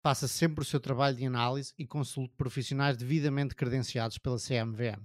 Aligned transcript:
Faça 0.00 0.28
sempre 0.28 0.62
o 0.62 0.64
seu 0.64 0.78
trabalho 0.78 1.16
de 1.16 1.26
análise 1.26 1.74
e 1.76 1.84
consulte 1.84 2.32
profissionais 2.36 2.96
devidamente 2.96 3.56
credenciados 3.56 4.16
pela 4.16 4.36
CMVM. 4.36 5.02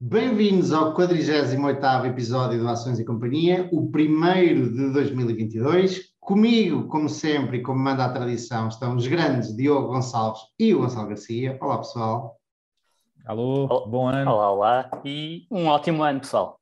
Bem-vindos 0.00 0.72
ao 0.72 0.94
48º 0.94 2.06
episódio 2.06 2.60
do 2.60 2.68
Ações 2.68 3.00
e 3.00 3.04
Companhia, 3.04 3.68
o 3.72 3.90
primeiro 3.90 4.72
de 4.72 4.92
2022. 4.92 6.12
Comigo, 6.20 6.86
como 6.86 7.08
sempre, 7.08 7.58
e 7.58 7.62
como 7.62 7.80
manda 7.80 8.04
a 8.04 8.12
tradição, 8.12 8.68
estão 8.68 8.94
os 8.94 9.08
grandes 9.08 9.56
Diogo 9.56 9.88
Gonçalves 9.88 10.42
e 10.56 10.72
o 10.72 10.82
Gonçalo 10.82 11.08
Garcia. 11.08 11.58
Olá, 11.60 11.78
pessoal. 11.78 12.40
Alô, 13.24 13.88
bom 13.88 14.08
ano. 14.08 14.30
Olá, 14.30 14.52
olá. 14.52 14.90
E 15.04 15.48
um 15.50 15.66
ótimo 15.66 16.04
ano, 16.04 16.20
pessoal. 16.20 16.60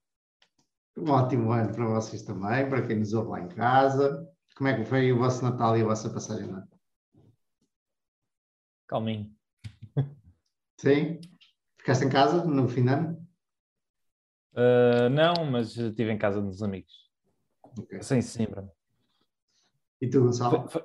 Um 0.96 1.10
ótimo 1.10 1.52
ano 1.52 1.74
para 1.74 1.84
vocês 1.84 2.22
também, 2.22 2.70
para 2.70 2.86
quem 2.86 3.00
nos 3.00 3.12
ouve 3.12 3.32
lá 3.32 3.40
em 3.42 3.48
casa. 3.48 4.26
Como 4.56 4.66
é 4.66 4.74
que 4.74 4.84
foi 4.86 5.12
o 5.12 5.18
vosso 5.18 5.44
Natal 5.44 5.76
e 5.76 5.82
a 5.82 5.84
vossa 5.84 6.08
passagem 6.08 6.46
de 6.46 6.52
ano? 6.54 6.75
Calminho. 8.86 9.30
Sim? 10.80 11.20
Ficaste 11.78 12.04
em 12.04 12.08
casa 12.08 12.44
no 12.44 12.68
fim 12.68 12.82
de 12.82 12.90
ano? 12.90 13.26
Uh, 14.52 15.08
não, 15.10 15.50
mas 15.50 15.76
estive 15.76 16.10
em 16.10 16.18
casa 16.18 16.40
dos 16.40 16.62
amigos. 16.62 17.10
Okay. 17.78 18.02
Sem 18.02 18.22
Simbra. 18.22 18.70
E 20.00 20.08
tu, 20.08 20.22
Gonçalo? 20.22 20.68
Foi, 20.68 20.82
foi... 20.82 20.84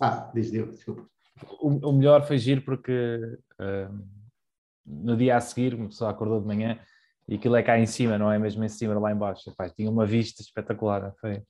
Ah, 0.00 0.30
diz 0.34 0.50
Deus, 0.50 0.76
desculpa. 0.76 1.08
O, 1.60 1.90
o, 1.90 1.92
melhor 1.92 2.26
foi 2.26 2.38
giro 2.38 2.62
porque 2.62 3.18
uh, 3.60 4.08
no 4.84 5.16
dia 5.16 5.36
a 5.36 5.40
seguir 5.40 5.74
uma 5.74 5.88
pessoa 5.88 6.10
acordou 6.10 6.40
de 6.40 6.46
manhã 6.46 6.78
e 7.28 7.36
aquilo 7.36 7.56
é 7.56 7.62
cá 7.62 7.78
em 7.78 7.86
cima, 7.86 8.18
não 8.18 8.30
é 8.30 8.38
mesmo 8.38 8.62
em 8.64 8.68
cima, 8.68 8.98
lá 8.98 9.12
embaixo. 9.12 9.48
Epá, 9.50 9.68
tinha 9.68 9.90
uma 9.90 10.06
vista 10.06 10.42
espetacular. 10.42 11.14
Foi 11.20 11.36
a 11.36 11.42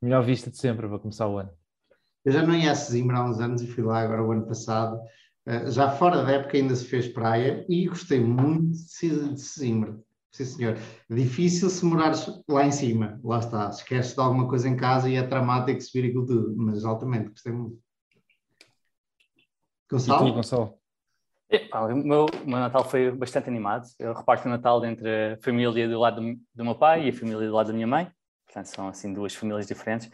melhor 0.00 0.22
vista 0.22 0.50
de 0.50 0.56
sempre 0.56 0.88
para 0.88 0.98
começar 0.98 1.28
o 1.28 1.38
ano. 1.38 1.52
Eu 2.24 2.32
já 2.32 2.42
não 2.42 2.54
ia 2.54 2.72
a 2.72 2.74
Sesimbra 2.74 3.18
há 3.18 3.24
uns 3.28 3.40
anos 3.40 3.62
e 3.62 3.66
fui 3.66 3.82
lá 3.82 4.00
agora 4.00 4.22
o 4.22 4.32
ano 4.32 4.46
passado. 4.46 5.00
Uh, 5.48 5.70
já 5.70 5.90
fora 5.90 6.22
da 6.22 6.32
época 6.32 6.58
ainda 6.58 6.76
se 6.76 6.84
fez 6.84 7.08
praia 7.08 7.64
e 7.70 7.88
gostei 7.88 8.20
muito 8.20 8.72
de 8.72 9.40
Sesimbra. 9.40 9.98
Sim, 10.30 10.44
senhor. 10.44 10.78
Difícil 11.08 11.70
se 11.70 11.82
morares 11.86 12.30
lá 12.46 12.66
em 12.66 12.70
cima, 12.70 13.18
lá 13.24 13.38
está. 13.38 13.70
Esqueces 13.70 14.14
de 14.14 14.20
alguma 14.20 14.46
coisa 14.46 14.68
em 14.68 14.76
casa 14.76 15.08
e 15.08 15.16
é 15.16 15.22
dramático 15.22 15.80
subir 15.80 16.08
aquilo 16.08 16.26
tudo, 16.26 16.54
mas 16.54 16.84
altamente, 16.84 17.30
gostei 17.30 17.52
muito. 17.52 17.78
Gonçalo? 19.90 20.28
E 20.28 20.30
tu, 20.30 20.34
Gonçalo? 20.34 20.78
o, 21.50 21.96
meu, 21.96 22.26
o 22.26 22.46
meu 22.46 22.58
Natal 22.58 22.84
foi 22.84 23.10
bastante 23.10 23.48
animado. 23.48 23.86
Eu 23.98 24.12
reparto 24.12 24.46
o 24.46 24.50
Natal 24.50 24.84
entre 24.84 25.32
a 25.32 25.38
família 25.38 25.88
do 25.88 25.98
lado 25.98 26.20
do, 26.20 26.38
do 26.54 26.64
meu 26.64 26.74
pai 26.74 27.06
e 27.06 27.08
a 27.08 27.12
família 27.12 27.48
do 27.48 27.54
lado 27.54 27.68
da 27.68 27.72
minha 27.72 27.86
mãe. 27.86 28.10
Portanto, 28.44 28.66
são 28.66 28.88
assim 28.88 29.14
duas 29.14 29.34
famílias 29.34 29.66
diferentes. 29.66 30.10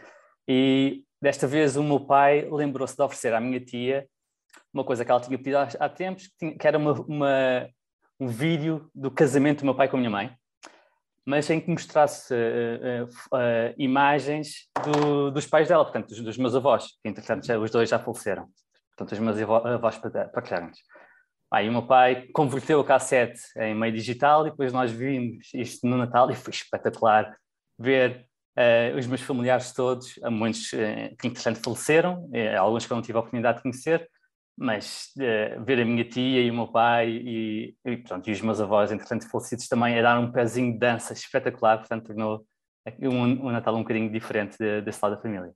E 0.47 1.03
desta 1.21 1.45
vez 1.45 1.75
o 1.75 1.83
meu 1.83 1.99
pai 1.99 2.47
lembrou-se 2.49 2.95
de 2.95 3.01
oferecer 3.01 3.33
à 3.33 3.41
minha 3.41 3.59
tia 3.59 4.07
uma 4.73 4.83
coisa 4.83 5.05
que 5.05 5.11
ela 5.11 5.19
tinha 5.19 5.37
pedido 5.37 5.57
há, 5.57 5.67
há 5.79 5.89
tempos, 5.89 6.27
que, 6.27 6.37
tinha, 6.37 6.57
que 6.57 6.67
era 6.67 6.77
uma, 6.77 6.93
uma, 6.93 7.69
um 8.19 8.27
vídeo 8.27 8.89
do 8.93 9.11
casamento 9.11 9.59
do 9.59 9.65
meu 9.65 9.75
pai 9.75 9.87
com 9.87 9.97
a 9.97 9.99
minha 9.99 10.09
mãe, 10.09 10.35
mas 11.25 11.49
em 11.49 11.59
que 11.59 11.69
mostrasse 11.69 12.33
uh, 12.33 13.05
uh, 13.05 13.35
uh, 13.35 13.73
imagens 13.77 14.67
do, 14.83 15.31
dos 15.31 15.47
pais 15.47 15.67
dela, 15.67 15.83
portanto, 15.83 16.09
dos, 16.09 16.21
dos, 16.21 16.37
meus 16.37 16.55
avós, 16.55 16.87
que 17.01 17.09
entretanto 17.09 17.45
já, 17.45 17.57
os 17.57 17.71
dois 17.71 17.89
já 17.89 17.97
faleceram. 17.97 18.47
Portanto, 18.95 19.11
os 19.11 19.19
meus 19.19 19.37
avós 19.39 19.97
paternos. 19.97 20.79
Aí 21.51 21.69
o 21.69 21.71
meu 21.71 21.85
pai 21.85 22.27
converteu 22.33 22.79
a 22.79 22.85
cassete 22.85 23.39
em 23.57 23.75
meio 23.75 23.93
digital 23.93 24.45
e 24.45 24.51
depois 24.51 24.71
nós 24.71 24.91
vimos 24.91 25.49
isto 25.53 25.87
no 25.87 25.97
Natal 25.97 26.29
e 26.31 26.35
foi 26.35 26.51
espetacular 26.51 27.35
ver 27.77 28.25
uh, 28.57 28.97
os 28.97 29.05
meus 29.05 29.21
familiares 29.21 29.73
todos, 29.73 30.19
muitos 30.29 30.71
uh, 30.73 31.15
que 31.19 31.27
entretanto 31.27 31.59
faleceram, 31.61 32.25
uh, 32.25 32.59
alguns 32.59 32.85
que 32.85 32.91
eu 32.91 32.95
não 32.95 33.01
tive 33.01 33.17
a 33.17 33.19
oportunidade 33.19 33.57
de 33.57 33.63
conhecer, 33.63 34.09
mas 34.57 35.11
ver 35.65 35.81
a 35.81 35.85
minha 35.85 36.05
tia 36.05 36.41
e 36.41 36.49
o 36.49 36.53
meu 36.53 36.67
pai 36.67 37.09
e, 37.09 37.75
e, 37.85 37.97
pronto, 37.97 38.27
e 38.29 38.31
os 38.31 38.41
meus 38.41 38.61
avós, 38.61 38.91
entretanto 38.91 39.29
falecidos 39.29 39.67
também, 39.67 39.99
a 39.99 40.01
dar 40.01 40.19
um 40.19 40.31
pezinho 40.31 40.73
de 40.73 40.79
dança 40.79 41.13
espetacular, 41.13 41.77
portanto 41.77 42.07
tornou 42.07 42.45
um, 43.01 43.47
um 43.47 43.51
Natal 43.51 43.75
um 43.75 43.79
bocadinho 43.79 44.11
diferente 44.11 44.57
de, 44.57 44.81
desse 44.81 44.99
lado 45.01 45.15
da 45.15 45.21
família. 45.21 45.51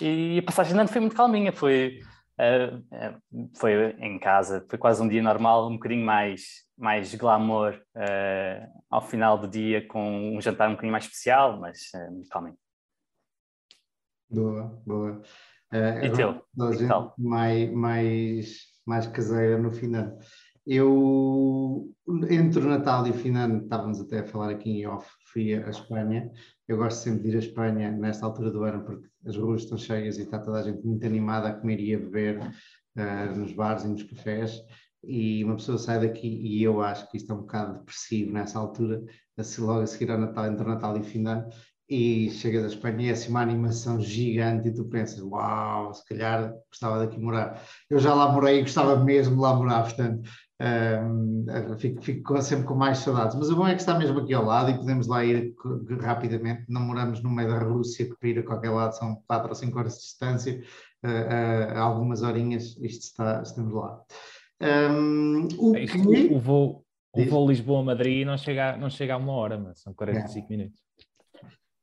E 0.00 0.38
a 0.38 0.42
passagem 0.42 0.74
de 0.74 0.80
ano 0.80 0.88
foi 0.88 1.00
muito 1.00 1.16
calminha, 1.16 1.52
foi 1.52 2.00
Uh, 2.36 2.78
uh, 2.78 3.50
foi 3.56 3.90
em 4.00 4.18
casa, 4.18 4.66
foi 4.68 4.76
quase 4.76 5.00
um 5.00 5.06
dia 5.06 5.22
normal, 5.22 5.68
um 5.68 5.74
bocadinho 5.74 6.04
mais, 6.04 6.64
mais 6.76 7.14
glamour 7.14 7.80
uh, 7.94 8.82
ao 8.90 9.00
final 9.00 9.38
do 9.38 9.46
dia, 9.46 9.86
com 9.86 10.36
um 10.36 10.40
jantar 10.40 10.68
um 10.68 10.72
bocadinho 10.72 10.90
mais 10.90 11.04
especial, 11.04 11.60
mas 11.60 11.78
uh, 11.94 12.28
calminho. 12.28 12.58
Boa, 14.28 14.82
boa. 14.84 15.22
E 16.06 16.10
teu? 16.10 16.40
mais, 17.18 17.72
mais, 17.72 18.58
mais 18.86 19.06
caseira 19.08 19.58
no 19.58 19.72
final. 19.72 20.18
Eu, 20.66 21.92
entre 22.30 22.60
o 22.60 22.68
Natal 22.68 23.06
e 23.06 23.10
o 23.10 23.14
fim 23.14 23.36
ano, 23.36 23.64
estávamos 23.64 24.00
até 24.00 24.20
a 24.20 24.26
falar 24.26 24.50
aqui 24.50 24.70
em 24.70 24.86
off, 24.86 25.06
fui 25.26 25.54
à 25.54 25.68
Espanha. 25.68 26.30
Eu 26.66 26.78
gosto 26.78 26.98
sempre 26.98 27.24
de 27.24 27.28
ir 27.30 27.36
à 27.36 27.38
Espanha 27.38 27.90
nesta 27.90 28.24
altura 28.24 28.50
do 28.50 28.62
ano, 28.62 28.82
porque 28.82 29.06
as 29.26 29.36
ruas 29.36 29.62
estão 29.62 29.76
cheias 29.76 30.16
e 30.16 30.22
está 30.22 30.38
toda 30.38 30.60
a 30.60 30.62
gente 30.62 30.82
muito 30.86 31.04
animada 31.04 31.48
a 31.48 31.52
comer 31.52 31.80
e 31.80 31.94
a 31.94 31.98
beber 31.98 32.38
uh, 32.38 33.38
nos 33.38 33.52
bares 33.52 33.84
e 33.84 33.88
nos 33.88 34.02
cafés. 34.04 34.58
E 35.02 35.44
uma 35.44 35.56
pessoa 35.56 35.76
sai 35.76 36.00
daqui, 36.00 36.28
e 36.28 36.62
eu 36.62 36.80
acho 36.80 37.10
que 37.10 37.18
isto 37.18 37.30
é 37.30 37.34
um 37.34 37.40
bocado 37.40 37.80
depressivo 37.80 38.32
nessa 38.32 38.58
altura, 38.58 39.04
assim, 39.36 39.60
logo 39.60 39.80
a 39.80 39.86
seguir 39.86 40.10
ao 40.10 40.18
Natal, 40.18 40.46
entre 40.46 40.64
o 40.64 40.68
Natal 40.68 40.96
e 40.96 41.00
o 41.00 41.04
fim 41.04 41.22
de 41.22 41.28
ano, 41.28 41.46
e 41.88 42.30
chega 42.30 42.60
da 42.60 42.68
Espanha 42.68 43.02
e 43.02 43.08
é 43.08 43.12
assim 43.12 43.30
uma 43.30 43.42
animação 43.42 44.00
gigante 44.00 44.68
e 44.68 44.74
tu 44.74 44.84
pensas, 44.84 45.20
uau, 45.20 45.92
se 45.92 46.04
calhar 46.06 46.54
gostava 46.68 46.98
daqui 46.98 47.18
morar. 47.18 47.62
Eu 47.90 47.98
já 47.98 48.14
lá 48.14 48.32
morei 48.32 48.58
e 48.58 48.62
gostava 48.62 48.96
mesmo 48.96 49.34
de 49.34 49.40
lá 49.40 49.54
morar, 49.54 49.82
portanto 49.82 50.22
um, 50.60 51.44
fico, 51.78 52.02
fico, 52.02 52.42
sempre 52.42 52.66
com 52.66 52.74
mais 52.74 52.98
saudades. 52.98 53.36
Mas 53.36 53.50
o 53.50 53.56
bom 53.56 53.66
é 53.66 53.74
que 53.74 53.80
está 53.80 53.98
mesmo 53.98 54.20
aqui 54.20 54.32
ao 54.32 54.44
lado 54.44 54.70
e 54.70 54.76
podemos 54.76 55.06
lá 55.06 55.24
ir 55.24 55.54
rapidamente. 56.00 56.64
Não 56.68 56.80
moramos 56.80 57.22
no 57.22 57.30
meio 57.30 57.48
da 57.48 57.58
Rússia, 57.58 58.06
que 58.06 58.16
para 58.16 58.28
ir 58.28 58.38
a 58.38 58.42
qualquer 58.42 58.70
lado 58.70 58.96
são 58.96 59.22
4 59.26 59.48
ou 59.48 59.54
5 59.54 59.78
horas 59.78 59.94
de 59.94 60.00
distância, 60.00 60.62
uh, 61.04 61.74
uh, 61.74 61.78
algumas 61.78 62.22
horinhas, 62.22 62.76
isto 62.80 63.02
está, 63.02 63.42
estamos 63.42 63.74
lá. 63.74 64.00
Um, 64.62 65.48
o, 65.58 65.76
é 65.76 65.86
que... 65.86 65.98
o, 66.32 66.38
voo, 66.38 66.84
o 67.12 67.24
voo 67.24 67.48
Lisboa-Madrid 67.48 68.24
não 68.24 68.38
chega, 68.38 68.76
não 68.76 68.88
chega 68.88 69.14
a 69.14 69.18
uma 69.18 69.32
hora, 69.32 69.58
mas 69.58 69.80
são 69.80 69.92
45 69.92 70.46
é. 70.46 70.56
minutos. 70.56 70.80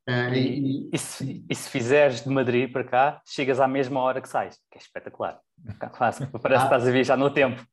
Uh, 0.10 0.34
e, 0.34 0.90
e, 0.92 0.98
se, 0.98 1.46
e, 1.48 1.56
se, 1.56 1.70
fizeres 1.70 2.24
de 2.24 2.30
Madrid 2.30 2.72
para 2.72 2.84
cá, 2.84 3.22
chegas 3.26 3.60
à 3.60 3.68
mesma 3.68 4.00
hora 4.00 4.20
que 4.20 4.28
sais, 4.28 4.58
que 4.72 4.78
é 4.78 4.82
espetacular. 4.82 5.40
Parece 5.98 6.26
que 6.26 6.38
ah. 6.48 6.64
estás 6.64 6.88
a 6.88 6.92
viajar 6.92 7.18
no 7.18 7.30
tempo. 7.30 7.64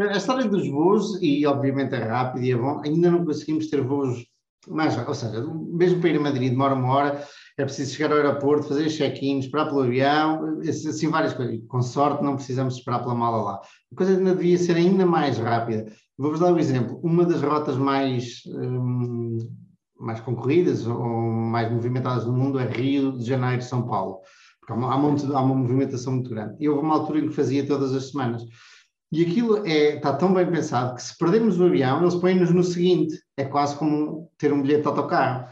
A 0.00 0.16
história 0.16 0.48
dos 0.48 0.68
voos, 0.68 1.20
e 1.22 1.46
obviamente 1.46 1.94
é 1.94 2.02
rápido 2.02 2.44
e 2.44 2.52
é 2.52 2.56
bom, 2.56 2.80
ainda 2.84 3.10
não 3.10 3.24
conseguimos 3.24 3.68
ter 3.68 3.82
voos 3.82 4.26
mais, 4.68 4.96
ou 4.96 5.14
seja, 5.14 5.44
mesmo 5.44 6.00
para 6.00 6.10
ir 6.10 6.16
a 6.16 6.20
Madrid 6.20 6.50
demora 6.50 6.74
uma 6.74 6.92
hora, 6.92 7.24
é 7.56 7.64
preciso 7.64 7.94
chegar 7.94 8.10
ao 8.10 8.18
aeroporto, 8.18 8.68
fazer 8.68 8.88
check-in, 8.90 9.38
esperar 9.38 9.66
pelo 9.66 9.82
avião, 9.82 10.60
assim 10.68 11.08
várias 11.08 11.32
coisas. 11.32 11.60
Com 11.68 11.80
sorte 11.80 12.22
não 12.22 12.36
precisamos 12.36 12.74
esperar 12.74 13.00
pela 13.00 13.14
mala 13.14 13.42
lá. 13.42 13.60
A 13.92 13.96
coisa 13.96 14.16
ainda 14.16 14.34
devia 14.34 14.58
ser 14.58 14.76
ainda 14.76 15.06
mais 15.06 15.38
rápida. 15.38 15.90
Vou-vos 16.18 16.40
dar 16.40 16.52
um 16.52 16.58
exemplo. 16.58 17.00
Uma 17.02 17.24
das 17.24 17.40
rotas 17.40 17.76
mais, 17.76 18.42
hum, 18.46 19.38
mais 19.98 20.20
concorridas 20.20 20.86
ou 20.86 21.04
mais 21.06 21.70
movimentadas 21.70 22.24
do 22.24 22.32
mundo 22.32 22.58
é 22.58 22.66
Rio 22.66 23.12
de 23.12 23.24
Janeiro, 23.24 23.62
São 23.62 23.86
Paulo. 23.86 24.20
Porque 24.60 24.72
há 24.72 24.76
uma, 24.76 24.92
há 24.92 24.96
uma, 24.96 25.38
há 25.38 25.42
uma 25.42 25.54
movimentação 25.54 26.14
muito 26.14 26.30
grande. 26.30 26.56
E 26.58 26.68
houve 26.68 26.82
uma 26.82 26.94
altura 26.94 27.20
em 27.20 27.28
que 27.28 27.34
fazia 27.34 27.66
todas 27.66 27.94
as 27.94 28.10
semanas. 28.10 28.42
E 29.12 29.22
aquilo 29.22 29.66
é, 29.66 29.96
está 29.96 30.12
tão 30.12 30.34
bem 30.34 30.50
pensado 30.50 30.94
que 30.94 31.02
se 31.02 31.16
perdemos 31.16 31.58
o 31.60 31.64
avião, 31.64 32.00
eles 32.00 32.16
põem-nos 32.16 32.50
no 32.50 32.64
seguinte. 32.64 33.16
É 33.36 33.44
quase 33.44 33.76
como 33.76 34.30
ter 34.38 34.52
um 34.52 34.62
bilhete 34.62 34.82
de 34.82 34.88
autocarro. 34.88 35.46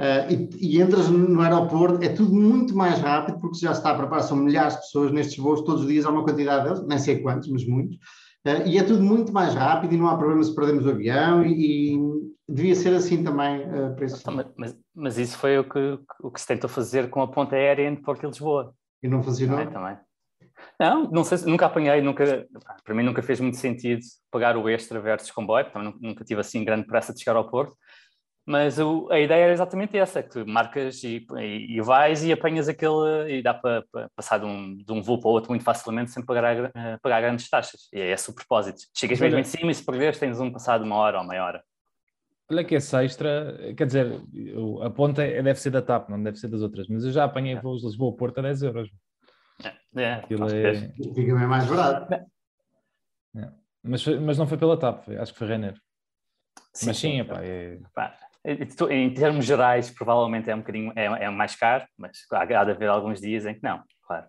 Uh, 0.00 0.32
e, 0.32 0.76
e, 0.76 0.80
entras 0.80 1.08
no 1.08 1.40
aeroporto, 1.40 2.04
é 2.04 2.08
tudo 2.08 2.32
muito 2.32 2.76
mais 2.76 3.00
rápido, 3.00 3.40
porque 3.40 3.58
já 3.58 3.72
está 3.72 3.90
a 3.90 3.94
preparar, 3.96 4.22
são 4.22 4.36
milhares 4.36 4.74
de 4.74 4.82
pessoas 4.82 5.10
nestes 5.10 5.38
voos, 5.38 5.62
todos 5.62 5.82
os 5.82 5.88
dias 5.88 6.06
há 6.06 6.10
uma 6.10 6.22
quantidade 6.22 6.66
deles, 6.66 6.86
nem 6.86 6.98
sei 7.00 7.18
quantos, 7.20 7.48
mas 7.48 7.66
muitos, 7.66 7.96
uh, 7.96 8.62
e 8.64 8.78
é 8.78 8.82
tudo 8.84 9.02
muito 9.02 9.32
mais 9.32 9.54
rápido 9.54 9.92
e 9.92 9.96
não 9.96 10.06
há 10.06 10.16
problema 10.16 10.44
se 10.44 10.54
perdemos 10.54 10.86
o 10.86 10.90
avião, 10.90 11.44
e, 11.44 11.94
e 11.94 11.98
devia 12.48 12.74
ser 12.74 12.94
assim 12.94 13.22
também 13.22 13.62
uh, 13.62 13.94
para 13.94 14.04
isso. 14.06 14.30
Mas, 14.30 14.46
mas, 14.56 14.76
mas, 14.94 15.18
isso 15.18 15.36
foi 15.36 15.58
o 15.58 15.64
que, 15.64 15.98
o 16.22 16.30
que 16.30 16.40
se 16.40 16.46
tentou 16.46 16.68
fazer 16.68 17.10
com 17.10 17.20
a 17.20 17.28
ponta 17.28 17.54
aérea 17.54 17.86
entre 17.86 18.02
Porto 18.02 18.24
e 18.24 18.26
Lisboa. 18.26 18.74
E 19.02 19.08
não 19.08 19.22
funcionou? 19.22 19.58
Também, 19.58 19.72
também. 19.72 19.98
Não, 20.80 21.10
não 21.10 21.24
sei, 21.24 21.38
nunca 21.46 21.66
apanhei, 21.66 22.00
nunca, 22.00 22.46
para 22.84 22.94
mim 22.94 23.02
nunca 23.02 23.22
fez 23.22 23.40
muito 23.40 23.56
sentido 23.56 24.00
pagar 24.30 24.56
o 24.56 24.68
extra 24.68 25.00
versus 25.00 25.30
comboio, 25.30 25.70
também 25.70 25.94
nunca 26.00 26.24
tive 26.24 26.40
assim 26.40 26.64
grande 26.64 26.86
pressa 26.86 27.12
de 27.12 27.20
chegar 27.20 27.36
ao 27.36 27.48
Porto, 27.48 27.76
mas 28.46 28.78
o, 28.78 29.08
a 29.10 29.20
ideia 29.20 29.44
era 29.44 29.52
exatamente 29.52 29.96
essa, 29.96 30.22
que 30.22 30.30
tu 30.30 30.46
marcas 30.46 31.02
e, 31.04 31.26
e, 31.36 31.76
e 31.76 31.80
vais 31.80 32.24
e 32.24 32.32
apanhas 32.32 32.68
aquele, 32.68 33.38
e 33.38 33.42
dá 33.42 33.54
para, 33.54 33.84
para 33.92 34.08
passar 34.16 34.38
de 34.38 34.46
um, 34.46 34.76
de 34.76 34.92
um 34.92 35.02
voo 35.02 35.20
para 35.20 35.28
o 35.28 35.32
outro 35.32 35.50
muito 35.50 35.64
facilmente 35.64 36.10
sem 36.10 36.24
pagar, 36.24 36.66
uh, 36.66 36.70
pagar 37.02 37.20
grandes 37.20 37.48
taxas, 37.48 37.88
e 37.92 38.00
é 38.00 38.10
esse 38.10 38.30
o 38.30 38.34
propósito. 38.34 38.78
Chegas 38.96 39.20
mesmo 39.20 39.38
em 39.38 39.44
cima 39.44 39.70
e 39.70 39.74
se 39.74 39.84
perderes 39.84 40.18
tens 40.18 40.40
um 40.40 40.50
passado 40.50 40.82
uma 40.84 40.96
hora 40.96 41.18
ou 41.18 41.26
meia 41.26 41.44
hora. 41.44 41.62
Olha 42.50 42.64
que 42.64 42.74
esse 42.74 42.96
extra, 42.96 43.74
quer 43.76 43.86
dizer, 43.86 44.06
a 44.82 44.88
ponta 44.88 45.22
é, 45.22 45.42
deve 45.42 45.60
ser 45.60 45.70
da 45.70 45.82
TAP, 45.82 46.08
não 46.08 46.22
deve 46.22 46.38
ser 46.38 46.48
das 46.48 46.62
outras, 46.62 46.88
mas 46.88 47.04
eu 47.04 47.12
já 47.12 47.24
apanhei 47.24 47.54
é. 47.54 47.60
voos 47.60 47.84
Lisboa-Porto 47.84 48.38
a 48.38 48.42
10 48.42 48.62
euros. 48.62 48.90
É, 49.62 50.02
é, 50.02 50.12
é... 50.12 50.74
Fica 51.14 51.34
bem 51.34 51.46
mais 51.46 51.66
barato. 51.66 52.14
É. 52.14 53.52
Mas, 53.82 54.06
mas 54.06 54.38
não 54.38 54.46
foi 54.46 54.56
pela 54.56 54.78
TAP, 54.78 55.10
acho 55.20 55.32
que 55.32 55.38
foi 55.38 55.46
Renner. 55.46 55.74
Sim, 56.72 56.86
mas 56.86 56.96
sim, 56.96 57.22
sim 57.22 57.30
é... 57.42 58.94
em 58.94 59.12
termos 59.12 59.44
gerais, 59.44 59.90
provavelmente 59.90 60.48
é 60.48 60.54
um 60.54 60.60
bocadinho 60.60 60.92
é, 60.96 61.04
é 61.04 61.30
mais 61.30 61.54
caro, 61.54 61.86
mas 61.98 62.18
há, 62.32 62.42
há 62.42 62.64
de 62.64 62.70
haver 62.70 62.88
alguns 62.88 63.20
dias 63.20 63.44
em 63.44 63.54
que 63.54 63.62
não, 63.62 63.82
claro. 64.06 64.26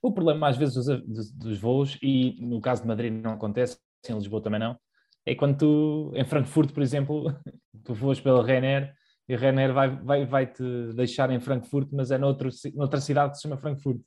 O 0.00 0.10
problema 0.10 0.48
às 0.48 0.56
vezes 0.56 0.74
dos, 0.74 0.86
dos, 0.86 1.32
dos 1.32 1.58
voos, 1.58 1.98
e 2.02 2.40
no 2.40 2.62
caso 2.62 2.80
de 2.80 2.88
Madrid 2.88 3.12
não 3.12 3.34
acontece, 3.34 3.78
em 4.08 4.14
Lisboa 4.14 4.42
também 4.42 4.58
não, 4.58 4.78
é 5.30 5.34
quando 5.36 5.58
tu, 5.58 6.12
em 6.16 6.24
Frankfurt, 6.24 6.72
por 6.72 6.82
exemplo, 6.82 7.32
tu 7.84 7.94
voas 7.94 8.20
pela 8.20 8.44
Ryanair 8.44 8.92
e 9.28 9.34
a 9.34 9.38
Ryanair 9.38 9.72
vai, 9.72 9.88
vai, 9.88 10.26
vai 10.26 10.46
te 10.46 10.92
deixar 10.94 11.30
em 11.30 11.38
Frankfurt, 11.38 11.88
mas 11.92 12.10
é 12.10 12.18
noutro, 12.18 12.50
noutra 12.74 13.00
cidade 13.00 13.30
que 13.30 13.36
se 13.36 13.42
chama 13.42 13.56
Frankfurt, 13.56 14.00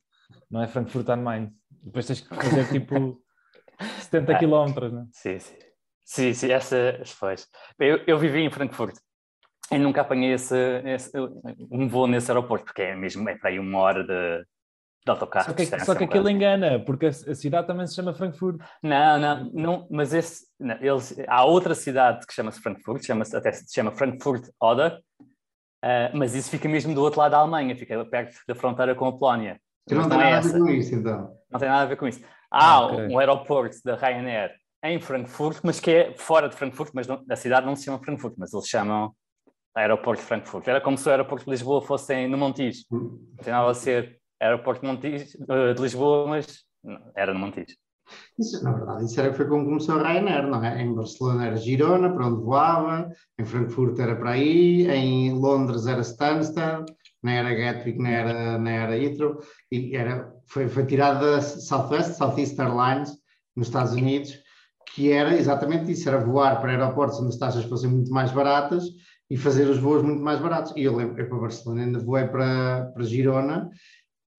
não 0.51 0.61
é 0.61 0.67
Frankfurt 0.67 1.07
am 1.07 1.21
Main. 1.21 1.49
Depois 1.81 2.05
tens 2.05 2.19
que 2.19 2.35
fazer 2.35 2.67
tipo 2.67 3.23
70 4.01 4.37
km, 4.37 4.91
não 4.91 5.01
é? 5.03 5.05
Sim, 5.13 5.39
sim. 5.39 5.55
Sim, 6.05 6.33
sim, 6.33 6.51
essa 6.51 7.01
foi. 7.05 7.35
Eu, 7.79 8.01
eu 8.05 8.19
vivi 8.19 8.41
em 8.41 8.51
Frankfurt 8.51 8.97
e 9.71 9.79
nunca 9.79 10.01
apanhei 10.01 10.33
esse, 10.33 10.57
esse, 10.83 11.17
um 11.71 11.87
voo 11.87 12.05
nesse 12.05 12.29
aeroporto, 12.29 12.65
porque 12.65 12.81
é 12.81 12.95
mesmo 12.95 13.27
é 13.29 13.37
para 13.37 13.49
aí 13.49 13.59
uma 13.59 13.79
hora 13.79 14.03
de, 14.03 14.45
de 15.05 15.11
autocarro. 15.11 15.45
Só 15.45 15.53
que, 15.53 15.65
só 15.65 15.95
que 15.95 16.03
aquilo 16.05 16.29
engana, 16.29 16.79
porque 16.79 17.07
a, 17.07 17.09
a, 17.09 17.35
cidade 17.35 17.67
também 17.67 17.85
se 17.85 17.95
chama 17.95 18.13
Frankfurt. 18.13 18.61
Não, 18.81 19.19
não, 19.19 19.51
não 19.53 19.87
mas 19.91 20.13
esse, 20.13 20.45
não, 20.59 20.75
eles, 20.81 21.15
há 21.27 21.43
outra 21.43 21.75
cidade 21.75 22.25
que 22.25 22.33
chama-se 22.33 22.61
Frankfurt, 22.61 23.05
chama 23.05 23.23
até 23.33 23.51
se 23.51 23.73
chama 23.73 23.91
Frankfurt 23.91 24.47
Oder, 24.61 24.99
uh, 25.83 26.15
mas 26.17 26.33
isso 26.33 26.49
fica 26.49 26.69
mesmo 26.69 26.95
do 26.95 27.01
outro 27.01 27.19
lado 27.19 27.31
da 27.31 27.39
Alemanha, 27.39 27.75
fica 27.75 28.03
perto 28.05 28.35
da 28.47 28.55
fronteira 28.55 28.95
com 28.95 29.05
a 29.05 29.17
Polónia. 29.17 29.59
Que 29.87 29.95
não 29.95 30.07
tem 30.07 30.19
é 30.19 30.31
nada 30.31 30.37
a 30.37 30.51
ver 30.51 30.59
com 30.59 30.69
isso, 30.69 30.95
então. 30.95 31.37
Não 31.51 31.59
tem 31.59 31.69
nada 31.69 31.81
a 31.81 31.87
ver 31.87 31.97
com 31.97 32.07
isso. 32.07 32.23
Há 32.49 32.73
ah, 32.75 32.85
okay. 32.85 33.07
um 33.07 33.19
aeroporto 33.19 33.77
da 33.83 33.95
Ryanair 33.95 34.51
em 34.85 34.99
Frankfurt, 34.99 35.59
mas 35.63 35.79
que 35.79 35.91
é 35.91 36.13
fora 36.17 36.47
de 36.47 36.55
Frankfurt, 36.55 36.91
mas 36.93 37.07
não, 37.07 37.21
a 37.29 37.35
cidade 37.35 37.65
não 37.65 37.75
se 37.75 37.85
chama 37.85 37.99
Frankfurt, 37.99 38.35
mas 38.37 38.53
eles 38.53 38.67
chamam 38.67 39.13
aeroporto 39.75 40.21
de 40.21 40.27
Frankfurt. 40.27 40.67
Era 40.67 40.79
como 40.79 40.97
se 40.97 41.07
o 41.07 41.11
aeroporto 41.11 41.45
de 41.45 41.51
Lisboa 41.51 41.81
fosse 41.81 42.27
no 42.27 42.37
Montijo. 42.37 42.83
Hum. 42.91 43.19
Não 43.35 43.43
tem 43.43 43.51
nada 43.51 43.69
a 43.69 43.73
ser 43.73 44.19
aeroporto 44.43 44.81
de, 44.81 44.87
Montijo, 44.87 45.25
eh, 45.49 45.73
de 45.73 45.81
Lisboa, 45.81 46.27
mas 46.27 46.63
era 47.15 47.33
no 47.33 47.39
Montijo. 47.39 47.75
Isso, 48.37 48.63
na 48.63 48.73
verdade, 48.73 49.05
isso 49.05 49.19
era, 49.19 49.33
foi 49.33 49.47
como 49.47 49.65
começou 49.65 49.95
a 49.95 50.03
Ryanair, 50.03 50.47
não 50.47 50.63
é? 50.63 50.81
Em 50.81 50.93
Barcelona 50.93 51.47
era 51.47 51.55
Girona, 51.55 52.13
para 52.13 52.27
onde 52.27 52.43
voava, 52.43 53.09
em 53.39 53.45
Frankfurt 53.45 53.97
era 53.99 54.15
para 54.15 54.31
aí, 54.31 54.87
em 54.87 55.33
Londres 55.33 55.87
era 55.87 56.01
Stansted, 56.01 56.85
nem 57.23 57.37
era 57.37 57.53
Gatwick, 57.53 57.97
nem 57.99 58.13
era, 58.13 58.57
nem 58.57 58.73
era 58.73 58.97
Heathrow, 58.97 59.39
e 59.71 59.95
era, 59.95 60.31
foi, 60.47 60.67
foi 60.67 60.85
tirada 60.85 61.37
da 61.37 61.41
Southwest, 61.41 62.17
Southeast 62.17 62.59
Airlines, 62.59 63.17
nos 63.55 63.67
Estados 63.67 63.93
Unidos, 63.93 64.37
que 64.93 65.11
era 65.11 65.35
exatamente 65.35 65.91
isso, 65.91 66.07
era 66.07 66.19
voar 66.19 66.59
para 66.59 66.71
aeroportos 66.71 67.19
onde 67.19 67.29
as 67.29 67.37
taxas 67.37 67.63
fossem 67.65 67.89
muito 67.89 68.11
mais 68.11 68.31
baratas 68.31 68.83
e 69.29 69.37
fazer 69.37 69.67
os 69.67 69.77
voos 69.77 70.03
muito 70.03 70.21
mais 70.21 70.39
baratos. 70.39 70.73
E 70.75 70.83
eu 70.83 70.95
lembro 70.95 71.15
que 71.15 71.23
para 71.23 71.39
Barcelona 71.39 71.83
ainda 71.83 71.99
voei 71.99 72.27
para, 72.27 72.91
para 72.93 73.03
Girona 73.03 73.69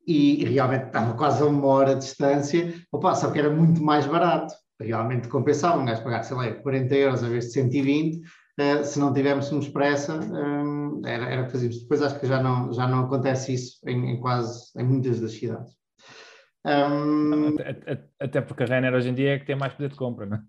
e 0.06 0.44
realmente 0.44 0.86
estava 0.86 1.14
quase 1.14 1.42
a 1.42 1.46
uma 1.46 1.66
hora 1.66 1.94
de 1.94 2.00
distância, 2.00 2.74
opa, 2.92 3.14
só 3.14 3.30
que 3.30 3.38
era 3.38 3.50
muito 3.50 3.82
mais 3.82 4.06
barato. 4.06 4.54
Realmente 4.80 5.28
compensava 5.28 5.80
um 5.80 5.84
gajo 5.84 6.02
pagar, 6.02 6.22
sei 6.24 6.36
lá, 6.36 6.52
40 6.52 6.94
euros 6.94 7.24
a 7.24 7.28
vez 7.28 7.46
de 7.46 7.52
120, 7.52 8.16
uh, 8.16 8.22
eh, 8.58 8.84
se 8.84 8.98
não 8.98 9.12
tivéssemos 9.12 9.68
pressa, 9.68 10.18
um, 10.18 11.00
era, 11.06 11.24
era 11.26 11.42
o 11.42 11.46
que 11.46 11.52
fazíamos. 11.52 11.80
Depois 11.80 12.02
acho 12.02 12.18
que 12.18 12.26
já 12.26 12.42
não, 12.42 12.72
já 12.72 12.86
não 12.86 13.04
acontece 13.04 13.54
isso 13.54 13.78
em, 13.86 14.10
em 14.10 14.20
quase, 14.20 14.70
em 14.76 14.84
muitas 14.84 15.20
das 15.20 15.32
cidades. 15.32 15.72
Um... 16.66 17.56
Até, 17.58 18.04
até, 18.18 18.40
porque 18.40 18.62
a 18.62 18.66
Renner 18.66 18.94
hoje 18.94 19.10
em 19.10 19.14
dia 19.14 19.34
é 19.34 19.38
que 19.38 19.46
tem 19.46 19.56
mais 19.56 19.74
poder 19.74 19.90
de 19.90 19.96
compra, 19.96 20.26
não 20.26 20.36
é? 20.36 20.40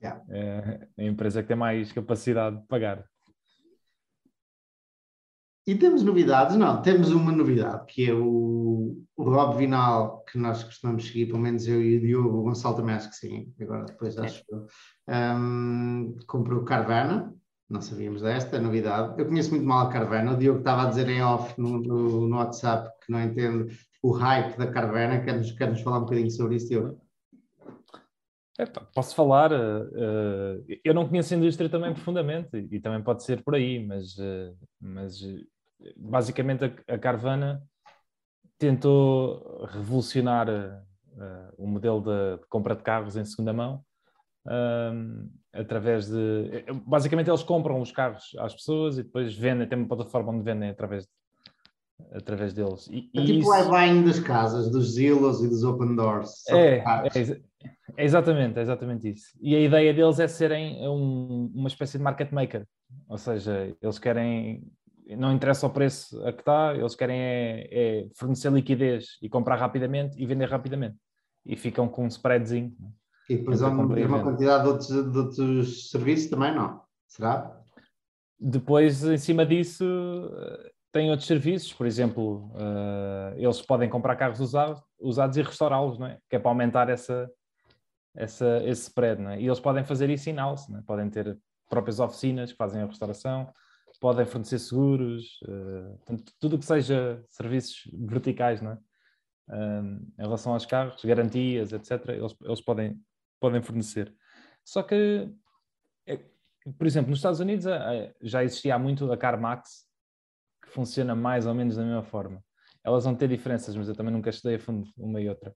Yeah. 0.00 0.22
É 0.30 0.88
a 0.98 1.04
empresa 1.04 1.42
que 1.42 1.48
tem 1.48 1.56
mais 1.56 1.90
capacidade 1.92 2.56
de 2.56 2.66
pagar. 2.68 3.04
E 5.68 5.74
temos 5.74 6.02
novidades? 6.02 6.56
Não, 6.56 6.80
temos 6.80 7.10
uma 7.10 7.30
novidade, 7.30 7.84
que 7.88 8.08
é 8.08 8.14
o, 8.14 9.04
o 9.14 9.22
Rob 9.22 9.58
Vinal, 9.58 10.24
que 10.24 10.38
nós 10.38 10.64
costumamos 10.64 11.06
seguir, 11.06 11.26
pelo 11.26 11.40
menos 11.40 11.68
eu 11.68 11.82
e 11.82 11.98
o 11.98 12.00
Diogo, 12.00 12.38
o 12.38 12.42
Gonçalo 12.44 12.74
também 12.74 12.94
acho 12.94 13.10
que 13.10 13.16
sim, 13.16 13.52
agora 13.60 13.84
depois 13.84 14.16
acho 14.16 14.42
que 14.46 14.54
um, 15.06 16.16
comprou 16.26 16.64
Carvana, 16.64 17.34
não 17.68 17.82
sabíamos 17.82 18.22
desta 18.22 18.58
novidade. 18.58 19.20
Eu 19.20 19.26
conheço 19.26 19.50
muito 19.50 19.66
mal 19.66 19.88
a 19.88 19.92
Carvana, 19.92 20.32
o 20.32 20.38
Diogo 20.38 20.60
estava 20.60 20.84
a 20.84 20.88
dizer 20.88 21.06
em 21.10 21.20
off 21.20 21.60
no, 21.60 21.78
no, 21.80 22.26
no 22.26 22.36
WhatsApp 22.38 22.88
que 23.04 23.12
não 23.12 23.22
entende 23.22 23.78
o 24.02 24.10
hype 24.12 24.56
da 24.56 24.68
Carvana, 24.68 25.20
quer-nos 25.20 25.52
quer 25.52 25.68
-nos 25.68 25.82
falar 25.82 25.98
um 25.98 26.04
bocadinho 26.04 26.30
sobre 26.30 26.56
isso, 26.56 26.70
Diogo? 26.70 26.98
posso 28.94 29.14
falar, 29.14 29.52
uh, 29.52 30.64
eu 30.82 30.94
não 30.94 31.06
conheço 31.06 31.34
a 31.34 31.36
indústria 31.36 31.68
também 31.68 31.92
profundamente 31.92 32.56
e, 32.56 32.80
também 32.80 33.02
pode 33.02 33.22
ser 33.22 33.42
por 33.44 33.54
aí, 33.54 33.86
mas, 33.86 34.16
uh, 34.16 34.56
mas 34.80 35.20
basicamente 35.96 36.64
a, 36.64 36.94
a 36.94 36.98
Carvana 36.98 37.62
tentou 38.58 39.64
revolucionar 39.66 40.48
uh, 40.48 41.54
o 41.56 41.66
modelo 41.66 42.00
de, 42.00 42.40
de, 42.40 42.46
compra 42.48 42.74
de 42.74 42.82
carros 42.82 43.16
em 43.16 43.24
segunda 43.24 43.52
mão 43.52 43.84
uh, 44.46 45.28
através 45.52 46.08
de 46.08 46.64
basicamente 46.86 47.30
eles 47.30 47.42
compram 47.42 47.80
os 47.80 47.92
carros 47.92 48.34
às 48.38 48.54
pessoas 48.54 48.98
e 48.98 49.02
depois 49.02 49.34
vendem, 49.34 49.68
tem 49.68 49.78
uma 49.78 49.88
plataforma 49.88 50.32
onde 50.32 50.42
vendem 50.42 50.70
através 50.70 51.04
de, 51.04 51.10
através 52.12 52.52
deles. 52.52 52.88
E, 52.88 53.10
é 53.14 53.24
tipo 53.24 53.48
o 53.48 53.56
iBuying 53.56 54.04
das 54.04 54.20
casas, 54.20 54.70
dos 54.70 54.94
Zillows 54.94 55.42
e 55.42 55.48
dos 55.48 55.64
Open 55.64 55.96
Doors. 55.96 56.46
É, 56.48 56.78
é, 56.78 56.82
é, 57.96 58.04
exatamente, 58.04 58.58
é 58.58 58.62
exatamente 58.62 59.10
isso. 59.10 59.26
E 59.40 59.54
a 59.54 59.60
ideia 59.60 59.92
deles 59.94 60.18
é 60.20 60.28
serem 60.28 60.86
um, 60.88 61.50
uma 61.54 61.68
espécie 61.68 61.98
de 61.98 62.04
market 62.04 62.30
maker, 62.30 62.66
ou 63.08 63.18
seja, 63.18 63.74
eles 63.80 63.98
querem 63.98 64.64
não 65.16 65.32
interessa 65.32 65.66
o 65.66 65.70
preço 65.70 66.22
a 66.26 66.32
que 66.32 66.40
está, 66.40 66.74
eles 66.74 66.94
querem 66.94 67.18
é, 67.18 67.68
é, 67.70 68.08
fornecer 68.14 68.52
liquidez 68.52 69.18
e 69.22 69.28
comprar 69.28 69.56
rapidamente 69.56 70.20
e 70.20 70.26
vender 70.26 70.46
rapidamente. 70.46 70.96
E 71.44 71.56
ficam 71.56 71.88
com 71.88 72.04
um 72.04 72.08
spreadzinho. 72.08 72.74
E 73.28 73.36
depois 73.36 73.62
há 73.62 73.68
uma, 73.68 73.84
uma 73.84 74.22
quantidade 74.22 74.64
de 74.64 74.68
outros, 74.68 74.88
de 74.88 75.18
outros 75.18 75.90
serviços 75.90 76.30
também, 76.30 76.54
não? 76.54 76.82
Será? 77.06 77.58
Depois, 78.38 79.04
em 79.04 79.18
cima 79.18 79.44
disso, 79.44 79.84
tem 80.92 81.10
outros 81.10 81.26
serviços, 81.26 81.72
por 81.72 81.86
exemplo, 81.86 82.50
uh, 82.54 83.36
eles 83.36 83.60
podem 83.62 83.88
comprar 83.88 84.16
carros 84.16 84.40
usados, 84.40 84.82
usados 85.00 85.36
e 85.36 85.42
restaurá-los, 85.42 85.98
não 85.98 86.06
é? 86.06 86.18
Que 86.28 86.36
é 86.36 86.38
para 86.38 86.50
aumentar 86.50 86.88
essa, 86.88 87.30
essa, 88.14 88.62
esse 88.64 88.82
spread, 88.82 89.20
não 89.20 89.30
é? 89.30 89.40
E 89.40 89.46
eles 89.46 89.60
podem 89.60 89.84
fazer 89.84 90.08
isso 90.10 90.30
in-house, 90.30 90.68
é? 90.70 90.82
podem 90.86 91.08
ter 91.10 91.38
próprias 91.68 92.00
oficinas 92.00 92.52
que 92.52 92.56
fazem 92.56 92.82
a 92.82 92.86
restauração, 92.86 93.52
podem 94.00 94.24
fornecer 94.26 94.58
seguros, 94.58 95.40
uh, 95.42 96.16
tudo 96.38 96.56
o 96.56 96.58
que 96.58 96.64
seja 96.64 97.22
serviços 97.28 97.90
verticais, 97.92 98.60
não 98.60 98.72
é? 98.72 98.78
Uh, 99.48 100.06
em 100.18 100.22
relação 100.22 100.52
aos 100.52 100.66
carros, 100.66 101.02
garantias, 101.04 101.72
etc., 101.72 102.08
eles, 102.08 102.36
eles 102.42 102.60
podem, 102.60 103.00
podem 103.40 103.62
fornecer. 103.62 104.14
Só 104.64 104.82
que, 104.82 105.32
é, 106.06 106.18
por 106.76 106.86
exemplo, 106.86 107.10
nos 107.10 107.18
Estados 107.18 107.40
Unidos 107.40 107.66
é, 107.66 108.14
já 108.22 108.44
existia 108.44 108.78
muito 108.78 109.10
a 109.10 109.16
CarMax, 109.16 109.86
que 110.62 110.70
funciona 110.70 111.14
mais 111.14 111.46
ou 111.46 111.54
menos 111.54 111.76
da 111.76 111.82
mesma 111.82 112.02
forma. 112.02 112.44
Elas 112.84 113.04
vão 113.04 113.14
ter 113.14 113.28
diferenças, 113.28 113.74
mas 113.74 113.88
eu 113.88 113.94
também 113.94 114.12
nunca 114.12 114.30
estudei 114.30 114.56
a 114.56 114.60
fundo 114.60 114.86
uma 114.96 115.20
e 115.20 115.28
outra. 115.28 115.54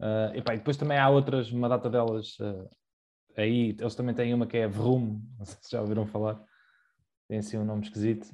Uh, 0.00 0.34
e, 0.34 0.42
pá, 0.42 0.54
e 0.54 0.58
depois 0.58 0.76
também 0.76 0.98
há 0.98 1.08
outras, 1.08 1.50
uma 1.50 1.68
data 1.68 1.88
delas 1.88 2.38
uh, 2.38 2.68
aí, 3.36 3.76
eles 3.78 3.94
também 3.94 4.14
têm 4.14 4.32
uma 4.34 4.46
que 4.46 4.56
é 4.56 4.66
Vroom, 4.66 5.20
não 5.38 5.44
sei 5.44 5.58
se 5.60 5.70
já 5.70 5.80
ouviram 5.80 6.06
falar, 6.06 6.42
tem 7.28 7.38
assim 7.38 7.58
um 7.58 7.64
nome 7.64 7.82
esquisito, 7.82 8.28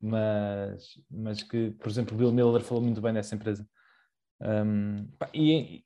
mas, 0.00 1.00
mas 1.10 1.42
que, 1.42 1.70
por 1.72 1.88
exemplo, 1.88 2.14
o 2.14 2.18
Bill 2.18 2.32
Miller 2.32 2.62
falou 2.62 2.82
muito 2.82 3.00
bem 3.00 3.12
dessa 3.12 3.34
empresa. 3.34 3.66
Um, 4.40 5.08
e, 5.32 5.84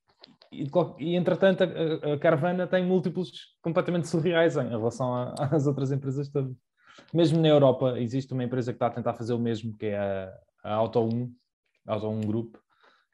e, 0.53 0.69
e, 0.99 1.15
entretanto, 1.15 1.63
a, 1.63 2.15
a, 2.15 2.19
Carvana 2.19 2.67
tem 2.67 2.85
múltiplos 2.85 3.57
completamente 3.63 4.09
surreais 4.09 4.57
em 4.57 4.69
relação 4.69 5.15
a, 5.15 5.35
às 5.55 5.67
outras 5.67 5.93
empresas 5.93 6.29
todas. 6.29 6.55
Mesmo 7.15 7.41
na 7.41 7.49
Europa, 7.49 7.99
existe 7.99 8.33
uma 8.33 8.45
empresa 8.45 8.73
que 8.73 8.77
está 8.77 8.89
a 8.89 8.91
tentar 8.91 9.15
fazer 9.15 9.33
o 9.33 9.39
mesmo, 9.39 9.77
que 9.77 9.87
é 9.87 9.99
a, 9.99 10.39
a 10.65 10.75
Auto 10.75 11.01
1, 11.01 11.35
Auto 11.87 12.09
1 12.09 12.21
Group, 12.23 12.57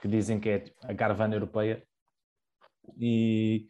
que 0.00 0.08
dizem 0.08 0.40
que 0.40 0.48
é 0.48 0.64
a 0.82 0.94
caravana 0.94 1.34
europeia. 1.34 1.82
E, 2.98 3.66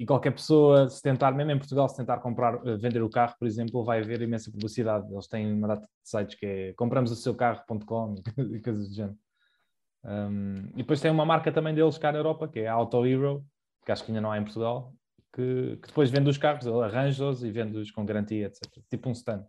e 0.00 0.06
qualquer 0.06 0.30
pessoa, 0.30 0.88
se 0.88 1.02
tentar, 1.02 1.30
mesmo 1.32 1.52
em 1.52 1.58
Portugal, 1.58 1.86
se 1.86 1.94
tentar 1.94 2.20
comprar, 2.20 2.66
eh, 2.66 2.78
vender 2.78 3.02
o 3.02 3.10
carro, 3.10 3.34
por 3.38 3.46
exemplo, 3.46 3.84
vai 3.84 4.00
haver 4.00 4.22
imensa 4.22 4.50
publicidade. 4.50 5.06
Eles 5.12 5.28
têm 5.28 5.52
uma 5.52 5.68
data 5.68 5.82
de 5.82 6.08
sites 6.08 6.38
que 6.38 6.46
é 6.46 6.72
compramos 6.72 7.10
o 7.12 7.16
seu 7.16 7.34
carro.com 7.34 8.14
e 8.50 8.60
coisas 8.62 8.88
do 8.88 8.94
género. 8.94 9.18
Um, 10.02 10.70
e 10.72 10.78
depois 10.78 11.02
tem 11.02 11.10
uma 11.10 11.26
marca 11.26 11.52
também 11.52 11.74
deles 11.74 11.98
cá 11.98 12.10
na 12.10 12.18
Europa, 12.18 12.48
que 12.48 12.60
é 12.60 12.66
a 12.66 12.72
Auto 12.72 13.04
Hero, 13.04 13.44
que 13.84 13.92
acho 13.92 14.02
que 14.02 14.10
ainda 14.10 14.22
não 14.22 14.32
há 14.32 14.38
em 14.38 14.42
Portugal, 14.42 14.94
que, 15.34 15.76
que 15.82 15.88
depois 15.88 16.10
vende 16.10 16.30
os 16.30 16.38
carros, 16.38 16.66
arranja-os 16.66 17.44
e 17.44 17.50
vende-os 17.50 17.90
com 17.90 18.02
garantia, 18.06 18.46
etc. 18.46 18.82
Tipo 18.88 19.10
um 19.10 19.12
stand. 19.12 19.44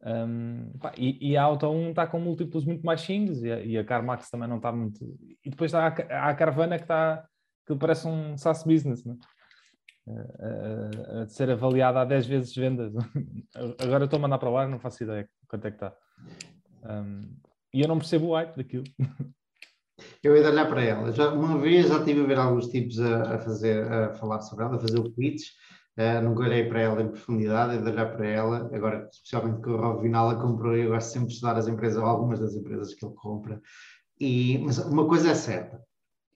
Um, 0.00 0.78
pá, 0.78 0.92
e, 0.96 1.32
e, 1.32 1.36
a 1.36 1.42
Auto 1.42 1.68
1 1.68 1.90
está 1.90 2.06
com 2.06 2.20
múltiplos 2.20 2.64
muito 2.64 2.86
mais 2.86 3.00
simples 3.00 3.42
e 3.42 3.50
a, 3.50 3.60
e 3.64 3.76
a 3.76 3.84
CarMax 3.84 4.30
também 4.30 4.48
não 4.48 4.58
está 4.58 4.70
muito. 4.70 5.04
E 5.44 5.50
depois 5.50 5.72
está 5.74 5.88
a, 5.88 6.30
a 6.30 6.34
Caravana 6.36 6.76
que 6.76 6.84
está 6.84 7.28
que 7.68 7.76
parece 7.76 8.08
um 8.08 8.36
SaaS 8.36 8.64
business, 8.64 9.04
né? 9.04 9.14
a, 10.08 11.20
a, 11.20 11.22
a, 11.22 11.28
ser 11.28 11.50
avaliada 11.50 12.00
a 12.00 12.04
10 12.04 12.26
vezes 12.26 12.54
vendas. 12.54 12.92
Agora 13.78 14.04
estou 14.04 14.18
a 14.18 14.22
mandar 14.22 14.38
para 14.38 14.50
lá, 14.50 14.66
não 14.66 14.78
faço 14.78 15.04
ideia 15.04 15.28
quanto 15.46 15.66
é 15.66 15.70
que 15.70 15.76
está. 15.76 15.94
Um, 16.84 17.36
e 17.72 17.82
eu 17.82 17.88
não 17.88 17.98
percebo 17.98 18.28
o 18.28 18.34
hype 18.34 18.56
daquilo. 18.56 18.84
Eu 20.22 20.36
ia 20.36 20.48
olhar 20.48 20.68
para 20.68 20.80
ela. 20.80 21.12
Já, 21.12 21.32
uma 21.32 21.58
vez 21.58 21.88
já 21.88 22.04
tive 22.04 22.20
a 22.20 22.26
ver 22.26 22.38
alguns 22.38 22.68
tipos 22.68 23.00
a, 23.00 23.34
a 23.34 23.38
fazer, 23.40 23.82
a 23.92 24.14
falar 24.14 24.40
sobre 24.42 24.64
ela, 24.64 24.76
a 24.76 24.78
fazer 24.78 24.98
o 24.98 25.10
pitch. 25.10 25.48
Uh, 25.98 26.22
nunca 26.22 26.44
olhei 26.44 26.68
para 26.68 26.80
ela 26.80 27.02
em 27.02 27.08
profundidade, 27.08 27.76
é 27.76 27.82
de 27.82 27.90
olhar 27.90 28.16
para 28.16 28.24
ela. 28.24 28.70
Agora, 28.72 29.08
especialmente 29.10 29.60
que 29.60 29.68
o 29.68 29.76
Rob 29.76 30.00
Vinal 30.00 30.30
a 30.30 30.40
comprou, 30.40 30.76
eu 30.76 30.90
gosto 30.90 31.08
sempre 31.08 31.28
de 31.28 31.34
estudar 31.34 31.56
as 31.56 31.66
empresas, 31.66 32.00
algumas 32.00 32.38
das 32.38 32.54
empresas 32.54 32.94
que 32.94 33.04
ele 33.04 33.14
compra. 33.16 33.60
E, 34.20 34.58
mas 34.58 34.78
uma 34.78 35.08
coisa 35.08 35.30
é 35.30 35.34
certa, 35.34 35.82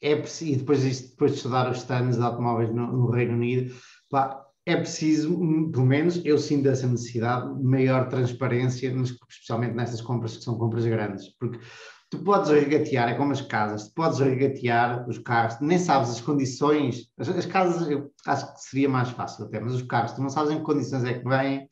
é 0.03 0.17
preciso, 0.17 0.53
e 0.53 0.57
depois, 0.57 1.01
depois 1.11 1.31
de 1.31 1.37
estudar 1.39 1.71
os 1.71 1.79
stands 1.79 2.17
de 2.17 2.23
automóveis 2.23 2.75
no, 2.75 2.89
no 2.89 3.11
Reino 3.11 3.35
Unido, 3.35 3.73
pá, 4.11 4.45
é 4.67 4.77
preciso, 4.77 5.37
pelo 5.71 5.87
menos 5.87 6.21
eu 6.25 6.39
sinto 6.39 6.69
essa 6.69 6.87
necessidade 6.87 7.57
de 7.57 7.65
maior 7.65 8.09
transparência, 8.09 8.93
especialmente 9.29 9.75
nessas 9.75 10.01
compras 10.01 10.37
que 10.37 10.45
são 10.45 10.59
compras 10.59 10.85
grandes, 10.85 11.29
porque 11.39 11.59
tu 12.11 12.19
podes 12.19 12.51
regatear, 12.51 13.09
é 13.09 13.15
como 13.15 13.33
as 13.33 13.41
casas, 13.41 13.89
tu 13.89 13.95
podes 13.95 14.19
regatear 14.19 15.09
os 15.09 15.19
carros, 15.19 15.57
nem 15.61 15.79
sabes 15.79 16.11
as 16.11 16.21
condições, 16.21 17.09
as, 17.19 17.29
as, 17.29 17.47
casas 17.47 17.89
eu 17.89 18.13
acho 18.27 18.55
que 18.55 18.61
seria 18.61 18.89
mais 18.89 19.11
fácil 19.11 19.47
até, 19.47 19.59
mas 19.59 19.75
os 19.75 19.83
carros, 19.83 20.13
tu 20.13 20.21
não 20.21 20.29
sabes 20.29 20.53
em 20.53 20.59
que 20.59 20.63
condições 20.63 21.05
é 21.05 21.15
que 21.15 21.29
vêm, 21.29 21.69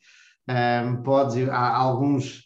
um, 0.49 1.03
podes, 1.03 1.47
há 1.47 1.77
alguns 1.77 2.43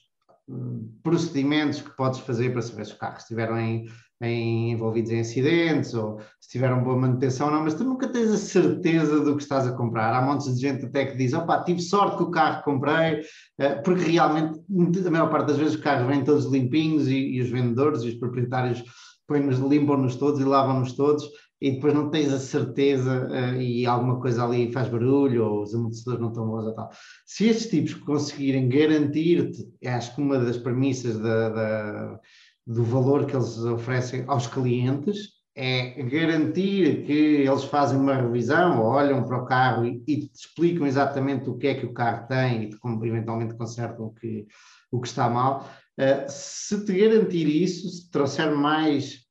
hum, 0.47 0.93
procedimentos 1.01 1.81
que 1.81 1.95
podes 1.95 2.19
fazer 2.19 2.51
para 2.51 2.61
saber 2.61 2.85
se 2.85 2.91
os 2.91 2.97
carros 2.97 3.23
estiveram 3.23 3.57
em 3.57 3.87
em, 4.25 4.71
envolvidos 4.71 5.11
em 5.11 5.19
acidentes 5.19 5.93
ou 5.93 6.19
se 6.39 6.49
tiveram 6.49 6.83
boa 6.83 6.97
manutenção 6.97 7.47
ou 7.47 7.53
não, 7.53 7.63
mas 7.63 7.73
tu 7.73 7.83
nunca 7.83 8.07
tens 8.07 8.31
a 8.31 8.37
certeza 8.37 9.19
do 9.21 9.35
que 9.35 9.43
estás 9.43 9.67
a 9.67 9.71
comprar. 9.73 10.13
Há 10.13 10.21
montes 10.21 10.53
de 10.55 10.61
gente 10.61 10.85
até 10.85 11.05
que 11.05 11.17
diz, 11.17 11.33
opá, 11.33 11.63
tive 11.63 11.81
sorte 11.81 12.17
que 12.17 12.23
o 12.23 12.31
carro 12.31 12.59
que 12.59 12.65
comprei, 12.65 13.21
eh, 13.59 13.75
porque 13.75 14.11
realmente, 14.11 14.59
a 15.05 15.11
maior 15.11 15.29
parte 15.29 15.47
das 15.47 15.57
vezes 15.57 15.75
os 15.75 15.81
carros 15.81 16.07
vêm 16.07 16.23
todos 16.23 16.45
limpinhos 16.45 17.07
e, 17.07 17.15
e 17.15 17.41
os 17.41 17.49
vendedores 17.49 18.03
e 18.03 18.09
os 18.09 18.15
proprietários 18.15 18.83
põem-nos, 19.27 19.59
limpam-nos 19.59 20.15
todos 20.15 20.39
e 20.39 20.43
lavam-nos 20.43 20.93
todos 20.93 21.29
e 21.61 21.71
depois 21.71 21.93
não 21.93 22.09
tens 22.09 22.31
a 22.31 22.39
certeza 22.39 23.27
uh, 23.27 23.59
e 23.59 23.85
alguma 23.85 24.19
coisa 24.19 24.43
ali 24.43 24.71
faz 24.71 24.89
barulho 24.89 25.45
ou 25.45 25.63
os 25.63 25.73
amortecedores 25.73 26.21
não 26.21 26.29
estão 26.29 26.47
bons 26.47 26.65
ou 26.65 26.73
tal. 26.73 26.89
Se 27.25 27.47
estes 27.47 27.69
tipos 27.69 27.93
conseguirem 27.93 28.67
garantir-te, 28.67 29.67
acho 29.87 30.13
que 30.13 30.21
uma 30.21 30.37
das 30.37 30.57
premissas 30.57 31.17
da, 31.17 31.49
da 31.49 32.19
do 32.65 32.83
valor 32.83 33.25
que 33.25 33.35
eles 33.35 33.57
oferecem 33.59 34.23
aos 34.27 34.47
clientes, 34.47 35.35
é 35.55 36.03
garantir 36.03 37.05
que 37.05 37.13
eles 37.13 37.63
fazem 37.63 37.97
uma 37.97 38.15
revisão, 38.15 38.81
ou 38.81 38.87
olham 38.87 39.23
para 39.23 39.41
o 39.41 39.45
carro 39.45 39.85
e, 39.85 40.03
e 40.05 40.27
te 40.27 40.31
explicam 40.35 40.85
exatamente 40.85 41.49
o 41.49 41.57
que 41.57 41.67
é 41.67 41.75
que 41.75 41.85
o 41.85 41.93
carro 41.93 42.27
tem 42.27 42.63
e 42.63 42.69
te, 42.69 42.77
eventualmente 43.03 43.55
consertam 43.55 44.07
o 44.07 44.13
que, 44.13 44.45
o 44.91 44.99
que 44.99 45.07
está 45.07 45.29
mal. 45.29 45.69
Uh, 45.97 46.25
se 46.27 46.83
te 46.83 46.93
garantir 46.93 47.47
isso, 47.47 47.87
se 47.87 48.11
trouxer 48.11 48.53
mais 48.53 49.23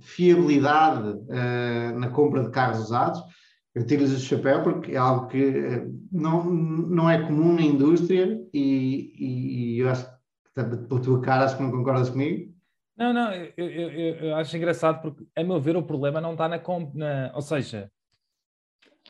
fiabilidade 0.00 1.10
uh, 1.10 1.98
na 1.98 2.10
compra 2.10 2.42
de 2.42 2.50
carros 2.50 2.80
usados, 2.80 3.22
eu 3.72 3.86
tiro-lhes 3.86 4.12
o 4.12 4.18
chapéu 4.18 4.64
porque 4.64 4.92
é 4.92 4.96
algo 4.96 5.28
que 5.28 5.38
uh, 5.38 6.08
não, 6.10 6.44
não 6.44 7.08
é 7.08 7.22
comum 7.22 7.54
na 7.54 7.62
indústria 7.62 8.36
e, 8.52 9.12
e, 9.16 9.76
e 9.76 9.78
eu 9.78 9.88
acho 9.90 10.06
que 10.06 10.10
pela 10.54 11.00
tua 11.00 11.20
cara 11.20 11.44
acho 11.44 11.56
que 11.56 11.62
não 11.62 11.70
concordas 11.70 12.10
comigo. 12.10 12.57
Não, 12.98 13.12
não, 13.12 13.32
eu, 13.32 13.52
eu, 13.56 13.90
eu, 14.16 14.36
acho 14.36 14.56
engraçado 14.56 15.00
porque, 15.00 15.24
a 15.36 15.44
meu 15.44 15.60
ver, 15.60 15.76
o 15.76 15.84
problema 15.84 16.20
não 16.20 16.32
está 16.32 16.48
na, 16.48 16.60
na. 16.94 17.32
Ou 17.32 17.40
seja, 17.40 17.88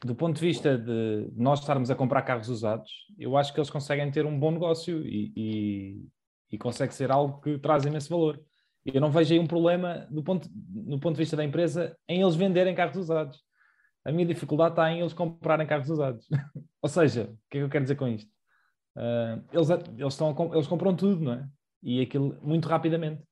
do 0.05 0.15
ponto 0.15 0.37
de 0.37 0.43
vista 0.43 0.77
de 0.77 1.31
nós 1.35 1.61
estarmos 1.61 1.91
a 1.91 1.95
comprar 1.95 2.21
carros 2.21 2.51
usados, 2.51 2.91
eu 3.19 3.35
acho 3.35 3.51
que 3.51 3.59
eles 3.59 3.71
conseguem 3.71 4.11
ter 4.11 4.27
um 4.27 4.39
bom 4.39 4.51
negócio 4.51 5.01
e, 5.07 5.33
e, 5.35 6.07
e 6.53 6.59
consegue 6.59 6.95
ser 6.95 7.11
algo 7.11 7.41
que 7.41 7.59
traz 7.59 7.87
imenso 7.87 8.11
valor. 8.11 8.39
Eu 8.85 9.01
não 9.01 9.11
vejo 9.11 9.33
aí 9.33 9.41
um 9.41 9.47
problema 9.47 10.07
do 10.11 10.23
ponto, 10.23 10.47
no 10.71 11.01
ponto 11.01 11.15
de 11.15 11.23
vista 11.23 11.37
da 11.37 11.45
empresa 11.45 11.97
em 12.07 12.21
eles 12.21 12.37
venderem 12.37 12.75
carros 12.75 12.97
usados. 12.97 13.43
A 14.05 14.13
minha 14.13 14.27
dificuldade 14.27 14.73
está 14.73 14.93
em 14.93 15.01
eles 15.01 15.15
comprarem 15.15 15.67
carros 15.67 15.89
usados. 15.89 16.27
Ou 16.83 16.89
seja, 16.91 17.25
o 17.25 17.39
que 17.51 17.57
é 17.57 17.61
que 17.61 17.65
eu 17.65 17.71
quero 17.71 17.85
dizer 17.85 17.97
com 17.97 18.09
isto? 18.09 18.31
Uh, 18.97 19.43
eles, 19.51 19.71
eles, 19.71 20.13
estão, 20.13 20.55
eles 20.55 20.67
compram 20.67 20.95
tudo, 20.95 21.23
não 21.23 21.33
é? 21.33 21.49
E 21.83 22.03
aquilo 22.03 22.39
muito 22.43 22.69
rapidamente. 22.69 23.28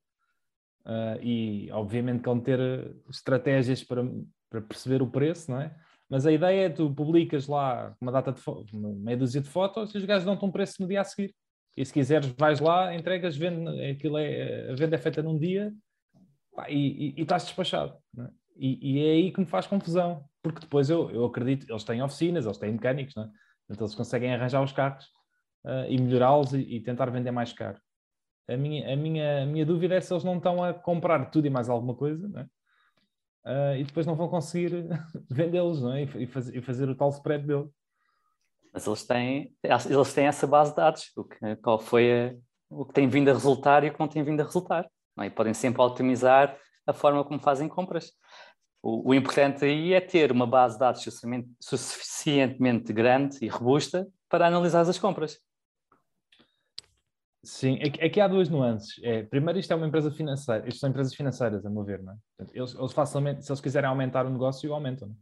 Uh, 0.86 1.20
e 1.20 1.68
obviamente 1.72 2.20
que 2.20 2.28
vão 2.28 2.38
ter 2.38 2.60
eh, 2.60 2.94
estratégias 3.10 3.82
para, 3.82 4.04
para 4.48 4.60
perceber 4.60 5.02
o 5.02 5.10
preço, 5.10 5.50
não 5.50 5.60
é? 5.60 5.74
Mas 6.08 6.24
a 6.24 6.30
ideia 6.30 6.66
é 6.66 6.70
tu 6.70 6.94
publicas 6.94 7.48
lá 7.48 7.92
uma 8.00 8.12
data 8.12 8.32
de 8.32 8.76
uma 8.76 8.90
meia 8.90 9.16
dúzia 9.16 9.40
de 9.40 9.48
fotos 9.48 9.92
e 9.92 9.98
os 9.98 10.04
gajos 10.04 10.24
dão-te 10.24 10.44
um 10.44 10.50
preço 10.52 10.80
no 10.80 10.86
dia 10.86 11.00
a 11.00 11.04
seguir. 11.04 11.34
E 11.76 11.84
se 11.84 11.92
quiseres, 11.92 12.32
vais 12.38 12.60
lá, 12.60 12.94
entregas, 12.94 13.36
vende, 13.36 13.68
aquilo 13.90 14.16
é, 14.16 14.70
a 14.70 14.74
venda 14.76 14.94
é 14.94 14.98
feita 14.98 15.22
num 15.22 15.36
dia 15.36 15.74
pá, 16.54 16.70
e, 16.70 16.74
e, 16.76 17.14
e, 17.18 17.22
estás 17.22 17.44
despachado. 17.44 17.98
É? 18.18 18.28
E, 18.56 18.92
e, 18.92 19.06
é 19.06 19.10
aí 19.10 19.32
que 19.32 19.40
me 19.40 19.46
faz 19.46 19.66
confusão, 19.66 20.24
porque 20.42 20.60
depois 20.60 20.88
eu, 20.88 21.10
eu 21.10 21.24
acredito, 21.24 21.68
eles 21.68 21.84
têm 21.84 22.00
oficinas, 22.00 22.46
eles 22.46 22.58
têm 22.58 22.72
mecânicos, 22.72 23.14
não 23.14 23.24
é? 23.24 23.30
então 23.68 23.84
eles 23.84 23.94
conseguem 23.94 24.32
arranjar 24.32 24.62
os 24.62 24.72
carros 24.72 25.04
uh, 25.64 25.84
e 25.88 26.00
melhorá-los 26.00 26.54
e, 26.54 26.60
e, 26.60 26.80
tentar 26.80 27.10
vender 27.10 27.32
mais 27.32 27.52
caro. 27.52 27.78
A 28.48 28.56
minha, 28.56 28.92
a, 28.92 28.96
minha, 28.96 29.42
a 29.42 29.46
minha 29.46 29.66
dúvida 29.66 29.94
é 29.94 30.00
se 30.00 30.12
eles 30.12 30.24
não 30.24 30.36
estão 30.36 30.62
a 30.62 30.72
comprar 30.72 31.30
tudo 31.30 31.46
e 31.46 31.50
mais 31.50 31.68
alguma 31.68 31.94
coisa? 31.94 32.28
Uh, 33.44 33.76
e 33.78 33.84
depois 33.84 34.06
não 34.06 34.14
vão 34.14 34.28
conseguir 34.28 34.86
vendê-los 35.30 35.84
é? 35.84 36.02
e, 36.02 36.24
e, 36.24 36.26
faz, 36.26 36.48
e, 36.48 36.60
fazer 36.60 36.88
o 36.88 36.94
tal 36.94 37.10
spread 37.10 37.46
dele. 37.46 37.68
Mas 38.72 38.86
eles 38.86 39.04
têm, 39.04 39.54
eles 39.62 40.14
têm 40.14 40.26
essa 40.26 40.46
base 40.46 40.70
de 40.70 40.76
dados, 40.76 41.12
o 41.16 41.24
que, 41.24 41.56
qual 41.56 41.78
foi 41.78 42.12
a, 42.12 42.34
o 42.68 42.84
que 42.84 42.92
tem 42.92 43.08
vindo 43.08 43.30
a 43.30 43.32
resultar 43.32 43.84
e 43.84 43.88
o 43.88 43.92
que 43.92 44.00
não 44.00 44.08
tem 44.08 44.22
vindo 44.22 44.40
a 44.40 44.44
resultar. 44.44 44.86
Não 45.16 45.24
é? 45.24 45.28
E 45.28 45.30
podem 45.30 45.54
sempre 45.54 45.80
otimizar 45.82 46.56
a 46.86 46.92
forma 46.92 47.24
como 47.24 47.40
fazem 47.40 47.68
compras. 47.68 48.12
O, 48.82 49.10
o, 49.10 49.14
importante 49.14 49.64
aí 49.64 49.94
é 49.94 50.00
ter 50.00 50.30
uma 50.30 50.46
base 50.46 50.74
de 50.74 50.80
dados 50.80 51.02
suficientemente 51.60 52.92
grande 52.92 53.38
e 53.42 53.48
robusta 53.48 54.06
para 54.28 54.46
analisar 54.46 54.82
as 54.82 54.98
compras. 54.98 55.38
Sim, 57.46 57.78
aqui 57.80 58.20
há 58.20 58.26
duas 58.26 58.48
nuances. 58.48 59.00
É, 59.04 59.22
primeiro, 59.22 59.56
isto 59.56 59.72
é 59.72 59.76
uma 59.76 59.86
empresa 59.86 60.10
financeira, 60.10 60.68
isto 60.68 60.80
são 60.80 60.90
empresas 60.90 61.14
financeiras, 61.14 61.64
a 61.64 61.70
meu 61.70 61.84
ver, 61.84 62.02
não 62.02 62.12
é? 62.12 62.16
eles, 62.52 62.74
eles, 62.74 62.92
facilmente, 62.92 63.44
se 63.44 63.52
eles 63.52 63.60
quiserem 63.60 63.88
aumentar 63.88 64.26
o 64.26 64.30
negócio, 64.30 64.74
aumentam, 64.74 65.08
é? 65.08 65.12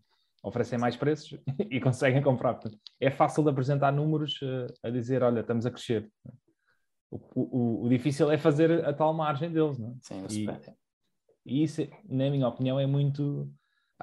oferecem 0.43 0.79
mais 0.79 0.97
preços 0.97 1.39
e 1.71 1.79
conseguem 1.79 2.23
comprar. 2.23 2.55
Portanto, 2.55 2.79
é 2.99 3.11
fácil 3.11 3.43
de 3.43 3.51
apresentar 3.51 3.93
números 3.93 4.41
uh, 4.41 4.73
a 4.83 4.89
dizer, 4.89 5.23
olha, 5.23 5.41
estamos 5.41 5.67
a 5.67 5.71
crescer. 5.71 6.11
O, 7.11 7.21
o, 7.35 7.85
o, 7.85 7.89
difícil 7.91 8.31
é 8.31 8.39
fazer 8.39 8.87
a 8.87 8.93
tal 8.95 9.13
margem 9.13 9.53
deles, 9.53 9.79
não 9.79 9.91
é? 9.91 9.95
Sim, 10.01 10.27
e, 10.31 10.49
e 11.45 11.63
isso, 11.63 11.87
na 12.09 12.31
minha 12.31 12.49
opinião, 12.49 12.81
é 12.81 12.87
muito, 12.87 13.53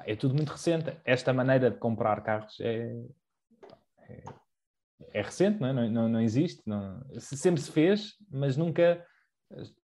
é 0.06 0.14
tudo 0.14 0.32
muito 0.32 0.50
recente. 0.50 0.96
Esta 1.04 1.32
maneira 1.32 1.72
de 1.72 1.76
comprar 1.76 2.22
carros 2.22 2.60
é, 2.60 3.04
é 4.08 4.22
é 5.12 5.22
recente, 5.22 5.60
não, 5.60 5.68
é? 5.68 5.72
não, 5.72 5.90
não, 5.90 6.08
não, 6.08 6.20
existe, 6.20 6.62
não, 6.66 7.00
sempre 7.18 7.60
se 7.60 7.70
fez, 7.70 8.14
mas 8.30 8.56
nunca 8.56 9.04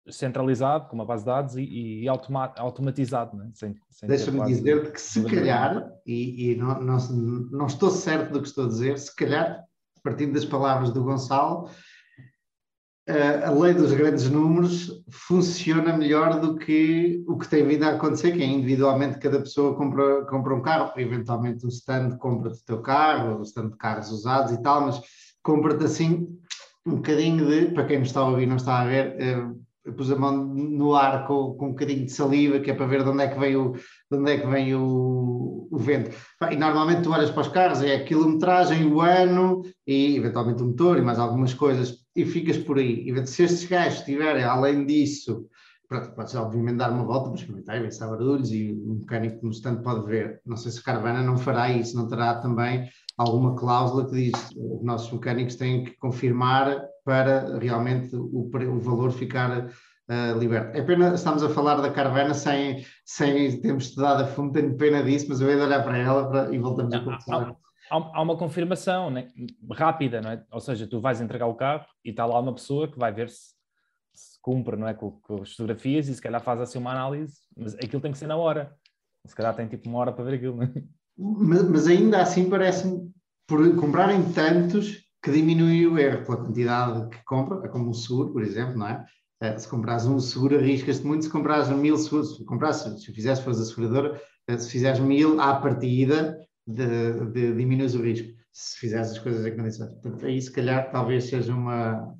centralizado, 0.09 0.87
com 0.87 0.95
uma 0.95 1.05
base 1.05 1.23
de 1.23 1.27
dados 1.27 1.55
e, 1.57 2.01
e 2.01 2.07
automa 2.07 2.53
automatizado. 2.57 3.41
É? 3.41 3.49
Sem, 3.53 3.75
sem 3.89 4.09
Deixa-me 4.09 4.45
dizer 4.45 4.91
que 4.91 5.01
se 5.01 5.23
calhar, 5.23 5.91
e, 6.05 6.51
e 6.51 6.55
não, 6.55 6.81
não, 6.81 6.97
não, 7.51 7.65
estou 7.65 7.89
certo 7.89 8.31
do 8.31 8.41
que 8.41 8.47
estou 8.47 8.65
a 8.65 8.69
dizer, 8.69 8.97
se 8.97 9.15
calhar, 9.15 9.63
partindo 10.03 10.33
das 10.33 10.45
palavras 10.45 10.91
do 10.91 11.03
Gonçalo, 11.03 11.69
a 13.45 13.51
lei 13.51 13.73
dos 13.73 13.93
grandes 13.93 14.29
números 14.29 15.01
funciona 15.09 15.95
melhor 15.95 16.41
do 16.41 16.57
que 16.57 17.23
o 17.25 17.37
que 17.37 17.47
tem 17.47 17.65
vindo 17.65 17.83
a 17.83 17.91
acontecer, 17.91 18.33
que 18.33 18.43
é 18.43 18.45
individualmente 18.45 19.17
cada 19.17 19.39
pessoa 19.39 19.75
compra, 19.75 20.25
compra 20.25 20.53
um 20.53 20.61
carro, 20.61 20.91
eventualmente 20.97 21.65
o 21.65 21.69
stand 21.69 22.17
compra-te 22.17 22.59
o 22.59 22.65
teu 22.65 22.81
carro, 22.81 23.39
o 23.39 23.43
stand 23.43 23.69
de 23.69 23.77
carros 23.77 24.11
usados 24.11 24.51
e 24.51 24.61
tal, 24.61 24.81
mas 24.81 25.01
compra-te 25.41 25.85
assim 25.85 26.27
um 26.85 26.95
bocadinho 26.95 27.45
de, 27.47 27.73
para 27.73 27.85
quem 27.85 27.99
nos 27.99 28.09
está 28.09 28.21
a 28.21 28.27
ouvir 28.27 28.45
não 28.45 28.57
está 28.57 28.79
a 28.79 28.85
ver, 28.85 29.15
eu 29.87 29.93
pus 29.93 30.11
a 30.11 30.17
mão 30.17 30.35
no 30.35 30.93
ar 30.93 31.25
com, 31.25 31.53
com 31.53 31.67
um 31.67 31.69
bocadinho 31.69 32.05
de 32.05 32.11
saliva, 32.11 32.59
que 32.59 32.69
é 32.69 32.73
para 32.73 32.85
ver 32.85 33.03
de 33.03 33.09
onde 33.09 33.23
é 33.23 33.27
que 33.29 33.39
vem 33.39 33.55
o, 33.55 33.71
de 33.71 34.17
onde 34.17 34.31
é 34.33 34.37
que 34.37 34.47
vem 34.47 34.75
o, 34.75 35.69
o 35.71 35.77
vento. 35.77 36.11
E 36.51 36.57
normalmente 36.57 37.03
tu 37.03 37.11
olhas 37.11 37.31
para 37.31 37.41
os 37.41 37.47
carros, 37.47 37.81
é 37.81 37.95
a 37.95 38.03
quilometragem, 38.03 38.85
o 38.85 38.99
ano 38.99 39.61
e 39.85 40.17
eventualmente 40.17 40.61
o 40.61 40.65
motor 40.65 40.97
e 40.97 41.01
mais 41.01 41.19
algumas 41.19 41.53
coisas, 41.53 42.05
e 42.17 42.25
ficas 42.25 42.57
por 42.57 42.79
aí. 42.79 43.07
E 43.07 43.27
se 43.27 43.43
estes 43.43 43.65
gajos 43.65 44.01
tiverem, 44.01 44.43
além 44.43 44.85
disso, 44.87 45.47
pronto, 45.87 46.11
podes 46.15 46.33
obviamente 46.33 46.77
dar 46.77 46.91
uma 46.91 47.05
volta 47.05 47.29
para 47.29 47.39
experimentar 47.39 47.77
e 47.77 47.81
ver 47.81 47.91
se 47.91 48.03
há 48.03 48.07
barulhos 48.07 48.51
e 48.51 48.73
o 48.73 48.95
mecânico 48.95 49.45
no 49.45 49.51
stand 49.51 49.83
pode 49.83 50.05
ver. 50.07 50.41
Não 50.43 50.57
sei 50.57 50.71
se 50.71 50.79
a 50.79 50.83
Caravana 50.83 51.21
não 51.21 51.37
fará 51.37 51.71
isso, 51.71 51.95
não 51.95 52.07
terá 52.07 52.35
também 52.41 52.89
alguma 53.17 53.55
cláusula 53.55 54.07
que 54.07 54.15
diz 54.15 54.49
que 54.49 54.59
os 54.59 54.83
nossos 54.83 55.11
mecânicos 55.11 55.55
têm 55.55 55.83
que 55.83 55.95
confirmar 55.97 56.83
para 57.05 57.57
realmente 57.59 58.15
o, 58.15 58.49
o 58.51 58.79
valor 58.81 59.11
ficar 59.11 59.67
uh, 59.67 60.39
liberto. 60.39 60.75
É 60.75 60.81
pena, 60.81 61.13
estamos 61.13 61.43
a 61.43 61.49
falar 61.49 61.75
da 61.75 61.91
Caravana 61.91 62.33
sem, 62.33 62.83
sem 63.05 63.61
termos 63.61 63.85
estudado 63.85 64.23
a 64.23 64.27
fundo, 64.27 64.53
tenho 64.53 64.75
pena 64.75 65.03
disso, 65.03 65.27
mas 65.29 65.39
eu 65.39 65.49
ia 65.49 65.63
olhar 65.63 65.83
para 65.83 65.97
ela 65.99 66.27
para, 66.27 66.53
e 66.53 66.57
voltamos 66.57 66.93
a 66.95 66.99
conversar. 66.99 67.55
Há, 67.89 68.21
uma 68.21 68.37
confirmação 68.37 69.09
né? 69.09 69.29
rápida, 69.71 70.21
não 70.21 70.31
é? 70.31 70.43
ou 70.51 70.59
seja, 70.59 70.87
tu 70.87 70.99
vais 70.99 71.21
entregar 71.21 71.47
o 71.47 71.55
carro 71.55 71.85
e 72.03 72.09
está 72.09 72.25
lá 72.25 72.39
uma 72.39 72.53
pessoa 72.53 72.91
que 72.91 72.99
vai 72.99 73.11
ver 73.13 73.29
se, 73.29 73.53
se 74.13 74.39
cumpre 74.41 74.75
não 74.75 74.87
é? 74.87 74.93
com, 74.93 75.11
com 75.11 75.41
as 75.41 75.51
fotografias 75.51 76.07
e 76.07 76.15
se 76.15 76.21
calhar 76.21 76.41
faz 76.41 76.59
assim 76.59 76.79
uma 76.79 76.91
análise, 76.91 77.37
mas 77.55 77.75
aquilo 77.75 78.01
tem 78.01 78.11
que 78.11 78.17
ser 78.17 78.27
na 78.27 78.37
hora. 78.37 78.75
Se 79.25 79.35
calhar 79.35 79.55
tem 79.55 79.67
tipo 79.67 79.89
uma 79.89 79.99
hora 79.99 80.11
para 80.11 80.23
ver 80.23 80.35
aquilo. 80.35 80.63
É? 80.63 80.71
mas, 81.17 81.63
mas 81.69 81.87
ainda 81.87 82.21
assim 82.21 82.49
parece-me, 82.49 83.11
por 83.47 83.75
comprarem 83.75 84.31
tantos, 84.31 85.07
que 85.23 85.31
diminui 85.31 85.85
o 85.85 85.97
erro 85.97 86.23
pela 86.25 86.37
quantidade 86.37 87.09
que 87.09 87.23
compra, 87.25 87.65
é 87.65 87.69
como 87.69 87.89
um 87.89 87.93
seguro, 87.93 88.31
por 88.31 88.43
exemplo, 88.43 88.77
não 88.77 88.87
é? 88.87 89.05
Eh, 89.41 89.57
se 89.57 89.67
compras 89.67 90.05
um 90.05 90.19
seguro, 90.19 90.57
arriscas-te 90.57 91.05
muito. 91.05 91.25
Se 91.25 91.29
compras 91.29 91.69
mil 91.69 91.97
seguros, 91.97 92.37
se 92.37 92.45
compras, 92.45 92.77
se 92.77 93.13
fizesse, 93.13 93.43
fores 93.43 93.59
a 93.59 93.65
seguradora, 93.65 94.21
eh, 94.47 94.57
se 94.57 94.71
fizeres 94.71 94.99
mil 94.99 95.39
à 95.39 95.55
partida, 95.55 96.39
de, 96.67 97.25
de, 97.31 97.53
diminuis 97.55 97.95
o 97.95 98.01
risco. 98.01 98.35
Se 98.51 98.79
fizeres 98.79 99.11
as 99.11 99.19
coisas 99.19 99.45
em 99.45 99.55
condições. 99.55 99.89
Portanto, 99.91 100.25
aí 100.25 100.41
se 100.41 100.51
calhar 100.51 100.91
talvez 100.91 101.25
seja 101.25 101.53
uma. 101.53 102.13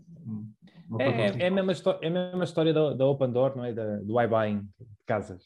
uma 0.88 1.02
é, 1.02 1.08
é, 1.08 1.44
é, 1.44 1.48
a 1.48 1.52
mesma 1.52 1.74
é 2.02 2.08
a 2.08 2.12
mesma 2.12 2.44
história 2.44 2.74
da, 2.74 2.94
da 2.94 3.06
Open 3.06 3.32
Door, 3.32 3.58
não 3.58 3.66
é? 3.66 3.74
Da, 3.74 3.98
do 3.98 4.22
iBuying 4.22 4.60
de 4.80 5.06
casas. 5.06 5.44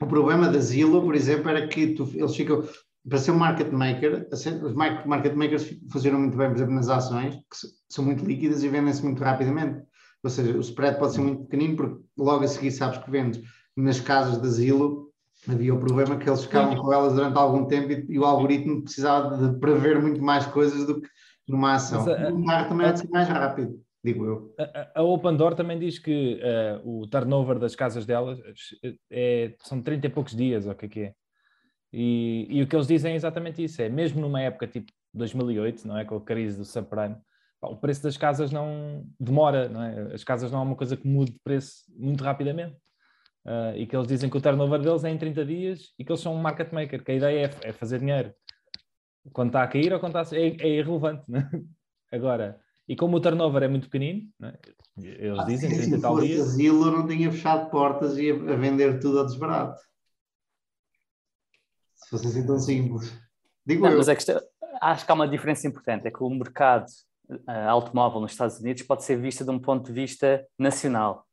O 0.00 0.06
problema 0.06 0.48
da 0.48 0.58
Zillow, 0.58 1.02
por 1.02 1.14
exemplo, 1.14 1.48
era 1.48 1.66
que 1.66 1.94
tu, 1.94 2.10
eles 2.14 2.36
ficam 2.36 2.62
para 3.08 3.18
ser 3.18 3.30
um 3.30 3.38
market 3.38 3.70
maker, 3.70 4.28
os 4.32 4.74
market 4.74 5.34
makers 5.34 5.78
funcionam 5.90 6.20
muito 6.20 6.36
bem, 6.36 6.48
por 6.48 6.56
exemplo, 6.56 6.74
nas 6.74 6.88
ações, 6.88 7.36
que 7.36 7.56
são 7.88 8.04
muito 8.04 8.24
líquidas 8.24 8.62
e 8.62 8.68
vendem-se 8.68 9.02
muito 9.04 9.22
rapidamente. 9.22 9.80
Ou 10.24 10.30
seja, 10.30 10.56
o 10.56 10.60
spread 10.60 10.98
pode 10.98 11.14
ser 11.14 11.20
muito 11.20 11.44
pequenino, 11.44 11.76
porque 11.76 12.02
logo 12.18 12.44
a 12.44 12.48
seguir 12.48 12.72
sabes 12.72 12.98
que 12.98 13.10
vendes. 13.10 13.40
Nas 13.76 14.00
casas 14.00 14.40
de 14.40 14.48
asilo, 14.48 15.05
havia 15.48 15.74
o 15.74 15.78
problema 15.78 16.16
que 16.16 16.28
eles 16.28 16.44
ficavam 16.44 16.76
com 16.76 16.92
elas 16.92 17.14
durante 17.14 17.36
algum 17.38 17.66
tempo 17.66 17.92
e, 17.92 18.06
e, 18.08 18.18
o 18.18 18.24
algoritmo 18.24 18.82
precisava 18.82 19.36
de 19.36 19.58
prever 19.58 20.00
muito 20.00 20.22
mais 20.22 20.46
coisas 20.46 20.86
do 20.86 21.00
que 21.00 21.08
numa 21.48 21.74
ação. 21.74 22.04
o 22.04 22.38
mar 22.38 22.68
também 22.68 22.88
é 22.88 22.92
de 22.92 23.00
ser 23.00 23.08
mais 23.08 23.28
rápido, 23.28 23.80
digo 24.02 24.24
eu. 24.24 24.54
A, 24.58 25.00
a 25.00 25.02
Open 25.02 25.36
Door 25.36 25.54
também 25.54 25.78
diz 25.78 25.98
que 25.98 26.40
uh, 26.42 27.02
o 27.02 27.06
turnover 27.06 27.58
das 27.58 27.76
casas 27.76 28.04
delas 28.04 28.38
é, 29.10 29.54
são 29.60 29.80
30 29.80 30.06
e 30.06 30.10
poucos 30.10 30.34
dias, 30.34 30.66
ou 30.66 30.72
o 30.72 30.74
que 30.74 30.86
é 30.86 30.88
que 30.88 31.00
é? 31.00 31.14
E, 31.92 32.46
e, 32.50 32.62
o 32.62 32.66
que 32.66 32.74
eles 32.74 32.86
dizem 32.86 33.12
é 33.12 33.16
exatamente 33.16 33.62
isso: 33.62 33.80
é 33.80 33.88
mesmo 33.88 34.20
numa 34.20 34.40
época 34.40 34.66
tipo 34.66 34.92
2008, 35.14 35.86
não 35.86 35.96
é? 35.96 36.04
Com 36.04 36.16
a 36.16 36.20
crise 36.20 36.58
do 36.58 36.64
subprime, 36.64 37.16
o 37.62 37.76
preço 37.76 38.02
das 38.02 38.16
casas 38.16 38.50
não 38.50 39.04
demora, 39.18 39.68
não 39.68 39.82
é? 39.82 40.14
As 40.14 40.24
casas 40.24 40.50
não 40.50 40.60
é 40.60 40.62
uma 40.62 40.76
coisa 40.76 40.96
que 40.96 41.06
mude 41.06 41.32
de 41.32 41.40
preço 41.42 41.84
muito 41.96 42.22
rapidamente. 42.22 42.76
Uh, 43.46 43.76
e 43.76 43.86
que 43.86 43.94
eles 43.94 44.08
dizem 44.08 44.28
que 44.28 44.36
o 44.36 44.40
turnover 44.40 44.80
deles 44.80 45.04
é 45.04 45.08
em 45.08 45.16
30 45.16 45.44
dias 45.44 45.94
e 45.96 46.04
que 46.04 46.10
eles 46.10 46.20
são 46.20 46.34
um 46.34 46.42
market 46.42 46.72
maker, 46.72 47.04
que 47.04 47.12
a 47.12 47.14
ideia 47.14 47.46
é, 47.46 47.68
é 47.68 47.72
fazer 47.72 48.00
dinheiro 48.00 48.34
quando 49.32 49.50
está 49.50 49.62
a 49.62 49.68
cair 49.68 49.92
ou 49.92 50.00
quando 50.00 50.18
está 50.18 50.36
a... 50.36 50.38
é, 50.38 50.48
é 50.48 50.68
irrelevante. 50.80 51.22
Né? 51.28 51.48
Agora, 52.12 52.60
e 52.88 52.96
como 52.96 53.16
o 53.16 53.20
turnover 53.20 53.62
é 53.62 53.68
muito 53.68 53.88
pequenino, 53.88 54.28
né? 54.38 54.52
eles 54.96 55.38
ah, 55.38 55.44
dizem 55.44 55.70
30 55.70 56.00
tal 56.00 56.20
dias. 56.20 56.40
Asilo 56.48 56.90
não 56.90 57.06
tinha 57.06 57.30
fechado 57.30 57.70
portas 57.70 58.18
e 58.18 58.24
ia 58.24 58.34
a 58.34 58.56
vender 58.56 58.98
tudo 58.98 59.20
a 59.20 59.24
desbarato. 59.24 59.80
Se 61.94 62.10
fosse 62.10 62.26
assim 62.26 62.46
tão 62.46 62.58
simples. 62.58 63.16
Digo 63.64 63.84
não, 63.84 63.92
eu. 63.92 63.98
Mas 63.98 64.08
é 64.08 64.16
que 64.16 64.24
acho 64.80 65.04
que 65.04 65.12
há 65.12 65.14
uma 65.14 65.28
diferença 65.28 65.66
importante: 65.66 66.06
é 66.06 66.10
que 66.10 66.22
o 66.22 66.30
mercado 66.30 66.86
uh, 67.30 67.68
automóvel 67.68 68.20
nos 68.20 68.32
Estados 68.32 68.58
Unidos 68.60 68.82
pode 68.82 69.04
ser 69.04 69.16
visto 69.20 69.44
de 69.44 69.50
um 69.50 69.58
ponto 69.58 69.86
de 69.86 69.92
vista 69.92 70.46
nacional. 70.58 71.26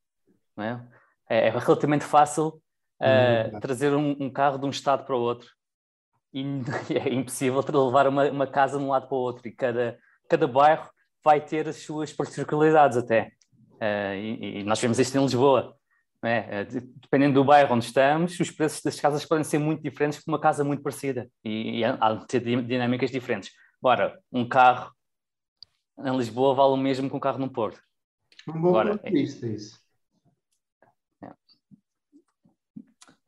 Não 0.56 0.64
é? 0.64 0.88
É, 1.30 1.48
é 1.48 1.50
relativamente 1.50 2.04
fácil 2.04 2.62
uh, 3.02 3.60
trazer 3.60 3.94
um, 3.94 4.16
um, 4.20 4.30
carro 4.30 4.58
de 4.58 4.66
um 4.66 4.70
estado 4.70 5.06
para 5.06 5.16
o 5.16 5.20
outro 5.20 5.50
e 6.34 6.44
é 6.96 7.14
impossível 7.14 7.64
levar 7.86 8.08
uma, 8.08 8.30
uma, 8.30 8.48
casa 8.48 8.78
de 8.78 8.84
um 8.84 8.90
lado 8.90 9.08
para 9.08 9.16
o 9.16 9.20
outro 9.20 9.48
e 9.48 9.52
cada, 9.52 9.98
cada 10.30 10.48
bairro 10.48 10.90
vai 11.24 11.40
ter 11.40 11.68
as 11.68 11.78
suas 11.78 12.12
particularidades 12.12 12.98
até. 12.98 13.32
Uh, 13.76 14.16
e, 14.16 14.60
e, 14.60 14.64
nós 14.64 14.80
vemos 14.80 15.00
isto 15.00 15.18
em 15.18 15.22
Lisboa. 15.22 15.76
É? 16.26 16.62
é 16.62 16.64
dependendo 16.66 17.34
do 17.34 17.44
bairro 17.44 17.76
onde 17.76 17.86
estamos, 17.86 18.40
os 18.40 18.50
preços 18.50 18.82
das 18.82 18.98
casas 18.98 19.26
podem 19.26 19.44
ser 19.44 19.58
muito 19.58 19.84
diferentes 19.84 20.20
de 20.20 20.26
uma 20.28 20.40
casa 20.40 20.64
muito 20.64 20.82
parecida 20.82 21.30
e, 21.44 21.80
e 21.80 21.84
há 21.84 22.14
de 22.14 22.26
ter 22.28 22.40
dinâmicas 22.40 23.12
diferentes. 23.12 23.52
Ora, 23.82 24.18
um 24.32 24.48
carro 24.48 24.94
em 26.00 26.18
Lisboa 26.18 26.56
vale 26.56 26.74
o 26.74 26.78
mesmo 26.78 27.10
que 27.10 27.16
um 27.16 27.20
carro 27.20 27.40
no 27.40 27.50
Porto. 27.50 27.82
Um 28.48 28.62
bom 28.62 28.70
Agora, 28.70 29.00
é, 29.04 29.12
isso. 29.12 29.83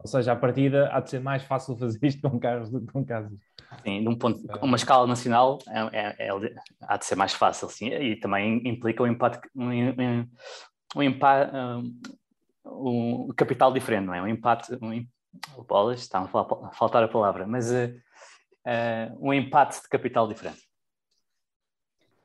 Ou 0.05 0.07
seja, 0.07 0.33
a 0.33 0.35
partida 0.35 0.87
há 0.93 0.99
de 0.99 1.09
ser 1.09 1.19
mais 1.19 1.41
fácil 1.43 1.75
fazer 1.79 1.99
isto 2.05 2.29
com 2.29 2.39
carros 2.39 2.69
do 2.69 2.79
que 2.79 2.93
com 2.93 3.03
casas. 3.03 3.33
Sim, 3.81 4.01
num 4.01 4.15
ponto, 4.15 4.39
uma 4.61 4.77
escala 4.77 5.07
nacional 5.07 5.57
é, 5.67 5.79
é, 5.99 6.27
é, 6.27 6.55
há 6.83 6.95
de 6.95 7.05
ser 7.05 7.15
mais 7.15 7.33
fácil, 7.33 7.67
sim, 7.69 7.87
e 7.87 8.15
também 8.15 8.61
implica 8.67 9.01
um 9.01 9.07
impacto, 9.07 9.49
um, 9.55 9.71
um, 9.71 10.27
um, 10.95 11.99
um, 12.65 13.27
capital 13.35 13.73
diferente, 13.73 14.05
não 14.05 14.13
é? 14.13 14.21
Um 14.21 14.27
impacto, 14.27 14.77
um, 14.79 15.05
bolas, 15.67 16.01
está 16.01 16.19
a 16.19 16.71
faltar 16.71 17.03
a 17.03 17.07
palavra, 17.07 17.47
mas 17.47 17.71
uh, 17.71 17.91
uh, 18.67 19.27
um 19.27 19.33
impacto 19.33 19.81
de 19.81 19.89
capital 19.89 20.27
diferente. 20.27 20.61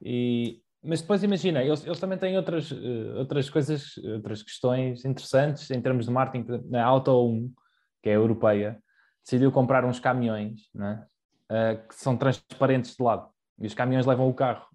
E, 0.02 0.60
mas 0.84 1.00
depois 1.00 1.22
imagina, 1.22 1.62
eles, 1.62 1.84
eles 1.84 1.98
também 1.98 2.18
têm 2.18 2.36
outras, 2.36 2.70
uh, 2.70 3.16
outras 3.16 3.48
coisas, 3.48 3.96
outras 3.96 4.42
questões 4.42 5.02
interessantes 5.06 5.70
em 5.70 5.80
termos 5.80 6.04
de 6.04 6.12
marketing. 6.12 6.46
Na 6.68 6.84
Auto 6.84 7.28
1, 7.28 7.52
que 8.02 8.08
é 8.08 8.16
europeia, 8.16 8.82
decidiu 9.22 9.52
comprar 9.52 9.84
uns 9.84 10.00
caminhões 10.00 10.70
né, 10.74 11.04
uh, 11.50 11.88
que 11.88 11.94
são 11.94 12.16
transparentes 12.16 12.96
de 12.96 13.02
lado. 13.02 13.28
E 13.58 13.66
os 13.66 13.74
caminhões 13.74 14.06
levam 14.06 14.28
o 14.28 14.34
carro. 14.34 14.66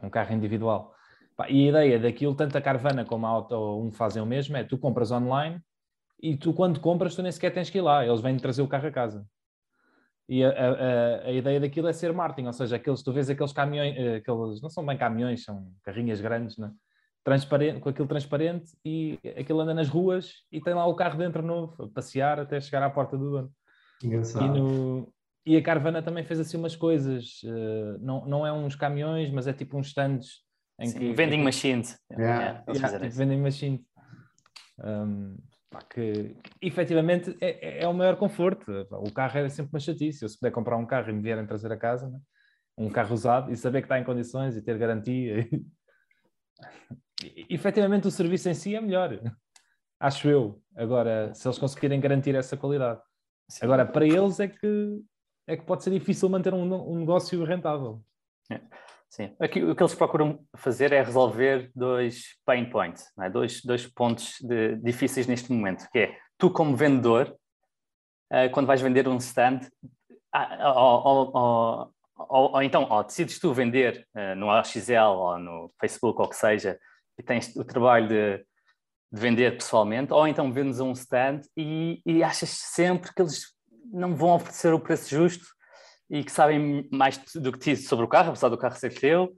É 0.00 0.06
um 0.06 0.10
carro 0.10 0.34
individual. 0.34 0.94
E 1.48 1.66
a 1.66 1.68
ideia 1.68 1.98
daquilo, 1.98 2.34
tanto 2.34 2.56
a 2.58 2.60
Carvana 2.60 3.04
como 3.04 3.26
a 3.26 3.30
Auto 3.30 3.80
1 3.86 3.92
fazem 3.92 4.22
o 4.22 4.26
mesmo, 4.26 4.56
é 4.56 4.64
tu 4.64 4.76
compras 4.76 5.10
online 5.10 5.60
e 6.22 6.36
tu 6.36 6.52
quando 6.52 6.80
compras 6.80 7.14
tu 7.14 7.22
nem 7.22 7.32
sequer 7.32 7.52
tens 7.52 7.70
que 7.70 7.78
ir 7.78 7.80
lá, 7.80 8.04
eles 8.04 8.20
vêm 8.20 8.36
trazer 8.36 8.62
o 8.62 8.68
carro 8.68 8.88
a 8.88 8.90
casa. 8.90 9.26
E 10.28 10.44
a, 10.44 10.50
a, 10.50 11.28
a, 11.28 11.32
ideia 11.32 11.58
daquilo 11.58 11.88
é 11.88 11.92
ser 11.92 12.12
marketing, 12.12 12.46
ou 12.46 12.52
seja, 12.52 12.76
aqueles, 12.76 13.02
tu 13.02 13.12
vês 13.12 13.28
aqueles 13.28 13.52
caminhões, 13.52 13.96
eh, 13.96 14.16
aqueles, 14.16 14.60
não 14.60 14.70
são 14.70 14.86
bem 14.86 14.96
caminhões, 14.96 15.42
são 15.42 15.72
carrinhas 15.82 16.20
grandes, 16.20 16.56
né? 16.56 16.70
Transparente, 17.24 17.80
com 17.80 17.88
aquilo 17.88 18.08
transparente 18.08 18.72
e 18.84 19.18
aquilo 19.38 19.60
anda 19.60 19.74
nas 19.74 19.88
ruas 19.88 20.32
e 20.50 20.60
tem 20.60 20.74
lá 20.74 20.86
o 20.86 20.94
carro 20.94 21.18
dentro 21.18 21.42
novo, 21.42 21.84
a 21.84 21.88
passear 21.88 22.40
até 22.40 22.60
chegar 22.60 22.82
à 22.82 22.90
porta 22.90 23.16
do 23.16 23.30
dono. 23.30 23.52
E, 24.02 24.48
no, 24.48 25.12
e, 25.44 25.56
a 25.56 25.62
Carvana 25.62 26.02
também 26.02 26.24
fez 26.24 26.40
assim 26.40 26.56
umas 26.56 26.74
coisas, 26.74 27.42
uh, 27.44 27.98
não, 28.00 28.24
não 28.26 28.46
é 28.46 28.52
uns 28.52 28.74
caminhões, 28.74 29.30
mas 29.30 29.46
é 29.46 29.52
tipo 29.52 29.76
uns 29.76 29.88
stands 29.88 30.42
em 30.80 30.86
Sim, 30.86 30.98
que... 30.98 31.12
Vending 31.12 31.42
machines. 31.42 31.98
Yeah. 32.10 32.40
Yeah, 32.40 32.64
yeah, 32.68 32.98
tipo 33.00 33.16
vending 33.16 33.42
machines. 33.42 33.82
Um, 34.82 35.36
pá, 35.68 35.80
que 35.82 36.34
efetivamente 36.62 37.36
é, 37.40 37.82
é, 37.82 37.88
o 37.88 37.92
maior 37.92 38.16
conforto. 38.16 38.72
O 38.90 39.12
carro 39.12 39.38
é 39.38 39.48
sempre 39.50 39.72
uma 39.74 39.80
chatice. 39.80 40.24
Eu, 40.24 40.28
se 40.30 40.38
puder 40.38 40.52
comprar 40.52 40.78
um 40.78 40.86
carro 40.86 41.10
e 41.10 41.12
me 41.12 41.20
vierem 41.20 41.46
trazer 41.46 41.70
a 41.70 41.76
casa, 41.76 42.08
né? 42.08 42.18
um 42.78 42.88
carro 42.88 43.12
usado, 43.12 43.52
e 43.52 43.56
saber 43.56 43.82
que 43.82 43.84
está 43.86 43.98
em 43.98 44.04
condições 44.04 44.56
e 44.56 44.62
ter 44.62 44.78
garantia. 44.78 45.46
Efetivamente 47.48 48.08
o 48.08 48.10
serviço 48.10 48.48
em 48.48 48.54
si 48.54 48.74
é 48.74 48.80
melhor, 48.80 49.20
acho 49.98 50.28
eu. 50.28 50.62
Agora, 50.74 51.32
se 51.34 51.46
eles 51.46 51.58
conseguirem 51.58 52.00
garantir 52.00 52.34
essa 52.34 52.56
qualidade. 52.56 53.00
Sim. 53.48 53.64
Agora, 53.64 53.84
para 53.84 54.06
eles 54.06 54.40
é 54.40 54.48
que, 54.48 55.00
é 55.46 55.56
que 55.56 55.64
pode 55.64 55.84
ser 55.84 55.90
difícil 55.90 56.28
manter 56.28 56.54
um, 56.54 56.92
um 56.92 56.98
negócio 56.98 57.44
rentável. 57.44 58.02
É. 58.50 58.60
Sim, 59.10 59.34
Aqui, 59.40 59.60
o 59.60 59.74
que 59.74 59.82
eles 59.82 59.94
procuram 59.94 60.38
fazer 60.54 60.92
é 60.92 61.02
resolver 61.02 61.72
dois 61.74 62.36
pain 62.46 62.70
points, 62.70 63.04
é? 63.20 63.28
dois, 63.28 63.60
dois 63.60 63.84
pontos 63.84 64.36
de, 64.40 64.76
difíceis 64.76 65.26
neste 65.26 65.52
momento, 65.52 65.88
que 65.90 65.98
é 65.98 66.18
tu 66.38 66.48
como 66.48 66.76
vendedor, 66.76 67.36
uh, 68.32 68.48
quando 68.52 68.68
vais 68.68 68.80
vender 68.80 69.08
um 69.08 69.16
stand, 69.16 69.68
uh, 70.32 70.64
ou, 70.64 71.36
ou, 71.36 71.94
ou, 72.28 72.52
ou, 72.52 72.62
então 72.62 72.86
ou 72.90 73.02
decides 73.04 73.38
tu 73.38 73.52
vender 73.52 74.06
uh, 74.14 74.34
no 74.36 74.50
AXL 74.50 75.16
ou 75.16 75.38
no 75.38 75.72
Facebook 75.80 76.20
ou 76.20 76.26
o 76.26 76.28
que 76.28 76.36
seja, 76.36 76.78
e 77.18 77.22
tens 77.22 77.54
o 77.56 77.64
trabalho 77.64 78.08
de 78.08 78.44
de 79.12 79.20
vender 79.20 79.56
pessoalmente, 79.56 80.12
ou 80.12 80.26
então 80.26 80.52
vendes 80.52 80.80
a 80.80 80.84
um 80.84 80.92
stand 80.92 81.40
e, 81.56 82.00
e 82.06 82.22
achas 82.22 82.50
sempre 82.50 83.12
que 83.12 83.20
eles 83.20 83.42
não 83.92 84.14
vão 84.14 84.34
oferecer 84.36 84.72
o 84.72 84.78
preço 84.78 85.10
justo 85.10 85.44
e 86.08 86.22
que 86.22 86.30
sabem 86.30 86.88
mais 86.92 87.18
do 87.34 87.52
que 87.52 87.58
ti 87.58 87.76
sobre 87.76 88.04
o 88.04 88.08
carro, 88.08 88.28
apesar 88.28 88.48
do 88.48 88.58
carro 88.58 88.76
ser 88.76 88.94
teu. 88.94 89.36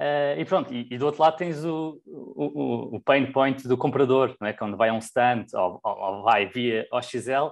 Uh, 0.00 0.38
e 0.38 0.44
pronto, 0.44 0.72
e, 0.72 0.86
e, 0.90 0.98
do 0.98 1.06
outro 1.06 1.20
lado 1.20 1.36
tens 1.36 1.64
o, 1.64 2.00
o, 2.06 2.96
o, 2.96 3.00
pain 3.00 3.32
point 3.32 3.66
do 3.66 3.76
comprador, 3.76 4.36
não 4.40 4.46
é? 4.46 4.52
quando 4.52 4.76
vai 4.76 4.90
a 4.90 4.94
um 4.94 4.98
stand 4.98 5.46
ou, 5.54 5.80
ou, 5.82 5.98
ou 5.98 6.22
vai 6.22 6.46
via 6.46 6.86
OXL, 6.92 7.50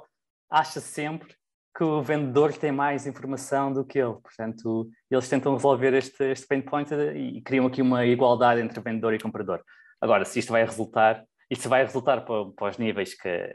acha 0.48 0.80
sempre 0.80 1.34
que 1.76 1.84
o 1.84 2.00
vendedor 2.00 2.54
tem 2.54 2.72
mais 2.72 3.06
informação 3.06 3.70
do 3.70 3.84
que 3.84 3.98
ele. 3.98 4.14
Portanto, 4.14 4.88
eles 5.10 5.28
tentam 5.28 5.54
resolver 5.54 5.92
este, 5.92 6.24
este 6.24 6.46
pain 6.46 6.62
point 6.62 6.90
e 7.14 7.42
criam 7.42 7.66
aqui 7.66 7.82
uma 7.82 8.06
igualdade 8.06 8.62
entre 8.62 8.80
vendedor 8.80 9.12
e 9.12 9.18
comprador. 9.18 9.62
Agora, 10.00 10.24
se 10.24 10.38
isto 10.38 10.52
vai 10.52 10.64
resultar, 10.64 11.22
e 11.50 11.54
se 11.54 11.68
vai 11.68 11.84
resultar 11.84 12.22
para, 12.22 12.46
para 12.46 12.70
os 12.70 12.78
níveis 12.78 13.14
que, 13.14 13.54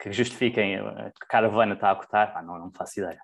que 0.00 0.12
justifiquem 0.12 0.78
que 0.78 1.24
a 1.24 1.28
caravana 1.28 1.74
está 1.74 1.92
a 1.92 1.94
cotar, 1.94 2.32
pá, 2.32 2.42
não, 2.42 2.58
não 2.58 2.72
faço 2.72 2.98
ideia. 2.98 3.20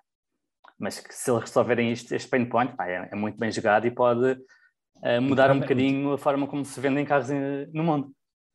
Mas 0.79 0.99
que, 0.99 1.13
se 1.13 1.29
eles 1.29 1.43
resolverem 1.43 1.91
isto, 1.91 2.13
este 2.15 2.29
pain 2.29 2.45
point, 2.45 2.73
pá, 2.75 2.87
é, 2.87 3.09
é, 3.11 3.15
muito 3.15 3.37
bem 3.37 3.51
jogado 3.51 3.85
e 3.85 3.91
pode 3.91 4.31
uh, 4.31 5.21
mudar 5.21 5.51
um 5.51 5.59
bocadinho 5.59 6.13
a 6.13 6.17
forma 6.17 6.47
como 6.47 6.63
se 6.63 6.79
vendem 6.79 7.03
carros 7.03 7.29
no 7.73 7.83
mundo. 7.83 8.13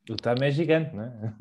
O 0.09 0.17
TAM 0.17 0.37
é 0.41 0.51
gigante, 0.51 0.95
não 0.97 1.05
é? 1.05 1.37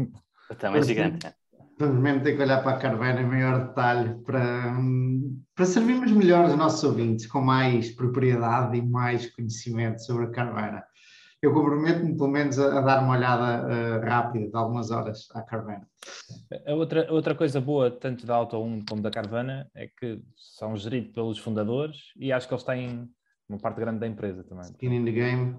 O 0.50 0.56
TAM 0.56 0.76
é 0.76 0.82
gigante, 0.82 1.26
é. 1.26 1.34
Vamos 1.82 2.00
mesmo 2.00 2.22
ter 2.22 2.36
que 2.36 2.44
olhar 2.44 2.62
para 2.62 2.78
a 2.78 2.80
Carvana 2.80 3.22
em 3.22 3.26
maior 3.26 3.70
detalhe 3.70 4.14
para, 4.24 4.72
para 5.56 5.66
servirmos 5.66 6.12
melhor 6.12 6.46
os 6.46 6.56
nossos 6.56 6.84
ouvintes, 6.84 7.26
com 7.26 7.42
mais 7.42 7.90
propriedade 7.90 8.78
e 8.78 8.84
mais 8.84 9.28
conhecimento 9.32 9.98
sobre 9.98 10.26
a 10.26 10.30
Carvana. 10.30 10.84
Eu 11.42 11.52
comprometo-me, 11.52 12.16
pelo 12.16 12.30
menos, 12.30 12.60
a, 12.60 12.78
a, 12.78 12.82
dar 12.82 13.04
uma 13.04 13.16
olhada 13.18 13.66
uh, 13.66 14.06
rápida 14.08 14.48
de 14.48 14.56
algumas 14.56 14.92
horas 14.92 15.28
à 15.34 15.42
Carvana. 15.42 15.88
A 16.68 16.74
outra, 16.76 17.12
outra 17.12 17.34
coisa 17.34 17.60
boa, 17.60 17.90
tanto 17.90 18.28
da 18.28 18.36
Auto 18.36 18.62
1 18.62 18.86
como 18.88 19.02
da 19.02 19.10
Carvana, 19.10 19.68
é 19.74 19.88
que 19.88 20.22
são 20.36 20.78
geridos 20.78 21.12
pelos 21.14 21.40
fundadores 21.40 22.14
e 22.16 22.32
acho 22.32 22.48
que 22.48 22.54
eles 22.54 22.64
têm 22.64 23.10
uma 23.50 23.58
parte 23.58 23.80
grande 23.80 24.02
da 24.02 24.08
empresa 24.08 24.44
também. 24.44 24.66
Skin 24.66 24.94
in 24.94 25.04
the 25.04 25.12
game. 25.12 25.56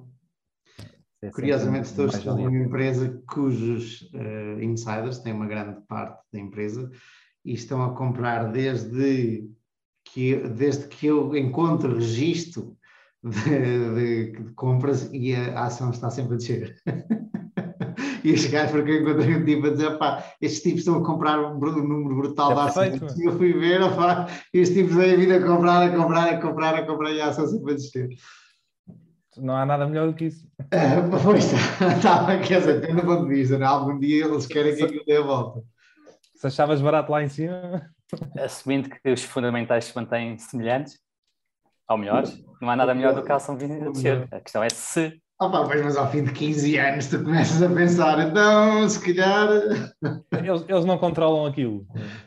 É 1.22 1.30
Curiosamente, 1.30 1.86
estou, 1.86 2.06
estou 2.06 2.36
numa 2.36 2.56
empresa 2.56 3.22
cujos 3.28 4.10
uh, 4.12 4.60
insiders 4.60 5.20
têm 5.20 5.32
uma 5.32 5.46
grande 5.46 5.80
parte 5.86 6.20
da 6.32 6.40
empresa 6.40 6.90
e 7.44 7.54
estão 7.54 7.80
a 7.84 7.94
comprar 7.94 8.50
desde 8.50 9.48
que, 10.04 10.34
desde 10.36 10.88
que 10.88 11.06
eu 11.06 11.36
encontro 11.36 11.94
registro 11.94 12.76
de, 13.22 13.94
de, 13.94 14.32
de 14.32 14.52
compras 14.54 15.08
e 15.12 15.32
a, 15.32 15.60
a, 15.60 15.66
ação 15.66 15.90
está 15.90 16.10
sempre 16.10 16.34
a 16.34 16.36
descer. 16.38 16.76
e 18.24 18.32
os 18.32 18.44
gajos, 18.46 18.72
porque 18.72 18.90
eu 18.90 19.02
encontrei 19.02 19.36
um 19.36 19.44
tipo 19.44 19.68
a 19.68 19.70
dizer, 19.70 19.98
pá, 19.98 20.24
estes 20.40 20.60
tipos 20.60 20.80
estão 20.80 20.96
a 20.96 21.06
comprar 21.06 21.38
um, 21.38 21.54
um 21.54 21.88
número 21.88 22.16
brutal 22.16 22.50
é 22.50 22.54
de 22.54 22.60
ações. 22.62 23.20
Eu 23.20 23.36
fui 23.38 23.52
ver, 23.52 23.80
opá, 23.80 24.26
estes 24.52 24.76
tipos 24.76 24.96
vêm 24.96 25.16
vir 25.16 25.32
a 25.34 25.46
comprar, 25.46 25.82
a 25.82 25.96
comprar, 25.96 26.28
a 26.30 26.40
comprar, 26.40 26.74
a 26.74 26.84
comprar 26.84 27.12
e 27.12 27.20
a 27.20 27.28
ação 27.28 27.46
sempre 27.46 27.74
a 27.74 27.76
descer. 27.76 28.08
Não 29.36 29.56
há 29.56 29.64
nada 29.64 29.86
melhor 29.86 30.08
do 30.08 30.14
que 30.14 30.26
isso. 30.26 30.46
Uh, 30.60 31.10
pois 31.24 31.52
está, 31.52 32.38
quer 32.40 32.60
dizer, 32.60 32.80
tendo 32.80 33.02
um 33.02 33.06
ponto 33.06 33.28
de 33.28 33.34
vista, 33.34 33.58
né? 33.58 33.66
algum 33.66 33.98
dia 33.98 34.26
eles 34.26 34.46
querem 34.46 34.74
que 34.76 34.82
aquilo 34.82 35.04
dê 35.04 35.16
a 35.16 35.22
volta. 35.22 35.62
Se 36.34 36.46
achavas 36.46 36.80
barato 36.80 37.10
lá 37.12 37.22
em 37.22 37.28
cima. 37.28 37.90
Assumindo 38.38 38.90
que 38.90 39.10
os 39.10 39.22
fundamentais 39.22 39.86
se 39.86 39.96
mantêm 39.96 40.36
semelhantes, 40.36 40.98
ou 41.88 41.96
melhores, 41.96 42.44
não 42.60 42.68
há 42.68 42.76
nada 42.76 42.94
melhor 42.94 43.14
do 43.14 43.22
que 43.22 43.32
a 43.32 43.36
ação 43.36 43.56
vindo 43.56 43.88
a 43.88 43.90
descer. 43.90 44.28
A 44.30 44.40
questão 44.40 44.62
é 44.62 44.68
se. 44.68 45.21
Pá, 45.50 45.64
pois, 45.64 45.82
mas 45.82 45.96
ao 45.96 46.10
fim 46.10 46.24
de 46.24 46.32
15 46.32 46.78
anos 46.78 47.06
tu 47.06 47.22
começas 47.22 47.62
a 47.62 47.68
pensar, 47.68 48.18
então, 48.28 48.88
se 48.88 49.00
calhar. 49.00 49.48
Eles, 50.32 50.64
eles 50.68 50.84
não 50.84 50.98
controlam 50.98 51.46
aquilo. 51.46 51.86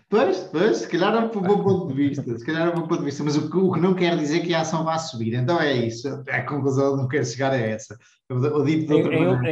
Pois, 0.09 0.39
pois, 0.51 0.77
se 0.77 0.87
calhar 0.87 1.13
é 1.15 1.19
um 1.19 1.29
bom 1.29 1.63
ponto 1.63 1.87
de 1.87 1.93
vista, 1.93 2.37
se 2.37 2.45
calhar 2.45 2.67
é 2.67 2.71
um 2.71 2.75
bom 2.75 2.87
ponto 2.87 2.99
de 2.99 3.05
vista, 3.05 3.23
mas 3.23 3.35
o 3.35 3.49
que, 3.49 3.57
o 3.57 3.71
que 3.71 3.79
não 3.79 3.93
quer 3.93 4.17
dizer 4.17 4.41
que 4.41 4.53
a 4.53 4.61
ação 4.61 4.83
vá 4.83 4.97
subir. 4.97 5.33
Então 5.33 5.59
é 5.59 5.73
isso, 5.73 6.07
é 6.27 6.37
a 6.37 6.45
conclusão 6.45 6.95
não 6.97 7.07
quero 7.07 7.25
chegar 7.25 7.51
a 7.51 7.57
essa. 7.57 7.97
Eu, 8.29 8.43
eu 8.43 8.65
digo 8.65 8.87
de 8.87 8.93
outra 8.93 9.13
em, 9.13 9.25
maneira. 9.25 9.51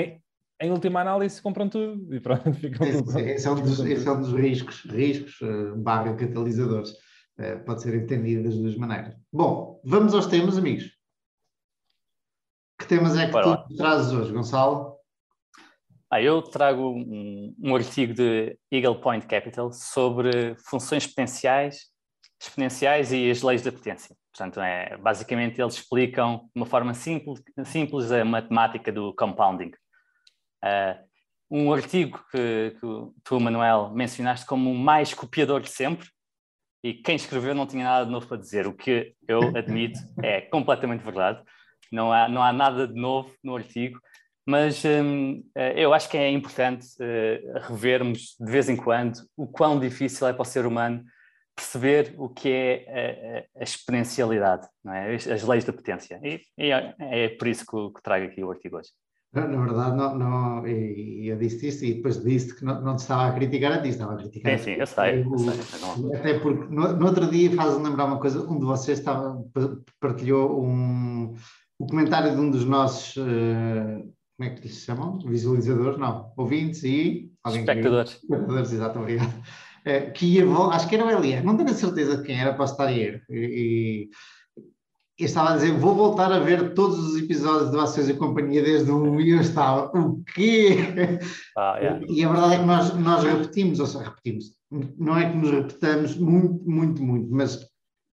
Em, 0.61 0.67
em 0.67 0.71
última 0.71 1.01
análise 1.01 1.41
compram 1.41 1.69
tudo 1.69 2.13
e 2.13 2.19
pronto, 2.19 2.51
ficam 2.53 2.87
esse, 2.87 3.19
esse, 3.19 3.47
é 3.47 3.51
um 3.51 3.55
dos, 3.55 3.79
esse 3.79 4.07
é 4.07 4.11
um 4.11 4.21
dos 4.21 4.33
riscos, 4.33 4.85
riscos 4.89 5.39
uh, 5.41 5.75
barra 5.77 6.13
catalisadores. 6.15 6.91
Uh, 7.39 7.63
pode 7.65 7.81
ser 7.81 7.95
entendido 7.95 8.43
das 8.43 8.55
duas 8.55 8.75
maneiras. 8.75 9.15
Bom, 9.31 9.81
vamos 9.83 10.13
aos 10.13 10.27
temas, 10.27 10.57
amigos. 10.57 10.91
Temas 12.93 13.17
é 13.17 13.25
que 13.25 13.31
Para 13.31 13.57
tu 13.57 13.75
trazes 13.75 14.13
hoje, 14.13 14.31
Gonçalo? 14.31 14.97
Ah, 16.11 16.21
eu 16.21 16.43
trago 16.43 16.91
um, 16.91 17.55
um, 17.59 17.75
artigo 17.75 18.13
de 18.13 18.55
Eagle 18.71 19.01
Point 19.01 19.25
Capital 19.25 19.71
sobre 19.73 20.55
funções 20.69 21.05
exponenciais, 21.05 21.87
exponenciais 22.39 23.11
e 23.11 23.31
as 23.31 23.41
leis 23.41 23.63
da 23.63 23.71
potência. 23.71 24.15
Portanto, 24.31 24.61
é, 24.61 24.95
basicamente 24.97 25.59
eles 25.59 25.73
explicam 25.73 26.47
de 26.55 26.61
uma 26.61 26.67
forma 26.67 26.93
simples, 26.93 27.41
simples 27.65 28.11
a 28.11 28.23
matemática 28.23 28.91
do 28.91 29.11
compounding. 29.15 29.71
Uh, 30.63 31.03
um 31.49 31.73
artigo 31.73 32.23
que, 32.29 32.77
que 32.79 32.87
tu, 33.23 33.39
Manuel, 33.39 33.89
mencionaste 33.89 34.45
como 34.45 34.71
o 34.71 34.77
mais 34.77 35.15
copiador 35.15 35.61
de 35.61 35.69
sempre, 35.71 36.07
e 36.83 36.93
quem 36.93 37.15
escreveu 37.15 37.55
não 37.55 37.65
tinha 37.65 37.85
nada 37.85 38.05
de 38.05 38.11
novo 38.11 38.27
para 38.27 38.37
dizer, 38.37 38.67
o 38.67 38.73
que 38.73 39.15
eu 39.27 39.39
admito 39.57 39.99
é 40.21 40.41
completamente 40.41 41.03
verdade. 41.03 41.43
Não 41.93 42.11
há, 42.11 42.27
não 42.27 42.41
há 42.41 42.51
nada 42.51 42.87
de 42.87 42.99
novo 42.99 43.31
no 43.43 43.55
artigo, 43.55 43.99
mas 44.45 44.83
hum, 44.83 45.43
eh, 45.55 45.83
eu 45.83 45.93
acho 45.93 46.09
que 46.09 46.17
é 46.17 46.29
importante 46.29 46.87
uh, 46.99 47.59
revermos 47.67 48.35
de 48.39 48.51
vez 48.51 48.67
em 48.67 48.75
quando 48.75 49.19
o 49.37 49.47
quão 49.47 49.79
difícil 49.79 50.27
é 50.27 50.33
para 50.33 50.41
o 50.41 50.45
ser 50.45 50.65
humano 50.65 51.03
perceber 51.55 52.15
o 52.17 52.27
que 52.27 52.49
é 52.49 53.47
a, 53.55 53.61
a 53.61 53.63
exponencialidade, 53.63 54.67
é? 54.87 55.13
as 55.13 55.43
leis 55.43 55.63
da 55.63 55.71
potência. 55.71 56.19
E, 56.23 56.41
e 56.57 56.71
é, 56.71 57.29
por 57.29 57.47
isso 57.47 57.63
que, 57.63 57.93
que 57.95 58.01
trago 58.01 58.25
aqui 58.25 58.43
o 58.43 58.49
artigo 58.49 58.77
hoje. 58.77 58.89
Na 59.31 59.47
verdade, 59.47 59.95
não, 59.95 60.15
não, 60.15 60.67
eu 60.67 61.35
disse 61.37 61.67
isso 61.67 61.83
e 61.83 61.95
depois 61.95 62.23
disse 62.23 62.55
que 62.55 62.63
não, 62.63 62.79
não 62.81 62.95
te 62.95 62.99
estava 62.99 63.27
a 63.27 63.33
criticar 63.33 63.71
a 63.71 63.81
ti, 63.81 63.89
estava 63.89 64.13
a 64.13 64.17
criticar. 64.17 64.59
Sim, 64.59 64.63
sim, 64.63 64.71
eu 64.73 64.85
sei. 64.85 65.23
Eu 65.23 65.37
sei 65.39 66.15
até 66.15 66.39
porque 66.39 66.71
no, 66.71 66.93
no 66.93 67.05
outro 67.07 67.27
dia 67.27 67.51
faz 67.51 67.75
lembrar 67.77 68.05
uma 68.05 68.19
coisa, 68.19 68.47
um 68.47 68.59
de 68.59 68.65
vocês 68.65 68.99
estava, 68.99 69.43
partilhou 69.99 70.63
um, 70.63 71.35
o 71.83 71.87
comentário 71.87 72.31
de 72.31 72.39
um 72.39 72.49
dos 72.49 72.63
nossos, 72.63 73.17
uh, 73.17 74.13
como 74.37 74.49
é 74.49 74.49
que 74.51 74.61
lhes 74.61 74.83
chamam? 74.83 75.19
Visualizadores? 75.19 75.99
Não, 75.99 76.31
ouvintes 76.37 76.83
e. 76.83 77.29
Espectadores. 77.45 78.13
Espectadores, 78.13 78.71
exato, 78.71 78.99
obrigado. 78.99 79.33
Uh, 79.85 80.13
que 80.13 80.25
ia, 80.25 80.45
acho 80.71 80.87
que 80.87 80.95
era 80.95 81.05
o 81.05 81.11
Elias, 81.11 81.43
não 81.43 81.57
tenho 81.57 81.69
a 81.69 81.73
certeza 81.73 82.17
de 82.17 82.23
quem 82.23 82.39
era, 82.39 82.53
posso 82.53 82.73
estar 82.73 82.87
a 82.87 82.91
ir. 82.91 83.21
E, 83.29 84.09
eu 85.19 85.25
estava 85.25 85.51
a 85.51 85.55
dizer, 85.55 85.73
vou 85.73 85.93
voltar 85.93 86.31
a 86.31 86.39
ver 86.39 86.73
todos 86.73 86.97
os 86.97 87.21
episódios 87.21 87.69
de 87.69 87.77
Ações 87.77 88.09
e 88.09 88.13
Companhia 88.15 88.63
desde 88.63 88.89
o 88.89 89.21
e 89.21 89.29
eu 89.31 89.41
estava, 89.41 89.91
o 89.97 90.23
quê? 90.33 90.77
Ah, 91.55 91.77
yeah. 91.77 92.05
E 92.09 92.23
a 92.23 92.29
verdade 92.29 92.55
é 92.55 92.57
que 92.59 92.65
nós, 92.65 92.93
nós 92.95 93.23
repetimos, 93.23 93.79
ou 93.79 93.85
seja, 93.85 94.05
repetimos, 94.05 94.45
não 94.97 95.15
é 95.15 95.29
que 95.29 95.37
nos 95.37 95.51
repetamos 95.51 96.17
muito, 96.17 96.67
muito, 96.67 97.03
muito, 97.03 97.31
mas 97.31 97.59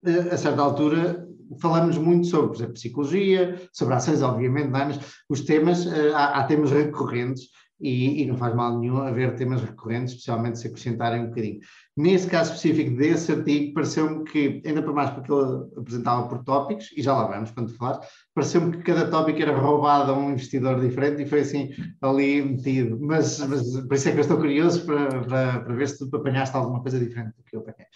eh, 0.06 0.30
a 0.32 0.38
certa 0.38 0.62
altura 0.62 1.25
falamos 1.60 1.98
muito 1.98 2.28
sobre, 2.28 2.48
por 2.48 2.56
exemplo, 2.56 2.74
psicologia, 2.74 3.62
sobre 3.72 3.94
ações, 3.96 4.22
obviamente, 4.22 4.68
é? 4.68 4.70
mas 4.70 5.00
os 5.30 5.42
temas, 5.42 5.86
eh, 5.86 6.12
há, 6.14 6.40
há 6.40 6.44
temas 6.44 6.72
recorrentes 6.72 7.50
e, 7.80 8.22
e, 8.22 8.26
não 8.26 8.38
faz 8.38 8.56
mal 8.56 8.80
nenhum 8.80 8.98
haver 8.98 9.36
temas 9.36 9.62
recorrentes, 9.62 10.14
especialmente 10.14 10.60
se 10.60 10.68
acrescentarem 10.68 11.24
um 11.24 11.28
bocadinho. 11.28 11.60
Nesse 11.96 12.28
caso 12.28 12.54
específico 12.54 12.96
desse 12.96 13.32
artigo, 13.34 13.74
pareceu-me 13.74 14.24
que, 14.24 14.62
ainda 14.66 14.82
por 14.82 14.94
mais 14.94 15.10
porque 15.10 15.32
ele 15.32 15.66
apresentava 15.78 16.28
por 16.28 16.44
tópicos, 16.44 16.92
e 16.96 17.02
já 17.02 17.14
lá 17.14 17.28
vamos 17.28 17.52
quando 17.52 17.76
falar, 17.76 18.00
pareceu-me 18.34 18.78
que 18.78 18.84
cada 18.84 19.10
tópico 19.10 19.42
era 19.42 19.58
roubado 19.58 20.12
a 20.12 20.18
um 20.18 20.32
investidor 20.32 20.80
diferente 20.80 21.24
e 21.24 21.26
foi 21.26 21.42
assim 21.42 21.72
ali 22.02 22.42
metido. 22.42 22.98
Mas, 23.00 23.40
mas 23.40 23.78
por 23.82 23.94
isso 23.94 24.08
é 24.08 24.12
que 24.14 24.18
eu 24.20 24.22
estou 24.22 24.38
curioso 24.38 24.86
para, 24.86 25.22
para, 25.22 25.60
para 25.60 25.76
ver 25.76 25.90
se 25.90 26.10
tu 26.10 26.16
apanhaste 26.16 26.56
alguma 26.56 26.82
coisa 26.82 26.98
diferente 26.98 27.36
do 27.36 27.44
que 27.44 27.56
eu 27.58 27.60
apanhei. 27.60 27.88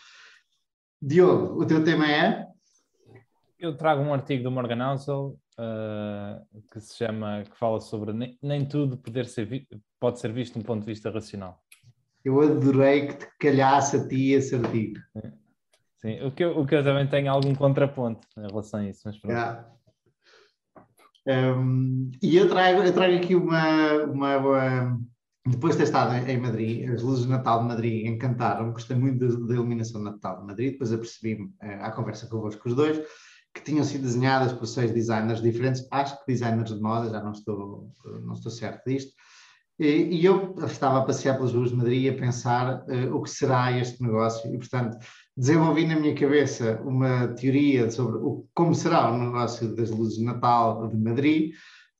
Diogo, 1.02 1.62
o 1.62 1.66
teu 1.66 1.82
tema 1.84 2.06
é? 2.06 2.46
Eu 3.60 3.76
trago 3.76 4.02
um 4.02 4.13
artigo 4.13 4.41
do 4.41 4.52
Morgan 4.52 4.91
Housel 4.91 5.38
uh, 5.60 6.62
que 6.72 6.80
se 6.80 6.95
chama, 6.95 7.43
que 7.43 7.58
fala 7.58 7.82
sobre 7.82 8.13
nem, 8.13 8.39
nem 8.41 8.65
tudo 8.65 8.98
poder 8.98 9.26
ser 9.26 9.67
pode 10.00 10.17
ser 10.19 10.32
visto 10.32 10.54
de 10.54 10.60
um 10.60 10.63
ponto 10.63 10.80
de 10.80 10.86
vista 10.86 11.12
racional. 11.12 11.62
Eu 12.24 12.39
adorei 12.39 13.08
que 13.08 13.15
te 13.15 13.28
calhasse 13.38 13.98
a 13.98 14.08
ti 14.08 14.32
esse 14.32 14.56
artigo. 14.56 15.00
Sim, 15.98 16.24
o 16.24 16.32
que, 16.32 16.45
eu, 16.45 16.58
o 16.58 16.65
que 16.65 16.74
eu 16.74 16.84
também 16.84 17.06
tenho 17.06 17.30
algum 17.30 17.54
contraponto 17.54 18.26
em 18.38 18.48
relação 18.48 18.80
a 18.80 18.88
isso, 18.88 19.02
mas 19.04 19.19
pronto. 19.19 19.34
Yeah. 19.34 19.69
Um, 21.28 22.12
e 22.24 22.38
eu 22.38 22.48
trago, 22.48 22.82
eu 22.82 22.93
trago 22.93 23.15
aqui 23.17 23.36
uma, 23.36 24.04
uma, 24.06 24.38
uma, 24.38 25.00
Depois 25.45 25.74
de 25.74 25.80
ter 25.80 25.84
estado 25.84 26.15
em 26.30 26.38
Madrid, 26.38 26.89
as 26.89 27.02
luzes 27.04 27.26
de 27.26 27.30
Natal 27.30 27.60
de 27.60 27.67
Madrid 27.67 28.06
encantaram, 28.06 28.72
gostei 28.72 28.95
muito 28.95 29.28
da, 29.45 29.54
iluminação 29.54 30.00
de 30.02 30.12
Natal 30.12 30.39
de 30.39 30.48
Madrid, 30.48 30.72
depois 30.72 30.93
apercebi-me 30.93 31.48
uh, 31.62 31.82
à 31.84 31.91
conversa 31.91 32.30
convosco 32.30 32.69
os 32.69 32.76
dois, 32.76 33.02
que 33.54 33.64
tinham 33.64 33.84
sido 33.84 34.04
desenhadas 34.04 34.54
por 34.54 34.66
seis 34.68 34.92
designers 34.92 35.42
diferentes, 35.42 35.88
acho 35.92 36.18
que 36.20 36.32
designers 36.32 36.74
de 36.74 36.82
moda, 36.82 37.10
já 37.10 37.22
não 37.22 37.32
estou, 37.32 37.92
não 38.24 38.34
estou 38.34 38.52
certo 38.52 38.84
disto, 38.86 39.14
E, 39.80 40.26
eu 40.26 40.56
estava 40.66 41.00
a 41.00 41.06
passear 41.06 41.38
pelas 41.38 41.54
ruas 41.54 41.70
de 41.70 41.78
Madrid 41.78 42.14
a 42.14 42.20
pensar 42.20 42.84
uh, 42.90 43.16
o 43.16 43.22
que 43.22 43.30
será 43.30 43.72
este 43.72 44.04
negócio 44.04 44.54
e, 44.54 44.58
portanto, 44.58 44.98
desenvolvi 45.38 45.88
na 45.88 45.96
minha 45.96 46.14
cabeça 46.14 46.82
uma 46.84 47.30
teoria 47.30 47.90
sobre 47.90 48.18
o, 48.18 48.46
como 48.54 48.76
será 48.76 49.10
o 49.10 49.18
negócio 49.18 49.74
das 49.76 49.90
luzes 49.90 50.18
de 50.18 50.26
Natal 50.26 50.86
de 50.90 50.98
Madrid. 50.98 51.54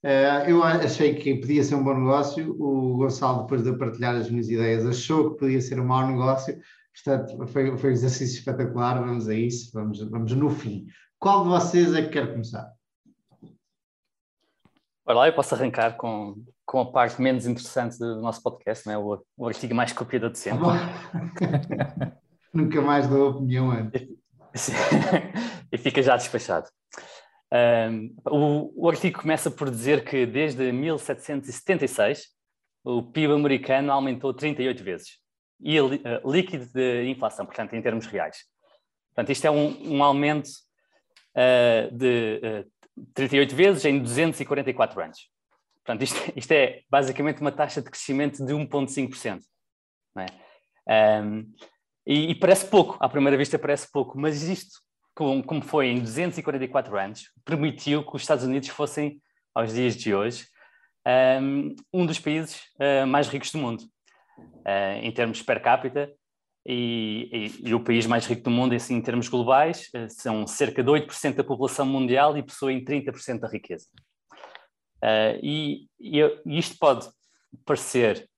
Uh, 0.04 0.44
eu 0.50 0.62
achei 0.62 1.16
que 1.16 1.36
podia 1.36 1.64
ser 1.64 1.76
um 1.76 1.84
bom 1.84 1.98
negócio. 1.98 2.54
O 2.60 2.98
Gonçalo, 2.98 3.44
depois 3.44 3.64
de 3.64 3.72
partilhar 3.78 4.16
as 4.16 4.30
minhas 4.30 4.50
ideias, 4.50 4.86
achou 4.86 5.32
que 5.32 5.40
podia 5.40 5.62
ser 5.62 5.80
um 5.80 5.86
mau 5.86 6.06
negócio. 6.06 6.60
Portanto, 6.94 7.48
foi, 7.48 7.78
foi 7.78 7.90
um 7.92 7.94
exercício 7.94 8.40
espetacular. 8.40 9.00
Vamos 9.00 9.30
a 9.30 9.34
isso, 9.34 9.72
vamos, 9.74 10.02
vamos 10.02 10.34
no 10.34 10.50
fim. 10.50 10.86
Qual 11.19 11.43
de 11.43 11.49
vocês 11.49 11.93
é 11.93 12.01
que 12.01 12.10
quer 12.10 12.32
começar? 12.32 12.73
Olha 15.05 15.17
lá, 15.17 15.27
eu 15.27 15.34
posso 15.34 15.53
arrancar 15.53 15.97
com, 15.97 16.41
com 16.65 16.79
a 16.79 16.91
parte 16.91 17.21
menos 17.21 17.45
interessante 17.45 17.99
do 17.99 18.21
nosso 18.21 18.41
podcast, 18.41 18.88
não 18.88 18.93
é? 18.93 18.97
o, 18.97 19.21
o 19.36 19.47
artigo 19.47 19.75
mais 19.75 19.91
copiado 19.91 20.29
de 20.29 20.39
sempre. 20.39 20.63
Nunca 22.53 22.82
mais 22.82 23.05
dou 23.08 23.32
opinião 23.32 23.69
antes. 23.69 24.08
e 25.69 25.75
fica 25.77 26.01
já 26.01 26.15
despachado. 26.15 26.69
Um, 27.51 28.15
o, 28.25 28.86
o, 28.86 28.89
artigo 28.89 29.21
começa 29.21 29.51
por 29.51 29.69
dizer 29.69 30.05
que 30.05 30.25
desde 30.25 30.71
1776 30.71 32.27
o 32.84 33.03
PIB 33.03 33.34
americano 33.34 33.91
aumentou 33.91 34.34
38 34.34 34.84
vezes 34.84 35.17
e 35.60 35.82
uh, 35.82 35.89
líquido 36.25 36.65
de 36.67 37.10
inflação, 37.10 37.45
portanto, 37.45 37.73
em 37.73 37.82
termos 37.82 38.05
reais. 38.05 38.38
Portanto, 39.10 39.32
isto 39.32 39.45
é 39.45 39.51
um, 39.51 39.95
um 39.95 40.03
aumento 40.03 40.49
uh, 41.36 41.96
de 41.96 42.42
uh, 42.65 43.06
38 43.13 43.56
vezes 43.56 43.86
em 43.86 44.00
244 44.00 45.02
anos. 45.02 45.20
Portanto, 45.84 46.04
isto, 46.04 46.18
isto, 46.36 46.52
é 46.52 46.82
basicamente 46.89 47.42
uma 47.42 47.52
taxa 47.52 47.82
de 47.82 47.89
crescimento 47.89 48.46
de 48.46 48.54
1,5%. 48.54 49.42
É? 50.18 51.22
Um, 51.22 51.52
e, 52.06 52.32
e, 52.32 52.36
parece 52.36 52.65
pouco, 52.65 52.98
à 53.00 53.08
primeira 53.08 53.38
vista 53.38 53.58
parece 53.60 53.89
pouco, 53.92 54.20
mas 54.20 54.42
isto, 54.44 54.80
como, 55.15 55.44
como 55.44 55.62
foi 55.62 55.88
em 55.88 56.00
244 56.00 56.98
anos, 56.98 57.32
permitiu 57.46 58.04
que 58.04 58.15
os 58.15 58.22
Estados 58.22 58.44
Unidos 58.44 58.70
fossem, 58.70 59.22
aos 59.54 59.74
dias 59.74 59.96
de 59.96 60.13
hoje, 60.13 60.48
um, 61.42 61.76
um 61.94 62.06
dos 62.06 62.20
países 62.20 62.62
uh, 62.76 63.06
mais 63.08 63.28
ricos 63.28 63.52
do 63.52 63.60
mundo, 63.60 63.82
uh, 64.39 65.00
em 65.02 65.12
termos 65.12 65.42
per 65.42 65.62
capita, 65.62 66.12
e, 66.71 67.29
e, 67.34 67.69
e, 67.69 67.73
o 67.73 67.84
país 67.84 68.05
mais 68.05 68.27
rico 68.27 68.43
do 68.43 68.51
mundo, 68.51 68.75
assim, 68.75 68.95
em 68.95 69.01
termos 69.01 69.27
globais, 69.27 69.89
uh, 69.95 70.08
são 70.10 70.45
cerca 70.45 70.84
de 70.84 70.89
8% 70.89 71.36
da 71.36 71.43
população 71.43 71.86
mundial 71.86 72.38
e 72.38 72.43
possuem 72.43 72.84
30% 72.84 73.39
da 73.39 73.47
riqueza. 73.47 73.88
e, 75.41 75.88
e 75.99 76.19
isto 76.45 76.77
pode 76.77 77.10
parecer 77.65 78.29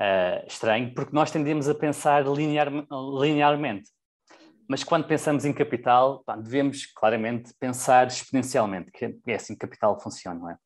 uh, 0.00 0.46
estranho, 0.46 0.94
porque 0.94 1.14
nós 1.14 1.30
tendemos 1.30 1.68
a 1.68 1.74
pensar 1.74 2.26
linear, 2.26 2.72
linearmente. 3.20 3.90
Mas 4.68 4.82
quando 4.82 5.06
pensamos 5.06 5.44
em 5.44 5.52
capital, 5.52 6.22
pá, 6.24 6.36
devemos 6.36 6.86
claramente 6.86 7.52
pensar 7.60 8.06
exponencialmente, 8.06 8.90
que 8.90 9.14
é 9.26 9.34
assim 9.34 9.52
que 9.54 9.60
capital 9.60 10.00
funciona, 10.00 10.40
não 10.40 10.50
é? 10.50 10.56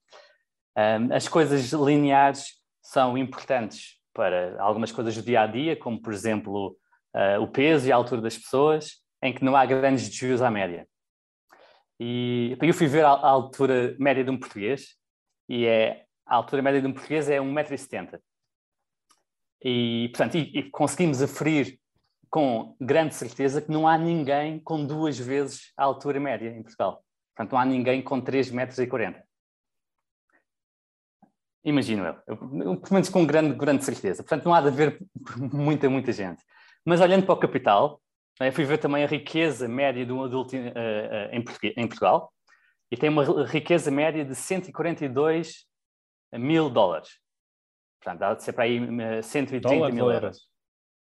Um, 1.00 1.12
as 1.12 1.26
coisas 1.26 1.72
lineares 1.72 2.60
são 2.80 3.18
importantes 3.18 3.98
para 4.14 4.60
algumas 4.62 4.92
coisas 4.92 5.16
do 5.16 5.22
dia 5.22 5.40
a 5.40 5.46
dia, 5.48 5.76
como 5.76 6.00
por 6.00 6.12
exemplo 6.12 6.76
uh, 7.14 7.42
o 7.42 7.48
peso 7.48 7.86
e 7.86 7.92
a 7.92 7.96
altura 7.96 8.20
das 8.20 8.36
pessoas, 8.36 9.02
em 9.22 9.34
que 9.34 9.44
não 9.44 9.56
há 9.56 9.64
grandes 9.66 10.08
desvios 10.08 10.42
à 10.42 10.50
média. 10.50 10.86
E 12.00 12.56
eu 12.60 12.74
fui 12.74 12.86
ver 12.86 13.04
a, 13.04 13.10
a 13.10 13.28
altura 13.28 13.96
média 13.98 14.22
de 14.22 14.30
um 14.30 14.38
português, 14.38 14.96
e 15.48 15.66
é, 15.66 16.04
a 16.26 16.36
altura 16.36 16.62
média 16.62 16.80
de 16.80 16.86
um 16.86 16.92
português 16.92 17.28
é 17.28 17.38
1,70m. 17.38 18.20
E, 19.64 20.08
portanto, 20.12 20.36
e, 20.36 20.58
e 20.58 20.70
conseguimos 20.70 21.20
aferir 21.20 21.78
com 22.30 22.76
grande 22.80 23.14
certeza 23.14 23.60
que 23.60 23.70
não 23.70 23.88
há 23.88 23.96
ninguém 23.96 24.60
com 24.60 24.84
duas 24.84 25.18
vezes 25.18 25.72
a 25.76 25.84
altura 25.84 26.20
média 26.20 26.50
em 26.50 26.62
Portugal. 26.62 27.02
Portanto, 27.34 27.52
não 27.52 27.58
há 27.58 27.64
ninguém 27.64 28.02
com 28.02 28.20
3 28.20 28.50
metros 28.50 28.86
40. 28.86 29.22
Imagino 31.64 32.04
eu, 32.04 32.14
eu, 32.26 32.76
pelo 32.76 32.92
menos 32.92 33.08
com 33.08 33.26
grande, 33.26 33.54
grande 33.54 33.84
certeza. 33.84 34.22
Portanto, 34.22 34.44
não 34.44 34.54
há 34.54 34.60
de 34.60 34.68
haver 34.68 34.98
muita, 35.52 35.88
muita 35.88 36.12
gente. 36.12 36.42
Mas 36.88 37.02
olhando 37.02 37.26
para 37.26 37.34
o 37.34 37.38
capital, 37.38 38.00
eu 38.40 38.50
fui 38.50 38.64
ver 38.64 38.78
também 38.78 39.04
a 39.04 39.06
riqueza 39.06 39.68
média 39.68 40.06
de 40.06 40.10
um 40.10 40.24
adulto 40.24 40.56
uh, 40.56 40.58
uh, 40.58 41.74
em, 41.76 41.86
Portugal 41.86 42.32
e 42.90 42.96
tem 42.96 43.10
uma 43.10 43.44
riqueza 43.44 43.90
média 43.90 44.24
de 44.24 44.34
142 44.34 45.66
mil 46.32 46.70
dólares. 46.70 47.10
Portanto, 48.00 48.20
dá 48.20 48.34
de 48.34 48.42
ser 48.42 48.54
para 48.54 48.64
aí 48.64 48.80
130 49.22 49.68
Dólares 49.68 49.94
mil 49.94 50.10
euros. 50.10 50.48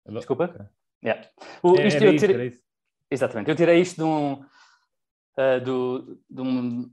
Desculpa? 0.05 0.69
Yeah. 1.01 1.29
O, 1.63 1.79
é, 1.79 1.87
isto, 1.87 2.03
eu 2.03 2.17
tirei, 2.17 2.47
isso, 2.47 2.61
Exatamente. 3.09 3.49
Eu 3.49 3.55
tirei 3.55 3.79
isto 3.79 3.95
de 3.95 4.03
um, 4.03 4.33
uh, 4.33 5.61
do, 5.63 6.21
de 6.29 6.41
um, 6.41 6.91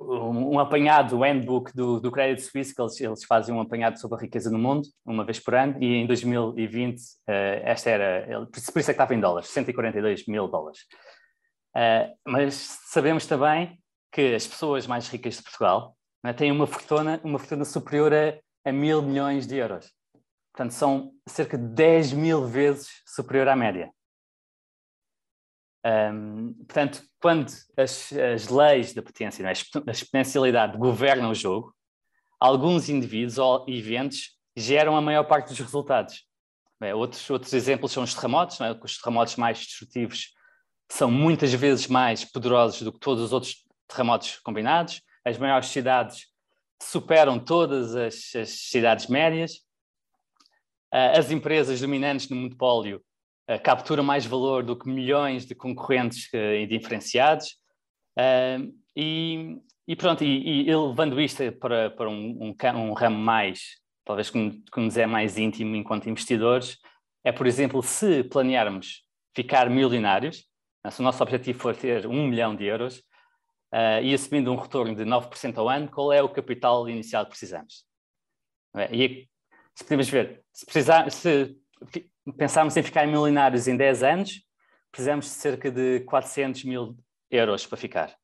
um, 0.00 0.58
apanhado, 0.58 1.16
o 1.16 1.22
handbook 1.22 1.74
do, 1.74 2.00
do 2.00 2.10
Credit 2.10 2.40
Suisse, 2.40 2.74
que 2.74 2.80
eles, 2.80 3.00
eles 3.00 3.24
fazem 3.24 3.54
um 3.54 3.60
apanhado 3.60 3.98
sobre 3.98 4.18
a 4.18 4.20
riqueza 4.20 4.50
no 4.50 4.58
mundo, 4.58 4.88
uma 5.04 5.24
vez 5.24 5.38
por 5.38 5.54
ano, 5.54 5.76
e 5.82 5.96
em 5.96 6.06
2020 6.06 6.98
uh, 6.98 7.02
esta 7.62 7.90
era, 7.90 8.46
por 8.46 8.58
isso 8.58 8.70
é 8.70 8.82
que 8.82 8.90
estava 8.90 9.14
em 9.14 9.20
dólares, 9.20 9.48
142 9.50 10.26
mil 10.26 10.48
dólares. 10.48 10.80
Uh, 11.76 12.12
mas 12.26 12.54
sabemos 12.86 13.26
também 13.26 13.78
que 14.10 14.34
as 14.34 14.46
pessoas 14.46 14.86
mais 14.86 15.08
ricas 15.08 15.36
de 15.36 15.42
Portugal 15.42 15.94
né, 16.24 16.32
têm 16.32 16.50
uma 16.50 16.66
fortuna, 16.66 17.20
uma 17.22 17.38
fortuna 17.38 17.64
superior 17.64 18.12
a 18.12 18.34
a 18.64 18.72
mil 18.72 19.02
milhões 19.02 19.46
de 19.46 19.56
euros. 19.56 19.92
Portanto, 20.52 20.72
são 20.72 21.12
cerca 21.26 21.56
de 21.56 21.66
10 21.68 22.12
mil 22.12 22.46
vezes 22.46 23.02
superior 23.06 23.48
à 23.48 23.56
média. 23.56 23.90
Um, 25.84 26.52
portanto, 26.64 27.02
quando 27.20 27.50
as, 27.76 28.12
as, 28.12 28.48
leis 28.48 28.92
da 28.92 29.02
potência, 29.02 29.42
é? 29.42 29.48
a 29.48 29.90
exponencialidade 29.90 30.76
governam 30.76 31.30
o 31.30 31.34
jogo, 31.34 31.74
alguns 32.38 32.88
indivíduos 32.88 33.38
ou 33.38 33.64
eventos 33.68 34.36
geram 34.54 34.96
a 34.96 35.00
maior 35.00 35.24
parte 35.24 35.48
dos 35.48 35.58
resultados. 35.58 36.26
É, 36.82 36.94
outros, 36.94 37.28
outros 37.28 37.52
exemplos 37.52 37.92
são 37.92 38.02
os 38.02 38.14
terremotos, 38.14 38.60
é? 38.60 38.78
os 38.82 38.98
terremotos 38.98 39.36
mais 39.36 39.58
destrutivos 39.58 40.34
são 40.90 41.10
muitas 41.10 41.52
vezes 41.52 41.86
mais 41.86 42.24
poderosos 42.24 42.82
do 42.82 42.92
que 42.92 42.98
todos 42.98 43.24
os 43.24 43.32
outros 43.32 43.64
terremotos 43.86 44.38
combinados. 44.40 45.00
As 45.24 45.38
maiores 45.38 45.68
cidades 45.68 46.26
superam 46.82 47.38
todas 47.38 47.94
as, 47.94 48.34
as 48.34 48.50
cidades 48.50 49.06
médias. 49.06 49.56
Uh, 50.92 51.16
as 51.16 51.30
empresas 51.30 51.80
dominantes 51.80 52.28
no 52.28 52.36
monopólio 52.36 53.00
uh, 53.50 53.60
capturam 53.62 54.04
mais 54.04 54.24
valor 54.24 54.62
do 54.62 54.76
que 54.76 54.88
milhões 54.88 55.44
de 55.46 55.54
concorrentes 55.54 56.28
uh, 56.32 56.54
indiferenciados. 56.56 57.56
E, 58.94 59.56
e, 59.88 59.96
pronto, 59.96 60.22
e, 60.22 60.68
e, 60.68 60.76
levando 60.76 61.18
isto 61.20 61.50
para, 61.52 61.90
para 61.90 62.08
um, 62.08 62.52
um, 62.52 62.54
um 62.76 62.92
ramo 62.92 63.18
mais, 63.18 63.78
talvez 64.04 64.28
que, 64.28 64.62
nos 64.76 64.96
é 64.96 65.06
mais 65.06 65.38
íntimo 65.38 65.74
enquanto 65.74 66.10
investidores, 66.10 66.76
é, 67.24 67.32
por 67.32 67.46
exemplo, 67.46 67.82
se 67.82 68.24
planearmos 68.24 69.04
ficar 69.34 69.70
milionários, 69.70 70.44
se 70.90 71.00
o 71.00 71.02
nosso 71.02 71.22
objetivo 71.22 71.58
for 71.58 71.76
ter 71.76 72.06
um 72.06 72.26
milhão 72.26 72.54
de 72.54 72.64
euros, 72.64 73.02
uh, 73.72 74.02
e 74.02 74.12
assumindo 74.14 74.52
um 74.52 74.56
retorno 74.56 74.94
de 74.94 75.04
9% 75.04 75.58
ao 75.58 75.68
ano, 75.68 75.90
qual 75.90 76.12
é 76.12 76.22
o 76.22 76.28
capital 76.28 76.88
inicial 76.88 77.24
que 77.24 77.30
precisamos? 77.30 77.84
É? 78.76 78.94
E 78.94 79.28
se 79.74 79.84
podemos 79.84 80.08
ver, 80.08 80.42
se, 80.52 80.64
precisar, 80.64 81.10
se 81.10 81.56
pensarmos 82.36 82.76
em 82.76 82.82
ficar 82.82 83.06
milionários 83.06 83.68
em 83.68 83.76
10 83.76 84.02
anos, 84.02 84.42
precisamos 84.90 85.26
de 85.26 85.32
cerca 85.32 85.70
de 85.70 86.00
400 86.00 86.64
mil 86.64 86.96
euros 87.30 87.66
para 87.66 87.78
ficar. 87.78 88.16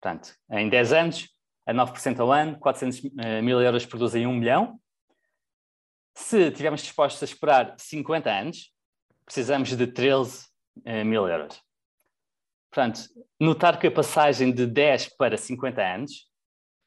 Portanto, 0.00 0.34
em 0.50 0.68
10 0.68 0.92
anos, 0.92 1.28
a 1.66 1.74
9% 1.74 2.20
ao 2.20 2.32
ano, 2.32 2.58
400 2.58 3.10
eh, 3.18 3.42
mil 3.42 3.60
euros 3.60 3.84
produzem 3.84 4.26
1 4.26 4.32
milhão. 4.32 4.80
Se 6.14 6.48
estivermos 6.48 6.82
dispostos 6.82 7.22
a 7.22 7.26
esperar 7.26 7.74
50 7.78 8.30
anos, 8.30 8.72
precisamos 9.24 9.76
de 9.76 9.86
13 9.86 10.46
eh, 10.84 11.04
mil 11.04 11.28
euros. 11.28 11.60
Portanto, 12.70 13.00
notar 13.40 13.78
que 13.78 13.86
a 13.86 13.90
passagem 13.90 14.52
de 14.52 14.66
10 14.66 15.16
para 15.16 15.36
50 15.36 15.82
anos 15.82 16.28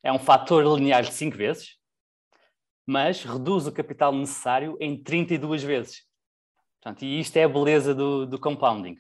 é 0.04 0.12
um 0.12 0.20
fator 0.20 0.64
linear 0.76 1.04
de 1.04 1.14
5 1.14 1.38
vezes, 1.38 1.78
mas 2.86 3.24
reduz 3.24 3.68
o 3.68 3.72
capital 3.72 4.14
necessário 4.14 4.78
em 4.80 5.02
32 5.02 5.64
vezes. 5.64 6.04
Portanto, 6.82 7.04
e 7.04 7.20
isto 7.20 7.38
é 7.38 7.44
a 7.44 7.50
beleza 7.50 7.94
do, 7.94 8.26
do 8.26 8.40
compounding. 8.40 8.96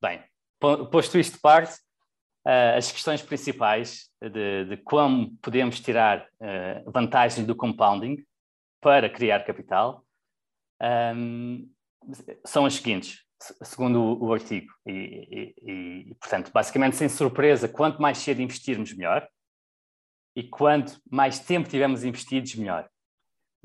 Bem, 0.00 0.22
posto 0.58 1.18
isto 1.18 1.34
de 1.34 1.40
parte, 1.40 1.74
uh, 2.46 2.76
as 2.76 2.90
questões 2.90 3.22
principais 3.22 4.10
de, 4.20 4.64
de, 4.64 4.76
como 4.78 5.36
podemos 5.42 5.80
tirar 5.80 6.28
uh, 6.40 7.44
do 7.44 7.54
compounding 7.54 8.24
para 8.80 9.08
criar 9.08 9.44
capital 9.44 10.04
um, 11.14 11.68
são 12.44 12.66
as 12.66 12.74
seguintes 12.74 13.26
segundo 13.62 14.00
o, 14.00 14.26
o 14.26 14.32
artigo. 14.32 14.72
E, 14.86 15.54
e, 15.62 15.70
e, 16.10 16.14
portanto, 16.14 16.50
basicamente, 16.52 16.96
sem 16.96 17.08
surpresa, 17.08 17.68
quanto 17.68 18.00
mais 18.00 18.18
cedo 18.18 18.42
investirmos, 18.42 18.94
melhor. 18.94 19.26
E 20.36 20.44
quanto 20.44 21.00
mais 21.10 21.40
tempo 21.40 21.68
tivermos 21.68 22.04
investidos, 22.04 22.54
melhor. 22.54 22.88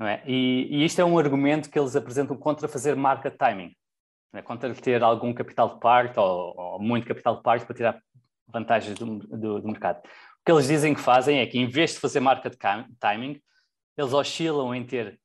É? 0.00 0.20
e, 0.26 0.66
e 0.68 0.84
isto 0.84 1.00
é 1.00 1.04
um 1.04 1.16
argumento 1.16 1.70
que 1.70 1.78
eles 1.78 1.94
apresentam 1.94 2.36
contra 2.36 2.66
fazer 2.66 2.96
market 2.96 3.36
timing. 3.36 3.72
É? 4.34 4.42
Contra 4.42 4.74
ter 4.74 5.02
algum 5.02 5.32
capital 5.32 5.74
de 5.74 5.80
parte 5.80 6.18
ou, 6.18 6.54
ou 6.56 6.78
muito 6.80 7.06
capital 7.06 7.36
de 7.36 7.42
parte 7.42 7.64
para 7.64 7.76
tirar 7.76 8.02
vantagens 8.48 8.98
do, 8.98 9.18
do, 9.18 9.60
do, 9.60 9.68
mercado. 9.68 9.98
O 9.98 10.44
que 10.44 10.52
eles 10.52 10.66
dizem 10.66 10.94
que 10.94 11.00
fazem 11.00 11.38
é 11.38 11.46
que, 11.46 11.58
em 11.58 11.66
vez 11.66 11.92
de 11.92 12.00
fazer 12.00 12.20
market 12.20 12.54
timing, 12.98 13.40
eles 13.96 14.12
oscilam 14.12 14.74
em 14.74 14.84
ter 14.84 15.18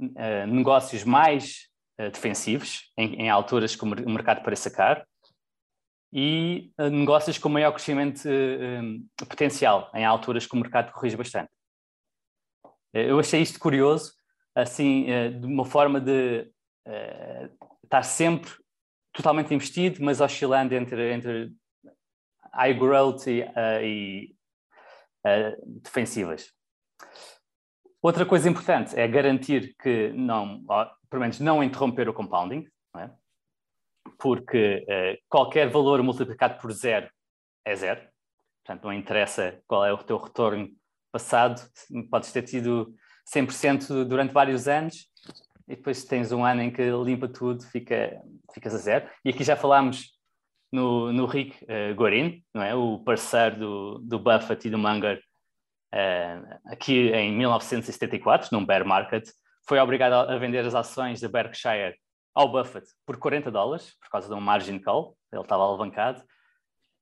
uh, 0.00 0.46
negócios 0.46 1.04
mais 1.04 1.68
uh, 2.00 2.10
defensivos, 2.10 2.92
em, 2.96 3.22
em, 3.22 3.30
alturas 3.30 3.76
que 3.76 3.84
o 3.84 4.10
mercado 4.10 4.42
pareça 4.42 4.70
caro, 4.70 5.04
e 6.12 6.72
uh, 6.78 6.88
negócios 6.88 7.38
com 7.38 7.48
maior 7.48 7.72
crescimento 7.72 8.22
potencial, 9.28 9.90
em 9.94 10.04
alturas 10.04 10.46
que 10.46 10.54
o 10.54 10.60
mercado 10.60 10.92
corrige 10.92 11.16
bastante. 11.16 11.50
eu 12.92 13.18
achei 13.18 13.40
isto 13.40 13.58
curioso, 13.58 14.12
assim, 14.54 15.06
de 15.38 15.46
uma 15.46 15.64
forma 15.64 16.00
de 16.00 16.50
estar 17.82 18.02
sempre 18.02 18.50
totalmente 19.12 19.52
investido, 19.52 20.02
mas 20.02 20.20
oscilando 20.20 20.74
entre, 20.74 21.12
entre 21.12 21.52
high 22.54 22.74
growth 22.74 23.26
e, 23.26 23.44
e 23.82 24.34
defensivas. 25.82 26.52
Outra 28.00 28.24
coisa 28.24 28.48
importante 28.48 28.98
é 28.98 29.08
garantir 29.08 29.74
que 29.82 30.12
não, 30.12 30.64
pelo 31.10 31.22
menos 31.22 31.40
não 31.40 31.62
interromper 31.62 32.08
o 32.08 32.14
compounding? 32.14 32.64
Porque 34.18 34.84
uh, 34.88 35.18
qualquer 35.28 35.68
valor 35.68 36.02
multiplicado 36.02 36.60
por 36.60 36.72
zero 36.72 37.08
é 37.64 37.74
zero, 37.74 38.00
portanto 38.64 38.84
não 38.84 38.92
interessa 38.92 39.60
qual 39.66 39.84
é 39.84 39.92
o 39.92 39.98
teu 39.98 40.16
retorno 40.16 40.68
passado, 41.12 41.62
podes 42.10 42.32
ter 42.32 42.42
tido 42.42 42.94
100% 43.34 44.04
durante 44.04 44.32
vários 44.32 44.68
anos 44.68 45.08
e 45.68 45.74
depois 45.74 46.04
tens 46.04 46.30
um 46.30 46.44
ano 46.44 46.62
em 46.62 46.70
que 46.70 46.82
limpa 47.04 47.26
tudo, 47.26 47.64
fica, 47.64 48.20
ficas 48.54 48.74
a 48.74 48.78
zero. 48.78 49.08
E 49.24 49.30
aqui 49.30 49.42
já 49.42 49.56
falámos 49.56 50.16
no, 50.70 51.12
no 51.12 51.26
Rick 51.26 51.64
uh, 51.64 51.94
Gorin, 51.94 52.42
não 52.54 52.62
é? 52.62 52.74
o 52.74 52.98
parceiro 53.00 53.58
do, 53.58 53.98
do 53.98 54.18
Buffett 54.18 54.68
e 54.68 54.70
do 54.70 54.78
Munger 54.78 55.20
uh, 55.94 56.58
aqui 56.66 57.10
em 57.10 57.32
1974, 57.36 58.48
num 58.52 58.64
bear 58.64 58.86
market, 58.86 59.28
foi 59.66 59.80
obrigado 59.80 60.30
a 60.30 60.38
vender 60.38 60.64
as 60.64 60.74
ações 60.74 61.20
da 61.20 61.28
Berkshire 61.28 61.96
ao 62.36 62.52
Buffett 62.52 62.86
por 63.06 63.16
40 63.16 63.50
dólares, 63.50 63.96
por 63.98 64.10
causa 64.10 64.28
de 64.28 64.34
um 64.34 64.40
margin 64.40 64.78
call, 64.78 65.16
ele 65.32 65.40
estava 65.40 65.62
alavancado. 65.62 66.22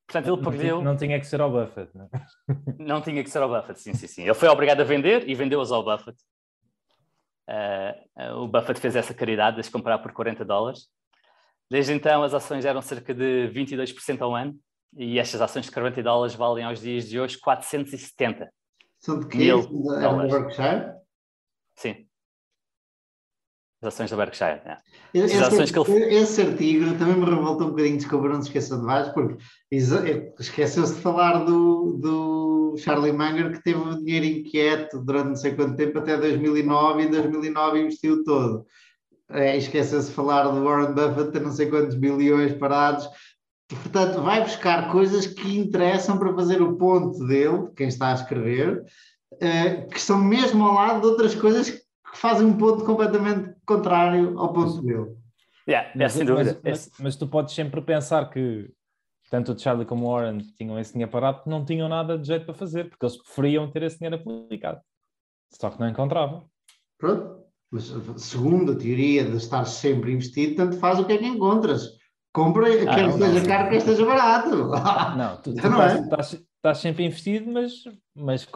Portanto, 0.07 0.33
ele 0.33 0.43
perdeu. 0.43 0.81
Não 0.81 0.97
tinha 0.97 1.19
que 1.19 1.27
ser 1.27 1.41
ao 1.41 1.51
Buffett, 1.51 1.91
não? 1.97 2.09
É? 2.13 2.27
não 2.79 3.01
tinha 3.01 3.25
que 3.25 3.29
ser 3.29 3.43
ao 3.43 3.49
Buffett, 3.49 3.81
sim, 3.81 3.95
sim, 3.95 4.07
sim. 4.07 4.23
Ele 4.23 4.35
foi 4.35 4.49
obrigado 4.49 4.81
a 4.81 4.85
vender 4.85 5.29
e 5.29 5.35
vendeu-as 5.35 5.73
ao 5.73 5.83
Buffett. 5.83 6.17
Uh, 7.49 8.43
o 8.43 8.47
Buffett 8.47 8.79
fez 8.79 8.95
essa 8.95 9.13
caridade 9.13 9.61
de 9.61 9.71
comprar 9.71 9.99
por 9.99 10.13
40 10.13 10.45
dólares. 10.45 10.89
Desde 11.69 11.93
então, 11.93 12.23
as 12.23 12.33
ações 12.33 12.65
eram 12.65 12.81
cerca 12.81 13.13
de 13.13 13.51
22% 13.53 14.21
ao 14.23 14.37
ano 14.37 14.57
e 14.97 15.19
estas 15.19 15.41
ações 15.41 15.65
de 15.65 15.73
40 15.73 16.01
dólares 16.01 16.35
valem 16.37 16.65
aos 16.65 16.81
dias 16.81 17.09
de 17.09 17.19
hoje 17.19 17.39
470. 17.41 18.49
São 19.01 19.19
de 19.19 19.27
quê? 19.27 19.51
Da 20.01 20.13
Berkshire? 20.13 20.93
Sim. 21.75 22.07
As 23.85 23.93
ações 23.93 24.11
da 24.11 24.17
Berkshire. 24.17 24.63
É. 24.65 24.79
Esse, 25.13 25.37
ele... 25.37 26.15
esse 26.15 26.41
artigo 26.41 26.97
também 26.97 27.17
me 27.17 27.27
revoltou 27.27 27.67
um 27.67 27.71
bocadinho, 27.71 27.99
desculpa, 27.99 28.29
não 28.29 28.41
se 28.41 28.49
esqueça 28.49 28.79
de 28.79 28.83
mais, 28.83 29.09
porque 29.11 29.37
esqueceu-se 29.71 30.95
de 30.95 31.01
falar 31.03 31.45
do, 31.45 31.99
do 32.01 32.75
Charlie 32.79 33.13
Munger 33.13 33.53
que 33.53 33.63
teve 33.63 33.79
o 33.79 34.03
dinheiro 34.03 34.25
inquieto 34.25 34.99
durante 35.05 35.29
não 35.29 35.37
sei 35.37 35.55
quanto 35.55 35.77
tempo, 35.77 35.99
até 35.99 36.17
2009, 36.17 37.03
e 37.03 37.07
em 37.07 37.11
2009 37.11 37.81
investiu 37.81 38.25
todo. 38.25 38.65
É, 39.31 39.55
esqueceu-se 39.57 40.09
de 40.09 40.15
falar 40.15 40.45
do 40.45 40.65
Warren 40.65 40.95
Buffett, 40.95 41.33
ter 41.33 41.43
não 41.43 41.53
sei 41.53 41.67
quantos 41.67 41.95
bilhões 41.95 42.55
parados. 42.55 43.07
Portanto, 43.69 44.23
vai 44.23 44.43
buscar 44.43 44.91
coisas 44.91 45.27
que 45.27 45.59
interessam 45.59 46.19
para 46.19 46.35
fazer 46.35 46.63
o 46.63 46.77
ponto 46.77 47.19
dele, 47.27 47.69
quem 47.77 47.89
está 47.89 48.13
a 48.13 48.15
escrever, 48.15 48.83
uh, 49.35 49.89
que 49.91 50.01
são 50.01 50.19
mesmo 50.19 50.65
ao 50.65 50.75
lado 50.75 51.01
de 51.03 51.07
outras 51.07 51.35
coisas 51.35 51.84
que 52.15 52.21
fazem 52.21 52.47
um 52.47 52.57
ponto 52.57 52.85
completamente 52.85 53.57
contrário 53.67 54.39
ao 54.39 54.53
ponto 54.53 54.81
dele. 54.81 55.17
Yeah, 55.69 55.91
mas, 55.97 56.13
sem 56.13 56.25
dúvida. 56.25 56.61
Mas, 56.63 56.89
mas, 56.89 56.99
mas, 56.99 57.17
tu 57.17 57.27
podes 57.27 57.55
sempre 57.55 57.81
pensar 57.83 58.31
que 58.31 58.71
tanto 59.31 59.53
o 59.53 59.59
Charlie 59.59 59.85
como 59.85 60.07
o 60.07 60.13
Warren 60.13 60.39
tinham 60.57 60.79
esse 60.79 60.93
dinheiro 60.93 61.11
parado 61.11 61.39
porque 61.39 61.51
não 61.51 61.65
tinham 61.65 61.89
nada 61.89 62.17
de 62.17 62.27
jeito 62.27 62.45
para 62.45 62.55
fazer, 62.55 62.89
porque 62.89 63.05
eles 63.05 63.17
preferiam 63.17 63.69
ter 63.69 63.83
esse 63.83 63.99
dinheiro 63.99 64.17
aplicado. 64.17 64.81
Só 65.51 65.71
que 65.71 65.81
não 65.81 65.89
encontravam. 65.89 66.49
Pronto. 66.99 67.43
Mas 67.73 67.93
segundo 68.19 68.73
a 68.73 68.77
teoria 68.77 69.25
de 69.25 69.37
estar 69.37 69.65
sempre 69.65 70.13
investido, 70.13 70.55
tanto 70.55 70.77
faz 70.79 71.01
o 71.01 71.05
que 71.05 71.15
é 71.15 71.19
que 71.19 71.27
encontras. 71.27 71.99
Compra, 72.33 72.69
ah, 72.69 72.95
quer 72.95 73.09
que 73.09 73.15
esteja 73.15 73.47
caro, 73.47 73.71
quer 73.71 73.77
esteja 73.77 74.07
barato. 74.07 74.51
Não, 75.19 75.37
tu, 75.41 75.55
tu 75.55 75.69
não 75.69 75.71
estás, 75.71 75.93
é? 75.93 76.01
estás, 76.01 76.33
estás, 76.33 76.79
sempre 76.79 77.05
investido, 77.05 77.51
mas, 77.51 77.73
mas 78.15 78.49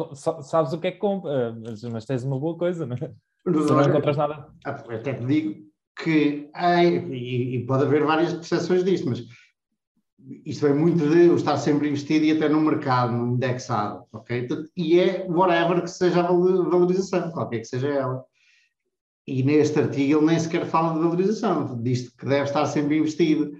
sabes 0.42 0.72
o 0.72 0.78
que 0.78 0.88
é 0.88 0.92
que 0.92 0.98
compra, 0.98 1.52
mas, 1.60 1.82
mas 1.84 2.04
tens 2.04 2.24
uma 2.24 2.38
boa 2.38 2.56
coisa, 2.56 2.84
não 2.86 2.96
é? 2.96 3.12
Não 3.44 3.82
encontras 3.82 4.16
nada. 4.16 4.48
Até 4.64 5.14
te 5.14 5.24
digo 5.24 5.68
que, 5.96 6.50
e, 6.54 7.56
e, 7.56 7.66
pode 7.66 7.84
haver 7.84 8.04
várias 8.04 8.32
percepções 8.32 8.84
disto, 8.84 9.08
mas 9.08 9.24
isto 10.44 10.66
vem 10.66 10.74
muito 10.74 11.08
de 11.08 11.34
estar 11.34 11.56
sempre 11.56 11.88
investido 11.88 12.24
e 12.24 12.32
até 12.32 12.48
no 12.48 12.60
mercado, 12.60 13.12
no 13.12 13.34
indexado, 13.34 14.04
ok? 14.12 14.48
E 14.76 15.00
é 15.00 15.26
whatever 15.28 15.82
que 15.82 15.90
seja 15.90 16.20
a 16.20 16.26
valorização, 16.26 17.30
qualquer 17.30 17.60
que 17.60 17.66
seja 17.66 17.88
ela. 17.88 18.24
E 19.26 19.42
neste 19.42 19.78
artigo 19.78 20.18
ele 20.18 20.26
nem 20.26 20.38
sequer 20.38 20.66
fala 20.66 20.94
de 20.94 21.00
valorização, 21.00 21.80
diz 21.82 22.08
que 22.10 22.26
deve 22.26 22.44
estar 22.44 22.66
sempre 22.66 22.98
investido 22.98 23.52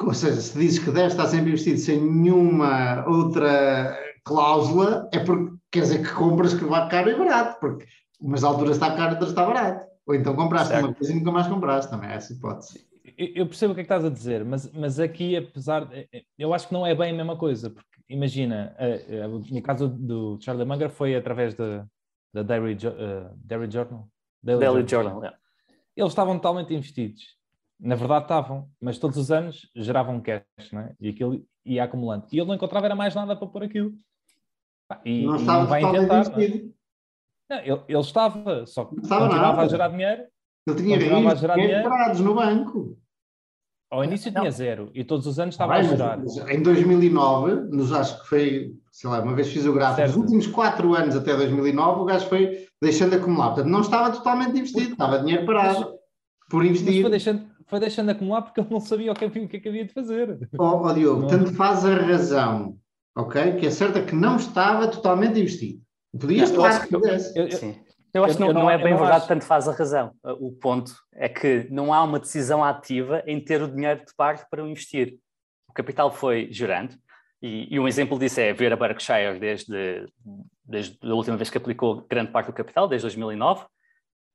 ou 0.00 0.12
seja, 0.12 0.40
se 0.40 0.58
dizes 0.58 0.78
que 0.78 0.90
deve 0.90 1.08
estar 1.08 1.26
sempre 1.26 1.50
investido 1.50 1.78
sem 1.78 2.00
nenhuma 2.00 3.04
outra 3.08 3.96
cláusula, 4.24 5.08
é 5.12 5.18
porque 5.18 5.54
quer 5.70 5.80
dizer 5.80 6.02
que 6.02 6.12
compras 6.12 6.54
que 6.54 6.64
vai 6.64 6.88
caro 6.88 7.10
e 7.10 7.18
barato, 7.18 7.60
porque 7.60 7.86
umas 8.24 8.44
alturas 8.44 8.76
está 8.76 8.94
caro, 8.96 9.12
outras 9.12 9.30
está 9.30 9.44
barato. 9.44 9.86
Ou 10.06 10.14
então 10.14 10.34
compraste 10.34 10.68
certo. 10.68 10.84
uma 10.84 10.94
coisa 10.94 11.12
e 11.12 11.16
nunca 11.16 11.32
mais 11.32 11.46
compraste, 11.46 11.90
também 11.90 12.10
é 12.10 12.14
essa 12.14 12.32
hipótese. 12.32 12.86
Eu 13.16 13.46
percebo 13.46 13.72
o 13.72 13.74
que 13.74 13.82
é 13.82 13.84
que 13.84 13.92
estás 13.92 14.04
a 14.04 14.10
dizer, 14.10 14.44
mas, 14.44 14.70
mas 14.72 14.98
aqui, 14.98 15.36
apesar. 15.36 15.84
De, 15.84 16.08
eu 16.38 16.52
acho 16.52 16.68
que 16.68 16.74
não 16.74 16.86
é 16.86 16.94
bem 16.94 17.12
a 17.12 17.14
mesma 17.14 17.36
coisa, 17.36 17.70
porque 17.70 17.88
imagina, 18.08 18.74
no 19.50 19.62
caso 19.62 19.88
do 19.88 20.38
Charlie 20.40 20.66
Munger 20.66 20.90
foi 20.90 21.14
através 21.14 21.54
da, 21.54 21.86
da 22.32 22.42
Dairy, 22.42 22.74
uh, 22.74 23.30
Dairy 23.36 23.70
Journal. 23.70 24.08
Daily, 24.42 24.60
Daily 24.60 24.88
Journal, 24.88 25.12
Journal 25.12 25.22
yeah. 25.22 25.38
Eles 25.96 26.10
estavam 26.10 26.34
totalmente 26.36 26.74
investidos 26.74 27.22
na 27.84 27.94
verdade 27.94 28.24
estavam, 28.24 28.68
mas 28.80 28.98
todos 28.98 29.18
os 29.18 29.30
anos 29.30 29.70
geravam 29.74 30.20
cash, 30.20 30.72
não 30.72 30.80
é? 30.80 30.94
E 31.00 31.08
aquilo 31.08 31.44
ia 31.64 31.84
acumulando. 31.84 32.26
E 32.32 32.38
ele 32.38 32.46
não 32.46 32.54
encontrava 32.54 32.86
era 32.86 32.94
mais 32.94 33.14
nada 33.14 33.36
para 33.36 33.46
pôr 33.46 33.64
aquilo. 33.64 33.92
E, 35.04 35.24
não 35.24 35.36
estava 35.36 35.66
vai 35.66 35.82
tentar. 35.82 36.24
Não, 37.50 37.58
ele, 37.58 37.82
ele 37.88 38.00
estava, 38.00 38.66
só 38.66 38.84
que 38.84 38.96
continuava 38.96 39.28
nada. 39.28 39.62
a 39.62 39.68
gerar 39.68 39.88
dinheiro. 39.88 40.22
Ele 40.66 40.76
tinha 40.76 40.98
dinheiro, 40.98 41.28
a 41.28 41.34
gerar 41.34 41.54
dinheiro 41.56 41.82
parados 41.82 42.20
no 42.20 42.34
banco. 42.34 42.98
Ao 43.90 44.02
início 44.02 44.32
não. 44.32 44.40
tinha 44.40 44.50
zero 44.50 44.90
e 44.92 45.04
todos 45.04 45.26
os 45.26 45.38
anos 45.38 45.54
estava 45.54 45.74
a 45.74 45.82
gerar. 45.82 46.18
Em 46.48 46.62
2009, 46.62 47.68
nos 47.70 47.92
acho 47.92 48.20
que 48.22 48.28
foi, 48.28 48.74
sei 48.90 49.08
lá, 49.08 49.20
uma 49.20 49.34
vez 49.34 49.52
fiz 49.52 49.64
o 49.66 49.72
gráfico, 49.72 49.96
certo. 49.96 50.08
nos 50.08 50.16
últimos 50.16 50.46
quatro 50.48 50.94
anos 50.94 51.14
até 51.14 51.36
2009, 51.36 52.00
o 52.00 52.04
gajo 52.04 52.26
foi 52.26 52.66
deixando 52.82 53.10
de 53.10 53.16
acumular. 53.16 53.48
Portanto, 53.48 53.68
não 53.68 53.82
estava 53.82 54.10
totalmente 54.10 54.58
investido, 54.58 54.92
estava 54.92 55.20
dinheiro 55.20 55.46
parado 55.46 55.80
mas, 55.80 55.88
por 56.50 56.64
investir. 56.64 57.02
Foi 57.02 57.10
deixando, 57.10 57.46
foi 57.66 57.78
deixando 57.78 58.10
acumular 58.10 58.42
porque 58.42 58.60
ele 58.60 58.68
não 58.70 58.80
sabia 58.80 59.12
o 59.12 59.14
que, 59.14 59.26
o 59.26 59.30
que, 59.30 59.56
é 59.58 59.60
que 59.60 59.68
havia 59.68 59.84
de 59.84 59.92
fazer. 59.92 60.48
Ó 60.58 60.70
oh, 60.70 60.86
oh, 60.86 60.92
Diogo, 60.92 61.20
não. 61.22 61.28
tanto 61.28 61.52
faz 61.54 61.84
a 61.84 61.94
razão, 61.94 62.76
ok? 63.16 63.56
Que 63.56 63.66
é 63.66 63.70
certa 63.70 64.02
que 64.02 64.16
não 64.16 64.36
estava 64.36 64.88
totalmente 64.88 65.38
investido. 65.38 65.80
Podias 66.18 66.50
eu 66.50 66.64
acho 66.64 66.86
que, 66.86 66.94
eu, 66.94 67.00
eu, 67.34 67.50
Sim. 67.52 67.80
Eu 68.12 68.24
acho 68.24 68.36
que 68.36 68.40
não, 68.40 68.52
não, 68.52 68.70
é 68.70 68.78
bem 68.78 68.94
verdade, 68.94 69.16
acho... 69.16 69.28
tanto 69.28 69.44
faz 69.44 69.66
a 69.66 69.72
razão. 69.72 70.12
O 70.22 70.52
ponto 70.52 70.94
é 71.12 71.28
que 71.28 71.66
não 71.70 71.92
há 71.92 72.02
uma 72.02 72.20
decisão 72.20 72.62
ativa 72.62 73.22
em 73.26 73.40
ter 73.40 73.60
o 73.60 73.68
dinheiro 73.68 74.04
de 74.04 74.14
parte 74.14 74.44
para 74.48 74.62
investir. 74.62 75.18
O 75.68 75.72
capital 75.72 76.12
foi 76.12 76.48
gerando, 76.52 76.94
e, 77.44 77.74
e, 77.74 77.78
um 77.78 77.86
exemplo 77.86 78.18
disso 78.18 78.40
é 78.40 78.54
ver 78.54 78.72
a 78.72 78.76
Berkshire 78.76 79.38
desde, 79.38 80.06
desde 80.64 80.98
a 81.02 81.12
última 81.12 81.36
vez 81.36 81.50
que 81.50 81.58
aplicou 81.58 82.06
grande 82.08 82.30
parte 82.30 82.46
do 82.46 82.54
capital, 82.54 82.88
desde 82.88 83.04
2009. 83.04 83.64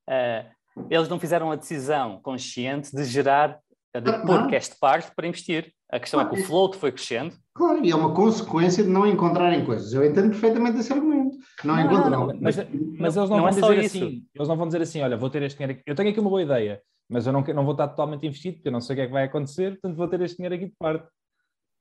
Uh, 0.08 0.86
eles 0.92 1.10
não 1.10 1.20
fizeram 1.20 1.52
a 1.52 1.56
decisão 1.56 2.22
consciente 2.22 2.96
de 2.96 3.04
gerar, 3.06 3.58
de 4.00 4.12
ah, 4.12 4.20
pôr 4.20 4.48
cash 4.48 4.70
de 4.70 4.76
parte 4.78 5.12
para 5.16 5.26
investir. 5.26 5.74
A 5.92 6.00
questão 6.00 6.20
claro. 6.20 6.36
é 6.36 6.38
que 6.38 6.44
o 6.44 6.48
float 6.48 6.78
foi 6.78 6.92
crescendo. 6.92 7.36
Claro, 7.56 7.84
e 7.84 7.90
é 7.90 7.96
uma 7.96 8.14
consequência 8.14 8.84
de 8.84 8.90
não 8.92 9.08
encontrarem 9.08 9.66
coisas. 9.66 9.92
Eu 9.92 10.06
entendo 10.06 10.30
perfeitamente 10.30 10.78
esse 10.78 10.94
argumento. 10.94 11.19
Não, 11.64 11.76
não 11.76 11.84
encontram. 11.84 12.28
Não, 12.28 12.40
mas, 12.42 12.56
mas, 12.98 13.18
eles 13.18 13.30
não, 13.30 13.38
não 13.38 13.52
vão 13.52 13.72
é 13.72 13.76
dizer 13.76 13.80
assim. 13.86 14.26
Eles 14.36 14.48
não 14.48 14.58
vão 14.58 14.68
dizer 14.68 14.82
assim: 14.82 15.02
olha, 15.02 15.18
vou 15.18 15.30
ter 15.30 15.42
este 15.44 15.58
dinheiro. 15.58 15.80
Aqui. 15.80 15.84
Eu 15.86 15.96
tenho 15.96 16.10
aqui 16.10 16.20
uma 16.20 16.30
boa 16.30 16.42
ideia, 16.42 16.82
mas 17.10 17.28
eu 17.28 17.34
não, 17.34 17.42
não 17.42 17.64
vou 17.64 17.74
estar 17.74 17.88
totalmente 17.88 18.26
investido, 18.26 18.56
porque 18.56 18.68
eu 18.70 18.74
não 18.74 18.82
sei 18.82 18.94
o 18.94 18.98
que 18.98 19.02
é 19.02 19.08
que 19.08 19.14
vai 19.14 19.24
acontecer, 19.26 19.72
portanto 19.72 19.98
vou 19.98 20.08
ter 20.08 20.22
este 20.22 20.38
dinheiro 20.38 20.56
aqui 20.56 20.66
de 20.66 20.76
parte. 20.78 21.08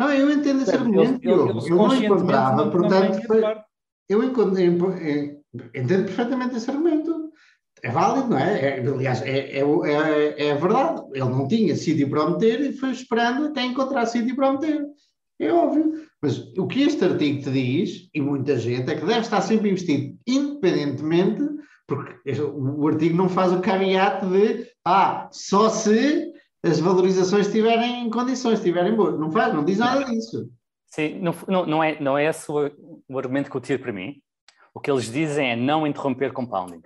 Não, 0.00 0.12
eu 0.12 0.30
entendo 0.30 0.62
esse 0.62 0.74
argumento. 0.74 1.20
Eles, 1.22 1.50
eles, 1.50 1.66
eu 1.66 1.76
não 1.76 1.94
encontrava, 1.94 2.70
portanto, 2.70 3.26
foi, 3.26 3.42
eu 4.08 4.22
encontro, 4.22 4.60
entendo 4.60 6.04
perfeitamente 6.04 6.56
esse 6.56 6.70
argumento. 6.70 7.28
É 7.82 7.90
válido, 7.90 8.28
não 8.28 8.38
é? 8.38 8.78
é 8.78 8.80
aliás, 8.80 9.22
é, 9.22 9.58
é, 9.58 9.60
é, 9.60 10.48
é, 10.48 10.54
verdade. 10.54 11.02
Ele 11.12 11.28
não 11.28 11.46
tinha 11.46 11.76
sítio 11.76 12.08
para 12.08 12.24
o 12.24 12.32
meter 12.32 12.60
e 12.60 12.72
foi 12.72 12.90
esperando 12.90 13.46
até 13.46 13.62
encontrar 13.62 14.06
sítio 14.06 14.34
para 14.34 14.50
o 14.50 14.52
meter. 14.54 14.84
É 15.38 15.52
óbvio. 15.52 16.07
Mas 16.20 16.38
o 16.56 16.66
que 16.66 16.82
este 16.82 17.04
artigo 17.04 17.42
te 17.42 17.50
diz, 17.50 18.08
e 18.12 18.20
muita 18.20 18.56
gente, 18.58 18.90
é 18.90 18.96
que 18.96 19.06
deve 19.06 19.20
estar 19.20 19.40
sempre 19.40 19.70
investido, 19.70 20.18
independentemente, 20.26 21.42
porque 21.86 22.40
o 22.40 22.88
artigo 22.88 23.16
não 23.16 23.28
faz 23.28 23.52
o 23.52 23.60
caveat 23.60 24.26
de 24.26 24.66
ah, 24.84 25.28
só 25.32 25.68
se 25.68 26.32
as 26.62 26.80
valorizações 26.80 27.46
estiverem 27.46 28.04
em 28.04 28.10
condições, 28.10 28.58
estiverem 28.58 28.94
boas. 28.94 29.18
Não 29.18 29.30
faz, 29.30 29.54
não 29.54 29.64
diz 29.64 29.78
nada 29.78 30.04
disso. 30.04 30.50
Sim, 30.86 31.20
não, 31.20 31.34
não, 31.46 31.66
não, 31.66 31.84
é, 31.84 32.00
não 32.00 32.18
é 32.18 32.26
esse 32.26 32.50
o, 32.50 33.02
o 33.08 33.18
argumento 33.18 33.50
que 33.50 33.56
eu 33.56 33.60
tiro 33.60 33.82
para 33.82 33.92
mim. 33.92 34.20
O 34.74 34.80
que 34.80 34.90
eles 34.90 35.10
dizem 35.10 35.50
é 35.50 35.56
não 35.56 35.86
interromper 35.86 36.32
compounding. 36.32 36.82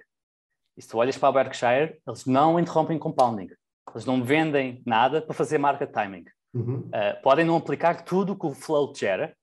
E 0.76 0.82
se 0.82 0.88
tu 0.88 0.98
olhas 0.98 1.16
para 1.16 1.28
a 1.28 1.32
Berkshire, 1.32 2.00
eles 2.06 2.26
não 2.26 2.58
interrompem 2.58 2.98
compounding. 2.98 3.48
Eles 3.90 4.06
não 4.06 4.22
vendem 4.22 4.82
nada 4.86 5.20
para 5.20 5.34
fazer 5.34 5.58
market 5.58 5.90
timing. 5.90 6.24
Uh, 6.54 7.22
podem 7.22 7.44
não 7.44 7.56
aplicar 7.56 8.04
tudo 8.04 8.38
que 8.38 8.46
o 8.46 8.52
float 8.54 9.00
gera, 9.00 9.36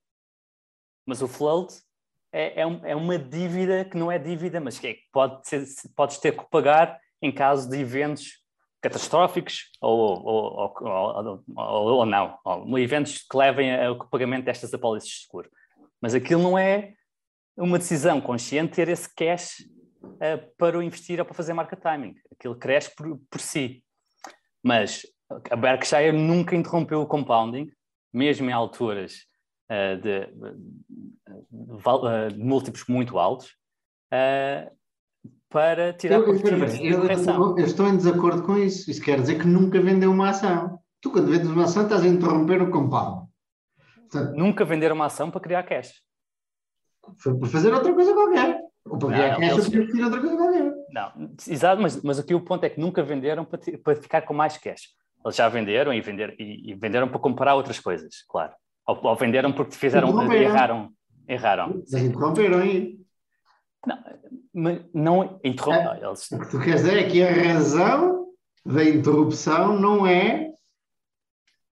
mas 1.04 1.22
o 1.22 1.28
float 1.28 1.74
é, 2.32 2.60
é, 2.60 2.66
um, 2.66 2.86
é, 2.86 2.94
uma 2.94 3.18
dívida 3.18 3.84
que 3.84 3.96
não 3.96 4.10
é 4.10 4.18
dívida, 4.18 4.60
mas 4.60 4.78
que 4.78 4.86
é, 4.86 4.96
pode 5.12 5.48
ser, 5.48 5.64
podes 5.96 6.18
ter 6.18 6.36
que 6.36 6.48
pagar 6.48 7.00
em 7.20 7.32
caso 7.32 7.68
de 7.68 7.78
eventos 7.78 8.40
catastróficos 8.80 9.70
ou, 9.80 10.24
ou, 10.24 10.74
ou, 11.56 11.96
ou 11.98 12.06
não, 12.06 12.38
eventos 12.78 13.18
que 13.18 13.36
levem 13.36 13.74
ao 13.84 13.98
pagamento 14.08 14.44
destas 14.44 14.72
apólices 14.72 15.10
de 15.10 15.26
seguro. 15.26 15.50
Mas 16.00 16.14
aquilo 16.14 16.42
não 16.42 16.56
é 16.56 16.94
uma 17.56 17.78
decisão 17.78 18.20
consciente 18.20 18.76
ter 18.76 18.88
esse 18.88 19.12
cash 19.14 19.60
uh, 20.02 20.56
para 20.56 20.78
o 20.78 20.82
investir 20.82 21.18
ou 21.18 21.26
para 21.26 21.34
fazer 21.34 21.52
market 21.52 21.78
timing. 21.80 22.14
Aquilo 22.32 22.56
cresce 22.56 22.94
por, 22.94 23.20
por 23.30 23.40
si. 23.40 23.84
Mas 24.62 25.02
a 25.50 25.56
Berkshire 25.56 26.12
nunca 26.12 26.56
interrompeu 26.56 27.00
o 27.00 27.06
compounding, 27.06 27.70
mesmo 28.12 28.48
em 28.48 28.52
alturas 28.52 29.26
uh, 29.70 29.96
de, 30.00 30.26
de, 30.26 30.54
de, 32.30 32.38
múltiplos 32.38 32.84
muito 32.88 33.18
altos, 33.18 33.56
uh, 34.12 34.70
para 35.48 35.92
tirar 35.92 36.22
partido 36.22 36.48
eu, 36.48 37.04
eu, 37.04 37.58
eu, 37.58 37.64
estou 37.64 37.88
em 37.88 37.96
desacordo 37.96 38.42
com 38.42 38.56
isso. 38.56 38.90
Isso 38.90 39.02
quer 39.02 39.20
dizer 39.20 39.38
que 39.38 39.46
nunca 39.46 39.80
vendeu 39.80 40.10
uma 40.10 40.30
ação. 40.30 40.80
Tu, 41.00 41.10
quando 41.10 41.30
vendes 41.30 41.48
uma 41.48 41.64
ação, 41.64 41.82
estás 41.82 42.02
a 42.02 42.06
interromper 42.06 42.62
o 42.62 42.70
compound. 42.70 43.28
Portanto, 44.08 44.36
nunca 44.36 44.64
vender 44.64 44.92
uma 44.92 45.06
ação 45.06 45.30
para 45.30 45.40
criar 45.40 45.64
cash. 45.64 46.02
Foi 47.16 47.36
por 47.36 47.48
fazer 47.48 47.72
outra 47.72 47.92
coisa 47.92 48.14
qualquer. 48.14 48.60
Ou 48.84 48.98
para 48.98 49.08
criar 49.08 49.40
cash 49.40 49.52
eles... 49.52 49.66
ou 49.66 49.86
para 49.88 50.04
outra 50.04 50.20
coisa 50.20 50.36
qualquer. 50.36 50.72
Não, 50.92 51.30
exato, 51.48 51.82
mas, 51.82 52.00
mas 52.02 52.18
aqui 52.20 52.34
o 52.34 52.44
ponto 52.44 52.64
é 52.64 52.70
que 52.70 52.80
nunca 52.80 53.02
venderam 53.02 53.44
para, 53.44 53.58
para 53.82 53.96
ficar 53.96 54.22
com 54.22 54.34
mais 54.34 54.56
cash. 54.56 54.94
Eles 55.24 55.36
já 55.36 55.48
venderam 55.48 55.92
e, 55.92 56.00
vender, 56.00 56.34
e, 56.38 56.70
e 56.70 56.74
venderam 56.74 57.08
para 57.08 57.18
comprar 57.18 57.54
outras 57.54 57.78
coisas, 57.78 58.24
claro. 58.28 58.52
Ou, 58.86 58.98
ou 59.02 59.16
venderam 59.16 59.52
porque 59.52 59.74
fizeram, 59.74 60.32
erraram. 60.32 60.90
Erraram. 61.28 61.82
Mas 61.90 62.02
interromperam 62.02 62.58
aí. 62.58 62.98
Não, 64.52 64.84
não 64.92 65.40
interrompam. 65.44 65.94
É, 65.94 66.06
eles... 66.06 66.30
O 66.32 66.40
que 66.40 66.50
tu 66.50 66.58
queres 66.58 66.82
dizer 66.82 66.98
é 66.98 67.08
que 67.08 67.22
a 67.22 67.32
razão 67.32 68.26
da 68.64 68.84
interrupção 68.84 69.78
não 69.78 70.06
é. 70.06 70.50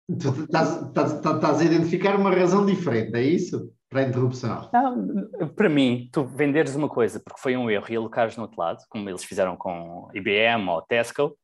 Tu 0.08 0.30
estás, 0.44 0.84
estás, 0.84 1.14
estás 1.14 1.62
a 1.62 1.64
identificar 1.64 2.16
uma 2.16 2.30
razão 2.30 2.66
diferente, 2.66 3.16
é 3.16 3.24
isso? 3.24 3.74
Para 3.90 4.02
a 4.02 4.04
interrupção? 4.04 4.70
Não, 4.72 5.48
para 5.56 5.70
mim, 5.70 6.10
tu 6.12 6.24
venderes 6.24 6.76
uma 6.76 6.90
coisa 6.90 7.20
porque 7.20 7.40
foi 7.40 7.56
um 7.58 7.72
erro 7.72 7.86
e 7.90 7.96
alocares 7.96 8.36
no 8.36 8.44
outro 8.44 8.60
lado, 8.60 8.84
como 8.90 9.10
eles 9.10 9.24
fizeram 9.24 9.56
com 9.56 10.08
IBM 10.14 10.70
ou 10.70 10.82
Tesco, 10.82 11.36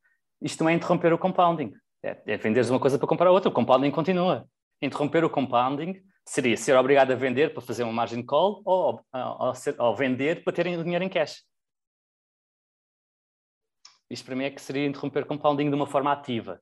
isto 0.42 0.64
não 0.64 0.70
é 0.70 0.74
interromper 0.74 1.14
o 1.14 1.18
compounding. 1.18 1.72
É, 2.04 2.20
é 2.26 2.38
venderes 2.38 2.70
uma 2.70 2.80
coisa 2.80 2.98
para 2.98 3.08
comprar 3.08 3.32
outra, 3.32 3.50
o 3.50 3.54
compounding 3.54 3.92
continua. 3.92 4.48
Interromper 4.82 5.24
o 5.24 5.30
compounding 5.30 6.02
seria 6.26 6.58
ser 6.58 6.76
obrigado 6.76 7.12
a 7.12 7.16
vender 7.16 7.54
para 7.54 7.62
fazer 7.62 7.84
uma 7.84 7.94
margin 7.94 8.24
call 8.24 8.62
ou, 8.66 9.02
ou, 9.14 9.54
ou 9.80 9.96
vender 9.96 10.44
para 10.44 10.54
terem 10.54 10.78
o 10.78 10.84
dinheiro 10.84 11.04
em 11.04 11.10
cash. 11.10 11.44
Isto 14.10 14.26
para 14.26 14.36
mim 14.36 14.46
é 14.46 14.52
que 14.52 14.62
seria 14.62 14.86
interromper 14.86 15.26
compounding 15.26 15.70
de 15.70 15.76
uma 15.76 15.88
forma 15.88 16.12
ativa. 16.12 16.62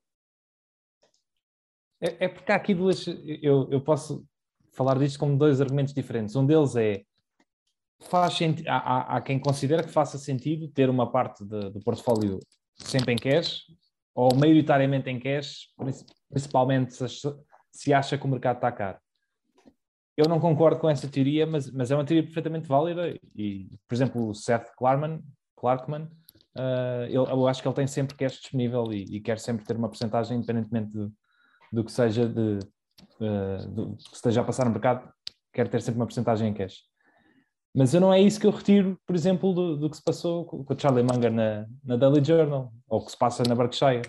É, 2.02 2.26
é 2.26 2.28
porque 2.28 2.52
há 2.52 2.56
aqui 2.56 2.74
duas. 2.74 3.08
Eu, 3.08 3.68
eu 3.72 3.82
posso 3.82 4.26
falar 4.74 4.98
disto 5.00 5.18
como 5.18 5.38
dois 5.38 5.60
argumentos 5.60 5.94
diferentes. 5.94 6.36
Um 6.36 6.46
deles 6.46 6.76
é. 6.76 7.04
Faz 8.02 8.40
há, 8.66 8.78
há, 8.78 9.18
há 9.18 9.22
quem 9.22 9.38
considera 9.38 9.84
que 9.84 9.92
faça 9.92 10.18
sentido 10.18 10.70
ter 10.70 10.90
uma 10.90 11.12
parte 11.12 11.44
de, 11.44 11.70
do 11.70 11.82
portfólio 11.82 12.40
sempre 12.78 13.12
em 13.12 13.18
cash 13.18 13.66
ou 14.20 14.36
maioritariamente 14.36 15.10
em 15.10 15.18
cash, 15.18 15.70
principalmente 16.30 16.94
se, 17.72 17.94
acha 17.94 18.18
que 18.18 18.26
o 18.26 18.28
mercado 18.28 18.58
está 18.58 18.70
caro. 18.70 18.98
Eu 20.18 20.28
não 20.28 20.42
concordo 20.42 20.78
com 20.78 20.90
essa 20.90 21.08
teoria, 21.08 21.48
mas, 21.48 21.72
mas 21.72 21.90
é 21.90 21.96
uma 21.96 22.04
teoria 22.04 22.26
perfeitamente 22.26 22.68
válida 22.68 23.18
e, 23.34 23.70
por 23.88 23.96
exemplo, 23.96 24.28
o 24.28 24.34
Seth 24.34 24.76
Klarman, 24.76 25.22
Clarkman, 25.56 26.04
uh, 26.04 27.06
ele, 27.06 27.16
eu 27.16 27.48
acho 27.48 27.62
que 27.62 27.68
ele 27.70 27.76
tem 27.76 27.88
sempre 27.88 28.18
cash 28.18 28.42
disponível 28.42 28.92
e, 28.92 29.06
e 29.06 29.22
quer 29.22 29.40
sempre 29.40 29.66
ter 29.66 29.78
uma 29.78 29.88
porcentagem, 29.88 30.38
independentemente 30.38 30.92
do, 30.92 31.14
do 31.72 31.86
que 31.86 31.92
seja 31.94 32.28
de, 32.28 32.60
uh, 33.22 33.70
do, 33.70 33.96
que 33.96 34.16
esteja 34.16 34.42
a 34.42 34.44
passar 34.44 34.66
no 34.66 34.72
mercado, 34.72 35.10
quer 35.54 35.70
ter 35.70 35.82
sempre 35.82 36.02
uma 36.02 36.06
porcentagem 36.06 36.50
em 36.50 36.54
cash. 36.54 36.89
Mas 37.74 37.94
eu 37.94 38.02
não 38.02 38.12
é 38.12 38.20
isso 38.20 38.40
que 38.40 38.48
eu 38.48 38.52
retiro, 38.52 39.00
por 39.06 39.16
exemplo, 39.16 39.54
do, 39.54 39.78
do 39.78 39.90
que 39.90 39.98
se 39.98 40.04
passou 40.04 40.46
com 40.46 40.66
o 40.68 40.80
Charlie 40.80 41.04
Munger 41.04 41.32
na, 41.32 41.68
na 41.84 41.96
Daily 41.96 42.24
Journal, 42.24 42.74
ou 42.88 43.06
que 43.06 43.12
se 43.12 43.18
passa 43.18 43.44
na 43.48 43.56
Berkshire. 43.56 44.02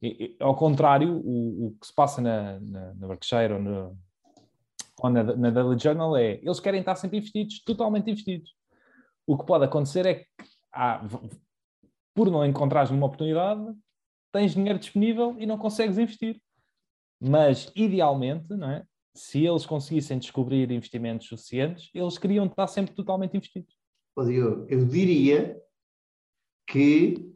E, 0.00 0.08
e, 0.08 0.36
ao 0.40 0.54
contrário, 0.56 1.20
o, 1.24 1.66
o, 1.66 1.76
que 1.78 1.86
se 1.86 1.94
passa 1.94 2.20
na, 2.20 2.58
na, 2.60 2.94
na 2.94 3.08
Berkshire 3.08 3.52
ou, 3.52 3.60
no, 3.60 3.98
ou 5.02 5.10
na, 5.10 5.22
na, 5.22 5.50
Daily 5.50 5.78
Journal 5.78 6.16
é 6.16 6.40
eles 6.42 6.60
querem 6.60 6.80
estar 6.80 6.96
sempre 6.96 7.18
investidos, 7.18 7.62
totalmente 7.64 8.10
investidos. 8.10 8.54
O 9.26 9.36
que 9.36 9.44
pode 9.44 9.64
acontecer 9.64 10.06
é 10.06 10.14
que, 10.14 10.26
há, 10.72 11.02
por 12.14 12.30
não 12.30 12.46
encontrares 12.46 12.90
uma 12.90 13.06
oportunidade, 13.06 13.62
tens 14.32 14.54
dinheiro 14.54 14.78
disponível 14.78 15.36
e 15.38 15.44
não 15.44 15.58
consegues 15.58 15.98
investir. 15.98 16.40
Mas, 17.20 17.70
idealmente, 17.74 18.48
não 18.54 18.70
é? 18.70 18.84
Se 19.16 19.44
eles 19.44 19.66
conseguissem 19.66 20.18
descobrir 20.18 20.70
investimentos 20.70 21.26
suficientes, 21.26 21.90
eles 21.94 22.18
queriam 22.18 22.46
estar 22.46 22.66
sempre 22.66 22.94
totalmente 22.94 23.36
investidos. 23.36 23.74
Eu, 24.16 24.66
eu 24.68 24.84
diria 24.84 25.56
que 26.68 27.32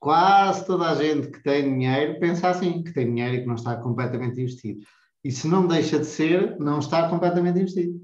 quase 0.00 0.66
toda 0.66 0.90
a 0.90 0.94
gente 0.94 1.28
que 1.28 1.42
tem 1.42 1.62
dinheiro 1.62 2.18
pensa 2.20 2.48
assim, 2.48 2.82
que 2.82 2.92
tem 2.92 3.06
dinheiro 3.06 3.36
e 3.36 3.40
que 3.40 3.46
não 3.46 3.54
está 3.54 3.76
completamente 3.76 4.40
investido. 4.40 4.80
E 5.24 5.32
se 5.32 5.48
não 5.48 5.66
deixa 5.66 5.98
de 5.98 6.04
ser, 6.04 6.58
não 6.58 6.78
está 6.78 7.08
completamente 7.08 7.58
investido. 7.58 7.98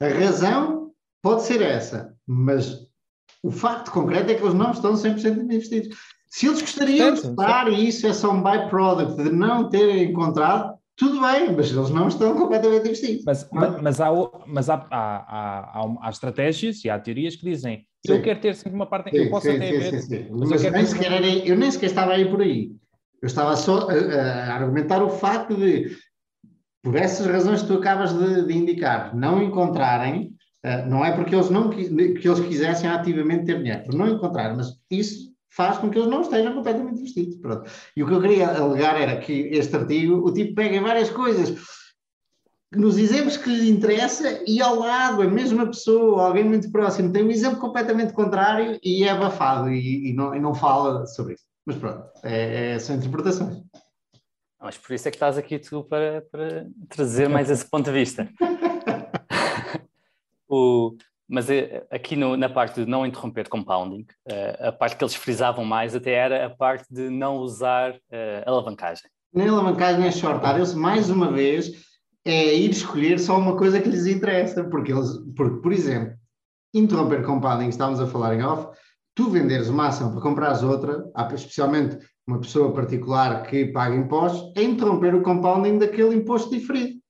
A 0.00 0.08
razão 0.08 0.92
pode 1.22 1.42
ser 1.42 1.62
essa, 1.62 2.16
mas 2.26 2.88
o 3.42 3.50
facto 3.50 3.92
concreto 3.92 4.30
é 4.30 4.34
que 4.34 4.42
eles 4.42 4.54
não 4.54 4.72
estão 4.72 4.94
100% 4.94 5.44
investidos. 5.44 5.96
Se 6.26 6.46
eles 6.46 6.60
gostariam 6.60 7.14
de 7.14 7.20
estar, 7.20 7.72
e 7.72 7.86
isso 7.86 8.06
é 8.06 8.12
só 8.12 8.32
um 8.32 8.42
byproduct 8.42 9.22
de 9.22 9.30
não 9.30 9.68
terem 9.68 10.10
encontrado, 10.10 10.71
tudo 10.96 11.20
bem, 11.20 11.52
mas 11.56 11.70
eles 11.70 11.90
não 11.90 12.08
estão 12.08 12.36
completamente 12.36 12.86
investidos. 12.86 13.24
Mas, 13.24 13.48
mas, 13.50 13.82
mas, 13.82 14.00
há, 14.00 14.10
mas 14.46 14.70
há, 14.70 14.86
há, 14.90 15.80
há, 15.80 15.96
há, 16.00 16.10
estratégias 16.10 16.84
e 16.84 16.90
há 16.90 16.98
teorias 16.98 17.36
que 17.36 17.44
dizem 17.44 17.86
sim. 18.06 18.12
eu 18.12 18.22
quero 18.22 18.40
ter 18.40 18.54
sempre 18.54 18.74
uma 18.74 18.86
parte, 18.86 19.10
sim, 19.10 19.16
eu 19.16 19.30
posso 19.30 19.46
sim, 19.46 19.56
até 19.56 19.72
ver. 19.72 20.30
Mas, 20.30 20.50
mas 20.50 20.64
eu, 20.64 20.70
nem 20.70 20.86
sequer 20.86 21.12
era, 21.12 21.26
eu 21.26 21.56
nem 21.56 21.70
sequer 21.70 21.86
estava 21.86 22.12
aí 22.12 22.28
por 22.28 22.42
aí. 22.42 22.72
Eu 23.22 23.26
estava 23.26 23.56
só 23.56 23.88
a, 23.88 23.94
a, 23.94 24.54
argumentar 24.54 25.02
o 25.02 25.08
facto 25.08 25.56
de, 25.56 25.96
por 26.82 26.96
essas 26.96 27.26
razões 27.26 27.62
que 27.62 27.68
tu 27.68 27.74
acabas 27.74 28.12
de, 28.12 28.46
de 28.46 28.52
indicar, 28.52 29.16
não 29.16 29.42
encontrarem, 29.42 30.34
uh, 30.64 30.88
não 30.88 31.04
é 31.04 31.12
porque 31.12 31.34
eles 31.34 31.48
não 31.48 31.70
que 31.70 31.80
eles 31.88 32.40
quisessem 32.40 32.90
ativamente 32.90 33.46
ter 33.46 33.58
dinheiro, 33.58 33.84
por 33.84 33.94
não 33.94 34.08
encontrar, 34.08 34.54
mas 34.54 34.72
isso 34.90 35.31
faz 35.54 35.78
com 35.78 35.90
que 35.90 35.98
eles 35.98 36.08
não 36.08 36.22
estejam 36.22 36.54
completamente 36.54 37.00
vestidos. 37.00 37.36
Pronto. 37.36 37.70
E 37.96 38.02
o 38.02 38.06
que 38.06 38.14
eu 38.14 38.20
queria 38.20 38.48
alegar 38.48 39.00
era 39.00 39.20
que 39.20 39.32
este 39.32 39.76
artigo, 39.76 40.26
o 40.26 40.32
tipo 40.32 40.54
pega 40.54 40.80
várias 40.80 41.10
coisas 41.10 41.54
nos 42.74 42.96
exemplos 42.96 43.36
que 43.36 43.50
lhe 43.50 43.70
interessa 43.70 44.42
e 44.46 44.60
ao 44.60 44.76
lado 44.76 45.22
a 45.22 45.28
mesma 45.28 45.66
pessoa, 45.66 46.26
alguém 46.26 46.44
muito 46.44 46.70
próximo, 46.72 47.12
tem 47.12 47.22
um 47.22 47.30
exemplo 47.30 47.60
completamente 47.60 48.14
contrário 48.14 48.80
e 48.82 49.04
é 49.04 49.10
abafado 49.10 49.70
e, 49.70 50.10
e, 50.10 50.12
não, 50.14 50.34
e 50.34 50.40
não 50.40 50.54
fala 50.54 51.06
sobre 51.06 51.34
isso. 51.34 51.44
Mas 51.66 51.76
pronto, 51.76 52.04
é, 52.24 52.74
é, 52.74 52.78
são 52.78 52.96
interpretações. 52.96 53.58
Mas 54.60 54.78
por 54.78 54.94
isso 54.94 55.06
é 55.06 55.10
que 55.10 55.16
estás 55.16 55.36
aqui 55.36 55.58
tu 55.58 55.84
para, 55.84 56.22
para 56.30 56.66
trazer 56.88 57.28
mais 57.28 57.50
esse 57.50 57.68
ponto 57.68 57.84
de 57.84 57.92
vista. 57.92 58.28
o, 60.48 60.96
mas 61.32 61.48
eh, 61.48 61.82
aqui 61.90 62.14
no, 62.14 62.36
na 62.36 62.50
parte 62.50 62.84
de 62.84 62.90
não 62.90 63.06
interromper 63.06 63.48
compounding, 63.48 64.02
uh, 64.28 64.68
a 64.68 64.72
parte 64.72 64.96
que 64.96 65.02
eles 65.02 65.14
frisavam 65.14 65.64
mais 65.64 65.94
até 65.94 66.12
era 66.12 66.44
a 66.44 66.50
parte 66.50 66.84
de 66.90 67.08
não 67.08 67.38
usar 67.38 67.94
uh, 67.94 68.42
alavancagem. 68.44 69.10
Nem 69.32 69.48
alavancagem 69.48 70.02
nem 70.02 70.12
shortar. 70.12 70.56
Eles, 70.56 70.74
mais 70.74 71.08
uma 71.08 71.32
vez, 71.32 71.72
é 72.22 72.54
ir 72.54 72.70
escolher 72.70 73.18
só 73.18 73.38
uma 73.38 73.56
coisa 73.56 73.80
que 73.80 73.88
lhes 73.88 74.06
interessa, 74.06 74.62
porque 74.64 74.92
eles, 74.92 75.08
porque, 75.34 75.62
por 75.62 75.72
exemplo, 75.72 76.14
interromper 76.74 77.22
compounding, 77.24 77.70
estávamos 77.70 78.00
a 78.00 78.06
falar 78.06 78.34
em 78.34 78.42
off, 78.42 78.68
tu 79.14 79.30
venderes 79.30 79.70
uma 79.70 79.88
ação 79.88 80.12
para 80.12 80.20
comprares 80.20 80.62
outra, 80.62 81.02
especialmente 81.32 81.98
uma 82.26 82.40
pessoa 82.40 82.74
particular 82.74 83.42
que 83.44 83.72
paga 83.72 83.96
impostos, 83.96 84.52
é 84.54 84.62
interromper 84.62 85.14
o 85.14 85.22
compounding 85.22 85.78
daquele 85.78 86.14
imposto 86.14 86.50
diferido. 86.50 87.01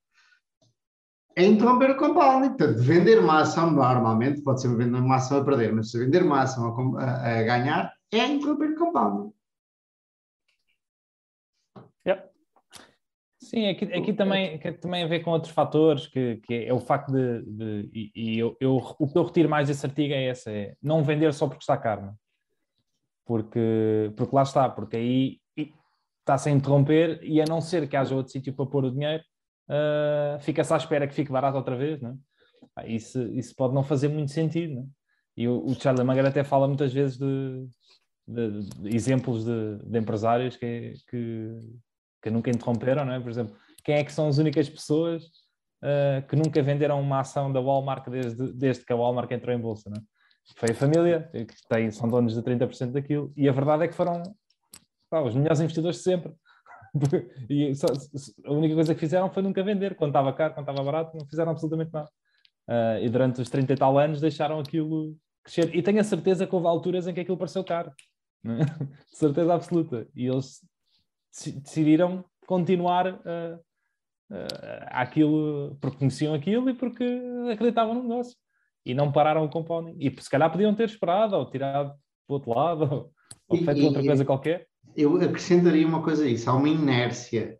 É 1.34 1.44
interromper 1.44 1.90
o 1.90 1.96
compounding. 1.96 2.50
Portanto, 2.50 2.78
vender 2.78 3.18
uma 3.18 3.40
ação 3.40 3.70
normalmente, 3.70 4.42
pode 4.42 4.60
ser 4.60 4.74
vender 4.76 4.98
uma 4.98 5.16
ação 5.16 5.38
a 5.38 5.44
perder, 5.44 5.72
mas 5.72 5.90
se 5.90 5.98
vender 5.98 6.22
uma 6.22 6.42
ação 6.42 6.96
a, 6.98 7.04
a, 7.04 7.38
a 7.38 7.42
ganhar, 7.42 7.92
é 8.12 8.26
interromper 8.26 8.70
o 8.70 8.76
compounding. 8.76 9.32
Sim, 13.52 13.68
aqui, 13.68 13.84
aqui 13.92 14.12
também, 14.14 14.54
aqui 14.54 14.72
também 14.72 15.04
a 15.04 15.06
ver 15.06 15.20
com 15.20 15.30
outros 15.30 15.52
fatores, 15.52 16.06
que, 16.06 16.36
que 16.36 16.64
é 16.64 16.72
o 16.72 16.80
facto 16.80 17.12
de. 17.12 17.42
de 17.42 17.90
e, 17.92 18.12
e 18.14 18.38
eu, 18.38 18.56
eu, 18.58 18.76
o 18.98 19.06
que 19.06 19.18
eu 19.18 19.24
retiro 19.24 19.48
mais 19.48 19.68
desse 19.68 19.84
artigo 19.84 20.14
é 20.14 20.30
esse: 20.30 20.50
é 20.50 20.74
não 20.82 21.04
vender 21.04 21.34
só 21.34 21.46
porque 21.46 21.62
está 21.62 21.76
caro. 21.76 22.14
Porque, 23.26 24.10
porque 24.16 24.34
lá 24.34 24.42
está, 24.42 24.70
porque 24.70 24.96
aí 24.96 25.40
está-se 26.20 26.48
a 26.48 26.52
interromper 26.52 27.20
e 27.22 27.42
a 27.42 27.44
não 27.44 27.60
ser 27.60 27.86
que 27.88 27.96
haja 27.96 28.14
outro 28.14 28.32
sítio 28.32 28.54
para 28.54 28.64
pôr 28.64 28.86
o 28.86 28.90
dinheiro, 28.90 29.22
uh, 29.68 30.40
fica-se 30.40 30.72
à 30.72 30.76
espera 30.76 31.06
que 31.06 31.14
fique 31.14 31.32
barato 31.32 31.56
outra 31.56 31.76
vez. 31.76 32.00
Não 32.00 32.18
é? 32.78 32.92
isso, 32.92 33.22
isso 33.32 33.54
pode 33.54 33.74
não 33.74 33.82
fazer 33.82 34.08
muito 34.08 34.30
sentido. 34.32 34.74
Não 34.74 34.82
é? 34.82 34.86
E 35.36 35.48
o, 35.48 35.64
o 35.64 35.74
Charlie 35.74 36.04
Munger 36.04 36.26
até 36.26 36.44
fala 36.44 36.68
muitas 36.68 36.92
vezes 36.92 37.16
de, 37.16 37.66
de, 38.26 38.60
de 38.60 38.94
exemplos 38.94 39.44
de, 39.44 39.78
de 39.78 39.98
empresários 39.98 40.56
que, 40.56 40.92
que 41.08 41.58
que 42.22 42.30
nunca 42.30 42.50
interromperam, 42.50 43.04
não 43.04 43.12
é? 43.12 43.20
Por 43.20 43.30
exemplo, 43.30 43.54
quem 43.84 43.96
é 43.96 44.04
que 44.04 44.12
são 44.12 44.28
as 44.28 44.38
únicas 44.38 44.68
pessoas 44.68 45.24
uh, 45.82 46.26
que 46.28 46.36
nunca 46.36 46.62
venderam 46.62 47.00
uma 47.00 47.20
ação 47.20 47.52
da 47.52 47.60
Walmart 47.60 48.08
desde, 48.08 48.52
desde 48.52 48.84
que 48.84 48.92
a 48.92 48.96
Walmart 48.96 49.30
entrou 49.32 49.54
em 49.54 49.60
bolsa, 49.60 49.90
não 49.90 49.98
é? 49.98 50.02
Foi 50.56 50.70
a 50.70 50.74
família, 50.74 51.30
que 51.32 51.68
tem, 51.68 51.90
são 51.90 52.08
donos 52.08 52.34
de 52.34 52.42
30% 52.42 52.90
daquilo, 52.90 53.32
e 53.36 53.48
a 53.48 53.52
verdade 53.52 53.84
é 53.84 53.88
que 53.88 53.94
foram 53.94 54.22
pá, 55.08 55.20
os 55.20 55.34
melhores 55.34 55.60
investidores 55.60 55.98
de 55.98 56.02
sempre. 56.02 56.32
e 57.48 57.74
só, 57.74 57.86
a 58.44 58.52
única 58.52 58.74
coisa 58.74 58.94
que 58.94 59.00
fizeram 59.00 59.30
foi 59.30 59.42
nunca 59.42 59.62
vender, 59.62 59.94
quando 59.94 60.10
estava 60.10 60.32
caro, 60.32 60.54
quando 60.54 60.68
estava 60.68 60.84
barato, 60.84 61.16
não 61.16 61.26
fizeram 61.26 61.52
absolutamente 61.52 61.92
nada. 61.92 62.10
Uh, 62.68 63.02
e 63.02 63.08
durante 63.08 63.40
os 63.40 63.50
30 63.50 63.72
e 63.72 63.76
tal 63.76 63.98
anos 63.98 64.20
deixaram 64.20 64.60
aquilo 64.60 65.16
crescer. 65.42 65.74
E 65.74 65.82
tenho 65.82 66.00
a 66.00 66.04
certeza 66.04 66.46
que 66.46 66.54
houve 66.54 66.66
alturas 66.66 67.06
em 67.06 67.14
que 67.14 67.20
aquilo 67.20 67.36
pareceu 67.36 67.64
caro. 67.64 67.92
É? 68.44 68.48
certeza 69.12 69.54
absoluta. 69.54 70.06
E 70.14 70.26
eles 70.26 70.60
decidiram 71.62 72.24
continuar 72.46 73.14
uh, 73.14 73.56
uh, 74.30 74.86
aquilo 74.90 75.76
porque 75.80 75.98
conheciam 75.98 76.34
aquilo 76.34 76.68
e 76.68 76.74
porque 76.74 77.04
acreditavam 77.52 77.94
no 77.94 78.02
negócio 78.02 78.36
e 78.84 78.94
não 78.94 79.10
pararam 79.10 79.44
o 79.44 79.48
compounding. 79.48 79.96
E 79.98 80.14
se 80.20 80.30
calhar 80.30 80.50
podiam 80.50 80.74
ter 80.74 80.84
esperado 80.84 81.36
ou 81.36 81.50
tirado 81.50 81.94
do 82.28 82.34
outro 82.34 82.50
lado 82.50 82.82
ou, 83.48 83.58
ou 83.58 83.58
feito 83.58 83.80
e, 83.80 83.84
outra 83.84 84.04
coisa 84.04 84.24
qualquer. 84.24 84.66
Eu 84.96 85.16
acrescentaria 85.16 85.86
uma 85.86 86.02
coisa 86.02 86.24
a 86.24 86.28
isso: 86.28 86.48
há 86.48 86.54
uma 86.54 86.68
inércia 86.68 87.58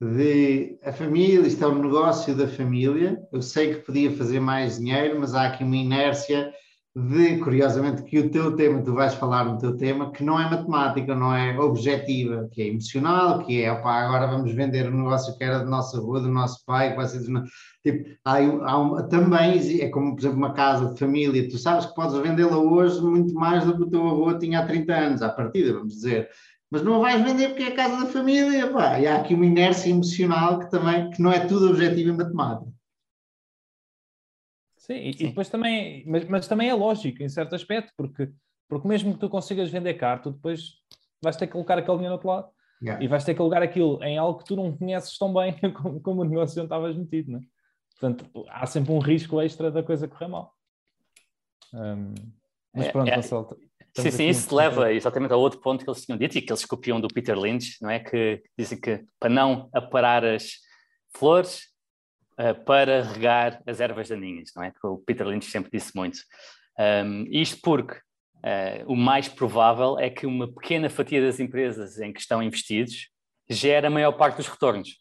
de 0.00 0.78
a 0.82 0.92
família, 0.92 1.46
isto 1.46 1.64
é 1.64 1.68
um 1.68 1.82
negócio 1.82 2.36
da 2.36 2.48
família. 2.48 3.20
Eu 3.32 3.40
sei 3.40 3.74
que 3.74 3.80
podia 3.80 4.10
fazer 4.10 4.40
mais 4.40 4.78
dinheiro, 4.78 5.20
mas 5.20 5.34
há 5.34 5.46
aqui 5.46 5.62
uma 5.62 5.76
inércia 5.76 6.52
de, 6.94 7.38
curiosamente, 7.38 8.02
que 8.02 8.18
o 8.18 8.30
teu 8.30 8.54
tema, 8.54 8.82
tu 8.82 8.92
vais 8.92 9.14
falar 9.14 9.46
no 9.46 9.56
teu 9.56 9.74
tema, 9.76 10.12
que 10.12 10.22
não 10.22 10.38
é 10.38 10.50
matemática, 10.50 11.14
não 11.14 11.34
é 11.34 11.58
objetiva, 11.58 12.48
que 12.52 12.60
é 12.60 12.66
emocional, 12.68 13.44
que 13.44 13.62
é, 13.62 13.72
opá, 13.72 14.02
agora 14.02 14.26
vamos 14.26 14.52
vender 14.52 14.86
o 14.88 14.96
negócio 14.96 15.36
que 15.38 15.42
era 15.42 15.60
da 15.60 15.64
nossa 15.64 15.98
rua, 15.98 16.20
do 16.20 16.28
nosso 16.28 16.62
pai, 16.66 16.90
que 16.90 16.96
vai 16.96 17.06
ser 17.06 17.20
dos... 17.20 17.50
Tipo, 17.82 18.10
há, 18.24 18.36
há 18.36 18.78
um, 18.78 19.08
também, 19.08 19.80
é 19.80 19.88
como, 19.88 20.14
por 20.14 20.20
exemplo, 20.20 20.36
uma 20.36 20.52
casa 20.52 20.92
de 20.92 20.98
família, 20.98 21.48
tu 21.48 21.56
sabes 21.56 21.86
que 21.86 21.94
podes 21.94 22.16
vendê-la 22.18 22.58
hoje 22.58 23.00
muito 23.00 23.32
mais 23.34 23.64
do 23.64 23.74
que 23.74 23.82
o 23.84 23.90
teu 23.90 24.06
avô 24.06 24.38
tinha 24.38 24.60
há 24.60 24.66
30 24.66 24.94
anos, 24.94 25.22
à 25.22 25.30
partida, 25.30 25.72
vamos 25.72 25.94
dizer. 25.94 26.28
Mas 26.70 26.82
não 26.82 26.96
a 26.96 26.98
vais 27.00 27.22
vender 27.22 27.48
porque 27.48 27.64
é 27.64 27.68
a 27.68 27.74
casa 27.74 28.04
da 28.04 28.06
família, 28.06 28.70
pá. 28.70 28.98
E 29.00 29.06
há 29.06 29.16
aqui 29.16 29.34
uma 29.34 29.46
inércia 29.46 29.90
emocional 29.90 30.58
que 30.58 30.70
também, 30.70 31.10
que 31.10 31.22
não 31.22 31.32
é 31.32 31.40
tudo 31.40 31.70
objetivo 31.70 32.10
em 32.10 32.16
matemática. 32.16 32.70
Sim, 34.82 34.94
e, 34.94 35.12
Sim. 35.12 35.24
e 35.24 35.28
depois 35.28 35.48
também, 35.48 36.04
mas, 36.08 36.24
mas, 36.24 36.48
também 36.48 36.68
é 36.68 36.74
lógico 36.74 37.22
em 37.22 37.28
certo 37.28 37.54
aspecto, 37.54 37.92
porque, 37.96 38.28
porque 38.68 38.88
mesmo 38.88 39.14
que 39.14 39.20
tu 39.20 39.28
consigas 39.28 39.70
vender 39.70 39.94
caro, 39.94 40.22
tu 40.22 40.32
depois 40.32 40.72
vais 41.22 41.36
ter 41.36 41.46
que 41.46 41.52
colocar 41.52 41.78
aquele 41.78 41.98
dinheiro 41.98 42.10
no 42.10 42.14
outro 42.14 42.28
lado 42.28 42.48
yeah. 42.82 43.02
e 43.02 43.06
vais 43.06 43.22
ter 43.22 43.32
que 43.32 43.38
colocar 43.38 43.62
aquilo 43.62 44.02
em 44.02 44.18
algo 44.18 44.40
que 44.40 44.44
tu 44.44 44.56
não 44.56 44.76
conheces 44.76 45.16
tão 45.16 45.32
bem 45.32 45.54
como, 45.72 46.00
como 46.00 46.22
o 46.22 46.24
negócio 46.24 46.60
onde 46.60 46.66
estavas 46.66 46.96
metido, 46.96 47.30
né? 47.30 47.40
Portanto, 47.90 48.26
há 48.48 48.66
sempre 48.66 48.92
um 48.92 48.98
risco 48.98 49.40
extra 49.40 49.70
da 49.70 49.84
coisa 49.84 50.08
correr 50.08 50.26
mal. 50.26 50.52
Um, 51.72 52.14
mas 52.74 52.88
pronto, 52.88 53.06
é, 53.06 53.12
é, 53.12 53.14
Marcelo, 53.14 53.56
Sim, 53.96 54.10
sim, 54.10 54.28
isso 54.28 54.52
leva 54.52 54.92
exatamente 54.92 55.32
a 55.32 55.36
outro 55.36 55.60
ponto 55.60 55.84
que 55.84 55.90
eles 55.90 56.04
tinham 56.04 56.18
dito 56.18 56.36
e 56.36 56.42
que 56.42 56.50
eles 56.50 56.64
copiam 56.64 57.00
do 57.00 57.06
Peter 57.06 57.38
Lynch, 57.38 57.76
não 57.80 57.90
é? 57.90 58.00
Que 58.00 58.42
dizem 58.58 58.80
que 58.80 59.04
para 59.20 59.30
não 59.30 59.68
aparar 59.72 60.24
as 60.24 60.54
flores, 61.14 61.71
para 62.64 63.02
regar 63.02 63.62
as 63.66 63.80
ervas 63.80 64.08
daninhas, 64.08 64.50
não 64.56 64.62
é? 64.62 64.70
Que 64.70 64.86
o 64.86 64.98
Peter 64.98 65.26
Lynch 65.26 65.50
sempre 65.50 65.70
disse 65.70 65.94
muito. 65.94 66.18
Um, 66.78 67.26
isto 67.30 67.60
porque 67.62 67.94
uh, 67.94 68.84
o 68.86 68.96
mais 68.96 69.28
provável 69.28 69.98
é 69.98 70.08
que 70.10 70.26
uma 70.26 70.52
pequena 70.52 70.88
fatia 70.88 71.20
das 71.20 71.38
empresas 71.38 71.98
em 72.00 72.12
que 72.12 72.20
estão 72.20 72.42
investidos 72.42 73.08
gera 73.48 73.88
a 73.88 73.90
maior 73.90 74.12
parte 74.12 74.36
dos 74.36 74.48
retornos. 74.48 75.00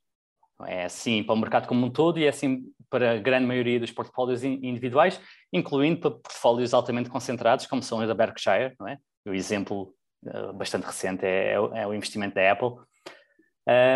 É 0.68 0.84
assim 0.86 1.24
para 1.24 1.34
o 1.34 1.38
mercado 1.38 1.68
como 1.68 1.86
um 1.86 1.90
todo 1.90 2.20
e 2.20 2.26
é 2.26 2.30
assim 2.30 2.64
para 2.90 3.14
a 3.14 3.18
grande 3.18 3.48
maioria 3.48 3.80
dos 3.80 3.92
portfólios 3.92 4.44
individuais, 4.44 5.20
incluindo 5.52 6.00
para 6.00 6.12
portfólios 6.12 6.74
altamente 6.74 7.10
concentrados, 7.10 7.66
como 7.66 7.82
são 7.82 8.00
os 8.00 8.08
da 8.08 8.14
Berkshire, 8.14 8.76
não 8.80 8.88
é? 8.88 8.98
O 9.26 9.34
exemplo 9.34 9.94
uh, 10.26 10.54
bastante 10.54 10.86
recente 10.86 11.26
é, 11.26 11.54
é, 11.54 11.88
o 11.88 11.94
investimento 11.94 12.36
da 12.36 12.52
Apple, 12.52 12.76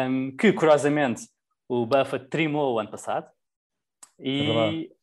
um, 0.10 0.36
que 0.38 0.54
curiosamente 0.54 1.28
o 1.68 1.86
Buffett 1.86 2.30
trimou 2.30 2.76
o 2.76 2.80
ano 2.80 2.90
passado 2.90 3.28
e, 4.20 4.90
é 4.90 4.96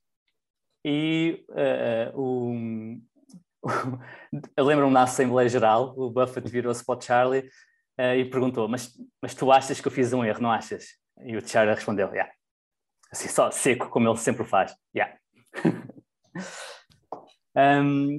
e 0.85 1.45
uh, 1.51 2.21
o, 2.21 3.01
eu 4.57 4.65
lembro-me 4.65 4.93
na 4.93 5.05
Assembleia 5.05 5.49
Geral, 5.49 5.95
o 5.97 6.11
Buffett 6.11 6.49
virou-se 6.49 6.85
para 6.85 6.99
o 6.99 7.01
Charlie 7.01 7.49
uh, 7.99 8.15
e 8.17 8.25
perguntou: 8.25 8.69
mas, 8.69 8.93
mas 9.21 9.35
tu 9.35 9.53
achas 9.53 9.81
que 9.81 9.87
eu 9.87 9.93
fiz 9.93 10.13
um 10.13 10.25
erro, 10.25 10.43
não 10.43 10.51
achas? 10.51 10.87
E 11.25 11.37
o 11.37 11.47
Charlie 11.47 11.75
respondeu: 11.75 12.09
yeah. 12.09 12.33
Assim, 13.11 13.29
só 13.29 13.51
seco, 13.51 13.91
como 13.91 14.09
ele 14.09 14.17
sempre 14.17 14.45
faz. 14.45 14.75
Yeah. 14.97 15.17
um, 17.57 18.19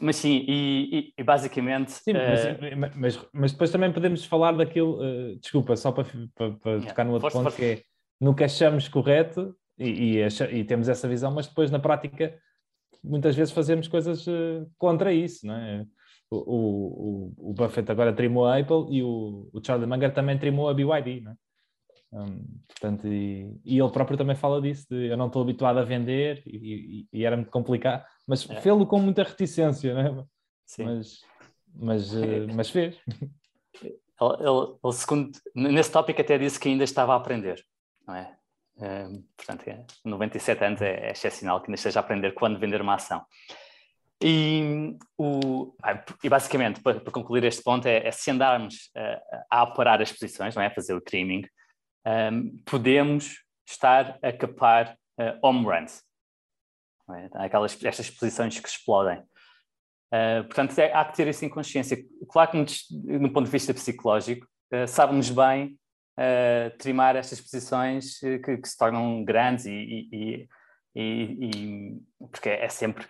mas 0.00 0.16
sim, 0.16 0.44
e, 0.48 0.98
e, 0.98 1.12
e 1.18 1.22
basicamente. 1.22 1.92
Sim, 1.92 2.12
uh... 2.12 2.78
mas, 2.78 2.96
mas, 2.96 3.28
mas, 3.32 3.52
depois 3.52 3.70
também 3.70 3.92
podemos 3.92 4.24
falar 4.24 4.52
daquilo. 4.52 5.02
Uh, 5.02 5.36
desculpa, 5.40 5.76
só 5.76 5.92
para, 5.92 6.06
para, 6.34 6.52
para 6.52 6.72
yeah. 6.72 6.88
tocar 6.88 7.04
no 7.04 7.12
outro 7.12 7.30
força, 7.30 7.38
ponto, 7.38 7.50
força. 7.50 7.58
que 7.58 7.82
é 7.82 7.94
no 8.20 8.34
que 8.34 8.44
achamos 8.44 8.88
correto 8.88 9.54
e, 9.78 10.18
e, 10.18 10.58
e, 10.58 10.64
temos 10.64 10.88
essa 10.88 11.08
visão, 11.08 11.32
mas 11.32 11.46
depois 11.46 11.70
na 11.70 11.78
prática 11.78 12.38
muitas 13.02 13.36
vezes 13.36 13.52
fazemos 13.52 13.88
coisas 13.88 14.26
uh, 14.26 14.70
contra 14.78 15.12
isso, 15.12 15.46
não 15.46 15.54
é? 15.54 15.86
O, 16.30 16.36
o, 16.36 17.50
o, 17.50 17.52
Buffett 17.52 17.90
agora 17.92 18.12
trimou 18.12 18.46
a 18.46 18.58
Apple 18.58 18.86
e 18.90 19.02
o, 19.02 19.48
o 19.52 19.60
Charlie 19.64 19.86
Munger 19.86 20.12
também 20.12 20.38
trimou 20.38 20.68
a 20.68 20.74
BYD, 20.74 21.20
não 21.20 21.32
é? 21.32 21.36
Um, 22.12 22.44
portanto, 22.68 23.08
e, 23.08 23.60
e, 23.64 23.78
ele 23.78 23.90
próprio 23.90 24.16
também 24.16 24.36
fala 24.36 24.62
disso, 24.62 24.86
de 24.88 25.08
eu 25.08 25.16
não 25.16 25.26
estou 25.26 25.42
habituado 25.42 25.78
a 25.78 25.84
vender 25.84 26.42
e, 26.46 27.06
e, 27.12 27.18
e 27.18 27.24
era 27.24 27.36
muito 27.36 27.50
complicado, 27.50 28.04
mas 28.26 28.48
é. 28.48 28.60
fê-lo 28.60 28.86
com 28.86 29.00
muita 29.00 29.24
reticência, 29.24 29.94
não 29.94 30.00
é? 30.00 30.26
Sim. 30.64 30.84
Mas, 30.84 31.20
mas, 31.74 32.14
uh, 32.14 32.46
mas 32.54 32.70
fez. 32.70 32.96
Ele, 33.82 33.92
ele, 34.20 34.78
ele, 34.82 34.92
segundo, 34.92 35.30
nesse 35.54 35.90
tópico 35.90 36.20
até 36.20 36.38
disse 36.38 36.58
que 36.58 36.68
ainda 36.68 36.84
estava 36.84 37.14
a 37.14 37.16
aprender, 37.16 37.62
não 38.06 38.14
é? 38.14 38.36
Uh, 38.76 39.22
portanto, 39.36 39.68
é, 39.68 39.84
97 40.04 40.64
anos 40.64 40.82
é, 40.82 41.08
é 41.08 41.10
excepcional 41.12 41.60
que 41.60 41.68
ainda 41.68 41.76
esteja 41.76 42.00
a 42.00 42.02
aprender 42.02 42.32
quando 42.32 42.58
vender 42.58 42.80
uma 42.80 42.94
ação. 42.94 43.24
E, 44.22 44.96
o, 45.18 45.74
e 46.22 46.28
basicamente, 46.28 46.80
para, 46.80 47.00
para, 47.00 47.12
concluir 47.12 47.44
este 47.44 47.62
ponto, 47.62 47.86
é, 47.86 48.06
é 48.06 48.10
se 48.10 48.30
andarmos 48.30 48.90
uh, 48.96 49.42
a 49.50 49.62
aparar 49.62 50.00
as 50.00 50.10
posições, 50.10 50.54
não 50.54 50.62
é? 50.62 50.70
fazer 50.70 50.94
o 50.94 51.00
trimming, 51.00 51.42
um, 52.06 52.58
podemos 52.64 53.42
estar 53.68 54.18
a 54.22 54.32
capar 54.32 54.96
uh, 55.18 55.46
home 55.46 55.64
runs. 55.64 56.02
É? 57.10 57.44
Aquelas, 57.44 57.82
estas 57.84 58.10
posições 58.10 58.58
que 58.58 58.68
explodem. 58.68 59.18
Uh, 60.12 60.44
portanto, 60.44 60.78
é, 60.78 60.92
há 60.92 61.04
que 61.04 61.16
ter 61.16 61.28
isso 61.28 61.44
em 61.44 61.48
consciência. 61.48 61.98
Claro 62.30 62.50
que, 62.50 62.56
no, 62.56 63.18
no 63.20 63.32
ponto 63.32 63.46
de 63.46 63.52
vista 63.52 63.74
psicológico, 63.74 64.46
uh, 64.72 64.86
sabe-nos 64.86 65.30
bem 65.30 65.78
uh, 66.18 66.76
trimar 66.78 67.16
estas 67.16 67.40
posições 67.40 68.18
que, 68.18 68.58
que, 68.58 68.68
se 68.68 68.76
tornam 68.76 69.24
grandes 69.24 69.66
e, 69.66 70.08
e, 70.12 70.48
e, 70.94 71.02
e, 71.02 72.02
porque 72.30 72.48
é 72.48 72.68
sempre 72.68 73.06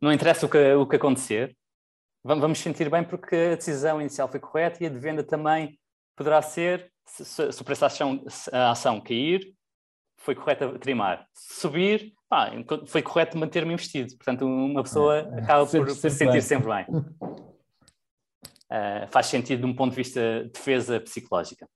não 0.00 0.12
interessa 0.12 0.46
o 0.46 0.48
que, 0.48 0.74
o 0.74 0.86
que 0.86 0.96
acontecer 0.96 1.56
vamos 2.22 2.58
sentir 2.58 2.90
bem 2.90 3.04
porque 3.04 3.34
a 3.52 3.56
decisão 3.56 4.00
inicial 4.00 4.28
foi 4.28 4.40
correta 4.40 4.82
e 4.82 4.86
a 4.86 4.90
de 4.90 4.98
venda 4.98 5.22
também 5.22 5.78
poderá 6.16 6.42
ser 6.42 6.92
se, 7.08 7.52
se 7.52 7.62
o 7.62 7.64
preço 7.64 7.80
da 7.80 7.86
ação, 7.86 8.24
a 8.52 8.70
ação 8.70 9.00
cair, 9.00 9.54
foi 10.18 10.34
correto 10.34 10.78
trimar. 10.78 11.26
Subir, 11.34 12.12
pá, 12.28 12.50
foi 12.86 13.02
correto 13.02 13.38
manter-me 13.38 13.72
investido. 13.72 14.14
Portanto, 14.16 14.44
uma 14.44 14.82
pessoa 14.82 15.18
é, 15.18 15.40
acaba 15.40 15.66
sempre, 15.66 15.88
por 15.88 15.96
se 15.96 16.10
sentir 16.10 16.42
sempre 16.42 16.68
bem. 16.68 16.86
Uh, 18.70 19.08
faz 19.10 19.26
sentido 19.26 19.60
de 19.60 19.66
um 19.66 19.74
ponto 19.74 19.90
de 19.90 19.96
vista 19.96 20.44
de 20.44 20.50
defesa 20.50 21.00
psicológica. 21.00 21.68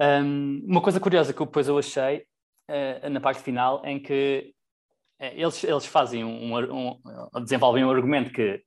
Um, 0.00 0.64
uma 0.66 0.80
coisa 0.80 0.98
curiosa 0.98 1.32
que 1.32 1.44
depois 1.44 1.68
eu 1.68 1.78
achei 1.78 2.24
uh, 2.70 3.10
na 3.10 3.20
parte 3.20 3.42
final 3.42 3.84
em 3.84 4.00
que 4.00 4.54
uh, 5.20 5.24
eles, 5.24 5.62
eles 5.62 5.84
fazem 5.84 6.24
um, 6.24 6.54
um, 6.54 7.00
um, 7.34 7.42
desenvolvem 7.42 7.84
um 7.84 7.90
argumento 7.90 8.32
que 8.32 8.62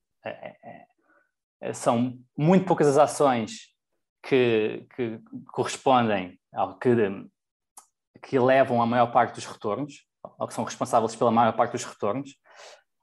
são 1.73 2.19
muito 2.37 2.65
poucas 2.65 2.87
as 2.87 2.97
ações 2.97 3.73
que, 4.21 4.85
que 4.95 5.19
correspondem 5.51 6.37
ao 6.53 6.77
que, 6.77 6.89
que 8.21 8.39
levam 8.39 8.81
a 8.81 8.85
maior 8.85 9.11
parte 9.11 9.35
dos 9.35 9.45
retornos, 9.45 10.05
ou 10.37 10.47
que 10.47 10.53
são 10.53 10.63
responsáveis 10.63 11.15
pela 11.15 11.31
maior 11.31 11.53
parte 11.53 11.73
dos 11.73 11.83
retornos. 11.83 12.31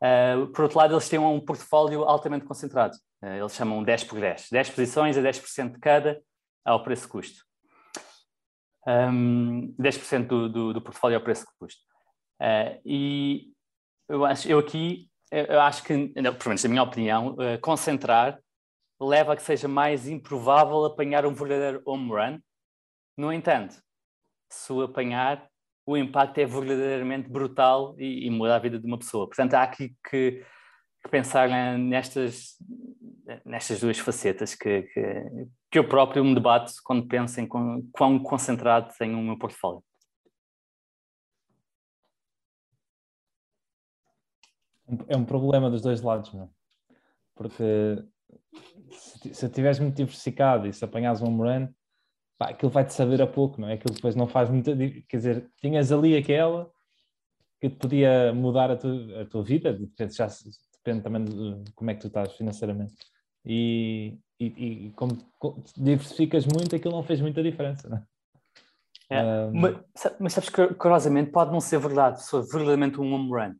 Uh, 0.02 0.46
por 0.48 0.62
outro 0.62 0.78
lado, 0.78 0.94
eles 0.94 1.08
têm 1.08 1.18
um 1.18 1.40
portfólio 1.40 2.04
altamente 2.04 2.46
concentrado. 2.46 2.96
Uh, 3.22 3.34
eles 3.38 3.54
chamam 3.54 3.82
10 3.82 4.04
por 4.04 4.18
10. 4.18 4.48
10 4.50 4.70
posições 4.70 5.18
a 5.18 5.20
10% 5.20 5.72
de 5.72 5.78
cada 5.78 6.22
ao 6.64 6.82
preço-custo. 6.82 7.49
Um, 8.86 9.74
10% 9.78 10.26
do, 10.26 10.48
do, 10.48 10.72
do 10.72 10.80
portfólio 10.80 11.18
ao 11.18 11.22
preço-custo. 11.22 11.80
Uh, 12.40 12.80
e 12.84 13.52
eu, 14.08 14.24
acho, 14.24 14.48
eu 14.48 14.58
aqui, 14.58 15.10
eu 15.30 15.60
acho 15.60 15.82
que, 15.84 15.94
não, 15.94 16.34
pelo 16.34 16.48
menos 16.48 16.64
na 16.64 16.70
minha 16.70 16.82
opinião, 16.82 17.36
concentrar 17.60 18.40
leva 19.00 19.32
a 19.32 19.36
que 19.36 19.42
seja 19.42 19.66
mais 19.66 20.08
improvável 20.08 20.84
apanhar 20.84 21.24
um 21.24 21.32
verdadeiro 21.32 21.82
home 21.86 22.10
run. 22.10 22.38
No 23.16 23.32
entanto, 23.32 23.76
se 24.50 24.72
o 24.72 24.82
apanhar, 24.82 25.48
o 25.86 25.96
impacto 25.96 26.38
é 26.38 26.44
verdadeiramente 26.44 27.28
brutal 27.28 27.94
e, 27.98 28.26
e 28.26 28.30
muda 28.30 28.56
a 28.56 28.58
vida 28.58 28.78
de 28.78 28.86
uma 28.86 28.98
pessoa. 28.98 29.26
Portanto, 29.26 29.54
há 29.54 29.62
aqui 29.62 29.96
que, 30.08 30.30
que 30.32 30.44
pensar 31.08 31.48
nestas, 31.78 32.56
nestas 33.44 33.80
duas 33.80 33.98
facetas 33.98 34.54
que, 34.54 34.82
que, 34.82 35.46
que, 35.70 35.78
eu 35.78 35.88
próprio 35.88 36.24
me 36.24 36.34
debato 36.34 36.72
quando 36.84 37.06
penso 37.06 37.40
em 37.40 37.46
quão, 37.46 37.82
quão 37.92 38.18
concentrado 38.18 38.92
tenho 38.98 39.18
o 39.18 39.22
meu 39.22 39.38
portfólio. 39.38 39.82
É 45.08 45.16
um 45.16 45.24
problema 45.24 45.70
dos 45.70 45.82
dois 45.82 46.02
lados, 46.02 46.32
não 46.34 46.44
é? 46.44 46.48
Porque 47.36 48.04
se, 48.90 49.34
se 49.34 49.46
estiveres 49.46 49.78
muito 49.78 49.96
diversificado 49.96 50.66
e 50.66 50.72
se 50.72 50.84
apanhares 50.84 51.22
um 51.22 51.36
run, 51.36 51.68
pá, 52.36 52.50
aquilo 52.50 52.72
vai-te 52.72 52.92
saber 52.92 53.22
a 53.22 53.26
pouco, 53.26 53.60
não 53.60 53.68
é? 53.68 53.74
Aquilo 53.74 53.94
depois 53.94 54.16
não 54.16 54.26
faz 54.26 54.50
muita. 54.50 54.76
Quer 55.08 55.16
dizer, 55.16 55.50
tinhas 55.60 55.92
ali 55.92 56.16
aquela 56.16 56.70
que 57.60 57.68
podia 57.68 58.32
mudar 58.32 58.70
a, 58.70 58.76
tu, 58.76 58.88
a 59.20 59.24
tua 59.26 59.44
vida, 59.44 59.78
já, 60.10 60.26
depende 60.84 61.02
também 61.02 61.24
de 61.24 61.72
como 61.74 61.90
é 61.90 61.94
que 61.94 62.00
tu 62.00 62.08
estás 62.08 62.32
financeiramente. 62.36 62.94
E, 63.44 64.18
e, 64.38 64.46
e 64.46 64.92
como, 64.92 65.16
diversificas 65.76 66.46
muito, 66.46 66.74
aquilo 66.74 66.94
não 66.94 67.02
fez 67.02 67.20
muita 67.20 67.42
diferença, 67.42 67.88
não 67.88 67.98
é? 67.98 68.04
É, 69.12 69.22
um... 69.22 69.52
mas, 69.52 69.76
mas, 70.20 70.32
sabes 70.32 70.50
que, 70.50 70.74
curiosamente, 70.74 71.30
pode 71.30 71.50
não 71.50 71.60
ser 71.60 71.78
verdade, 71.78 72.24
sou 72.24 72.42
verdadeiramente 72.42 73.00
um 73.00 73.12
home 73.12 73.30
run. 73.30 73.54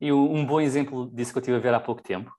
E 0.00 0.12
um 0.12 0.44
bom 0.44 0.60
exemplo 0.60 1.10
disso 1.14 1.32
que 1.32 1.38
eu 1.38 1.40
estive 1.40 1.56
a 1.56 1.60
ver 1.60 1.74
há 1.74 1.80
pouco 1.80 2.02
tempo 2.02 2.32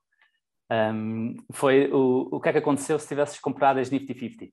um, 0.70 1.34
foi 1.52 1.90
o, 1.92 2.28
o 2.32 2.40
que 2.40 2.48
é 2.48 2.52
que 2.52 2.58
aconteceu 2.58 2.98
se 2.98 3.08
tivesses 3.08 3.38
comprado 3.38 3.78
as 3.78 3.90
Nifty 3.90 4.18
50 4.18 4.46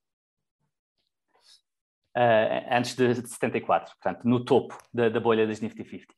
uh, 2.18 2.68
antes 2.70 2.96
de, 2.96 3.22
de 3.22 3.30
74, 3.30 3.94
portanto, 3.96 4.24
no 4.26 4.44
topo 4.44 4.78
da, 4.94 5.10
da 5.10 5.20
bolha 5.20 5.48
das 5.48 5.60
Nifty 5.62 5.84
50. 5.84 6.14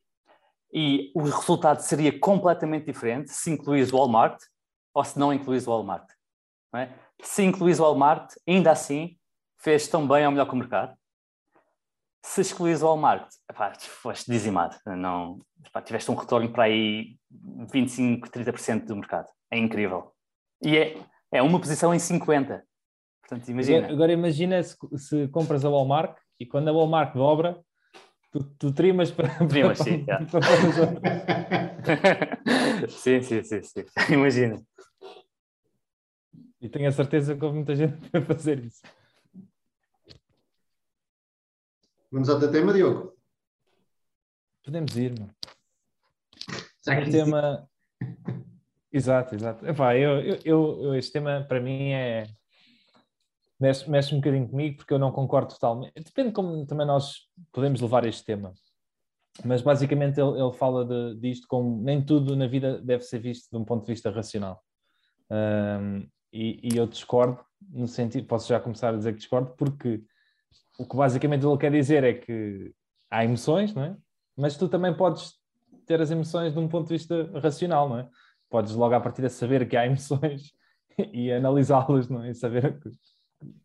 E 0.74 1.12
o 1.14 1.22
resultado 1.22 1.82
seria 1.82 2.18
completamente 2.20 2.86
diferente 2.86 3.32
se 3.32 3.52
incluís 3.52 3.94
o 3.94 3.98
Walmart 3.98 4.42
ou 4.94 5.04
se 5.04 5.20
não 5.20 5.32
incluís 5.32 5.68
o 5.68 5.72
Walmart. 5.72 6.10
É? 6.76 6.90
Se 7.22 7.44
incluís 7.44 7.80
o 7.80 7.84
Walmart, 7.84 8.34
ainda 8.48 8.72
assim, 8.72 9.16
fez 9.60 9.88
tão 9.88 10.08
bem 10.08 10.26
ou 10.26 10.32
melhor 10.32 10.48
que 10.48 10.54
o 10.54 10.58
mercado. 10.58 10.98
Se 12.26 12.42
excluís 12.42 12.82
o 12.82 12.88
Walmart, 12.88 13.30
epá, 13.50 13.74
foste 13.80 14.32
dizimado. 14.32 14.76
Não, 14.86 15.40
epá, 15.66 15.82
tiveste 15.82 16.10
um 16.10 16.16
retorno 16.16 16.52
para 16.52 16.64
aí 16.64 17.18
25, 17.72 18.30
30% 18.30 18.86
do 18.86 18.96
mercado. 18.96 19.28
É 19.52 19.58
incrível. 19.58 20.12
E 20.62 20.78
é, 20.78 20.98
é 21.32 21.42
uma 21.42 21.60
posição 21.60 21.94
em 21.94 22.00
50. 22.00 22.64
Portanto, 23.22 23.50
imagina. 23.50 23.78
Agora, 23.80 23.94
agora 23.94 24.14
imagina 24.14 24.64
se, 24.64 24.76
se, 24.98 25.28
compras 25.28 25.64
a 25.64 25.70
Walmart 25.70 26.18
e 26.40 26.46
quando 26.46 26.70
a 26.70 26.72
Walmart 26.72 27.14
dobra, 27.14 27.62
tu, 28.34 28.44
tu 28.58 28.74
trimas 28.74 29.12
para. 29.12 29.30
Trimas, 29.48 29.78
para, 29.78 29.86
sim. 29.86 30.06
Para, 30.06 30.26
para 30.26 30.42
sim, 32.90 33.22
sim, 33.22 33.44
sim, 33.44 33.62
sim. 33.62 33.86
Imagina. 34.12 34.60
E 36.60 36.68
tenho 36.68 36.90
a 36.90 36.92
certeza 36.92 37.36
que 37.36 37.46
houve 37.46 37.58
muita 37.58 37.76
gente 37.76 37.96
para 38.10 38.22
fazer 38.22 38.60
isso. 38.60 38.82
Vamos 42.12 42.30
ao 42.30 42.40
teu 42.40 42.52
tema, 42.52 42.74
Diogo. 42.74 43.16
Podemos 44.64 44.96
ir, 44.98 45.20
mano. 45.20 45.34
O 46.88 47.12
tema. 47.12 47.70
Exato, 48.92 49.36
exato. 49.36 49.68
Epá, 49.68 49.98
eu, 49.98 50.20
eu, 50.22 50.84
eu, 50.84 50.96
este 50.96 51.12
tema 51.14 51.44
para 51.48 51.60
mim 51.60 51.92
é. 51.92 52.28
Mexe, 53.60 53.90
mexe 53.90 54.14
um 54.14 54.18
bocadinho 54.18 54.48
comigo 54.50 54.78
porque 54.78 54.94
eu 54.94 55.00
não 55.00 55.12
concordo 55.12 55.54
totalmente. 55.54 55.94
Depende 55.96 56.32
como 56.32 56.66
também 56.66 56.86
nós 56.86 57.28
podemos 57.52 57.80
levar 57.82 58.06
este 58.06 58.24
tema. 58.26 58.54
Mas 59.44 59.62
basicamente 59.62 60.20
ele, 60.20 60.40
ele 60.40 60.54
fala 60.54 60.86
de, 60.86 61.20
disto 61.20 61.48
como 61.48 61.82
nem 61.82 62.04
tudo 62.04 62.36
na 62.36 62.48
vida 62.48 62.80
deve 62.82 63.04
ser 63.04 63.20
visto 63.20 63.50
de 63.50 63.58
um 63.58 63.66
ponto 63.66 63.86
de 63.86 63.92
vista 63.92 64.12
racional. 64.12 64.62
Um, 65.32 66.08
e, 66.32 66.60
e, 66.64 66.78
eu 66.78 66.86
discordo, 66.88 67.40
no 67.70 67.88
sentido, 67.88 68.28
posso 68.28 68.48
já 68.50 68.60
começar 68.60 68.90
a 68.90 68.98
dizer 68.98 69.14
que 69.14 69.20
discordo, 69.20 69.54
porque 69.56 70.04
o 70.80 70.88
que 70.88 70.96
basicamente 70.96 71.46
ele 71.46 71.58
quer 71.58 71.72
dizer 71.72 72.04
é 72.04 72.14
que 72.14 72.74
há 73.10 73.24
emoções, 73.24 73.74
não 73.74 73.84
é? 73.84 73.98
Mas 74.36 74.58
tu 74.58 74.68
também 74.68 74.96
podes 74.96 75.34
ter 75.86 76.02
as 76.02 76.10
emoções 76.12 76.54
de 76.54 76.60
um 76.60 76.68
ponto 76.68 76.88
de 76.88 76.96
vista 76.96 77.30
racional, 77.40 77.88
não 77.88 78.00
é? 78.00 78.10
podes 78.54 78.76
logo 78.76 78.94
à 78.94 79.00
partida 79.00 79.30
saber 79.30 79.68
que 79.68 79.76
há 79.76 79.88
emoções 79.88 80.54
e 81.12 81.32
analisá-las, 81.32 82.08
não 82.08 82.24
é? 82.24 82.30
E 82.30 82.36
saber 82.36 82.80
que, 82.80 82.92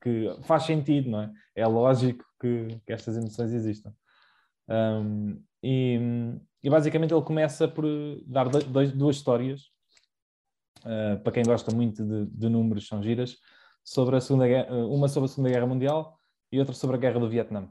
que, 0.00 0.36
faz 0.42 0.64
sentido, 0.64 1.10
não 1.10 1.22
é? 1.22 1.32
É 1.54 1.66
lógico 1.66 2.24
que, 2.40 2.80
que 2.86 2.92
estas 2.92 3.16
emoções 3.16 3.52
existam. 3.52 3.92
Um, 4.68 5.42
e, 5.62 5.98
e, 6.62 6.70
basicamente 6.70 7.12
ele 7.12 7.22
começa 7.22 7.66
por 7.66 7.84
dar 8.26 8.48
dois, 8.48 8.92
duas 8.92 9.16
histórias, 9.16 9.62
uh, 10.80 11.18
para 11.22 11.32
quem 11.32 11.42
gosta 11.42 11.74
muito 11.74 12.04
de, 12.04 12.26
de, 12.26 12.48
números, 12.48 12.86
são 12.86 13.02
giras, 13.02 13.36
sobre 13.82 14.16
a 14.16 14.20
Segunda 14.20 14.46
Guerra, 14.46 14.74
uma 14.86 15.08
sobre 15.08 15.26
a 15.26 15.28
Segunda 15.28 15.50
Guerra 15.50 15.66
Mundial 15.66 16.18
e 16.52 16.58
outra 16.58 16.74
sobre 16.74 16.96
a 16.96 16.98
Guerra 16.98 17.20
do 17.20 17.28
Vietnã. 17.28 17.68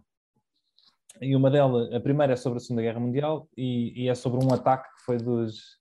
E 1.22 1.36
uma 1.36 1.50
delas, 1.50 1.92
a 1.94 2.00
primeira 2.00 2.34
é 2.34 2.36
sobre 2.36 2.58
a 2.58 2.60
Segunda 2.60 2.82
Guerra 2.82 3.00
Mundial 3.00 3.48
e, 3.56 4.04
e 4.04 4.10
é 4.10 4.16
sobre 4.16 4.44
um 4.44 4.54
ataque 4.54 4.88
que 4.96 5.04
foi 5.04 5.18
dos, 5.18 5.78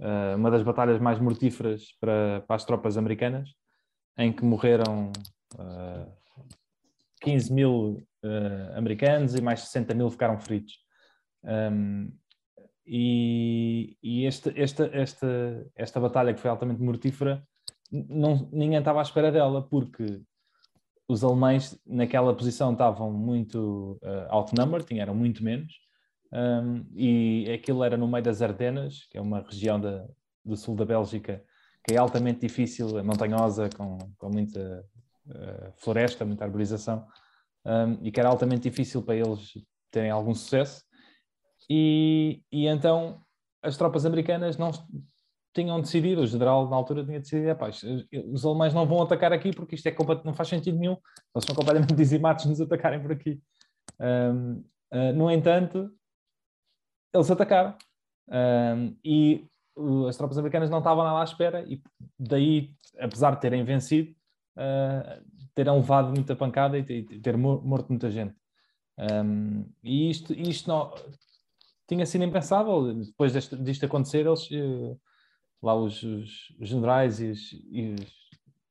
uh, 0.00 0.36
uma 0.36 0.50
das 0.50 0.62
batalhas 0.62 1.00
mais 1.00 1.18
mortíferas 1.18 1.96
para, 2.00 2.42
para, 2.46 2.56
as 2.56 2.64
tropas 2.64 2.96
americanas, 2.96 3.50
em 4.18 4.32
que 4.32 4.44
morreram 4.44 5.12
uh, 5.54 6.02
eh, 6.02 6.06
15 7.20 7.52
mil 7.52 8.06
uh, 8.24 8.76
americanos 8.76 9.34
e 9.34 9.40
mais 9.40 9.60
60 9.60 9.94
mil 9.94 10.10
ficaram 10.10 10.38
feridos. 10.38 10.78
Um, 11.42 12.12
e, 12.86 13.96
e 14.02 14.26
esta, 14.26 14.52
esta, 14.56 14.90
esta, 14.92 15.66
esta 15.74 16.00
batalha 16.00 16.34
que 16.34 16.40
foi 16.40 16.50
altamente 16.50 16.82
mortífera, 16.82 17.42
não, 17.90 18.48
ninguém 18.52 18.78
estava 18.78 18.98
à 18.98 19.02
espera 19.02 19.32
dela, 19.32 19.62
porque 19.62 20.20
os 21.08 21.22
alemães 21.22 21.78
naquela 21.86 22.34
posição 22.34 22.72
estavam 22.72 23.12
muito 23.12 23.98
uh, 24.02 24.26
outnumbered, 24.30 24.98
eram 24.98 25.14
muito 25.14 25.42
menos, 25.42 25.72
um, 26.32 26.84
e 26.94 27.50
aquilo 27.52 27.84
era 27.84 27.96
no 27.96 28.08
meio 28.08 28.24
das 28.24 28.42
Ardenas, 28.42 29.06
que 29.10 29.16
é 29.16 29.20
uma 29.20 29.40
região 29.42 29.80
da, 29.80 30.06
do 30.44 30.56
sul 30.56 30.74
da 30.74 30.84
Bélgica 30.84 31.44
que 31.86 31.94
é 31.94 31.98
altamente 31.98 32.40
difícil, 32.40 32.98
é 32.98 33.02
montanhosa, 33.02 33.68
com, 33.76 33.98
com 34.16 34.30
muita 34.30 34.84
floresta, 35.76 36.24
muita 36.24 36.44
arborização, 36.44 37.06
um, 37.64 37.98
e 38.02 38.12
que 38.12 38.20
era 38.20 38.28
altamente 38.28 38.68
difícil 38.68 39.02
para 39.02 39.16
eles 39.16 39.52
terem 39.90 40.10
algum 40.10 40.34
sucesso. 40.34 40.84
E, 41.68 42.42
e 42.52 42.66
então 42.66 43.22
as 43.62 43.76
tropas 43.76 44.04
americanas 44.04 44.58
não 44.58 44.70
tinham 45.54 45.80
decidido, 45.80 46.22
o 46.22 46.26
general 46.26 46.68
na 46.68 46.76
altura 46.76 47.04
tinha 47.04 47.20
decidido, 47.20 47.48
é, 47.48 47.54
pá, 47.54 47.70
os 48.32 48.44
alemães 48.44 48.74
não 48.74 48.86
vão 48.86 49.00
atacar 49.00 49.32
aqui 49.32 49.52
porque 49.52 49.76
isto 49.76 49.86
é 49.86 49.94
não 50.24 50.34
faz 50.34 50.48
sentido 50.48 50.78
nenhum, 50.78 50.96
eles 51.34 51.44
são 51.46 51.54
completamente 51.54 51.94
dizimados 51.94 52.44
nos 52.44 52.60
atacarem 52.60 53.00
por 53.00 53.12
aqui. 53.12 53.40
Um, 54.00 54.56
uh, 54.56 54.64
ah, 54.90 55.12
no 55.12 55.30
entanto, 55.30 55.90
eles 57.14 57.30
atacaram. 57.30 57.76
Um, 58.28 58.96
e 59.04 59.46
as 60.08 60.16
tropas 60.16 60.38
americanas 60.38 60.70
não 60.70 60.78
estavam 60.78 61.04
lá 61.04 61.20
à 61.20 61.24
espera, 61.24 61.64
e 61.68 61.80
daí, 62.18 62.74
apesar 62.98 63.34
de 63.34 63.40
terem 63.40 63.64
vencido, 63.64 64.14
uh, 64.56 65.24
terem 65.54 65.74
levado 65.74 66.10
muita 66.10 66.34
pancada 66.34 66.78
e, 66.78 66.82
e 66.82 67.20
ter 67.20 67.36
morto 67.36 67.88
muita 67.88 68.10
gente. 68.10 68.34
Um, 68.98 69.66
e 69.82 70.10
isto, 70.10 70.32
isto 70.32 70.68
não 70.68 70.92
tinha 71.86 72.06
sido 72.06 72.24
impensável. 72.24 72.94
Depois 72.94 73.32
deste, 73.32 73.56
disto 73.56 73.86
acontecer, 73.86 74.26
eles, 74.26 74.50
uh, 74.50 74.98
lá 75.62 75.74
os, 75.74 76.02
os, 76.02 76.54
generais 76.60 77.20
e 77.20 77.30
os, 77.30 77.52
e, 77.52 77.94
os, 77.94 78.12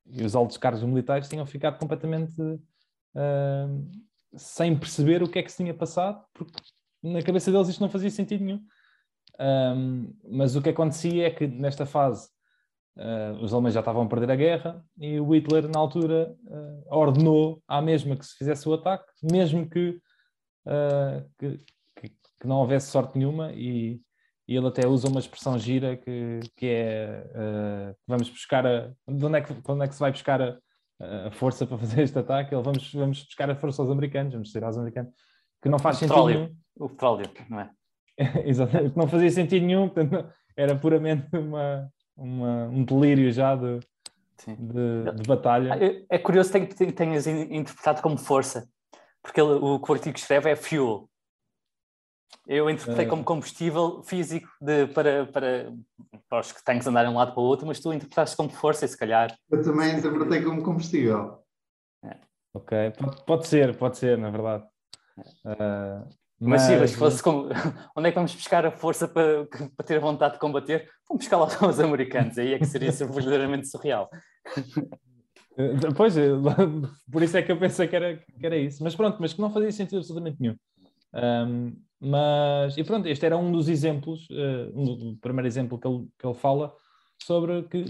e 0.06 0.24
os, 0.24 0.36
altos 0.36 0.58
cargos 0.58 0.84
militares 0.84 1.30
tinham 1.30 1.46
ficado 1.46 1.78
completamente 1.78 2.40
uh, 2.42 3.92
sem 4.36 4.78
perceber 4.78 5.24
o 5.24 5.30
que 5.30 5.40
é 5.40 5.44
que 5.44 5.52
se 5.52 5.58
tinha 5.58 5.74
passado, 5.74 6.24
porque 6.34 6.60
na 7.02 7.22
cabeça 7.22 7.52
deles 7.52 7.68
isto 7.68 7.82
não 7.82 7.90
fazia 7.90 8.10
sentido 8.10 8.44
nenhum. 8.44 8.64
Um, 9.40 10.14
mas 10.30 10.56
o 10.56 10.62
que 10.62 10.70
acontecia 10.70 11.28
é 11.28 11.32
que 11.32 11.48
nesta 11.48 11.86
fase 11.86 12.30
uh, 12.98 13.42
os 13.42 13.54
alemães 13.54 13.74
já 13.74 13.80
estavam 13.80 14.04
a 14.04 14.08
perder 14.08 14.32
a 14.32 14.36
guerra 14.36 14.86
e 14.98 15.20
o 15.20 15.34
Hitler, 15.34 15.68
na 15.68 15.80
altura, 15.80 16.36
uh, 16.46 16.84
ordenou 16.96 17.62
à 17.68 17.82
mesma 17.82 18.16
que 18.16 18.26
se 18.26 18.38
fizesse 18.38 18.68
o 18.68 18.74
ataque, 18.74 19.06
mesmo 19.22 19.70
que, 19.70 20.00
uh, 20.68 21.30
que, 21.38 21.58
que, 21.96 22.10
que, 22.10 22.48
não 22.48 22.58
houvesse 22.58 22.92
sorte 22.92 23.18
nenhuma. 23.18 23.52
E, 23.54 24.02
e, 24.48 24.56
ele 24.56 24.68
até 24.68 24.88
usa 24.88 25.08
uma 25.08 25.20
expressão 25.20 25.58
gira 25.58 25.96
que, 25.98 26.40
que 26.58 26.68
é: 26.68 27.96
vamos 28.08 28.30
buscar 28.30 28.66
a. 28.66 28.92
De 29.08 29.26
onde 29.26 29.38
é 29.38 29.42
que, 29.42 29.54
onde 29.68 29.86
é 29.86 29.88
que 29.88 29.94
se 29.94 30.00
vai 30.00 30.12
buscar 30.12 30.42
a, 30.42 30.58
a 31.28 31.32
força 31.32 31.66
para 31.66 31.78
fazer 31.78 32.04
este 32.04 32.20
ataque? 32.20 32.54
Ele, 32.54 32.64
vamos, 32.64 32.94
vamos 32.94 33.24
buscar 33.24 33.50
a 33.50 33.56
força 33.56 33.82
aos 33.82 33.92
americanos, 33.92 34.34
vamos 34.34 34.52
tirar 34.52 34.68
aos 34.68 34.78
americanos, 34.78 35.14
que 35.62 35.70
não 35.70 35.80
faz 35.80 35.98
o 35.98 36.00
sentido 36.00 36.16
petróleo. 36.16 36.40
nenhum. 36.40 36.56
O 36.78 36.90
petróleo, 36.90 37.26
não 37.50 37.60
é? 37.60 37.70
Exatamente, 38.46 38.98
não 38.98 39.08
fazia 39.08 39.30
sentido 39.32 39.66
nenhum, 39.66 39.90
portanto, 39.90 40.30
era 40.56 40.76
puramente 40.76 41.36
uma, 41.36 41.90
uma, 42.16 42.66
um 42.66 42.84
delírio 42.84 43.32
já 43.32 43.56
de, 43.56 43.80
de, 44.48 45.12
de, 45.16 45.28
batalha. 45.28 45.78
É, 45.84 46.06
é 46.10 46.20
curioso 46.20 46.52
que 46.52 46.92
tenhas 46.92 47.28
interpretado 47.28 48.02
como 48.02 48.18
força, 48.18 48.68
porque 49.22 49.40
ele, 49.40 49.54
o 49.54 49.80
que 49.80 49.92
o 49.92 49.94
artigo 49.94 50.18
escreve 50.18 50.50
é 50.52 50.56
fuel. 50.56 51.10
Eu 52.48 52.70
interpretei 52.70 53.06
uh, 53.06 53.10
como 53.10 53.24
combustível 53.24 54.04
físico 54.04 54.50
de, 54.60 54.88
para, 54.88 55.26
para, 55.28 55.74
para 56.28 56.40
os 56.40 56.52
que 56.52 56.62
que 56.64 56.90
andar 56.90 57.04
de 57.04 57.10
um 57.10 57.16
lado 57.16 57.32
para 57.34 57.42
o 57.42 57.46
outro, 57.46 57.66
mas 57.66 57.80
tu 57.80 57.94
interpretaste 57.94 58.36
como 58.36 58.50
força, 58.50 58.86
e 58.86 58.88
se 58.88 58.98
calhar. 58.98 59.34
Eu 59.50 59.64
também 59.64 59.98
interpretei 59.98 60.42
como 60.42 60.62
combustível. 60.62 61.40
É. 62.04 62.18
Ok, 62.54 62.92
pode, 62.92 63.26
pode 63.26 63.48
ser, 63.48 63.78
pode 63.78 63.98
ser, 63.98 64.18
na 64.18 64.30
verdade. 64.30 64.66
Uh, 65.46 66.10
mas, 66.44 66.62
sim, 66.64 66.78
mas 66.78 66.94
fosse 66.94 67.24
com... 67.24 67.48
onde 67.96 68.08
é 68.08 68.12
que 68.12 68.16
vamos 68.16 68.36
buscar 68.36 68.66
a 68.66 68.72
força 68.72 69.08
para, 69.08 69.46
para 69.76 69.86
ter 69.86 70.00
vontade 70.00 70.34
de 70.34 70.40
combater? 70.40 70.90
Vamos 71.08 71.24
buscar 71.24 71.38
lá 71.38 71.48
os 71.70 71.80
americanos, 71.80 72.38
aí 72.38 72.54
é 72.54 72.60
que 72.60 72.66
seria 72.66 72.92
verdadeiramente 72.92 73.68
surreal. 73.68 74.10
Eh, 75.58 75.94
pois, 75.96 76.18
eh, 76.18 76.30
por 77.12 77.22
isso 77.22 77.38
é 77.38 77.42
que 77.42 77.52
eu 77.52 77.58
pensei 77.58 77.88
que 77.88 77.96
era, 77.96 78.18
que 78.18 78.46
era 78.46 78.58
isso. 78.58 78.84
Mas 78.84 78.96
pronto, 78.96 79.18
mas 79.20 79.34
que 79.34 79.42
não 79.42 79.52
fazia 79.52 79.72
sentido 79.72 79.98
absolutamente 79.98 80.38
nenhum. 80.40 80.56
Um, 81.14 81.76
mas, 82.00 82.78
e 82.78 82.84
pronto, 82.84 83.08
este 83.08 83.26
era 83.26 83.38
um 83.38 83.52
dos 83.52 83.70
exemplos, 83.70 84.28
uh, 84.30 84.72
um, 84.76 85.12
o 85.12 85.18
primeiro 85.18 85.48
exemplo 85.48 85.80
que 85.80 85.88
ele, 85.88 86.08
que 86.20 86.28
ele 86.28 86.34
fala 86.34 86.74
sobre 87.22 87.64
que, 87.64 87.86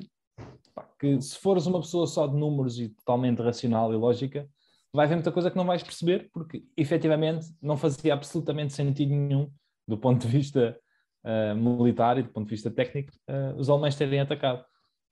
pá, 0.75 0.87
que 0.99 1.19
se 1.19 1.37
fores 1.39 1.65
uma 1.65 1.79
pessoa 1.79 2.05
só 2.05 2.27
de 2.27 2.35
números 2.35 2.79
e 2.79 2.89
totalmente 2.89 3.41
racional 3.41 3.91
e 3.91 3.95
lógica, 3.95 4.47
vai 4.93 5.05
haver 5.05 5.15
muita 5.15 5.31
coisa 5.31 5.49
que 5.49 5.57
não 5.57 5.65
vais 5.65 5.81
perceber, 5.81 6.29
porque 6.31 6.63
efetivamente 6.77 7.47
não 7.61 7.75
fazia 7.75 8.13
absolutamente 8.13 8.73
sentido 8.73 9.09
nenhum, 9.09 9.51
do 9.87 9.97
ponto 9.97 10.21
de 10.21 10.27
vista 10.27 10.77
uh, 11.23 11.55
militar 11.55 12.17
e 12.19 12.23
do 12.23 12.29
ponto 12.29 12.47
de 12.47 12.51
vista 12.55 12.69
técnico, 12.69 13.11
uh, 13.27 13.57
os 13.57 13.69
alemães 13.69 13.95
terem 13.95 14.19
atacado. 14.19 14.63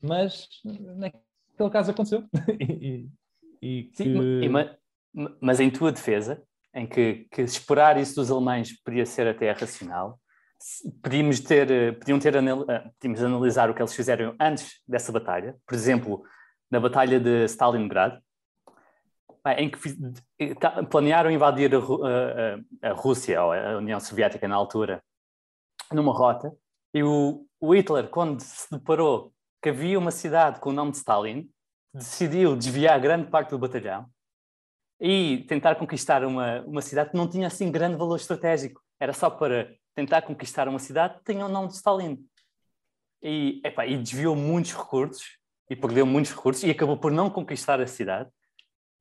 Mas 0.02 0.48
naquele 0.64 1.70
caso 1.72 1.92
aconteceu. 1.92 2.24
e, 2.60 3.10
e 3.62 3.84
que... 3.96 4.04
Sim, 4.04 4.50
mas, 4.50 4.72
mas 5.42 5.60
em 5.60 5.70
tua 5.70 5.92
defesa, 5.92 6.42
em 6.74 6.88
que, 6.88 7.28
que 7.32 7.42
esperar 7.42 7.98
isso 7.98 8.16
dos 8.16 8.32
alemães 8.32 8.80
podia 8.84 9.06
ser 9.06 9.28
até 9.28 9.52
racional, 9.52 10.20
podíamos 11.04 11.40
ter, 11.40 11.70
eh, 11.72 11.92
podiam 11.92 12.20
ter 12.20 12.34
podíamos 12.34 13.24
analisar 13.24 13.70
o 13.70 13.74
que 13.74 13.82
eles 13.82 13.96
fizeram 13.96 14.36
antes 14.40 14.80
dessa 14.88 15.12
batalha, 15.12 15.56
por 15.68 15.74
exemplo, 15.74 16.24
na 16.70 16.80
batalha 16.80 17.20
de 17.20 17.46
Stalingrado, 17.46 18.22
em 19.58 19.70
que 19.70 20.56
tá, 20.56 20.84
planearam 20.84 21.32
invadir 21.32 21.74
a, 21.74 21.80
a, 21.80 22.90
a, 22.90 22.94
Rússia, 22.94 23.44
ou 23.44 23.52
a 23.52 23.78
União 23.78 24.00
Soviética 24.00 24.48
na 24.48 24.56
altura, 24.56 25.04
numa 25.92 26.14
rota, 26.14 26.56
e 26.94 27.04
o, 27.04 27.46
o, 27.60 27.76
Hitler, 27.76 28.08
quando 28.10 28.40
se 28.40 28.70
deparou 28.70 29.34
que 29.62 29.70
havia 29.70 29.98
uma 29.98 30.12
cidade 30.12 30.60
com 30.60 30.70
o 30.70 30.74
nome 30.74 30.92
de 30.92 30.98
Stalin, 30.98 31.50
decidiu 31.94 32.56
desviar 32.56 33.00
grande 33.00 33.30
parte 33.30 33.50
do 33.50 33.60
batalhão 33.60 34.06
e 35.00 35.44
tentar 35.48 35.76
conquistar 35.76 36.24
uma, 36.24 36.62
uma 36.62 36.82
cidade 36.82 37.10
que 37.10 37.18
não 37.18 37.28
tinha 37.28 37.48
assim 37.48 37.72
grande 37.72 37.98
valor 37.98 38.18
estratégico, 38.18 38.82
era 39.00 39.14
só 39.14 39.30
para 39.30 39.74
tentar 39.96 40.22
conquistar 40.22 40.68
uma 40.68 40.80
cidade 40.80 41.18
que 41.18 41.34
tinha 41.34 41.46
o 41.46 41.50
nome 41.50 41.70
de 41.70 41.76
Stalin. 41.76 42.24
E, 43.24 43.62
e 43.88 43.98
desviou 43.98 44.36
muitos 44.36 44.74
recursos, 44.74 45.38
e 45.70 45.76
perdeu 45.76 46.06
muitos 46.06 46.32
recursos, 46.32 46.64
e 46.64 46.72
acabou 46.72 46.98
por 46.98 47.12
não 47.12 47.30
conquistar 47.30 47.80
a 47.80 47.88
cidade 47.88 48.30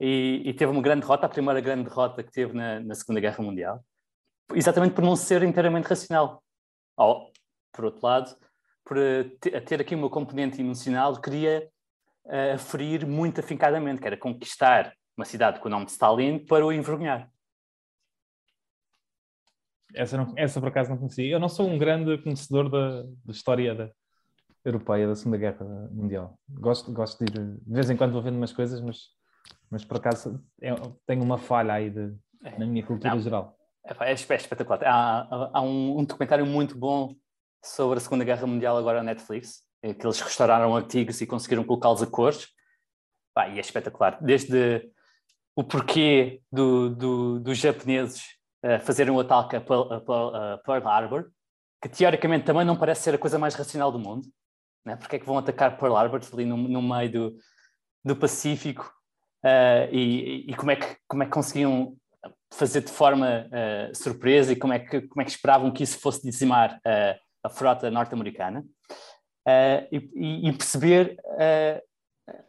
e, 0.01 0.43
e, 0.47 0.55
teve 0.55 0.73
uma 0.73 0.81
grande 0.81 1.03
derrota, 1.03 1.27
a 1.27 1.29
primeira 1.29 1.61
grande 1.61 1.85
derrota 1.85 2.23
que 2.23 2.33
teve 2.33 2.55
na, 2.55 2.81
na 2.81 2.95
Segunda 2.95 3.21
Guerra 3.21 3.45
Mundial, 3.45 3.85
exatamente 4.55 4.95
por 4.95 5.05
não 5.05 5.15
ser 5.15 5.43
inteiramente 5.43 5.87
racional. 5.87 6.43
Ou, 6.97 7.31
por 7.73 7.85
outro 7.85 8.01
lado, 8.03 8.37
por 8.85 8.97
eh, 8.97 9.25
ter 9.65 9.81
aqui 9.81 9.95
uma 9.95 10.11
componente 10.11 10.61
emocional, 10.61 11.21
queria 11.21 11.69
uh, 12.25 12.59
ferir 12.59 13.07
muito 13.07 13.41
afincadamente, 13.41 14.01
que 14.01 14.07
era 14.07 14.17
conquistar 14.17 14.95
uma 15.17 15.25
cidade 15.25 15.61
com 15.61 15.69
o 15.69 15.71
nome 15.71 15.85
de 15.85 15.93
Stalin 15.93 16.39
para 16.45 16.65
o 16.65 16.73
envergonhar. 16.73 17.31
Essa, 19.95 20.17
não, 20.17 20.33
essa 20.37 20.61
por 20.61 20.69
acaso 20.69 20.91
não 20.91 20.99
conhecia. 20.99 21.31
Eu 21.31 21.41
não 21.41 21.49
sou 21.49 21.69
um 21.69 21.79
grande 21.79 22.17
conhecedor 22.23 22.71
da, 22.71 23.03
da 23.03 23.33
história 23.33 23.75
da, 23.75 23.91
europeia 24.65 25.07
da 25.07 25.15
Segunda 25.15 25.37
Guerra 25.37 25.65
Mundial. 25.91 26.39
Gosto, 26.49 26.93
gosto 26.93 27.25
de 27.25 27.31
ir, 27.31 27.57
de 27.57 27.73
vez 27.73 27.91
em 27.91 27.97
quando 27.97 28.13
vou 28.13 28.23
vendo 28.23 28.37
umas 28.37 28.53
coisas, 28.53 28.81
mas 28.81 29.09
mas 29.71 29.85
por 29.85 29.99
acaso 29.99 30.43
é, 30.61 30.75
tem 31.07 31.21
uma 31.21 31.39
falha 31.39 31.75
aí 31.75 31.91
de, 31.91 32.13
é. 32.45 32.59
na 32.59 32.67
minha 32.67 32.85
cultura 32.85 33.15
Não. 33.15 33.21
geral. 33.21 33.57
É, 33.85 34.11
é, 34.11 34.13
espetacular. 34.13 34.83
Há, 34.85 35.51
há 35.53 35.63
um, 35.63 36.01
um, 36.01 36.05
documentário 36.05 36.45
muito 36.45 36.77
bom 36.77 37.15
sobre 37.65 37.99
a 37.99 38.01
Segunda 38.01 38.25
Guerra 38.25 38.47
Mundial 38.47 38.77
agora 38.77 38.99
na 38.99 39.15
Netflix, 39.15 39.63
em 39.83 39.95
que 39.95 40.05
eles 40.05 40.21
restauraram 40.21 40.77
artigos 40.77 41.21
e 41.21 41.27
conseguiram 41.27 41.65
colocá-los 41.65 42.03
a 42.03 42.07
cores. 42.07 42.49
Pá, 43.33 43.49
e 43.49 43.59
é 43.59 43.61
espetacular. 43.61 44.19
Desde 44.21 44.91
o 45.55 45.63
porquê 45.63 46.43
do, 46.51 46.91
do, 46.91 47.41
dos 47.41 47.59
japoneses 47.59 48.25
uh, 48.65 48.81
fazerem 48.81 49.13
o 49.13 49.21
ataque 49.21 49.57
a 49.57 49.61
Pearl, 49.61 49.93
a 49.93 50.59
Pearl, 50.59 50.89
Harbor, 50.89 51.31
que 51.81 51.89
teoricamente 51.89 52.45
também 52.45 52.65
não 52.65 52.77
parece 52.77 53.03
ser 53.03 53.15
a 53.15 53.19
coisa 53.19 53.39
mais 53.39 53.55
racional 53.55 53.93
do 53.93 53.99
mundo. 53.99 54.27
Né? 54.85 54.97
Porque 54.97 55.17
é 55.17 55.19
que 55.19 55.27
vão 55.27 55.39
atacar 55.39 55.79
Pearl 55.79 55.97
Harbor 55.97 56.21
ali 56.33 56.45
no, 56.45 56.57
no 56.57 56.83
meio 56.83 57.11
do, 57.11 57.37
do 58.05 58.17
Pacífico 58.17 58.93
uh, 59.45 59.89
e, 59.93 60.51
e, 60.51 60.55
como, 60.55 60.71
é 60.71 60.77
que, 60.77 60.97
como 61.09 61.23
é 61.23 61.27
que 61.27 61.33
conseguiam 61.33 61.97
fazer 62.53 62.83
de 62.83 62.91
forma 62.91 63.47
uh, 63.47 63.95
surpresa 63.97 64.53
e 64.53 64.57
como 64.57 64.73
é, 64.73 64.79
que, 64.79 65.03
como 65.03 65.23
é 65.23 65.25
que 65.25 65.31
esperavam 65.31 65.71
que 65.71 65.83
isso 65.83 65.99
fosse 65.99 66.23
dizimar 66.23 66.77
uh, 66.79 67.19
a 67.43 67.49
frota 67.49 67.91
norte-americana 67.91 68.65
e, 69.91 70.47
e, 70.47 70.53
perceber 70.53 71.17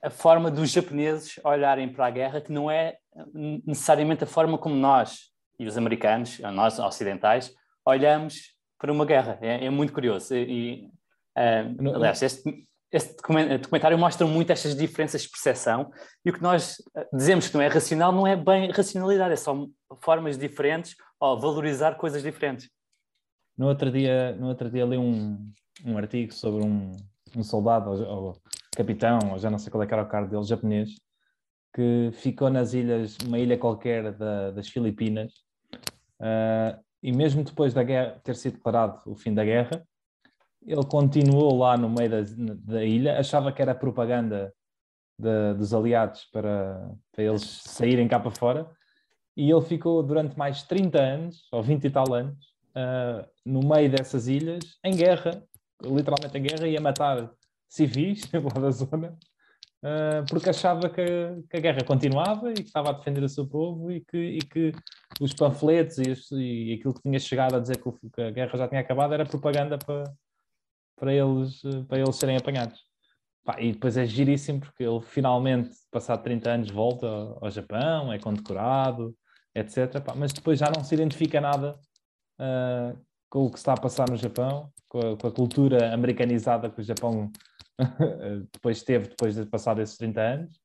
a 0.04 0.10
forma 0.10 0.52
dos 0.52 0.70
japoneses 0.70 1.40
olharem 1.44 1.92
para 1.92 2.06
a 2.06 2.12
guerra, 2.12 2.42
que 2.42 2.52
não 2.52 2.70
é 2.70 2.98
necessariamente 3.66 4.24
a 4.24 4.28
forma 4.28 4.58
como 4.58 4.76
nós 4.76 5.32
e 5.58 5.66
os 5.66 5.78
americanos, 5.78 6.38
nós 6.40 6.78
ocidentais, 6.78 7.56
olhamos 7.86 8.54
para 8.78 8.92
uma 8.92 9.06
guerra. 9.06 9.40
É, 9.42 9.66
é 9.66 9.70
muito 9.70 9.94
curioso. 9.94 10.36
E, 10.36 10.92
aliás, 11.36 12.22
este, 12.22 12.68
este 12.92 13.16
documentário 13.16 13.98
mostra 13.98 14.28
muito 14.28 14.52
estas 14.52 14.76
diferenças 14.76 15.22
de 15.22 15.30
percepção 15.30 15.92
e 16.26 16.30
o 16.30 16.34
que 16.34 16.42
nós 16.42 16.76
eh, 16.96 17.08
dizemos 17.14 17.48
que 17.48 17.54
não 17.56 17.62
é 17.62 17.68
racional 17.68 18.12
não 18.12 18.28
é 18.28 18.36
bem 18.36 18.70
racionalidade, 18.70 19.34
é 19.34 19.38
só 19.38 19.66
formas 20.02 20.38
diferentes 20.38 20.96
ou 21.20 21.40
valorizar 21.40 21.96
coisas 21.96 22.22
diferentes. 22.22 22.70
No 23.58 23.68
outro 23.68 23.92
dia, 23.92 24.36
no 24.36 24.48
outro 24.48 24.70
dia 24.70 24.86
li 24.86 24.98
um, 24.98 25.52
um 25.86 25.98
artigo 25.98 26.34
sobre 26.34 26.66
um, 26.66 26.92
um 27.36 27.44
soldado 27.44 27.92
ou, 27.92 28.02
ou, 28.04 28.42
capitão, 28.76 29.20
ou 29.32 29.40
já 29.40 29.50
não 29.50 29.60
sei 29.60 29.72
qual 29.72 29.84
é 29.84 29.88
que 29.88 29.94
era 29.94 30.04
o 30.04 30.10
cargo 30.10 30.30
dele, 30.30 30.44
japonês, 30.44 30.90
que 31.74 32.10
ficou 32.14 32.50
nas 32.50 32.74
ilhas, 32.74 33.18
uma 33.26 33.40
ilha 33.40 33.58
qualquer 33.58 34.12
da, 34.14 34.52
das 34.52 34.68
Filipinas, 34.68 35.32
uh, 36.20 36.82
e 37.02 37.12
mesmo 37.12 37.44
depois 37.44 37.74
da 37.74 37.84
guerra 37.84 38.20
ter 38.24 38.36
sido 38.36 38.54
declarado 38.54 39.00
o 39.06 39.16
fim 39.16 39.34
da 39.34 39.44
guerra, 39.44 39.86
ele 40.66 40.86
continuou 40.86 41.58
lá 41.58 41.78
no 41.78 41.90
meio 41.90 42.10
da, 42.10 42.22
da 42.74 42.84
ilha, 42.84 43.20
achava 43.20 43.52
que 43.52 43.62
era 43.62 43.74
propaganda 43.74 44.54
de, 45.18 45.54
dos 45.56 45.74
aliados 45.74 46.26
para, 46.26 46.92
para 47.12 47.24
eles 47.24 47.44
saírem 47.44 48.08
cá 48.08 48.20
para 48.20 48.32
fora, 48.32 48.70
e 49.36 49.50
ele 49.50 49.62
ficou 49.62 50.04
durante 50.04 50.38
mais 50.38 50.64
30 50.64 51.00
anos, 51.00 51.48
ou 51.52 51.64
20 51.64 51.86
e 51.86 51.90
tal 51.90 52.14
anos, 52.14 52.38
uh, 52.76 53.26
no 53.46 53.62
meio 53.62 53.90
dessas 53.90 54.28
ilhas, 54.28 54.78
em 54.84 54.96
guerra, 54.96 55.44
literalmente 55.84 56.38
em 56.38 56.42
guerra, 56.44 56.68
e 56.68 56.78
a 56.78 56.82
matar 56.82 57.32
civis 57.68 58.30
lá 58.34 58.62
da 58.62 58.72
zona, 58.72 59.18
uh, 59.84 60.26
porque 60.30 60.50
achava 60.50 60.90
que, 60.90 61.04
que, 61.50 61.58
a 61.58 61.60
guerra 61.60 61.84
continuava 61.84 62.52
e 62.52 62.56
que 62.56 62.62
estava 62.62 62.90
a 62.90 62.94
defender 62.94 63.24
o 63.24 63.30
seu 63.30 63.48
povo 63.48 63.92
e 63.92 64.02
que, 64.02 64.18
e 64.18 64.40
que 64.40 64.72
os 65.20 65.34
panfletos 65.34 65.98
e, 66.32 66.72
e, 66.72 66.74
aquilo 66.74 66.94
que 66.94 67.02
tinha 67.02 67.20
chegado 67.20 67.56
a 67.56 67.60
dizer 67.60 67.78
que, 67.78 68.10
que, 68.10 68.22
a 68.22 68.32
guerra 68.32 68.58
já 68.58 68.68
tinha 68.68 68.82
acabado 68.82 69.14
era 69.14 69.26
propaganda 69.26 69.78
para, 69.78 70.04
para, 71.02 71.12
eles, 71.12 71.64
para 71.88 71.98
eles 71.98 72.16
serem 72.16 72.38
apanhados. 72.38 72.80
Pá, 73.44 73.60
e 73.60 73.72
depois 73.72 73.98
é 73.98 74.06
giríssimo 74.06 74.60
porque 74.60 74.84
ele 74.84 75.02
finalmente, 75.02 75.72
passado 75.90 76.22
30 76.22 76.50
anos, 76.52 76.70
volta 76.70 77.08
ao, 77.42 77.50
Japão, 77.50 78.14
é 78.14 78.20
condecorado, 78.20 79.18
etc. 79.56 80.00
Pá, 80.00 80.14
mas 80.16 80.32
depois 80.32 80.60
já 80.60 80.70
não 80.70 80.84
se 80.84 80.94
identifica 80.94 81.42
nada 81.42 81.72
uh, 82.40 82.96
com 83.28 83.48
o 83.48 83.52
que 83.52 83.58
está 83.58 83.74
a 83.74 83.82
passar 83.82 84.08
no 84.12 84.16
Japão, 84.16 84.72
com 84.88 85.00
a, 85.00 85.18
com 85.18 85.28
a 85.28 85.32
cultura 85.32 85.92
americanizada 85.92 86.70
que 86.70 86.82
o 86.82 86.84
Japão 86.84 87.32
depois 88.54 88.84
teve, 88.84 89.08
depois 89.08 89.34
de 89.34 89.46
passar 89.48 89.80
esses 89.80 89.98
30 89.98 90.22
anos, 90.22 90.62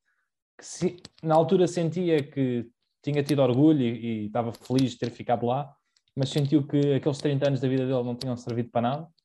que 0.58 0.66
se, 0.66 1.02
na 1.22 1.34
altura 1.34 1.66
sentia 1.66 2.22
que 2.22 2.68
tinha 3.02 3.22
tido 3.22 3.40
orgulho 3.40 3.80
e, 3.80 4.24
e, 4.24 4.26
estava 4.26 4.52
feliz 4.52 4.90
de 4.90 4.98
ter 4.98 5.10
ficado 5.10 5.46
lá, 5.46 5.74
mas 6.14 6.28
sentiu 6.28 6.66
que 6.66 6.94
aqueles 6.94 7.18
30 7.18 7.46
anos 7.46 7.60
da 7.60 7.68
vida 7.68 7.86
dele 7.86 8.02
não 8.02 8.14
tinham 8.14 8.36
servido 8.36 8.68
para 8.68 8.82
nada 8.82 9.15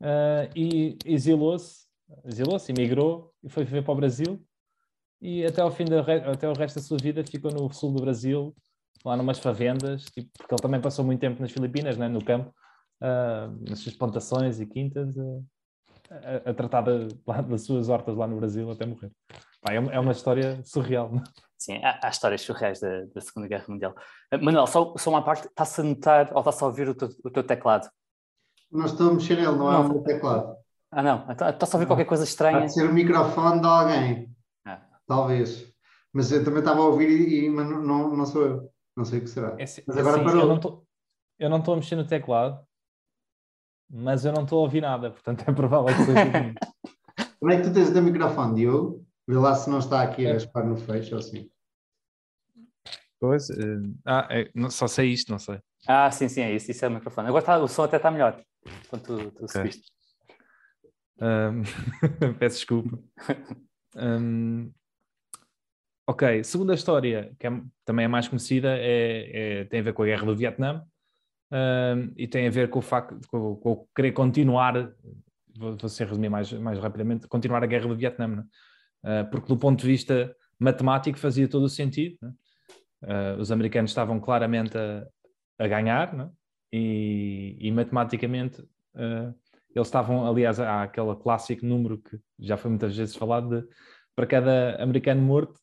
uh, 0.00 0.50
e 0.54 0.98
exilou-se, 1.04 1.86
exilou-se, 2.24 2.72
emigrou 2.72 3.32
e 3.42 3.48
foi 3.48 3.64
viver 3.64 3.82
para 3.82 3.92
o 3.92 3.96
Brasil 3.96 4.44
e 5.20 5.44
até 5.44 5.60
ao 5.60 5.70
fim 5.70 5.84
da, 5.84 6.00
até 6.32 6.48
o 6.48 6.54
resto 6.54 6.76
da 6.76 6.82
sua 6.82 6.96
vida 6.96 7.22
ficou 7.24 7.50
no 7.50 7.70
sul 7.72 7.92
do 7.92 8.00
Brasil, 8.00 8.56
lá 9.04 9.16
numas 9.16 9.38
favendas, 9.38 10.04
tipo, 10.04 10.30
porque 10.38 10.54
ele 10.54 10.62
também 10.62 10.80
passou 10.80 11.04
muito 11.04 11.20
tempo 11.20 11.40
nas 11.40 11.52
Filipinas, 11.52 11.98
né, 11.98 12.08
no 12.08 12.24
campo, 12.24 12.54
uh, 13.02 13.68
nas 13.68 13.80
suas 13.80 13.94
plantações 13.94 14.60
e 14.60 14.66
quintas, 14.66 15.14
uh, 15.16 15.44
a, 16.10 16.50
a 16.50 16.54
tratar 16.54 16.82
de, 16.82 17.08
das 17.48 17.62
suas 17.62 17.90
hortas 17.90 18.16
lá 18.16 18.26
no 18.26 18.36
Brasil 18.36 18.70
até 18.70 18.86
morrer. 18.86 19.12
Pá, 19.60 19.74
é, 19.74 19.76
é, 19.76 20.00
uma, 20.00 20.12
história 20.12 20.62
surreal. 20.64 21.10
Não? 21.12 21.20
É? 21.20 21.24
Sim, 21.58 21.84
há, 21.84 22.00
há, 22.02 22.08
histórias 22.08 22.40
surreais 22.40 22.80
da, 22.80 23.04
da, 23.14 23.20
Segunda 23.20 23.46
Guerra 23.46 23.66
Mundial. 23.68 23.94
Manuel, 24.40 24.66
só, 24.66 24.94
só 24.96 25.10
uma 25.10 25.22
parte, 25.22 25.46
está-se 25.46 25.82
a 25.82 25.84
notar 25.84 26.32
ou 26.32 26.38
está-se 26.38 26.64
a 26.64 26.66
ouvir 26.66 26.88
o 26.88 26.94
teu, 26.94 27.10
o 27.22 27.30
teu 27.30 27.44
teclado? 27.44 27.90
Não 28.70 28.86
estou 28.86 29.10
a 29.10 29.14
mexer 29.14 29.36
nele, 29.36 29.46
não, 29.46 29.58
não. 29.58 29.72
é 29.72 29.78
o 29.78 29.88
meu 29.88 30.02
teclado. 30.02 30.56
Ah, 30.92 31.02
não, 31.02 31.26
então, 31.30 31.48
está-se 31.48 31.74
a 31.74 31.76
ouvir 31.76 31.86
qualquer 31.86 32.04
coisa 32.04 32.24
estranha. 32.24 32.60
Pode 32.60 32.74
ser 32.74 32.88
o 32.88 32.92
microfone 32.92 33.60
de 33.60 33.66
alguém, 33.66 34.36
ah. 34.66 34.80
talvez. 35.06 35.72
Mas 36.12 36.32
eu 36.32 36.44
também 36.44 36.60
estava 36.60 36.80
a 36.80 36.86
ouvir, 36.86 37.08
e, 37.08 37.48
mas 37.48 37.68
não, 37.68 37.80
não, 37.80 38.16
não 38.16 38.26
sou 38.26 38.42
eu. 38.42 38.72
Não 38.96 39.04
sei 39.04 39.20
o 39.20 39.22
que 39.22 39.30
será. 39.30 39.54
É, 39.58 39.64
mas 39.86 39.96
agora 39.96 40.16
assim, 40.16 40.24
parou. 40.24 40.86
Eu 41.38 41.48
não 41.48 41.58
estou 41.58 41.74
a 41.74 41.76
mexer 41.76 41.96
no 41.96 42.06
teclado, 42.06 42.60
mas 43.88 44.24
eu 44.24 44.32
não 44.32 44.42
estou 44.42 44.58
a 44.58 44.62
ouvir 44.62 44.82
nada, 44.82 45.10
portanto 45.10 45.44
é 45.48 45.52
provável 45.52 45.96
que 45.96 46.04
seja 46.04 46.14
Como 47.40 47.50
é 47.50 47.56
que 47.56 47.62
tu 47.62 47.72
tens 47.72 47.88
o 47.88 47.92
teu 47.94 48.02
microfone, 48.02 48.54
Diogo? 48.54 49.06
Vê 49.26 49.36
lá 49.36 49.54
se 49.54 49.70
não 49.70 49.78
está 49.78 50.02
aqui 50.02 50.26
a 50.26 50.34
raspar 50.34 50.66
no 50.66 50.76
fecho 50.76 51.14
ou 51.14 51.20
assim. 51.20 51.50
Pois, 53.18 53.48
uh, 53.48 53.94
ah, 54.04 54.28
é, 54.30 54.50
não, 54.54 54.70
só 54.70 54.86
sei 54.86 55.08
isto, 55.08 55.30
não 55.30 55.38
sei. 55.38 55.58
Ah, 55.86 56.10
sim, 56.10 56.28
sim, 56.28 56.42
é 56.42 56.54
isso, 56.54 56.70
isso 56.70 56.84
é 56.84 56.88
o 56.88 56.90
microfone. 56.90 57.28
Agora 57.28 57.44
tá, 57.44 57.58
o 57.58 57.68
som 57.68 57.84
até 57.84 57.96
está 57.96 58.10
melhor, 58.10 58.42
quando 58.88 59.02
tu, 59.02 59.30
tu 59.32 59.44
okay. 59.44 59.48
subiste. 59.48 59.92
Um, 61.20 61.62
peço 62.38 62.56
desculpa. 62.56 62.98
Um, 63.96 64.72
ok, 66.06 66.42
segunda 66.42 66.74
história, 66.74 67.34
que 67.38 67.46
é, 67.46 67.62
também 67.84 68.04
é 68.04 68.08
mais 68.08 68.26
conhecida, 68.28 68.76
é, 68.78 69.60
é, 69.60 69.64
tem 69.64 69.80
a 69.80 69.82
ver 69.82 69.92
com 69.92 70.02
a 70.02 70.06
guerra 70.06 70.24
do 70.24 70.36
Vietnã 70.36 70.82
uh, 71.52 72.12
e 72.16 72.26
tem 72.26 72.46
a 72.46 72.50
ver 72.50 72.70
com 72.70 72.78
o 72.78 72.82
facto 72.82 73.18
de 73.18 73.28
com, 73.28 73.56
com 73.56 73.86
querer 73.94 74.12
continuar, 74.12 74.92
vou, 75.56 75.76
vou 75.76 75.88
ser 75.88 76.06
resumir 76.06 76.30
mais, 76.30 76.52
mais 76.52 76.78
rapidamente, 76.78 77.28
continuar 77.28 77.62
a 77.62 77.66
guerra 77.66 77.88
do 77.88 77.96
Vietnã, 77.96 78.46
uh, 79.04 79.30
porque 79.30 79.48
do 79.48 79.58
ponto 79.58 79.80
de 79.80 79.86
vista 79.86 80.34
matemático 80.58 81.18
fazia 81.18 81.48
todo 81.48 81.64
o 81.64 81.68
sentido. 81.68 82.18
Uh, 83.02 83.40
os 83.40 83.50
americanos 83.50 83.90
estavam 83.90 84.20
claramente 84.20 84.76
a, 84.76 85.06
a 85.58 85.66
ganhar 85.66 86.30
e, 86.72 87.56
e, 87.58 87.72
matematicamente 87.72 88.62
ah, 88.94 89.32
eles 89.74 89.88
estavam, 89.88 90.26
aliás, 90.26 90.58
há 90.58 90.82
aquele 90.82 91.14
clássico 91.16 91.64
número 91.64 91.98
que 91.98 92.18
já 92.38 92.56
foi 92.56 92.70
muitas 92.70 92.96
vezes 92.96 93.14
falado 93.14 93.60
de 93.60 93.68
para 94.14 94.26
cada 94.26 94.82
americano 94.82 95.22
morto 95.22 95.60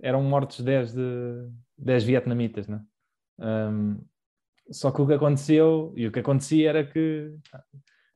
eram 0.00 0.22
mortos 0.22 0.60
10, 0.60 0.94
de, 0.94 1.50
10 1.76 2.04
vietnamitas, 2.04 2.68
né? 2.68 2.82
Um, 3.38 4.02
só 4.70 4.90
que 4.90 5.02
o 5.02 5.06
que 5.06 5.14
aconteceu, 5.14 5.92
e 5.96 6.06
o 6.06 6.12
que 6.12 6.20
acontecia 6.20 6.70
era 6.70 6.86
que. 6.86 7.34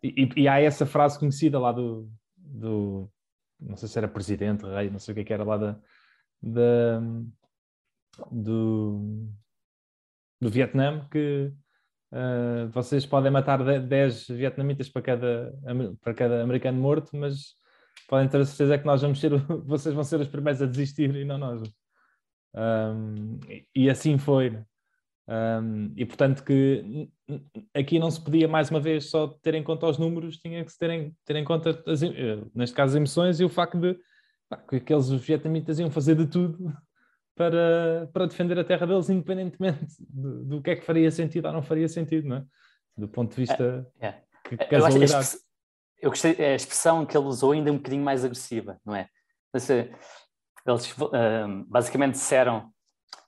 E, 0.03 0.29
e 0.37 0.49
há 0.49 0.61
essa 0.61 0.87
frase 0.87 1.19
conhecida 1.19 1.59
lá 1.59 1.73
do, 1.73 2.09
do. 2.37 3.11
Não 3.61 3.77
sei 3.77 3.89
se 3.89 3.99
era 3.99 4.09
presidente, 4.09 4.65
rei, 4.65 4.89
não 4.89 4.99
sei 4.99 5.13
o 5.13 5.15
que, 5.17 5.21
é 5.23 5.25
que 5.25 5.33
era 5.33 5.45
lá 5.45 5.57
da. 5.57 5.81
da 6.41 7.01
do, 8.31 9.29
do 10.41 10.49
Vietnã, 10.49 11.07
que 11.11 11.53
uh, 12.15 12.69
vocês 12.71 13.05
podem 13.05 13.31
matar 13.31 13.63
10 13.81 14.29
vietnamitas 14.29 14.89
para 14.89 15.03
cada, 15.03 15.55
para 16.01 16.15
cada 16.15 16.43
americano 16.43 16.81
morto, 16.81 17.17
mas 17.17 17.55
podem 18.09 18.29
ter 18.29 18.41
a 18.41 18.45
certeza 18.45 18.79
que 18.79 18.87
nós 18.87 19.03
vamos 19.03 19.21
ser, 19.21 19.37
vocês 19.67 19.95
vão 19.95 20.05
ser 20.05 20.21
os 20.21 20.29
primeiros 20.29 20.63
a 20.63 20.67
desistir 20.67 21.15
e 21.15 21.25
não 21.25 21.39
nós. 21.39 21.63
Um, 22.55 23.41
e 23.75 23.91
assim 23.91 24.17
foi. 24.17 24.57
Um, 25.27 25.93
e 25.97 26.05
portanto 26.05 26.45
que 26.45 27.09
aqui 27.73 27.99
não 27.99 28.11
se 28.11 28.21
podia 28.21 28.47
mais 28.47 28.71
uma 28.71 28.79
vez 28.79 29.09
só 29.09 29.27
ter 29.27 29.55
em 29.55 29.63
conta 29.63 29.87
os 29.87 29.99
números, 29.99 30.37
tinha 30.37 30.63
que 30.63 30.71
se 30.71 30.79
ter 30.79 30.91
em, 30.91 31.17
ter 31.25 31.37
em 31.37 31.45
conta, 31.45 31.83
as, 31.87 32.03
eh, 32.03 32.45
neste 32.55 32.77
caso, 32.77 32.93
as 32.93 32.97
emoções 32.97 33.41
e 33.41 33.45
o 33.45 33.49
facto 33.49 33.79
de 33.79 33.99
pá, 34.51 34.59
que 34.59 34.77
aqueles 34.77 35.09
vietnamitas 35.09 35.79
iam 35.79 35.91
fazer 35.91 36.15
de 36.15 36.27
tudo 36.27 36.71
para, 37.35 38.09
para 38.13 38.27
defender 38.27 38.59
a 38.59 38.65
terra 38.65 38.87
deles, 38.87 39.11
independentemente 39.11 39.97
do, 40.01 40.45
do 40.45 40.63
que 40.63 40.71
é 40.71 40.77
que 40.77 40.85
faria 40.85 41.11
sentido 41.11 41.47
ou 41.47 41.53
não 41.53 41.63
faria 41.63 41.89
sentido, 41.89 42.29
não 42.29 42.37
é? 42.37 42.45
Do 42.97 43.09
ponto 43.09 43.31
de 43.31 43.37
vista 43.37 43.87
é, 44.01 44.15
é. 44.51 44.57
casualidade. 44.67 45.29
Eu, 45.35 45.39
eu 46.03 46.11
gostei, 46.11 46.33
a 46.33 46.55
expressão 46.55 47.05
que 47.05 47.17
ele 47.17 47.27
usou 47.27 47.53
ainda 47.53 47.71
é 47.71 47.73
um 47.73 47.77
bocadinho 47.77 48.05
mais 48.05 48.25
agressiva, 48.25 48.79
não 48.85 48.95
é? 48.95 49.09
Eles 49.53 49.69
uh, 50.99 51.65
basicamente 51.69 52.13
disseram 52.13 52.73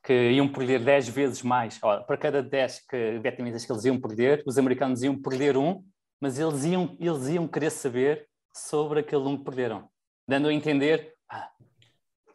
que 0.04 0.30
iam 0.30 0.48
perder 0.48 0.84
10 0.84 1.09
vezes 1.09 1.42
mais. 1.42 1.78
Ó, 1.82 2.00
para 2.04 2.16
cada 2.16 2.42
10 2.42 2.86
que, 2.88 3.18
vietnamitas 3.18 3.64
que 3.64 3.72
eles 3.72 3.84
iam 3.84 4.00
perder, 4.00 4.42
os 4.46 4.57
americanos 4.57 5.02
iam 5.02 5.20
perder 5.20 5.57
um, 5.57 5.84
mas 6.20 6.38
eles 6.38 6.64
iam, 6.64 6.96
eles 7.00 7.26
iam 7.28 7.48
querer 7.48 7.70
saber 7.70 8.28
sobre 8.54 9.00
aquele 9.00 9.24
um 9.24 9.36
que 9.36 9.44
perderam, 9.44 9.88
dando 10.26 10.48
a 10.48 10.54
entender 10.54 11.12
ah, 11.28 11.50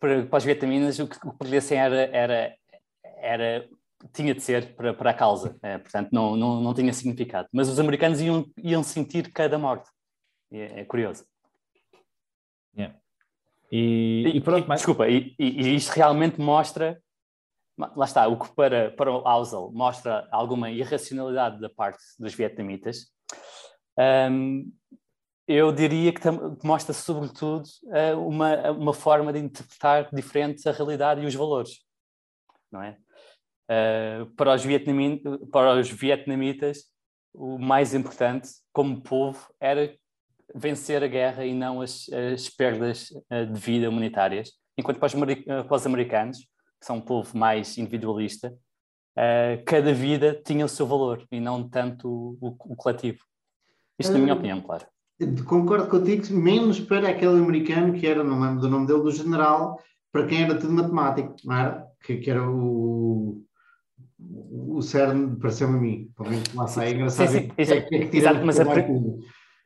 para, 0.02 0.26
para 0.26 0.38
os 0.38 0.44
vietnamitas 0.44 1.00
o 1.00 1.08
que, 1.08 1.16
o 1.16 1.32
que 1.32 1.38
perdessem 1.38 1.78
era, 1.78 2.02
era, 2.08 2.56
era, 3.04 3.70
tinha 4.12 4.34
de 4.34 4.42
ser 4.42 4.76
para, 4.76 4.94
para 4.94 5.12
a 5.12 5.14
causa, 5.14 5.56
é, 5.62 5.78
portanto 5.78 6.10
não, 6.12 6.36
não, 6.36 6.60
não 6.60 6.74
tinha 6.74 6.92
significado. 6.92 7.48
Mas 7.54 7.70
os 7.70 7.80
americanos 7.80 8.20
iam, 8.20 8.46
iam 8.58 8.84
sentir 8.84 9.32
cada 9.32 9.58
morte. 9.58 9.90
É, 10.52 10.82
é 10.82 10.86
curioso. 10.86 11.24
Yeah. 12.76 12.98
E, 13.72 14.24
e, 14.26 14.38
e, 14.38 14.42
pronto, 14.42 14.68
mas... 14.68 14.80
Desculpa, 14.80 15.08
e, 15.08 15.36
e, 15.40 15.76
isto 15.76 15.92
realmente 15.92 16.42
mostra 16.42 17.02
lá 17.96 18.06
está, 18.06 18.28
o 18.28 18.38
que 18.38 18.54
para, 18.54 18.92
para 18.92 19.12
o 19.12 19.28
Ausel 19.28 19.72
mostra 19.74 20.28
alguma 20.32 20.70
irracionalidade 20.70 21.60
da 21.60 21.70
parte 21.70 22.04
dos 22.20 22.34
vietnamitas, 22.34 23.08
um, 24.30 24.72
eu 25.48 25.72
diria 25.72 26.14
que, 26.14 26.22
que 26.22 26.66
mostra 26.66 26.94
sobretudo 26.94 27.66
uh, 27.84 28.28
uma, 28.28 28.72
uma 28.72 28.94
forma 28.94 29.34
de 29.34 29.40
interpretar 29.40 30.10
diferente 30.14 30.68
a 30.68 30.72
realidade 30.72 31.22
e 31.22 31.26
os 31.26 31.36
valores, 31.36 31.80
não 32.72 32.82
é? 32.82 32.98
Uh, 33.70 34.26
para, 34.36 34.54
os 34.54 34.64
para 35.52 35.80
os 35.80 35.90
vietnamitas, 35.90 36.84
o 37.34 37.58
mais 37.58 37.94
importante 37.94 38.50
como 38.74 39.02
povo 39.02 39.54
era 39.60 39.96
vencer 40.54 41.02
a 41.04 41.08
guerra 41.08 41.46
e 41.46 41.54
não 41.54 41.82
as, 41.82 42.10
as 42.10 42.50
perdas 42.50 43.10
uh, 43.12 43.46
de 43.52 43.60
vida 43.60 43.90
humanitárias, 43.90 44.52
enquanto 44.78 45.00
para 45.00 45.08
os, 45.08 45.14
para 45.14 45.76
os 45.76 45.86
americanos 45.86 46.40
que 46.40 46.86
são 46.86 46.98
um 46.98 47.02
povo 47.02 47.38
mais 47.38 47.78
individualista, 47.78 48.54
uh, 49.18 49.64
cada 49.66 49.94
vida 49.94 50.42
tinha 50.44 50.66
o 50.66 50.70
seu 50.70 50.86
valor 50.86 51.26
e 51.32 51.40
não 51.40 51.68
tanto 51.68 52.38
o, 52.42 52.48
o 52.48 52.76
coletivo. 52.76 53.20
Isto, 54.00 54.14
na 54.14 54.20
minha 54.20 54.34
uh, 54.34 54.38
opinião, 54.38 54.62
claro. 54.62 54.86
Concordo 55.46 55.88
contigo, 55.88 56.34
menos 56.34 56.80
para 56.80 57.10
aquele 57.10 57.40
americano 57.40 57.94
que 57.94 58.08
era, 58.08 58.24
não 58.24 58.40
lembro 58.40 58.62
do 58.62 58.70
nome 58.70 58.88
dele, 58.88 59.02
do 59.02 59.12
general, 59.12 59.80
para 60.12 60.26
quem 60.26 60.44
era 60.44 60.58
tudo 60.58 60.74
matemático, 60.74 61.36
não 61.44 61.56
era? 61.56 61.88
Que, 62.04 62.18
que 62.18 62.32
era 62.32 62.50
o, 62.50 63.44
o 64.20 64.82
CERN, 64.82 65.36
pareceu-me 65.40 65.78
a 65.78 65.82
mim. 65.82 66.12
Lá 66.56 66.66
está, 66.66 66.86
é 66.86 66.92
engraçado. 66.92 67.30
Sim, 67.30 67.52
sim, 67.64 67.74
é, 67.74 67.96
é 67.96 68.16
exato, 68.16 68.46
mas 68.46 68.60
a, 68.60 68.66
pre 68.66 68.86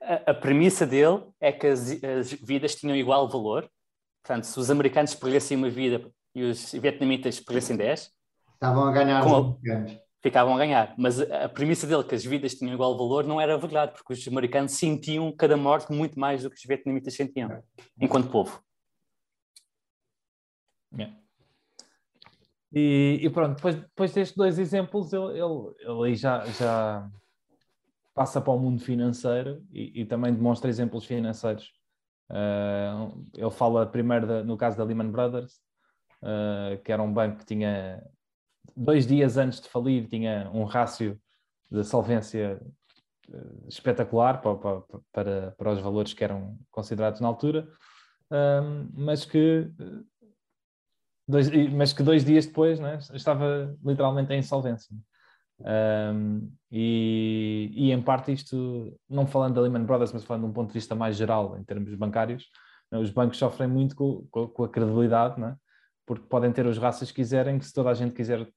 a, 0.01 0.31
a, 0.31 0.33
premissa 0.33 0.85
dele 0.85 1.23
é 1.39 1.51
que 1.51 1.67
as, 1.67 2.03
as 2.03 2.33
vidas 2.33 2.75
tinham 2.75 2.95
igual 2.95 3.29
valor. 3.29 3.69
Portanto, 4.23 4.45
se 4.45 4.59
os 4.59 4.69
americanos 4.69 5.15
perdessem 5.15 5.57
uma 5.57 5.69
vida 5.69 6.09
e 6.33 6.43
os 6.43 6.73
vietnamitas 6.73 7.39
perdessem 7.39 7.77
10, 7.77 8.11
estavam 8.53 8.83
a 8.83 8.91
ganhar 8.91 9.23
com, 9.23 9.57
ficavam 10.25 10.55
a 10.55 10.57
ganhar. 10.57 10.95
Mas 10.97 11.21
a 11.21 11.47
premissa 11.47 11.85
dele, 11.85 12.03
que 12.03 12.15
as 12.15 12.25
vidas 12.25 12.55
tinham 12.55 12.73
igual 12.73 12.97
valor, 12.97 13.25
não 13.25 13.39
era 13.39 13.55
verdade, 13.59 13.91
porque 13.93 14.11
os 14.11 14.27
americanos 14.27 14.71
sentiam 14.71 15.31
cada 15.31 15.55
morte 15.55 15.93
muito 15.93 16.19
mais 16.19 16.41
do 16.41 16.49
que 16.49 16.55
os 16.55 16.63
vietnamitas 16.63 17.13
sentiam, 17.13 17.61
enquanto 18.01 18.31
povo. 18.31 18.59
Yeah. 20.91 21.15
E, 22.73 23.19
e, 23.21 23.29
pronto, 23.29 23.55
depois, 23.57 23.75
depois 23.75 24.13
destes 24.13 24.35
dois 24.35 24.57
exemplos, 24.57 25.13
ele, 25.13 25.25
ele, 25.25 25.75
ele 25.79 26.07
aí 26.07 26.15
já, 26.15 26.43
já 26.45 27.07
passa 28.15 28.41
para 28.41 28.51
o 28.51 28.59
mundo 28.59 28.81
financeiro 28.81 29.63
e, 29.71 30.01
e 30.01 30.05
também 30.05 30.33
demonstra 30.33 30.71
exemplos 30.71 31.05
financeiros. 31.05 31.71
Uh, 32.31 33.23
ele 33.35 33.51
fala 33.51 33.85
primeiro 33.85 34.43
no 34.43 34.57
caso 34.57 34.75
da 34.75 34.83
Lehman 34.83 35.11
Brothers, 35.11 35.61
uh, 36.23 36.81
que 36.83 36.91
era 36.91 37.03
um 37.03 37.13
banco 37.13 37.37
que 37.37 37.45
tinha 37.45 38.03
dois 38.75 39.05
dias 39.05 39.37
antes 39.37 39.59
de 39.59 39.69
falir, 39.69 40.07
tinha 40.07 40.49
um 40.53 40.63
rácio 40.63 41.19
de 41.69 41.83
solvência 41.83 42.61
uh, 43.29 43.67
espetacular 43.67 44.41
para, 44.41 44.55
para, 45.11 45.51
para, 45.51 45.71
os 45.71 45.79
valores 45.79 46.13
que 46.13 46.23
eram 46.23 46.57
considerados 46.71 47.19
na 47.19 47.27
altura, 47.27 47.67
mas 48.93 49.23
que 49.23 49.69
dois, 51.27 51.49
mas 51.71 51.93
que 51.93 52.03
dois 52.03 52.23
dias 52.23 52.45
depois 52.45 52.79
né, 52.79 52.97
estava 53.13 53.75
literalmente 53.83 54.33
em 54.33 54.39
insolvência. 54.39 54.95
Um, 55.59 56.51
e, 56.69 57.71
e, 57.73 57.91
em 57.91 58.01
parte 58.01 58.31
isto, 58.31 58.97
não 59.09 59.25
falando 59.25 59.55
da 59.55 59.61
Lehman 59.61 59.85
Brothers, 59.85 60.11
mas 60.11 60.23
falando 60.23 60.43
de 60.43 60.49
um 60.49 60.53
ponto 60.53 60.67
de 60.67 60.73
vista 60.73 60.93
mais 60.95 61.15
geral 61.15 61.57
em 61.57 61.63
termos 61.63 61.93
bancários, 61.95 62.49
né, 62.91 62.99
os 62.99 63.09
bancos 63.09 63.37
sofrem 63.37 63.69
muito 63.69 63.95
com, 63.95 64.27
com, 64.29 64.47
com 64.47 64.63
a 64.63 64.69
credibilidade, 64.69 65.39
né? 65.39 65.55
Porque 66.05 66.25
podem 66.27 66.51
ter 66.51 66.65
os 66.65 66.77
raças 66.77 67.09
que 67.09 67.15
quiserem, 67.15 67.57
que 67.57 67.65
se 67.65 67.73
toda 67.73 67.89
a 67.89 67.93
gente 67.93 68.13
quiser 68.13 68.47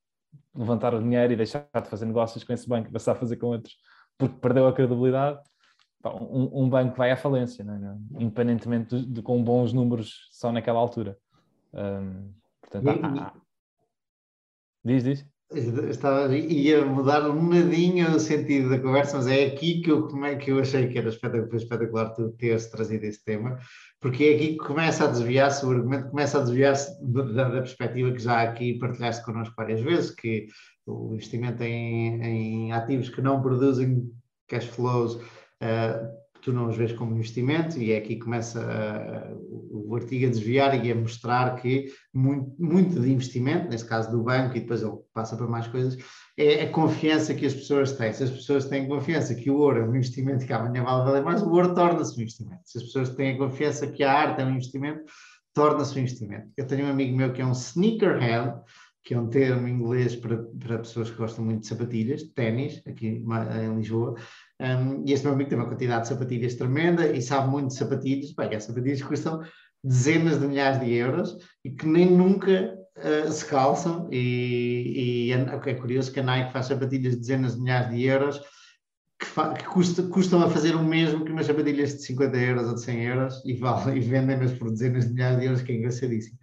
levantar 0.54 0.94
o 0.94 1.02
dinheiro 1.02 1.32
e 1.32 1.36
deixar 1.36 1.68
de 1.74 1.88
fazer 1.88 2.06
negócios 2.06 2.44
com 2.44 2.52
esse 2.52 2.68
banco 2.68 2.88
e 2.88 2.92
passar 2.92 3.12
a 3.12 3.14
fazer 3.14 3.36
com 3.36 3.46
outros, 3.46 3.76
porque 4.16 4.36
perdeu 4.38 4.66
a 4.66 4.72
credibilidade, 4.72 5.40
um, 6.04 6.64
um 6.64 6.68
banco 6.68 6.96
vai 6.96 7.10
à 7.10 7.16
falência, 7.16 7.64
né? 7.64 7.98
independentemente 8.18 8.96
de, 8.96 9.06
de, 9.06 9.22
com 9.22 9.42
bons 9.42 9.72
números 9.72 10.28
só 10.30 10.52
naquela 10.52 10.78
altura. 10.78 11.16
Um, 11.72 12.32
portanto, 12.60 12.88
há, 12.88 13.26
há... 13.26 13.32
diz, 14.84 15.04
diz. 15.04 15.37
Estava, 15.50 16.36
ia 16.36 16.84
mudar 16.84 17.28
um 17.30 17.48
nadinho 17.48 18.14
o 18.14 18.20
sentido 18.20 18.68
da 18.68 18.78
conversa, 18.78 19.16
mas 19.16 19.26
é 19.28 19.46
aqui 19.46 19.80
que 19.80 19.90
eu, 19.90 20.06
que 20.36 20.50
eu 20.50 20.60
achei 20.60 20.88
que 20.88 20.98
era 20.98 21.08
espetacular, 21.08 21.56
espetacular 21.56 22.12
tu 22.12 22.30
teres 22.32 22.66
trazido 22.66 23.04
esse 23.06 23.24
tema, 23.24 23.58
porque 23.98 24.24
é 24.24 24.34
aqui 24.34 24.48
que 24.48 24.58
começa 24.58 25.04
a 25.04 25.06
desviar-se, 25.06 25.64
o 25.64 25.70
argumento 25.70 26.10
começa 26.10 26.36
a 26.36 26.42
desviar-se 26.42 27.02
da, 27.02 27.22
da, 27.22 27.50
perspectiva 27.62 28.12
que 28.12 28.18
já 28.18 28.42
aqui 28.42 28.78
partilhaste 28.78 29.24
connosco 29.24 29.54
várias 29.56 29.80
vezes, 29.80 30.10
que 30.10 30.48
o 30.86 31.14
investimento 31.14 31.62
em, 31.62 32.22
em 32.22 32.72
ativos 32.72 33.08
que 33.08 33.22
não 33.22 33.40
produzem 33.40 34.06
cash 34.48 34.66
flows 34.66 35.14
uh, 35.14 36.08
tu 36.48 36.52
não 36.54 36.68
os 36.68 36.76
vês 36.78 36.92
como 36.92 37.14
investimento, 37.14 37.78
e 37.78 37.92
é 37.92 37.98
aqui 37.98 38.14
que 38.16 38.24
começa 38.24 38.58
a, 38.58 39.34
o 39.70 39.94
artigo 39.94 40.26
a 40.26 40.30
desviar 40.30 40.84
e 40.84 40.90
a 40.90 40.94
mostrar 40.94 41.56
que 41.56 41.92
muito, 42.12 42.54
muito 42.58 42.98
de 42.98 43.12
investimento, 43.12 43.68
nesse 43.68 43.84
caso 43.84 44.10
do 44.10 44.22
banco, 44.22 44.56
e 44.56 44.60
depois 44.60 44.82
ele 44.82 44.96
passa 45.12 45.36
para 45.36 45.46
mais 45.46 45.66
coisas, 45.66 45.98
é 46.38 46.62
a 46.62 46.70
confiança 46.70 47.34
que 47.34 47.44
as 47.44 47.52
pessoas 47.52 47.92
têm. 47.92 48.14
Se 48.14 48.24
as 48.24 48.30
pessoas 48.30 48.64
têm 48.64 48.88
confiança 48.88 49.34
que 49.34 49.50
o 49.50 49.58
ouro 49.58 49.80
é 49.80 49.84
um 49.84 49.94
investimento 49.94 50.46
que 50.46 50.52
amanhã 50.52 50.82
vai 50.82 51.04
valer 51.04 51.22
mais, 51.22 51.42
o 51.42 51.50
ouro 51.50 51.74
torna-se 51.74 52.18
um 52.18 52.22
investimento. 52.22 52.62
Se 52.64 52.78
as 52.78 52.84
pessoas 52.84 53.10
têm 53.10 53.34
a 53.34 53.38
confiança 53.38 53.86
que 53.86 54.02
a 54.02 54.10
arte 54.10 54.40
é 54.40 54.44
um 54.46 54.52
investimento, 54.52 55.02
torna-se 55.52 55.98
um 55.98 56.00
investimento. 56.00 56.48
Eu 56.56 56.66
tenho 56.66 56.86
um 56.86 56.90
amigo 56.90 57.14
meu 57.14 57.30
que 57.30 57.42
é 57.42 57.46
um 57.46 57.52
sneakerhead, 57.52 58.54
que 59.04 59.14
é 59.14 59.20
um 59.20 59.28
termo 59.28 59.68
em 59.68 59.72
inglês 59.72 60.16
para, 60.16 60.38
para 60.58 60.78
pessoas 60.78 61.10
que 61.10 61.16
gostam 61.16 61.44
muito 61.44 61.60
de 61.60 61.66
sapatilhas, 61.66 62.22
ténis, 62.34 62.82
aqui 62.86 63.06
em 63.06 63.74
Lisboa, 63.76 64.14
um, 64.60 65.04
e 65.06 65.12
este 65.12 65.24
meu 65.24 65.34
amigo 65.34 65.50
tem 65.50 65.58
uma 65.58 65.68
quantidade 65.68 66.02
de 66.02 66.08
sapatilhas 66.08 66.54
tremenda 66.54 67.06
e 67.06 67.22
sabe 67.22 67.48
muito 67.48 67.68
de 67.68 67.74
sapatilhas. 67.74 68.32
Bem, 68.32 68.54
as 68.54 68.64
sapatilhas 68.64 69.02
custam 69.02 69.42
dezenas 69.82 70.40
de 70.40 70.46
milhares 70.46 70.80
de 70.80 70.92
euros 70.92 71.36
e 71.64 71.70
que 71.70 71.86
nem 71.86 72.10
nunca 72.10 72.76
uh, 72.96 73.30
se 73.30 73.44
calçam. 73.44 74.08
E, 74.10 75.28
e 75.28 75.32
é, 75.32 75.70
é 75.70 75.74
curioso 75.74 76.12
que 76.12 76.20
a 76.20 76.24
Nike 76.24 76.52
faz 76.52 76.66
sapatilhas 76.66 77.14
de 77.14 77.20
dezenas 77.20 77.54
de 77.54 77.60
milhares 77.60 77.90
de 77.90 78.04
euros 78.04 78.40
que, 79.18 79.26
que 79.58 79.64
custa, 79.64 80.02
custam 80.04 80.42
a 80.42 80.50
fazer 80.50 80.74
o 80.76 80.82
mesmo 80.82 81.24
que 81.24 81.32
umas 81.32 81.46
sapatilhas 81.46 81.96
de 81.96 82.02
50 82.04 82.36
euros 82.36 82.68
ou 82.68 82.74
de 82.74 82.82
100 82.82 83.04
euros 83.04 83.42
e, 83.44 83.54
vale, 83.54 83.96
e 83.96 84.00
vendem-nas 84.00 84.52
por 84.52 84.70
dezenas 84.70 85.06
de 85.06 85.14
milhares 85.14 85.38
de 85.38 85.44
euros, 85.46 85.62
que 85.62 85.72
é 85.72 85.76
engraçadíssimo. 85.76 86.38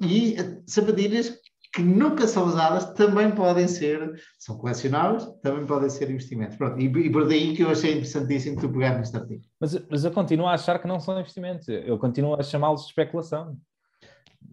E 0.00 0.36
eh, 0.38 0.60
sapatilhas 0.66 1.36
que 1.72 1.82
nunca 1.82 2.26
são 2.26 2.46
usadas 2.46 2.92
também 2.92 3.30
podem 3.30 3.68
ser, 3.68 4.14
são 4.38 4.56
colecionáveis, 4.56 5.26
também 5.42 5.66
podem 5.66 5.90
ser 5.90 6.10
investimentos. 6.10 6.56
Pronto, 6.56 6.80
e, 6.80 6.84
e 6.84 7.10
por 7.10 7.28
daí 7.28 7.54
que 7.54 7.62
eu 7.62 7.70
achei 7.70 7.92
interessantíssimo 7.92 8.60
tu 8.60 8.68
pegar 8.68 8.96
neste 8.98 9.16
artigo. 9.16 9.42
Mas, 9.60 9.78
mas 9.88 10.04
eu 10.04 10.10
continuo 10.10 10.46
a 10.46 10.54
achar 10.54 10.78
que 10.78 10.88
não 10.88 11.00
são 11.00 11.18
investimentos, 11.18 11.68
eu 11.68 11.98
continuo 11.98 12.34
a 12.34 12.42
chamá-los 12.42 12.82
de 12.82 12.88
especulação. 12.88 13.56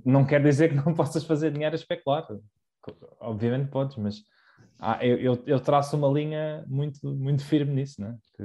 Não 0.06 0.26
quer 0.26 0.42
dizer 0.44 0.70
que 0.70 0.76
não 0.76 0.94
possas 0.96 1.24
fazer 1.24 1.52
dinheiro 1.52 1.74
a 1.74 1.78
especular. 1.78 2.28
Obviamente 3.20 3.70
podes, 3.70 3.96
mas 3.96 4.16
ah, 4.80 5.00
eu, 5.06 5.18
eu, 5.18 5.44
eu, 5.46 5.60
traço 5.62 5.96
uma 5.96 6.10
linha 6.10 6.66
muito, 6.68 7.08
muito 7.08 7.46
firme 7.46 7.74
nisso, 7.74 8.02
né? 8.02 8.18
Que... 8.36 8.44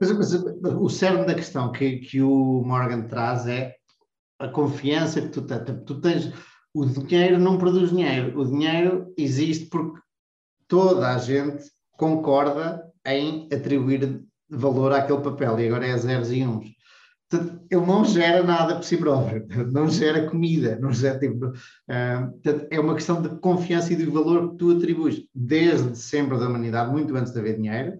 Mas, 0.00 0.12
mas, 0.12 0.34
o 0.34 0.88
cerne 0.88 1.26
da 1.26 1.34
questão 1.34 1.72
que, 1.72 1.98
que 1.98 2.22
o 2.22 2.62
Morgan 2.64 3.08
traz 3.08 3.48
é 3.48 3.74
a 4.38 4.46
confiança 4.46 5.20
que 5.20 5.28
tu. 5.28 5.44
Tu 5.84 6.00
tens 6.00 6.32
o 6.76 6.84
dinheiro 6.84 7.38
não 7.38 7.56
produz 7.56 7.90
dinheiro. 7.90 8.38
O 8.38 8.44
dinheiro 8.44 9.14
existe 9.16 9.66
porque 9.66 9.98
toda 10.68 11.14
a 11.14 11.18
gente 11.18 11.64
concorda 11.92 12.82
em 13.06 13.48
atribuir 13.50 14.22
valor 14.48 14.92
àquele 14.92 15.22
papel 15.22 15.58
e 15.58 15.68
agora 15.68 15.86
é 15.86 15.96
zeros 15.96 16.30
e 16.30 16.42
uns. 16.42 16.66
ele 17.70 17.86
não 17.86 18.04
gera 18.04 18.42
nada 18.42 18.76
por 18.76 18.84
si 18.84 18.98
próprio, 18.98 19.46
não 19.72 19.88
gera 19.88 20.28
comida, 20.28 20.78
não 20.78 20.92
gera 20.92 21.18
tipo, 21.18 21.46
uh, 21.46 22.66
é 22.70 22.78
uma 22.78 22.94
questão 22.94 23.22
de 23.22 23.30
confiança 23.40 23.92
e 23.94 23.96
de 23.96 24.04
valor 24.04 24.50
que 24.50 24.56
tu 24.56 24.76
atribuis. 24.76 25.22
Desde 25.34 25.96
sempre 25.96 26.38
da 26.38 26.46
humanidade, 26.46 26.92
muito 26.92 27.16
antes 27.16 27.32
de 27.32 27.38
haver 27.38 27.56
dinheiro, 27.56 27.96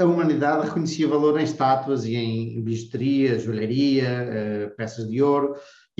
a 0.00 0.04
humanidade 0.06 0.66
reconhecia 0.66 1.06
valor 1.06 1.38
em 1.38 1.44
estátuas 1.44 2.06
e 2.06 2.16
em 2.16 2.62
bijuteria, 2.62 3.38
joalharia, 3.38 4.70
uh, 4.72 4.76
peças 4.76 5.06
de 5.06 5.22
ouro, 5.22 5.54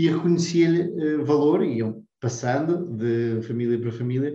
e 0.05 0.11
reconhecia-lhe 0.11 0.83
uh, 0.83 1.25
valor, 1.25 1.63
e 1.63 1.79
iam 1.79 2.03
passando 2.21 2.87
de 2.97 3.43
família 3.47 3.79
para 3.79 3.93
família. 3.93 4.35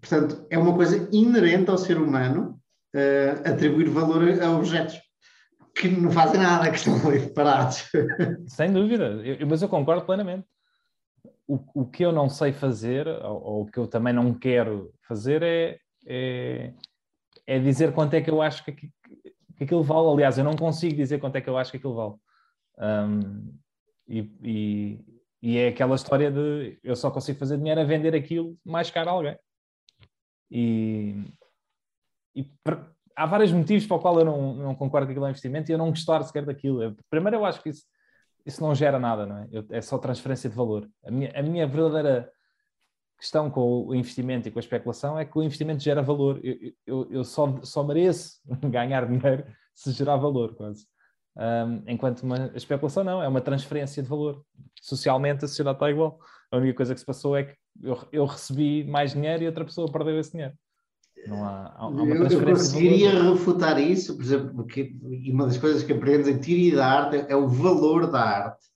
Portanto, 0.00 0.46
é 0.50 0.58
uma 0.58 0.74
coisa 0.74 1.08
inerente 1.12 1.70
ao 1.70 1.78
ser 1.78 1.98
humano 1.98 2.60
uh, 2.94 3.48
atribuir 3.48 3.88
valor 3.88 4.42
a 4.42 4.50
objetos 4.50 5.00
que 5.74 5.88
não 5.88 6.10
fazem 6.10 6.40
nada, 6.40 6.70
que 6.70 6.76
estão 6.76 6.94
ali 7.08 7.32
parados. 7.32 7.88
Sem 8.46 8.72
dúvida, 8.72 9.04
eu, 9.24 9.46
mas 9.46 9.62
eu 9.62 9.68
concordo 9.68 10.04
plenamente. 10.04 10.46
O, 11.46 11.82
o 11.82 11.86
que 11.86 12.04
eu 12.04 12.12
não 12.12 12.28
sei 12.28 12.52
fazer, 12.52 13.06
ou, 13.06 13.42
ou, 13.42 13.62
o 13.62 13.66
que 13.66 13.78
eu 13.78 13.86
também 13.86 14.12
não 14.12 14.34
quero 14.34 14.92
fazer, 15.06 15.42
é, 15.42 15.78
é, 16.06 16.72
é 17.46 17.58
dizer 17.58 17.92
quanto 17.92 18.14
é 18.14 18.20
que 18.20 18.30
eu 18.30 18.40
acho 18.40 18.64
que, 18.64 18.72
que, 18.72 18.92
que, 19.56 19.64
aquilo 19.64 19.82
vale. 19.82 20.08
Aliás, 20.08 20.38
eu 20.38 20.44
não 20.44 20.56
consigo 20.56 20.94
dizer 20.94 21.18
quanto 21.18 21.36
é 21.36 21.40
que 21.40 21.48
eu 21.48 21.56
acho 21.56 21.70
que 21.70 21.78
aquilo 21.78 21.94
vale. 21.94 22.14
Um, 22.78 23.54
e, 24.08 24.20
e, 24.42 25.04
e, 25.42 25.58
é 25.58 25.68
aquela 25.68 25.94
história 25.94 26.30
de 26.30 26.78
eu 26.82 26.96
só 26.96 27.10
consigo 27.10 27.38
fazer 27.38 27.56
dinheiro 27.56 27.80
a 27.80 27.84
vender 27.84 28.14
aquilo 28.14 28.56
mais 28.64 28.90
caro 28.90 29.10
a 29.10 29.12
alguém. 29.12 29.38
E, 30.50 31.14
e 32.34 32.50
há 33.16 33.26
vários 33.26 33.52
motivos 33.52 33.86
para 33.86 33.96
o 33.96 34.00
qual 34.00 34.18
eu 34.18 34.24
não, 34.24 34.54
não 34.54 34.74
concordo 34.74 35.06
com 35.06 35.12
aquilo 35.12 35.26
é 35.26 35.30
investimento 35.30 35.70
e 35.70 35.74
eu 35.74 35.78
não 35.78 35.90
gostar 35.90 36.22
sequer 36.22 36.44
daquilo. 36.44 36.96
Primeiro, 37.08 37.36
eu 37.36 37.44
acho 37.44 37.62
que 37.62 37.70
isso, 37.70 37.84
isso 38.44 38.62
não 38.62 38.74
gera 38.74 38.98
nada, 38.98 39.26
não 39.26 39.38
é? 39.38 39.48
Eu, 39.50 39.64
é 39.70 39.80
só 39.80 39.98
transferência 39.98 40.50
de 40.50 40.56
valor. 40.56 40.88
A 41.04 41.10
minha, 41.10 41.32
a 41.34 41.42
minha 41.42 41.66
verdadeira 41.66 42.30
questão 43.18 43.48
com 43.48 43.86
o 43.86 43.94
investimento 43.94 44.48
e 44.48 44.50
com 44.50 44.58
a 44.58 44.60
especulação 44.60 45.16
é 45.16 45.24
que 45.24 45.38
o 45.38 45.42
investimento 45.42 45.82
gera 45.82 46.02
valor. 46.02 46.40
Eu, 46.42 46.72
eu, 46.86 47.08
eu 47.10 47.24
só, 47.24 47.60
só 47.62 47.84
mereço 47.84 48.40
ganhar 48.68 49.06
dinheiro 49.06 49.46
se 49.74 49.92
gerar 49.92 50.16
valor, 50.16 50.54
quase. 50.54 50.86
Um, 51.36 51.82
enquanto 51.86 52.22
uma 52.22 52.52
especulação 52.54 53.02
não, 53.02 53.22
é 53.22 53.28
uma 53.28 53.40
transferência 53.40 54.02
de 54.02 54.08
valor. 54.08 54.44
Socialmente 54.80 55.44
a 55.44 55.48
sociedade 55.48 55.76
está 55.76 55.90
igual. 55.90 56.18
A 56.50 56.58
única 56.58 56.76
coisa 56.76 56.94
que 56.94 57.00
se 57.00 57.06
passou 57.06 57.36
é 57.36 57.44
que 57.44 57.56
eu, 57.82 57.98
eu 58.12 58.24
recebi 58.26 58.84
mais 58.84 59.12
dinheiro 59.12 59.42
e 59.42 59.46
outra 59.46 59.64
pessoa 59.64 59.90
perdeu 59.90 60.18
esse 60.18 60.32
dinheiro. 60.32 60.54
Não 61.26 61.44
há, 61.44 61.72
há 61.76 61.86
uma 61.86 62.04
eu, 62.04 62.26
eu 62.26 62.44
conseguiria 62.44 63.22
refutar 63.22 63.80
isso, 63.80 64.16
por 64.16 64.24
exemplo, 64.24 64.54
porque 64.54 64.94
uma 65.30 65.46
das 65.46 65.56
coisas 65.56 65.82
que 65.82 65.92
aprendes 65.92 66.28
em 66.28 66.38
teoria 66.38 66.76
da 66.76 66.86
arte 66.86 67.24
é 67.28 67.36
o 67.36 67.48
valor 67.48 68.10
da 68.10 68.20
arte. 68.20 68.66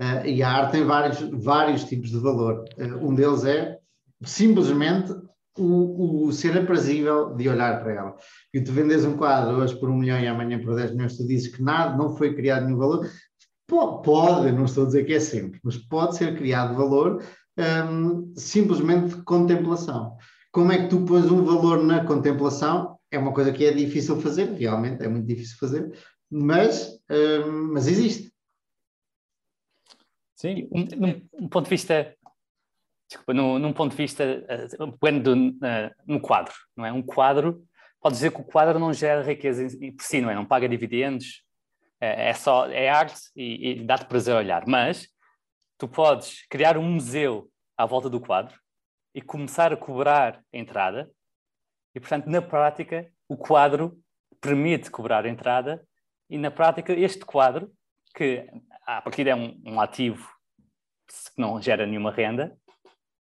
Uh, 0.00 0.26
e 0.26 0.42
a 0.42 0.50
arte 0.50 0.72
tem 0.72 0.84
vários, 0.84 1.20
vários 1.42 1.84
tipos 1.84 2.10
de 2.10 2.18
valor. 2.18 2.64
Uh, 2.76 3.08
um 3.08 3.14
deles 3.14 3.44
é 3.44 3.78
simplesmente 4.22 5.12
o, 5.58 6.26
o 6.26 6.32
ser 6.32 6.56
aprazível 6.58 7.34
de 7.34 7.48
olhar 7.48 7.82
para 7.82 7.92
ela. 7.92 8.16
E 8.52 8.60
tu 8.60 8.72
vendes 8.72 9.04
um 9.04 9.16
quadro 9.16 9.56
hoje 9.56 9.78
por 9.78 9.88
um 9.88 9.98
milhão 9.98 10.18
e 10.18 10.26
amanhã 10.26 10.60
por 10.60 10.74
10 10.74 10.92
milhões, 10.92 11.16
tu 11.16 11.26
dizes 11.26 11.54
que 11.54 11.62
nada, 11.62 11.96
não 11.96 12.16
foi 12.16 12.34
criado 12.34 12.66
nenhum 12.66 12.78
valor. 12.78 13.08
Pode, 13.66 14.52
não 14.52 14.64
estou 14.64 14.84
a 14.84 14.86
dizer 14.86 15.04
que 15.04 15.14
é 15.14 15.20
sempre, 15.20 15.58
mas 15.64 15.76
pode 15.76 16.16
ser 16.16 16.36
criado 16.36 16.76
valor 16.76 17.22
um, 17.90 18.32
simplesmente 18.36 19.16
de 19.16 19.22
contemplação. 19.22 20.16
Como 20.52 20.70
é 20.70 20.82
que 20.82 20.88
tu 20.88 21.04
pões 21.04 21.30
um 21.30 21.44
valor 21.44 21.82
na 21.82 22.04
contemplação? 22.04 22.98
É 23.10 23.18
uma 23.18 23.32
coisa 23.32 23.52
que 23.52 23.64
é 23.64 23.72
difícil 23.72 24.20
fazer, 24.20 24.52
realmente 24.52 25.02
é 25.02 25.08
muito 25.08 25.26
difícil 25.26 25.56
fazer, 25.58 25.92
mas, 26.30 27.00
um, 27.10 27.72
mas 27.72 27.86
existe. 27.86 28.32
Sim. 30.36 30.68
Um, 30.72 31.44
um 31.44 31.48
ponto 31.48 31.64
de 31.64 31.70
vista, 31.70 32.14
desculpa, 33.08 33.34
num, 33.34 33.58
num 33.58 33.72
ponto 33.72 33.92
de 33.92 33.96
vista, 33.96 34.24
uh, 34.78 34.98
pegando 34.98 35.34
no 36.06 36.20
quadro, 36.20 36.54
não 36.76 36.84
é? 36.84 36.92
Um 36.92 37.02
quadro, 37.02 37.64
pode 38.00 38.14
dizer 38.14 38.32
que 38.32 38.40
o 38.40 38.44
quadro 38.44 38.78
não 38.78 38.92
gera 38.92 39.22
riqueza 39.22 39.66
por 39.96 40.04
si, 40.04 40.20
não 40.20 40.30
é? 40.30 40.34
Não 40.34 40.44
paga 40.44 40.68
dividendos, 40.68 41.44
é, 42.00 42.30
é 42.30 42.34
só, 42.34 42.66
é 42.66 42.88
arte 42.88 43.20
e, 43.34 43.70
e 43.70 43.84
dá-te 43.84 44.06
prazer 44.06 44.34
olhar. 44.34 44.64
Mas 44.66 45.08
tu 45.78 45.88
podes 45.88 46.46
criar 46.48 46.76
um 46.76 46.92
museu 46.92 47.50
à 47.76 47.86
volta 47.86 48.10
do 48.10 48.20
quadro 48.20 48.58
e 49.14 49.22
começar 49.22 49.72
a 49.72 49.76
cobrar 49.76 50.42
a 50.52 50.58
entrada 50.58 51.10
e, 51.94 52.00
portanto, 52.00 52.26
na 52.26 52.42
prática, 52.42 53.08
o 53.28 53.36
quadro 53.36 53.98
permite 54.40 54.90
cobrar 54.90 55.24
a 55.24 55.28
entrada 55.28 55.86
e, 56.28 56.36
na 56.36 56.50
prática, 56.50 56.92
este 56.92 57.24
quadro, 57.24 57.72
que 58.14 58.46
a 58.86 59.00
partir 59.00 59.26
é 59.28 59.34
um, 59.34 59.60
um 59.64 59.80
ativo 59.80 60.28
que 61.06 61.40
não 61.40 61.60
gera 61.60 61.86
nenhuma 61.86 62.10
renda, 62.10 62.56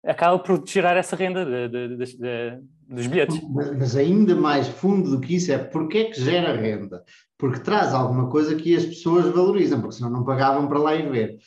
acaba 0.05 0.39
por 0.39 0.63
gerar 0.65 0.95
essa 0.97 1.15
renda 1.15 1.45
de, 1.45 1.67
de, 1.67 2.17
de, 2.17 2.59
dos 2.87 3.07
bilhetes. 3.07 3.41
Mas 3.77 3.95
ainda 3.95 4.35
mais 4.35 4.67
fundo 4.67 5.11
do 5.11 5.19
que 5.19 5.35
isso 5.35 5.51
é 5.51 5.57
porque 5.57 5.97
é 5.97 6.03
que 6.05 6.21
gera 6.21 6.55
renda? 6.55 7.03
Porque 7.37 7.59
traz 7.59 7.93
alguma 7.93 8.29
coisa 8.29 8.55
que 8.55 8.75
as 8.75 8.85
pessoas 8.85 9.25
valorizam, 9.25 9.81
porque 9.81 9.95
senão 9.95 10.09
não 10.09 10.23
pagavam 10.23 10.67
para 10.67 10.79
lá 10.79 10.95
ir 10.95 11.09
ver. 11.09 11.37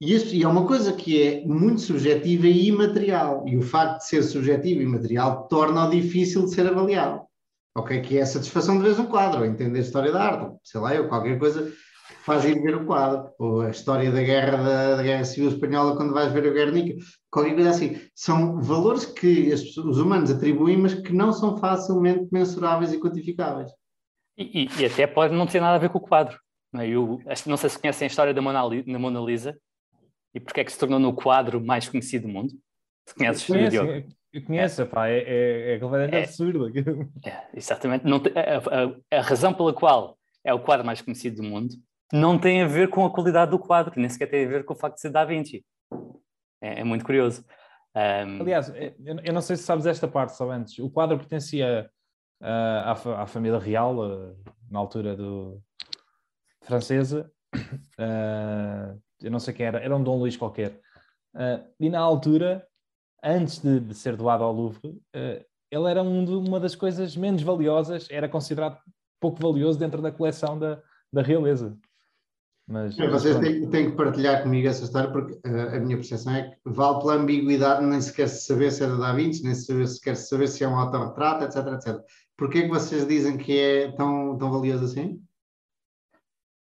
E, 0.00 0.14
isso, 0.14 0.34
e 0.34 0.42
é 0.42 0.48
uma 0.48 0.66
coisa 0.66 0.92
que 0.92 1.22
é 1.22 1.44
muito 1.44 1.80
subjetiva 1.80 2.46
e 2.46 2.68
imaterial. 2.68 3.44
E 3.46 3.56
o 3.56 3.62
facto 3.62 3.98
de 3.98 4.06
ser 4.06 4.22
subjetivo 4.22 4.80
e 4.80 4.84
imaterial 4.84 5.48
torna-o 5.48 5.90
difícil 5.90 6.44
de 6.44 6.54
ser 6.54 6.66
avaliado. 6.66 7.22
Ok? 7.76 8.00
Que 8.00 8.18
é 8.18 8.22
a 8.22 8.26
satisfação 8.26 8.78
de 8.78 8.88
ver 8.88 9.00
um 9.00 9.06
quadro, 9.06 9.44
entender 9.44 9.78
a 9.78 9.82
história 9.82 10.12
da 10.12 10.22
arte, 10.22 10.56
sei 10.62 10.80
lá, 10.80 10.92
ou 10.94 11.08
qualquer 11.08 11.38
coisa 11.38 11.72
faz 12.28 12.44
ir 12.44 12.60
ver 12.60 12.76
o 12.76 12.84
quadro, 12.84 13.32
ou 13.38 13.62
a 13.62 13.70
história 13.70 14.12
da 14.12 14.22
guerra, 14.22 14.62
da, 14.62 14.96
da 14.96 15.02
guerra 15.02 15.24
civil 15.24 15.48
espanhola 15.48 15.96
quando 15.96 16.12
vais 16.12 16.30
ver 16.30 16.46
o 16.46 16.52
Guernica, 16.52 17.02
qualquer 17.30 17.54
coisa 17.54 17.70
assim. 17.70 17.98
São 18.14 18.60
valores 18.60 19.06
que 19.06 19.50
as, 19.50 19.62
os 19.78 19.98
humanos 19.98 20.30
atribuem, 20.30 20.76
mas 20.76 20.92
que 20.92 21.10
não 21.10 21.32
são 21.32 21.56
facilmente 21.56 22.28
mensuráveis 22.30 22.92
e 22.92 23.00
quantificáveis. 23.00 23.72
E, 24.36 24.64
e, 24.64 24.82
e 24.82 24.84
até 24.84 25.06
pode 25.06 25.34
não 25.34 25.46
ter 25.46 25.60
nada 25.60 25.76
a 25.76 25.78
ver 25.78 25.88
com 25.88 25.96
o 25.96 26.02
quadro. 26.02 26.38
Não, 26.70 26.82
é? 26.82 26.88
Eu, 26.88 27.18
não 27.46 27.56
sei 27.56 27.70
se 27.70 27.78
conhecem 27.78 28.04
a 28.04 28.10
história 28.10 28.34
da 28.34 28.42
Mona, 28.42 28.62
da 28.68 28.98
Mona 28.98 29.20
Lisa, 29.20 29.58
e 30.34 30.38
porque 30.38 30.60
é 30.60 30.64
que 30.64 30.72
se 30.72 30.78
tornou 30.78 30.98
no 30.98 31.14
quadro 31.14 31.64
mais 31.64 31.88
conhecido 31.88 32.26
do 32.26 32.32
mundo? 32.32 32.52
Se 33.06 33.14
conheces, 33.14 33.46
conheço, 33.46 33.76
eu 34.34 34.42
conheço, 34.44 34.82
é. 34.82 34.84
pá, 34.84 35.08
é, 35.08 35.18
é, 35.20 35.74
é 35.74 35.78
completamente 35.78 36.14
é, 36.14 36.24
absurdo. 36.24 36.70
É, 37.24 37.48
exatamente. 37.54 38.04
Não 38.04 38.18
a, 38.18 39.16
a, 39.16 39.18
a, 39.18 39.22
razão 39.22 39.54
pela 39.54 39.72
qual 39.72 40.18
é 40.44 40.52
o 40.52 40.60
quadro 40.60 40.84
mais 40.84 41.00
conhecido 41.00 41.40
do 41.40 41.48
mundo 41.48 41.74
não 42.12 42.38
tem 42.38 42.62
a 42.62 42.66
ver 42.66 42.88
com 42.88 43.04
a 43.04 43.10
qualidade 43.10 43.50
do 43.50 43.58
quadro, 43.58 43.92
nem 43.96 44.08
sequer 44.08 44.26
tem 44.26 44.44
a 44.44 44.48
ver 44.48 44.64
com 44.64 44.74
o 44.74 44.76
facto 44.76 44.96
de 44.96 45.00
ser 45.02 45.10
Da 45.10 45.24
Vinci. 45.24 45.64
É, 46.60 46.80
é 46.80 46.84
muito 46.84 47.04
curioso. 47.04 47.44
Um... 47.94 48.42
Aliás, 48.42 48.72
eu 49.24 49.32
não 49.32 49.40
sei 49.40 49.56
se 49.56 49.62
sabes 49.62 49.86
esta 49.86 50.06
parte 50.06 50.36
só 50.36 50.50
antes. 50.50 50.78
O 50.78 50.90
quadro 50.90 51.18
pertencia 51.18 51.90
uh, 52.40 52.44
à, 52.44 53.22
à, 53.22 53.26
família 53.26 53.58
real, 53.58 53.98
uh, 53.98 54.36
na 54.70 54.78
altura 54.78 55.16
do 55.16 55.60
francesa. 56.62 57.30
Uh, 57.54 59.00
eu 59.22 59.30
não 59.30 59.40
sei 59.40 59.54
quem 59.54 59.66
era, 59.66 59.80
era 59.80 59.96
um 59.96 60.02
Dom 60.02 60.18
Luís 60.18 60.36
qualquer. 60.36 60.80
E 61.78 61.88
na 61.88 62.00
altura, 62.00 62.66
antes 63.22 63.58
de, 63.58 63.78
de 63.78 63.94
ser 63.94 64.16
doado 64.16 64.42
ao 64.42 64.52
Louvre, 64.52 65.00
ele 65.70 65.90
era 65.90 66.02
um 66.02 66.24
de, 66.24 66.32
uma 66.32 66.58
das 66.58 66.74
coisas 66.74 67.16
menos 67.16 67.42
valiosas, 67.42 68.08
era 68.10 68.28
considerado 68.28 68.80
pouco 69.20 69.40
valioso 69.40 69.78
dentro 69.78 70.00
da 70.02 70.10
coleção 70.10 70.58
da, 70.58 70.82
da 71.12 71.22
realeza. 71.22 71.78
Mas, 72.68 72.94
Vocês 72.98 73.38
têm, 73.38 73.66
têm, 73.70 73.90
que 73.90 73.96
partilhar 73.96 74.42
comigo 74.42 74.68
essa 74.68 74.84
história, 74.84 75.10
porque 75.10 75.32
uh, 75.48 75.76
a 75.76 75.80
minha 75.80 75.96
percepção 75.96 76.34
é 76.34 76.50
que 76.50 76.58
vale 76.66 76.98
pela 76.98 77.14
ambiguidade, 77.14 77.82
nem 77.82 77.98
sequer 77.98 78.28
se 78.28 78.46
saber 78.46 78.70
se 78.70 78.84
é 78.84 78.86
da 78.86 78.96
Da 78.96 79.12
Vinci, 79.14 79.42
nem 79.42 79.54
sequer 79.54 80.14
se 80.14 80.28
saber 80.28 80.48
se 80.48 80.62
é 80.62 80.68
um 80.68 80.78
autorretrato, 80.78 81.44
etc, 81.44 81.66
etc. 81.72 82.04
Porquê 82.36 82.62
que 82.62 82.68
vocês 82.68 83.08
dizem 83.08 83.38
que 83.38 83.58
é 83.58 83.92
tão, 83.92 84.36
tão 84.36 84.52
valioso 84.52 84.84
assim? 84.84 85.18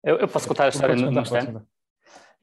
Eu, 0.02 0.20
eu 0.20 0.28
posso 0.30 0.48
contar 0.48 0.66
a 0.66 0.70
história 0.70 0.96
no 0.96 1.20
instante. 1.20 1.62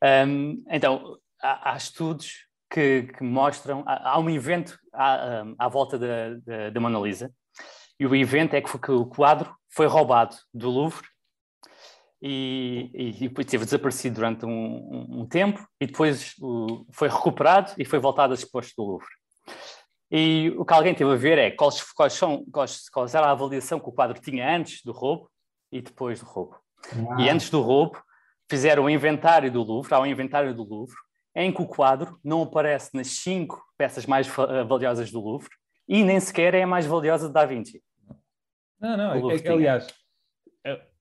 Um, 0.05 0.63
então, 0.69 1.19
há, 1.43 1.73
há 1.73 1.77
estudos 1.79 2.47
que, 2.71 3.05
que, 3.05 3.25
mostram. 3.25 3.83
Há, 3.87 4.11
há 4.11 4.19
um 4.19 4.29
evento 4.29 4.79
à, 4.93 5.45
à 5.59 5.69
volta 5.69 5.99
da, 5.99 6.35
da, 6.45 6.71
da, 6.71 6.81
Mona 6.81 7.01
Lisa, 7.01 7.33
e 7.99 8.07
o 8.07 8.15
evento 8.15 8.53
é 8.53 8.61
que, 8.61 8.79
que 8.79 8.93
o 8.93 9.07
quadro 9.07 9.51
foi 9.71 9.87
roubado 9.87 10.37
do 10.53 10.69
Louvre 10.69 11.07
e, 12.21 12.91
e, 12.95 13.25
e 13.25 13.45
teve 13.45 13.65
desaparecido 13.65 14.17
durante 14.17 14.47
um, 14.47 14.51
um, 14.51 15.21
um 15.21 15.27
tempo, 15.27 15.67
e 15.81 15.87
depois 15.87 16.35
o, 16.41 16.87
foi 16.93 17.09
recuperado 17.09 17.73
e 17.79 17.85
foi 17.85 17.99
voltado 17.99 18.33
a 18.33 18.37
exposto 18.37 18.75
do 18.77 18.85
Louvre. 18.85 19.09
E 20.11 20.55
o 20.57 20.65
que 20.65 20.73
alguém 20.73 20.95
teve 20.95 21.13
a 21.13 21.17
ver 21.17 21.39
é 21.39 21.51
quais, 21.51 21.83
quais, 21.93 22.13
são, 22.13 22.45
quais, 22.53 22.89
quais 22.89 23.15
era 23.15 23.27
a 23.27 23.33
avaliação 23.33 23.81
que 23.81 23.89
o 23.89 23.93
quadro 23.93 24.21
tinha 24.21 24.57
antes 24.57 24.83
do 24.83 24.93
roubo 24.93 25.29
e 25.71 25.81
depois 25.81 26.21
do 26.21 26.27
roubo. 26.27 26.57
E 27.19 27.29
antes 27.29 27.51
do 27.51 27.61
roubo, 27.61 28.01
fizeram 28.49 28.85
o 28.85 28.91
inventário 28.91 29.51
do 29.51 29.63
Louvre, 29.63 29.93
há 29.93 30.01
um 30.01 30.07
inventário 30.07 30.55
do 30.55 30.63
Louvre, 30.63 30.95
em 31.35 31.53
que 31.53 31.61
o 31.61 31.67
quadro 31.67 32.19
não 32.23 32.43
aparece 32.43 32.95
nas 32.95 33.09
cinco 33.09 33.63
peças 33.77 34.07
mais 34.07 34.27
valiosas 34.69 35.11
do 35.11 35.21
Louvre 35.21 35.51
e 35.89 36.03
nem 36.03 36.19
sequer 36.21 36.55
é 36.55 36.63
a 36.63 36.67
mais 36.67 36.87
valiosa 36.87 37.27
de 37.27 37.35
Da 37.35 37.45
Vinci. 37.45 37.83
Não, 38.81 38.97
não, 38.97 39.31
é, 39.31 39.49
aliás. 39.49 39.87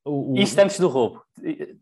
O, 0.06 0.34
o... 0.34 0.38
Isto 0.38 0.60
antes 0.60 0.80
do 0.80 0.88
roubo. 0.88 1.24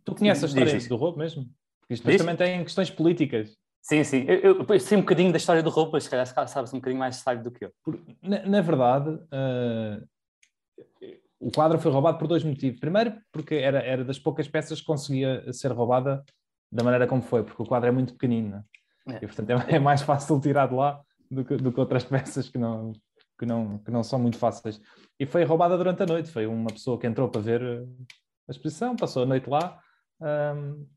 Tu 0.05 0.15
conheces 0.15 0.43
a 0.43 0.47
história 0.47 0.87
do 0.87 0.95
roubo 0.95 1.19
mesmo? 1.19 1.45
Porque 1.81 1.93
isto 1.93 2.17
também 2.17 2.35
tem 2.35 2.63
questões 2.63 2.89
políticas. 2.89 3.55
Sim, 3.81 4.03
sim. 4.05 4.25
Eu, 4.27 4.65
eu, 4.65 4.79
sei 4.79 4.97
um 4.97 5.01
bocadinho 5.01 5.31
da 5.31 5.37
história 5.37 5.61
do 5.61 5.69
roubo, 5.69 5.91
mas 5.91 6.05
se 6.05 6.09
calhar 6.09 6.25
sabes 6.47 6.73
um 6.73 6.77
bocadinho 6.77 6.99
mais 6.99 7.21
de 7.21 7.35
do 7.37 7.51
que 7.51 7.65
eu. 7.65 7.71
Na, 8.21 8.45
na 8.45 8.61
verdade, 8.61 9.09
uh, 9.09 10.07
o 11.37 11.51
quadro 11.51 11.77
foi 11.77 11.91
roubado 11.91 12.17
por 12.17 12.27
dois 12.27 12.43
motivos. 12.45 12.79
Primeiro, 12.79 13.13
porque 13.29 13.55
era, 13.55 13.79
era 13.79 14.05
das 14.05 14.17
poucas 14.17 14.47
peças 14.47 14.79
que 14.79 14.87
conseguia 14.87 15.51
ser 15.51 15.73
roubada 15.73 16.23
da 16.71 16.83
maneira 16.83 17.05
como 17.05 17.21
foi, 17.21 17.43
porque 17.43 17.61
o 17.61 17.65
quadro 17.65 17.89
é 17.89 17.91
muito 17.91 18.13
pequenino. 18.13 18.63
É? 19.07 19.17
E, 19.17 19.27
portanto, 19.27 19.49
é, 19.49 19.75
é, 19.75 19.79
mais 19.79 20.01
fácil 20.01 20.39
tirar 20.39 20.67
de 20.67 20.75
lá 20.75 21.01
do 21.29 21.43
que, 21.43 21.57
do 21.57 21.73
que 21.73 21.79
outras 21.79 22.05
peças 22.05 22.47
que 22.47 22.57
não, 22.57 22.93
que, 23.37 23.45
não, 23.45 23.79
que 23.79 23.91
não 23.91 24.03
são 24.03 24.19
muito 24.19 24.37
fáceis. 24.37 24.81
E 25.19 25.25
foi 25.25 25.43
roubada 25.43 25.77
durante 25.77 26.03
a 26.03 26.05
noite. 26.05 26.31
Foi 26.31 26.45
uma 26.45 26.71
pessoa 26.71 26.99
que 26.99 27.07
entrou 27.07 27.29
para 27.29 27.41
ver 27.41 27.61
eh, 27.61 27.85
a 28.47 28.51
exposição, 28.51 28.95
passou 28.95 29.23
a 29.23 29.25
noite 29.25 29.49
lá, 29.49 29.79
um, 30.21 30.87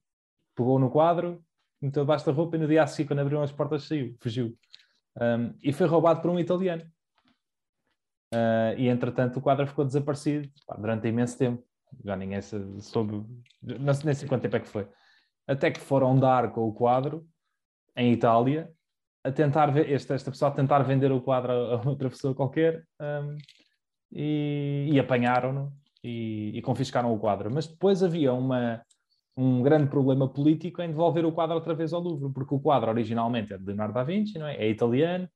pegou 0.55 0.79
no 0.79 0.91
quadro, 0.91 1.45
meteu 1.81 2.03
debaixo 2.03 2.27
da 2.27 2.33
roupa 2.33 2.57
e 2.57 2.61
no 2.61 2.69
dia 2.69 2.83
a 2.83 2.87
seguir, 2.87 3.09
quando 3.09 3.21
abriram 3.21 3.43
as 3.43 3.53
portas, 3.53 3.85
saiu, 3.85 4.17
fugiu. 4.21 4.57
Um, 5.21 5.55
e 5.63 5.73
foi 5.73 5.87
roubado 5.87 6.21
por 6.21 6.31
um 6.31 6.39
italiano. 6.39 6.83
Uh, 8.35 8.77
e 8.77 8.89
entretanto 8.89 9.39
o 9.39 9.43
quadro 9.43 9.67
ficou 9.67 9.85
desaparecido 9.85 10.49
pá, 10.67 10.77
durante 10.77 11.07
imenso 11.09 11.39
tempo. 11.39 11.65
Já 12.05 12.17
ninguém 12.17 12.41
soube, 12.43 13.25
não 13.63 13.95
sei 13.95 14.05
nem 14.05 14.15
sei 14.15 14.29
quanto 14.29 14.43
tempo 14.43 14.57
é 14.57 14.61
que 14.61 14.69
foi. 14.69 14.89
Até 15.47 15.71
que 15.71 15.81
foram 15.81 16.19
dar 16.19 16.53
com 16.53 16.63
o 16.63 16.73
quadro 16.73 17.27
em 17.97 18.13
Itália 18.13 18.76
a 19.27 19.33
tentar 19.33 19.67
ver, 19.67 19.91
esta, 19.91 20.15
esta 20.15 20.31
pessoa 20.31 20.51
a 20.51 20.55
tentar 20.55 20.83
vender 20.83 21.11
o 21.11 21.21
quadro 21.21 21.53
a, 21.53 21.89
outra 21.89 22.09
pessoa 22.09 22.35
qualquer 22.35 22.85
um, 23.01 23.37
e, 24.13 24.89
e 24.93 25.01
apanharam-no 25.01 25.73
e, 26.03 26.53
e, 26.55 26.63
confiscaram 26.63 27.13
o 27.13 27.19
quadro. 27.19 27.51
Mas 27.53 27.67
depois 27.67 28.03
havia 28.03 28.33
uma, 28.33 28.81
um 29.37 29.63
grande 29.63 29.89
problema 29.89 30.29
político 30.29 30.81
em 30.81 30.89
devolver 30.89 31.25
o 31.25 31.33
quadro 31.33 31.57
outra 31.57 31.75
vez 31.75 31.93
ao 31.93 32.01
Louvre, 32.01 32.33
porque 32.33 32.55
o 32.55 32.61
quadro 32.61 32.91
originalmente 32.91 33.53
é 33.53 33.59
de 33.59 33.65
Leonardo 33.65 33.95
da 33.95 34.05
Vinci, 34.05 34.39
não 34.39 34.47
é? 34.47 34.57
é 34.57 34.71
italiano, 34.71 35.29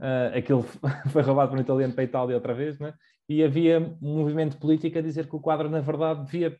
uh, 0.00 0.38
aquilo 0.38 0.62
foi 1.10 1.22
roubado 1.22 1.50
por 1.50 1.58
um 1.58 1.62
italiano 1.62 1.92
para 1.92 2.02
a 2.02 2.04
Itália 2.04 2.36
outra 2.36 2.54
vez, 2.54 2.78
né? 2.78 2.94
e 3.28 3.44
havia 3.44 3.78
um 4.00 4.18
movimento 4.18 4.56
político 4.56 4.98
a 4.98 5.02
dizer 5.02 5.28
que 5.28 5.36
o 5.36 5.40
quadro, 5.40 5.68
na 5.68 5.80
verdade, 5.80 6.24
devia 6.24 6.58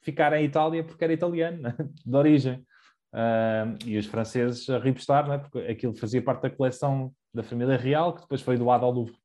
ficar 0.00 0.32
em 0.32 0.44
Itália 0.44 0.82
porque 0.82 1.04
era 1.04 1.12
italiano, 1.12 1.62
de 2.04 2.16
origem. 2.16 2.66
Uh, 3.14 3.78
e 3.86 3.96
os 3.96 4.06
franceses 4.06 4.68
a 4.68 4.78
ripostar, 4.78 5.28
né? 5.28 5.38
porque 5.38 5.58
aquilo 5.70 5.94
fazia 5.94 6.20
parte 6.20 6.42
da 6.42 6.50
coleção 6.50 7.12
da 7.32 7.44
família 7.44 7.76
real, 7.76 8.12
que 8.12 8.22
depois 8.22 8.42
foi 8.42 8.58
doado 8.58 8.84
ao 8.84 8.90
Louvre. 8.90 9.16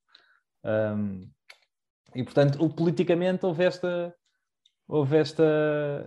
Um, 0.63 1.27
e, 2.13 2.23
portanto, 2.23 2.69
politicamente 2.69 3.43
houve 3.47 3.63
esta, 3.63 4.13
houve 4.87 5.17
esta, 5.17 5.43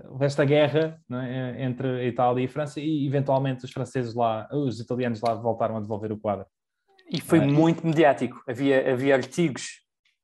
houve 0.09 0.25
esta 0.25 0.45
guerra 0.45 1.01
é? 1.11 1.65
entre 1.65 1.89
a 1.89 2.05
Itália 2.05 2.43
e 2.43 2.47
a 2.47 2.49
França, 2.49 2.81
e 2.81 3.05
eventualmente 3.05 3.65
os 3.65 3.73
franceses 3.73 4.15
lá, 4.15 4.49
os 4.53 4.79
italianos 4.79 5.21
lá 5.21 5.35
voltaram 5.35 5.77
a 5.77 5.81
devolver 5.81 6.13
o 6.13 6.19
quadro. 6.19 6.47
E 7.11 7.21
foi 7.21 7.41
é. 7.41 7.47
muito 7.47 7.85
mediático. 7.85 8.41
Havia, 8.49 8.93
havia 8.93 9.15
artigos 9.15 9.83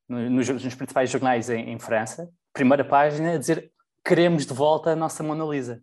nos, 0.09 0.48
nos 0.48 0.74
principais 0.74 1.10
jornais 1.10 1.51
em, 1.51 1.70
em, 1.70 1.78
França, 1.78 2.30
primeira 2.52 2.85
página, 2.85 3.35
a 3.35 3.39
dizer 3.39 3.70
queremos 4.05 4.47
de 4.47 4.55
volta 4.55 4.90
a 4.90 4.97
nossa 4.97 5.22
Mona 5.22 5.44
Lisa. 5.44 5.82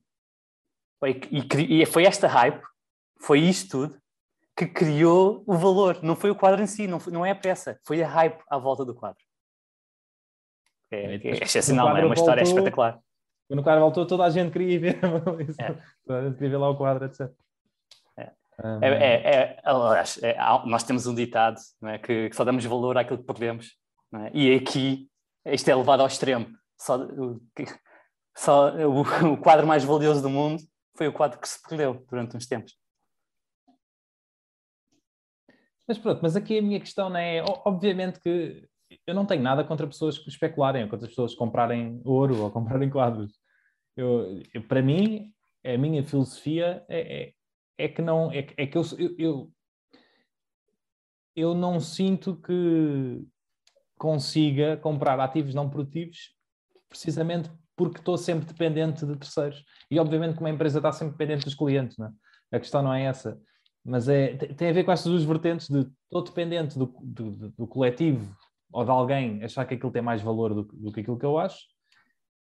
E, 1.04 1.20
e, 1.32 1.82
e 1.82 1.86
foi 1.86 2.06
esta 2.06 2.28
hype, 2.28 2.62
foi 3.20 3.40
isto 3.40 3.88
tudo, 3.88 4.02
que 4.56 4.66
criou 4.66 5.44
o 5.46 5.58
valor. 5.58 6.02
Não 6.02 6.16
foi 6.16 6.30
o 6.30 6.36
quadro 6.36 6.62
em 6.62 6.68
si, 6.68 6.88
não, 6.88 7.00
foi, 7.00 7.12
não 7.12 7.26
é 7.26 7.32
a 7.32 7.36
peça, 7.36 7.80
foi 7.84 8.02
a 8.02 8.08
hype 8.08 8.42
à 8.50 8.58
volta 8.58 8.86
do 8.86 8.96
quadro. 8.96 9.22
É, 10.92 11.16
é 11.16 11.44
excepcional, 11.44 11.90
é 11.90 11.92
uma 11.92 12.02
voltou, 12.02 12.24
história 12.24 12.42
espetacular. 12.42 13.00
Quando 13.48 13.60
o 13.60 13.64
quadro 13.64 13.82
voltou, 13.82 14.08
toda 14.08 14.24
a 14.24 14.30
gente 14.30 14.52
queria 14.52 14.80
ver. 14.80 15.00
É. 15.60 15.76
Toda 16.06 16.20
a 16.20 16.26
gente 16.26 16.36
queria 16.36 16.52
ver 16.52 16.58
lá 16.58 16.70
o 16.70 16.78
quadro, 16.78 17.06
etc. 17.06 17.32
É. 18.18 18.32
Um... 18.64 18.84
É, 18.84 18.90
é, 18.90 19.60
é, 19.64 20.30
é, 20.30 20.38
nós 20.66 20.84
temos 20.84 21.06
um 21.06 21.14
ditado 21.14 21.58
é, 21.84 21.98
que, 21.98 22.30
que, 22.30 22.36
só 22.36 22.44
damos 22.44 22.64
valor 22.66 22.98
àquilo 22.98 23.20
que 23.20 23.26
perdemos. 23.26 23.78
É? 24.14 24.32
E 24.34 24.56
aqui, 24.56 25.10
isto 25.46 25.70
é 25.70 25.76
levado 25.76 26.00
ao 26.00 26.08
extremo. 26.08 26.48
Só, 26.80 27.00
só 28.36 28.76
o, 28.76 29.02
o 29.34 29.38
quadro 29.38 29.68
mais 29.68 29.84
valioso 29.84 30.22
do 30.22 30.30
mundo 30.30 30.64
foi 30.96 31.08
o 31.08 31.14
quadro 31.14 31.40
que 31.40 31.48
se 31.48 31.62
perdeu 31.68 32.06
durante 32.10 32.36
uns 32.36 32.48
tempos. 32.48 32.76
Mas 35.88 35.98
pronto, 35.98 36.20
mas 36.22 36.36
aqui 36.36 36.58
a 36.58 36.62
minha 36.62 36.80
questão 36.80 37.10
não 37.10 37.20
é. 37.20 37.44
Obviamente 37.64 38.20
que 38.20 38.68
eu 39.06 39.14
não 39.14 39.26
tenho 39.26 39.42
nada 39.42 39.64
contra 39.64 39.88
pessoas 39.88 40.18
que 40.18 40.30
especularem, 40.30 40.84
ou 40.84 40.90
contra 40.90 41.08
pessoas 41.08 41.36
comprarem 41.36 42.02
ouro 42.04 42.42
ou 42.42 42.52
comprarem 42.52 42.90
quadros. 42.90 43.34
Eu, 43.96 44.42
eu, 44.54 44.64
para 44.68 44.82
mim, 44.82 45.32
a 45.64 45.78
minha 45.78 46.04
filosofia 46.04 46.84
é, 46.90 47.24
é, 47.24 47.34
é 47.78 47.88
que 47.88 48.02
não 48.02 48.32
é, 48.32 48.48
é 48.58 48.68
que 48.68 48.78
eu, 48.78 48.84
eu, 49.18 49.52
eu 51.36 51.54
não 51.54 51.80
sinto 51.80 52.36
que 52.42 53.24
consiga 53.98 54.78
comprar 54.78 55.20
ativos 55.20 55.54
não 55.54 55.70
produtivos 55.70 56.36
precisamente 56.90 57.50
porque 57.76 58.00
estou 58.00 58.18
sempre 58.18 58.46
dependente 58.46 59.06
de 59.06 59.16
terceiros. 59.16 59.64
E 59.90 60.00
obviamente 60.00 60.36
que 60.36 60.40
uma 60.40 60.50
empresa 60.50 60.80
está 60.80 60.92
sempre 60.92 61.14
dependente 61.14 61.46
dos 61.46 61.56
clientes, 61.56 61.98
não 61.98 62.08
é? 62.08 62.12
A 62.52 62.60
questão 62.60 62.82
não 62.82 62.94
é 62.94 63.04
essa. 63.04 63.40
Mas 63.84 64.08
é, 64.08 64.36
tem 64.36 64.70
a 64.70 64.74
ver 64.74 64.84
com 64.84 64.92
essas 64.92 65.06
duas 65.06 65.24
vertentes 65.24 65.70
de 65.70 65.88
estou 66.06 66.24
dependente 66.24 66.78
do, 66.78 66.94
do, 67.04 67.50
do 67.52 67.68
coletivo 67.68 68.36
ou 68.72 68.84
de 68.84 68.90
alguém 68.90 69.44
achar 69.44 69.66
que 69.66 69.76
aquilo 69.76 69.92
tem 69.92 70.02
mais 70.02 70.22
valor 70.22 70.54
do, 70.54 70.64
do, 70.64 70.92
que 70.92 71.02
aquilo 71.02 71.20
que 71.20 71.26
eu 71.26 71.38
acho 71.38 71.66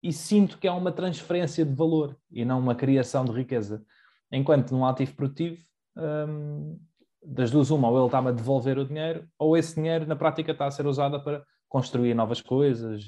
e 0.02 0.12
sinto 0.12 0.58
que 0.58 0.66
é 0.66 0.72
uma 0.72 0.92
transferência 0.92 1.64
de 1.64 1.74
valor 1.74 2.16
e 2.30 2.44
não 2.44 2.58
uma 2.58 2.74
criação 2.74 3.24
de 3.24 3.32
riqueza. 3.32 3.84
Enquanto 4.30 4.70
num 4.70 4.84
ativo 4.84 5.14
produtivo, 5.14 5.62
hum, 5.96 6.78
das 7.24 7.50
duas 7.50 7.70
uma, 7.70 7.88
ou 7.88 7.98
ele 7.98 8.06
está-me 8.06 8.28
a 8.28 8.32
devolver 8.32 8.78
o 8.78 8.84
dinheiro, 8.84 9.28
ou 9.38 9.56
esse 9.56 9.74
dinheiro 9.74 10.06
na 10.06 10.16
prática 10.16 10.52
está 10.52 10.66
a 10.66 10.70
ser 10.70 10.86
usado 10.86 11.22
para 11.22 11.44
construir 11.68 12.14
novas 12.14 12.40
coisas, 12.40 13.02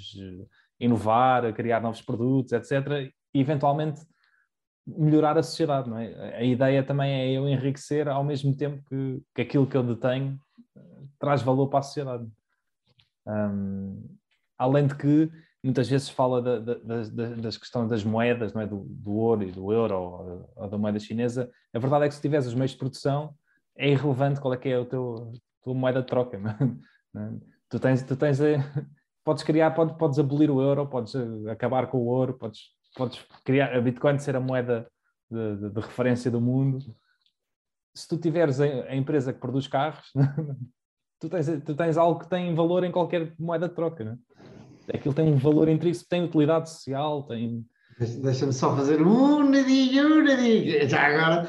inovar, 0.81 1.53
criar 1.53 1.81
novos 1.81 2.01
produtos, 2.01 2.53
etc. 2.53 3.13
E 3.35 3.41
eventualmente 3.41 4.01
melhorar 4.87 5.39
a 5.39 5.43
sociedade, 5.43 5.89
não 5.89 5.99
é? 5.99 6.37
A 6.37 6.43
ideia 6.43 6.83
também 6.83 7.13
é 7.13 7.31
eu 7.33 7.49
enriquecer 7.49 8.09
ao 8.09 8.25
mesmo 8.25 8.57
tempo 8.57 8.83
que, 8.89 9.23
que 9.35 9.43
aquilo 9.43 9.67
que 9.67 9.77
eu 9.77 9.83
detenho 9.83 10.41
eh, 10.77 10.81
traz 11.19 11.43
valor 11.43 11.69
para 11.69 11.81
a 11.81 11.83
sociedade. 11.83 12.27
Um, 13.27 14.17
além 14.59 14.87
de 14.87 14.95
que 14.95 15.31
muitas 15.63 15.89
vezes 15.89 16.09
fala 16.09 16.41
da, 16.41 16.59
da, 16.59 16.75
da, 16.75 17.29
das 17.37 17.57
questões 17.57 17.89
das 17.89 18.03
moedas, 18.03 18.53
não 18.55 18.63
é? 18.63 18.67
do, 18.67 18.85
do 18.89 19.13
ouro 19.13 19.43
e 19.43 19.53
do 19.53 19.71
euro 19.73 19.95
ou, 19.95 20.51
ou, 20.57 20.69
da 20.69 20.79
moeda 20.79 20.99
chinesa, 20.99 21.51
a 21.73 21.79
verdade 21.79 22.07
é 22.07 22.09
que 22.09 22.15
se 22.15 22.23
tiveres 22.23 22.47
os 22.47 22.55
meios 22.55 22.73
de 22.73 22.79
produção, 22.79 23.35
é 23.77 23.91
irrelevante 23.91 24.41
qual 24.41 24.55
é 24.55 24.57
que 24.57 24.71
é 24.71 24.81
a 24.81 24.85
teu, 24.85 25.33
tua 25.63 25.75
moeda 25.75 26.01
de 26.01 26.07
troca. 26.07 26.39
Não 27.13 27.23
é? 27.23 27.33
Tu 27.69 27.79
tens, 27.79 28.03
tu 28.03 28.17
tens 28.17 28.41
a, 28.41 28.47
podes 29.31 29.45
criar, 29.45 29.71
podes, 29.71 29.97
podes 29.97 30.19
abolir 30.19 30.51
o 30.51 30.61
euro, 30.61 30.89
podes 30.89 31.15
acabar 31.49 31.87
com 31.87 31.99
o 31.99 32.07
ouro, 32.07 32.35
podes 32.35 32.63
podes 32.97 33.25
criar 33.45 33.73
a 33.73 33.81
Bitcoin 33.81 34.19
ser 34.19 34.35
a 34.35 34.41
moeda 34.41 34.91
de, 35.31 35.57
de, 35.57 35.71
de 35.71 35.81
referência 35.81 36.33
do 36.33 36.41
mundo. 36.41 36.81
Se 37.95 38.09
tu 38.09 38.19
tiveres 38.19 38.61
a, 38.61 38.65
a 38.65 38.97
empresa 38.97 39.33
que 39.33 39.39
produz 39.39 39.69
carros, 39.69 40.11
tu, 41.21 41.29
tens, 41.29 41.47
tu 41.65 41.77
tens 41.77 41.97
algo 41.97 42.19
que 42.19 42.29
tem 42.29 42.53
valor 42.57 42.83
em 42.83 42.91
qualquer 42.91 43.33
moeda 43.39 43.69
de 43.69 43.75
troca. 43.77 44.03
Não 44.03 44.13
é? 44.89 44.97
Aquilo 44.97 45.15
tem 45.15 45.33
um 45.33 45.37
valor 45.37 45.69
intrínseco, 45.69 46.11
tem 46.11 46.25
utilidade 46.25 46.69
social, 46.69 47.23
tem. 47.23 47.65
Deixa-me 48.01 48.53
só 48.53 48.75
fazer 48.75 49.01
um 49.01 49.49
nadinho, 49.49 50.19
um 50.19 50.25
nadinho. 50.25 50.89
Já 50.89 51.07
agora, 51.07 51.49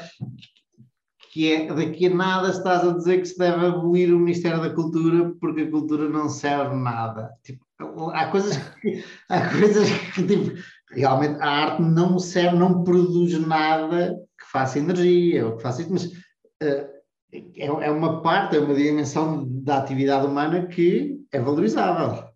que 1.32 1.50
é 1.50 1.66
daqui 1.66 2.06
a 2.06 2.14
nada 2.14 2.50
estás 2.50 2.86
a 2.86 2.92
dizer 2.92 3.18
que 3.18 3.26
se 3.26 3.38
deve 3.38 3.66
abolir 3.66 4.14
o 4.14 4.18
Ministério 4.18 4.60
da 4.60 4.70
Cultura 4.70 5.34
porque 5.40 5.62
a 5.62 5.70
cultura 5.70 6.08
não 6.08 6.28
serve 6.28 6.76
nada. 6.76 7.32
Tipo, 7.42 7.64
há 8.12 8.26
coisas 8.30 8.56
que, 8.56 9.04
há 9.28 9.48
coisas 9.50 9.88
que 10.14 10.26
tipo, 10.26 10.56
realmente 10.90 11.40
a 11.40 11.48
arte 11.48 11.82
não 11.82 12.18
serve, 12.18 12.56
não 12.56 12.84
produz 12.84 13.38
nada 13.46 14.14
que 14.38 14.46
faça 14.50 14.78
energia 14.78 15.46
ou 15.46 15.56
que 15.56 15.62
faça 15.62 15.82
isso, 15.82 15.92
mas 15.92 16.04
uh, 16.06 16.92
é, 17.32 17.66
é 17.66 17.90
uma 17.90 18.22
parte, 18.22 18.56
é 18.56 18.60
uma 18.60 18.74
dimensão 18.74 19.46
da 19.62 19.78
atividade 19.78 20.26
humana 20.26 20.66
que 20.66 21.24
é 21.32 21.40
valorizável. 21.40 22.30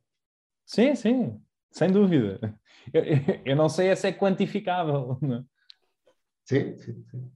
Sim, 0.64 0.94
sim, 0.94 1.40
sem 1.70 1.90
dúvida. 1.90 2.58
Eu, 2.92 3.02
eu 3.44 3.56
não 3.56 3.68
sei 3.68 3.94
se 3.94 4.08
é 4.08 4.12
quantificável. 4.12 5.18
Não? 5.20 5.38
É? 5.38 5.44
Sim, 6.44 6.76
sim, 6.78 7.04
sim. 7.10 7.30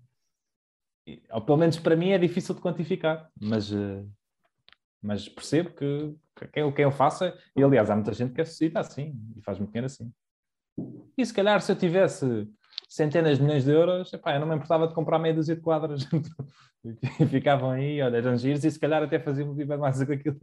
Ou 1.32 1.41
pelo 1.41 1.59
menos 1.59 1.78
para 1.78 1.97
mim 1.97 2.11
é 2.11 2.19
difícil 2.19 2.55
de 2.55 2.61
quantificar, 2.61 3.28
mas, 3.41 3.73
uh, 3.73 4.09
mas 5.03 5.28
percebo 5.28 5.70
que, 5.70 6.15
que 6.49 6.62
o 6.62 6.73
que 6.73 6.83
eu 6.83 6.91
faço, 6.91 7.25
e 7.57 7.62
aliás 7.62 7.91
há 7.91 7.95
muita 7.95 8.12
gente 8.12 8.33
que 8.33 8.45
suscita 8.45 8.81
assim 8.81 9.15
e 9.37 9.43
faz 9.43 9.59
muito 9.59 9.71
dinheiro 9.71 9.87
assim. 9.87 10.12
E 11.17 11.25
se 11.25 11.35
calhar 11.35 11.61
se 11.61 11.73
eu 11.73 11.77
tivesse 11.77 12.49
centenas 12.89 13.39
de 13.39 13.45
milhões 13.45 13.65
de 13.65 13.71
euros, 13.71 14.12
epá, 14.12 14.35
eu 14.35 14.41
não 14.41 14.47
me 14.49 14.55
importava 14.55 14.89
de 14.89 14.95
comprar 14.95 15.19
meia 15.19 15.35
dúzia 15.35 15.55
de 15.55 15.62
quadras. 15.62 16.03
Ficavam 17.31 17.71
aí, 17.71 18.01
olha, 18.03 18.17
eram 18.17 18.37
giros 18.37 18.65
e 18.65 18.71
se 18.71 18.81
calhar 18.81 19.03
até 19.03 19.19
faziam 19.21 19.55
viver 19.55 19.77
mais 19.77 19.99
do 19.99 20.07
que 20.07 20.12
aquilo. 20.12 20.39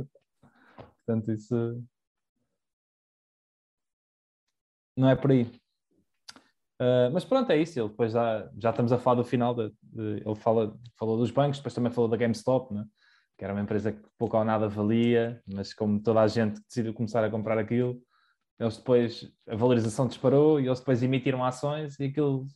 Portanto, 1.06 1.32
isso 1.32 1.84
não 4.98 5.10
é 5.10 5.16
por 5.16 5.32
aí. 5.32 5.44
Uh, 6.80 7.10
mas 7.12 7.26
pronto, 7.26 7.52
é 7.52 7.58
isso. 7.58 7.80
Ele 7.80 7.90
depois 7.90 8.12
já, 8.12 8.50
já 8.58 8.70
estamos 8.70 8.92
a 8.92 8.98
falar 8.98 9.16
do 9.16 9.24
final. 9.24 9.54
De, 9.54 9.70
de, 9.82 10.24
ele 10.26 10.36
fala, 10.36 10.78
falou 10.98 11.18
dos 11.18 11.32
bancos, 11.32 11.58
depois 11.58 11.74
também 11.74 11.92
falou 11.92 12.10
da 12.10 12.18
GameStop, 12.18 12.74
né? 12.74 12.86
Que 13.38 13.44
era 13.44 13.54
uma 13.54 13.62
empresa 13.62 13.92
que 13.92 14.02
pouco 14.18 14.36
ou 14.36 14.44
nada 14.44 14.68
valia, 14.68 15.42
mas 15.48 15.74
como 15.74 16.02
toda 16.02 16.22
a 16.22 16.28
gente 16.28 16.60
decidiu 16.62 16.94
começar 16.94 17.24
a 17.24 17.30
comprar 17.30 17.58
aquilo, 17.58 18.02
eles 18.60 18.78
depois, 18.78 19.32
a 19.48 19.56
valorização 19.56 20.08
disparou 20.08 20.60
e 20.60 20.66
eles 20.66 20.80
depois 20.80 21.04
emitiram 21.04 21.46
ações 21.46 22.00
e 22.00 22.06
aquilo 22.06 22.48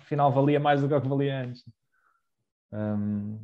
afinal 0.00 0.32
valia 0.32 0.58
mais 0.58 0.80
do 0.80 0.88
que 0.88 0.94
o 0.94 1.00
que 1.00 1.08
valia 1.08 1.42
antes. 1.42 1.62
Um, 2.72 3.38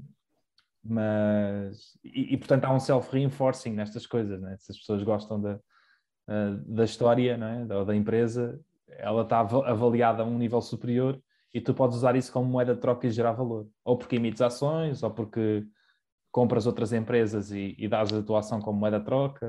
mas, 0.83 1.99
e, 2.03 2.35
e, 2.35 2.37
portanto 2.39 2.65
há 2.65 2.73
um 2.73 2.81
self-reinforcing 2.81 3.73
nestas 3.73 4.07
coisas, 4.07 4.41
né? 4.41 4.57
se 4.59 4.73
as 4.73 4.79
pessoas 4.79 5.03
gostam 5.03 5.39
da, 5.39 5.57
uh, 5.57 6.57
da 6.67 6.85
história 6.85 7.37
né? 7.37 7.67
da, 7.67 7.85
da 7.85 7.95
empresa, 7.95 8.59
ela 8.89 9.23
está 9.23 9.41
avaliada 9.41 10.23
a 10.23 10.27
um 10.27 10.39
nível 10.39 10.63
superior 10.63 11.21
e 11.53 11.61
tu 11.61 11.75
podes 11.75 11.99
usar 11.99 12.17
isso 12.17 12.33
como 12.33 12.49
moeda 12.49 12.75
de 12.75 12.81
troca 12.81 13.07
e 13.07 13.11
gerar 13.11 13.33
valor. 13.33 13.67
Ou 13.85 13.99
porque 13.99 14.17
emites 14.17 14.41
ações, 14.41 15.03
ou 15.03 15.11
porque 15.11 15.67
compras 16.39 16.69
outras 16.69 16.93
empresas 16.93 17.51
e, 17.51 17.75
e 17.77 17.89
dás 17.89 18.13
a 18.13 18.23
tua 18.23 18.39
ação 18.39 18.61
como 18.61 18.79
moeda 18.79 19.01
troca, 19.01 19.45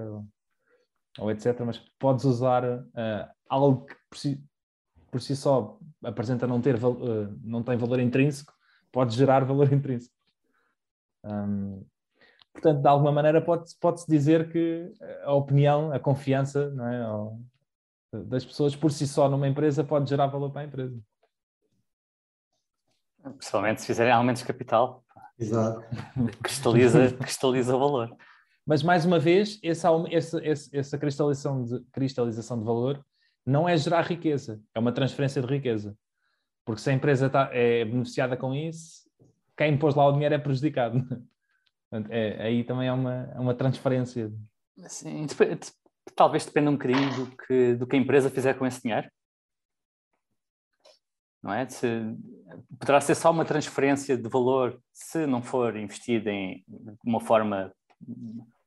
ou 1.20 1.30
etc. 1.30 1.60
Mas 1.64 1.78
podes 2.00 2.26
usar 2.26 2.64
uh, 2.66 3.30
algo 3.48 3.86
que 3.86 3.96
por 4.10 4.18
si, 4.18 4.44
por 5.12 5.22
si, 5.22 5.36
só 5.36 5.78
apresenta 6.04 6.48
não, 6.48 6.60
ter, 6.60 6.84
uh, 6.84 7.40
não 7.44 7.62
tem 7.62 7.78
valor 7.78 8.00
intrínseco, 8.00 8.52
pode 8.92 9.16
gerar 9.16 9.46
valor 9.46 9.70
intrínseco. 9.72 10.16
Um, 11.24 11.86
portanto, 12.52 12.82
de 12.82 12.88
alguma 12.88 13.12
maneira 13.12 13.40
pode-se 13.40 13.80
pode 13.80 14.04
dizer 14.08 14.52
que 14.52 14.92
a 15.26 15.34
opinião, 15.36 15.92
a 15.94 16.00
confiança 16.00 16.72
não 16.72 17.38
é, 18.18 18.24
das 18.26 18.44
pessoas 18.44 18.76
por 18.76 18.92
si 18.92 19.08
só 19.08 19.30
numa 19.30 19.48
empresa 19.48 19.84
pode 19.84 20.10
gerar 20.10 20.26
valor 20.26 20.50
para 20.50 20.62
a 20.62 20.66
empresa. 20.66 21.00
Principalmente 23.22 23.82
se 23.82 23.86
fizerem 23.86 24.12
aumentos 24.12 24.42
de 24.42 24.48
capital. 24.48 25.04
Exato. 25.40 25.82
Cristaliza, 26.44 27.14
cristaliza 27.14 27.76
o 27.76 27.80
valor. 27.80 28.18
Mas, 28.66 28.84
mais 28.84 29.06
uma 29.06 29.18
vez, 29.18 29.60
essa, 29.64 29.90
essa, 30.12 30.42
essa 30.74 30.98
cristalização, 30.98 31.64
de, 31.64 31.80
cristalização 31.92 32.60
de 32.60 32.66
valor 32.66 33.04
não 33.46 33.68
é 33.68 33.76
gerar 33.76 34.02
riqueza, 34.02 34.62
é 34.76 34.80
uma 34.80 34.92
transferência 34.92 35.42
de 35.42 35.48
riqueza. 35.48 35.98
Porque 36.64 36.82
se 36.82 36.90
a 36.90 36.94
empresa 36.94 37.30
tá, 37.30 37.50
é 37.52 37.84
beneficiada 37.84 38.38
com 38.38 38.54
isso, 38.54 39.10
quem 39.58 39.76
pôs 39.78 39.96
lá 39.96 40.08
o 40.08 40.12
dinheiro 40.12 40.36
é 40.36 40.38
prejudicado. 40.38 41.00
É, 42.12 42.44
aí 42.44 42.64
também 42.64 42.88
é 42.88 42.94
uma, 42.94 43.32
é 43.34 43.40
uma 43.40 43.56
transferência. 43.56 44.32
Sim, 44.88 45.26
talvez 46.16 46.46
dependa 46.46 46.70
um 46.70 46.74
bocadinho 46.74 47.16
do 47.16 47.36
que, 47.36 47.74
do 47.74 47.88
que 47.88 47.96
a 47.96 48.00
empresa 48.00 48.30
fizer 48.30 48.54
com 48.54 48.68
esse 48.68 48.80
dinheiro. 48.80 49.10
Não 51.42 51.52
é? 51.52 51.68
Se, 51.68 51.88
poderá 52.80 53.02
ser 53.02 53.16
só 53.16 53.32
uma 53.32 53.46
transferência 53.46 54.18
de 54.18 54.30
valor 54.30 54.82
se 54.94 55.26
não 55.26 55.42
for 55.42 55.76
investido 55.76 56.30
em 56.30 56.64
uma 57.04 57.20
forma 57.20 57.74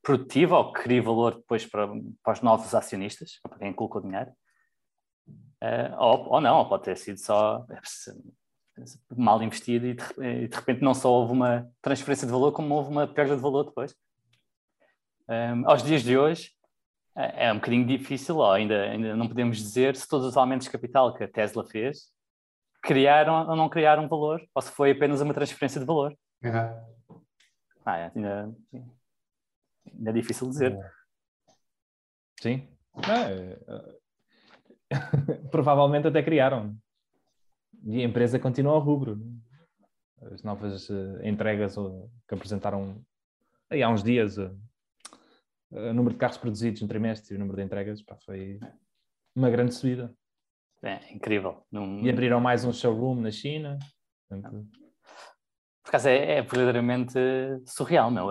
produtiva 0.02 0.59
ou 0.59 0.72
que 0.72 0.82
crie 0.82 1.00
valor 1.00 1.36
depois 1.36 1.64
para, 1.64 1.88
para 2.22 2.32
os 2.32 2.40
novos 2.40 2.74
acionistas, 2.74 3.38
para 3.42 3.59
quem 3.59 3.72
colocou 3.72 4.02
dinheiro. 4.02 4.30
Uh, 5.62 5.94
ou, 5.98 6.32
ou 6.34 6.40
não, 6.40 6.59
ou 6.59 6.68
pode 6.68 6.84
ter 6.84 6.96
sido 6.96 7.18
só 7.18 7.64
mal 9.16 9.40
investido 9.42 9.86
e 9.86 9.94
de, 9.94 10.02
e 10.20 10.48
de, 10.48 10.56
repente 10.56 10.82
não 10.82 10.92
só 10.92 11.10
houve 11.12 11.32
uma 11.32 11.70
transferência 11.80 12.26
de 12.26 12.32
valor, 12.32 12.52
como 12.52 12.74
houve 12.74 12.90
uma 12.90 13.06
perda 13.06 13.36
de 13.36 13.42
valor 13.42 13.64
depois. 13.64 13.94
Um, 15.28 15.68
aos 15.70 15.82
dias 15.82 16.02
de 16.02 16.16
hoje, 16.18 16.50
É, 17.14 17.46
é 17.46 17.52
um 17.52 17.56
bocadinho 17.56 17.86
difícil, 17.86 18.38
ó, 18.38 18.52
ainda, 18.54 18.84
ainda 18.84 19.14
não 19.14 19.28
podemos 19.28 19.59
dizer 19.59 19.94
se 19.96 20.09
todos 20.09 20.26
os 20.26 20.36
aumentos 20.36 20.66
de 20.66 20.72
capital 20.72 21.12
que 21.14 21.22
a 21.22 21.28
Tesla 21.28 21.62
fez 21.64 22.10
criaram 22.82 23.48
ou 23.48 23.56
não 23.56 23.68
criaram 23.68 24.09
valor, 24.09 24.42
ou 24.54 24.62
se 24.62 24.70
foi 24.72 24.90
apenas 24.90 25.20
uma 25.20 25.32
transferência 25.32 25.80
de 25.80 25.86
valor. 25.86 26.16
Uhum. 26.42 27.20
Ah, 27.84 27.96
é, 27.96 28.12
ainda, 28.14 28.54
ainda 29.92 30.10
é 30.10 30.12
difícil 30.12 30.48
dizer. 30.48 30.76
Sim. 32.40 32.68
É, 33.09 33.59
provavelmente 35.50 36.09
até 36.09 36.22
criaram. 36.22 36.76
E 37.84 38.00
a 38.00 38.04
empresa 38.04 38.38
continua 38.38 38.74
ao 38.74 38.80
rubro. 38.80 39.20
As 40.32 40.42
novas 40.42 40.88
uh, 40.88 41.18
entregas 41.24 41.76
uh, 41.76 42.09
que 42.28 42.34
apresentaram 42.34 43.04
aí 43.68 43.82
há 43.82 43.88
uns 43.88 44.04
dias, 44.04 44.38
uh, 44.38 44.56
o 45.70 45.92
número 45.92 46.14
de 46.14 46.20
carros 46.20 46.36
produzidos 46.36 46.80
no 46.82 46.88
trimestre 46.88 47.34
e 47.34 47.36
o 47.36 47.40
número 47.40 47.56
de 47.56 47.64
entregas 47.64 48.02
pá, 48.02 48.16
foi 48.24 48.60
uma 49.34 49.50
grande 49.50 49.74
subida. 49.74 50.14
É 50.82 51.12
incrível. 51.12 51.64
E 52.02 52.10
abriram 52.10 52.40
mais 52.40 52.64
um 52.64 52.72
showroom 52.72 53.20
na 53.20 53.30
China. 53.30 53.78
Portanto... 54.28 54.66
Por 55.82 55.88
acaso 55.88 56.09
é, 56.09 56.36
é 56.36 56.42
verdadeiramente 56.42 57.18
surreal, 57.66 58.10
meu, 58.10 58.28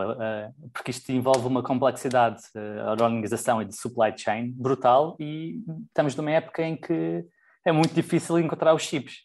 porque 0.74 0.92
isto 0.92 1.12
envolve 1.12 1.46
uma 1.46 1.62
complexidade 1.62 2.42
de 2.56 3.04
organização 3.04 3.62
e 3.62 3.66
de 3.66 3.76
supply 3.76 4.18
chain 4.18 4.52
brutal 4.52 5.18
e 5.20 5.62
estamos 5.88 6.16
numa 6.16 6.32
época 6.32 6.64
em 6.64 6.78
que 6.78 7.26
é 7.66 7.72
muito 7.72 7.94
difícil 7.94 8.40
encontrar 8.40 8.74
os 8.74 8.84
chips 8.84 9.18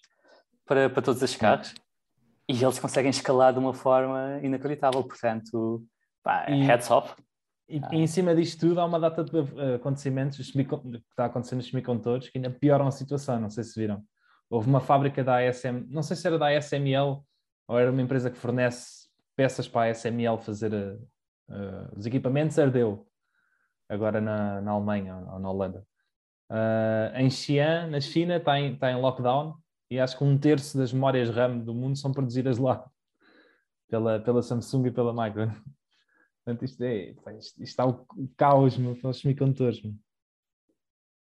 para, 0.67 0.91
para 0.91 1.03
todos 1.03 1.23
os 1.23 1.37
carros 1.37 1.73
e 2.49 2.63
eles 2.63 2.79
conseguem 2.79 3.11
escalar 3.11 3.53
de 3.53 3.59
uma 3.59 3.73
forma 3.73 4.41
inacreditável, 4.43 5.03
portanto, 5.03 5.85
pá, 6.23 6.47
e, 6.49 6.63
heads 6.65 6.91
off. 6.91 7.15
E, 7.69 7.81
ah. 7.83 7.89
e, 7.93 7.97
em 7.97 8.07
cima 8.07 8.35
disto 8.35 8.61
tudo 8.61 8.81
há 8.81 8.85
uma 8.85 9.01
data 9.01 9.25
de 9.25 9.31
acontecimentos 9.75 10.51
que 10.51 10.61
está 11.11 11.27
acontecendo 11.27 11.59
nos 11.59 11.69
semicondutores 11.69 12.29
que 12.29 12.39
ainda 12.39 12.51
pioram 12.51 12.87
a 12.87 12.93
situação, 12.93 13.41
não 13.41 13.51
sei 13.51 13.65
se 13.65 13.79
viram. 13.79 14.03
Houve 14.49 14.69
uma 14.69 14.81
fábrica 14.81 15.25
da 15.25 15.39
ASM, 15.39 15.87
não 15.89 16.03
sei 16.03 16.17
se 16.17 16.27
era 16.27 16.39
da 16.39 16.57
ASML 16.57 17.25
ou 17.69 17.79
era 17.79 17.91
uma 17.91 18.03
empresa 18.03 18.31
que 18.31 18.37
fornece 18.37 19.09
peças 19.35 19.69
para 19.69 19.89
a 19.89 19.91
ASML 19.91 20.39
fazer 20.39 20.73
uh, 20.73 21.97
os 21.97 22.07
equipamentos, 22.07 22.59
ardeu 22.59 23.07
agora 23.89 24.21
na, 24.21 24.61
na 24.61 24.71
Alemanha 24.73 25.17
ou 25.17 25.39
na 25.39 25.51
Holanda. 25.51 25.87
Uh, 26.51 27.17
em 27.17 27.29
Xi'an, 27.29 27.89
na 27.89 28.01
China, 28.01 28.37
está 28.37 28.59
em, 28.59 28.75
está 28.75 28.91
em 28.91 29.01
lockdown 29.01 29.57
e 29.91 29.99
acho 29.99 30.17
que 30.17 30.25
um 30.25 30.39
terço 30.39 30.79
das 30.79 30.93
memórias 30.93 31.29
RAM 31.31 31.59
do 31.59 31.75
mundo 31.75 31.99
são 31.99 32.13
produzidas 32.13 32.59
lá 32.59 32.89
pela, 33.89 34.21
pela 34.21 34.43
Samsung 34.43 34.87
e 34.87 34.91
pela 34.91 35.13
Micron. 35.13 35.51
Portanto, 36.47 36.65
isto, 36.65 36.81
é, 36.85 37.13
isto 37.41 37.61
está 37.61 37.85
o 37.85 38.07
caos 38.37 38.79
meu, 38.79 38.95
para 38.95 39.11
os 39.11 39.19
semicondutores. 39.19 39.83
Meu. 39.83 39.95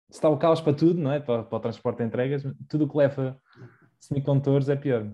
Está 0.10 0.28
o 0.28 0.38
caos 0.38 0.60
para 0.60 0.74
tudo, 0.74 1.00
não 1.00 1.14
é? 1.14 1.22
Para, 1.22 1.44
para 1.44 1.58
o 1.58 1.62
transporte 1.62 2.00
de 2.00 2.04
entregas, 2.04 2.44
tudo 2.68 2.84
o 2.84 2.90
que 2.90 2.98
leva 2.98 3.42
semicondutores 4.02 4.68
é 4.68 4.76
pior. 4.76 5.10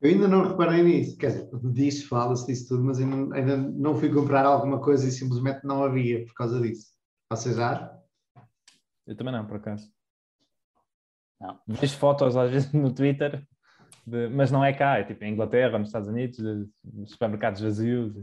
Eu 0.00 0.10
ainda 0.10 0.28
não 0.28 0.48
reparei 0.48 0.84
nisso, 0.84 1.18
quer 1.18 1.26
dizer, 1.26 1.50
diz, 1.72 2.04
fala-se 2.04 2.46
disso 2.46 2.68
tudo, 2.68 2.84
mas 2.84 3.00
ainda, 3.00 3.34
ainda 3.34 3.56
não 3.56 3.96
fui 3.96 4.08
comprar 4.08 4.46
alguma 4.46 4.80
coisa 4.80 5.06
e 5.06 5.10
simplesmente 5.10 5.64
não 5.64 5.82
havia 5.82 6.24
por 6.24 6.34
causa 6.34 6.60
disso. 6.60 6.92
Vocês 7.28 7.56
já? 7.56 7.92
Eu 9.04 9.16
também 9.16 9.32
não, 9.32 9.46
por 9.48 9.56
acaso. 9.56 9.92
Não. 11.40 11.58
Vejo 11.66 11.98
fotos 11.98 12.36
às 12.36 12.50
vezes 12.52 12.72
no 12.72 12.94
Twitter, 12.94 13.44
de, 14.06 14.28
mas 14.28 14.52
não 14.52 14.64
é 14.64 14.72
cá, 14.72 14.98
é 14.98 15.04
tipo 15.04 15.24
em 15.24 15.32
Inglaterra, 15.32 15.76
nos 15.76 15.88
Estados 15.88 16.08
Unidos, 16.08 16.38
de, 16.38 17.06
supermercados 17.06 17.60
vazios. 17.60 18.14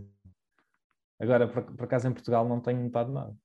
Agora, 1.19 1.47
por, 1.47 1.63
por 1.63 1.85
acaso 1.85 2.07
em 2.07 2.13
Portugal 2.13 2.47
não 2.47 2.59
tenho 2.59 2.83
notado 2.83 3.11
nada. 3.11 3.35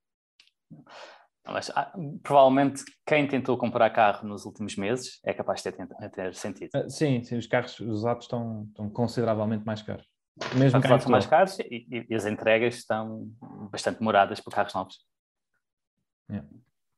Mas, 1.44 1.70
ah, 1.70 1.92
provavelmente 2.22 2.84
quem 3.04 3.26
tentou 3.26 3.58
comprar 3.58 3.90
carro 3.90 4.28
nos 4.28 4.44
últimos 4.44 4.76
meses 4.76 5.18
é 5.24 5.34
capaz 5.34 5.62
de 5.62 5.72
ter, 5.72 5.88
ter 6.10 6.34
sentido. 6.34 6.70
Uh, 6.74 6.88
sim, 6.88 7.22
sim, 7.24 7.36
os 7.36 7.46
carros 7.46 7.80
usados 7.80 8.24
estão, 8.24 8.64
estão 8.68 8.88
consideravelmente 8.88 9.64
mais 9.66 9.82
caros. 9.82 10.06
Mesmo 10.56 10.78
estão 10.78 11.00
são 11.00 11.10
mais 11.10 11.26
caros 11.26 11.58
e, 11.58 12.06
e, 12.08 12.14
as 12.14 12.26
entregas 12.26 12.76
estão 12.76 13.28
bastante 13.70 13.98
demoradas 13.98 14.40
para 14.40 14.54
carros 14.54 14.74
novos. 14.74 14.98
Yeah. 16.30 16.48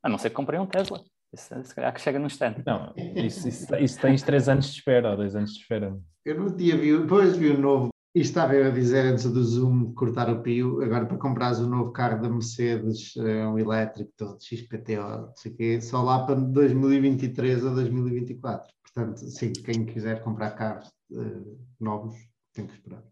A 0.03 0.09
não 0.09 0.19
ser 0.19 0.29
que 0.29 0.37
comprei 0.37 0.61
um 0.61 0.67
Tesla. 0.67 1.03
Isso, 1.33 1.65
se 1.65 1.75
calhar 1.75 1.93
que 1.93 2.01
chega 2.01 2.19
no 2.19 2.27
instante. 2.27 2.63
Não, 2.65 2.93
isso, 2.97 3.49
isso, 3.49 3.75
isso 3.77 4.01
tens 4.01 4.23
três 4.23 4.49
anos 4.49 4.67
de 4.67 4.79
espera 4.79 5.11
ou 5.11 5.17
dois 5.17 5.35
anos 5.35 5.53
de 5.55 5.61
espera. 5.61 5.99
Eu 6.25 6.39
não 6.39 6.57
tinha 6.57 6.77
visto, 6.77 7.03
depois 7.03 7.37
vi 7.37 7.51
o 7.51 7.59
novo 7.59 7.94
e 8.15 8.21
estava 8.21 8.53
a 8.53 8.71
dizer 8.71 9.07
antes 9.07 9.25
do 9.25 9.43
Zoom 9.43 9.93
cortar 9.93 10.31
o 10.31 10.41
pio, 10.41 10.81
agora 10.83 11.05
para 11.05 11.19
comprares 11.19 11.59
o 11.59 11.67
novo 11.67 11.91
carro 11.91 12.23
da 12.23 12.29
Mercedes, 12.29 13.17
é 13.17 13.47
um 13.47 13.59
elétrico 13.59 14.13
todo 14.17 14.43
XPTO, 14.43 15.27
não 15.27 15.37
sei 15.37 15.53
quê, 15.53 15.81
só 15.81 16.01
lá 16.01 16.25
para 16.25 16.37
2023 16.37 17.65
ou 17.65 17.75
2024. 17.75 18.73
Portanto, 18.83 19.19
sim, 19.19 19.53
quem 19.53 19.85
quiser 19.85 20.23
comprar 20.23 20.53
carros 20.53 20.89
uh, 21.11 21.59
novos 21.81 22.15
tem 22.53 22.67
que 22.69 22.75
esperar. 22.75 23.03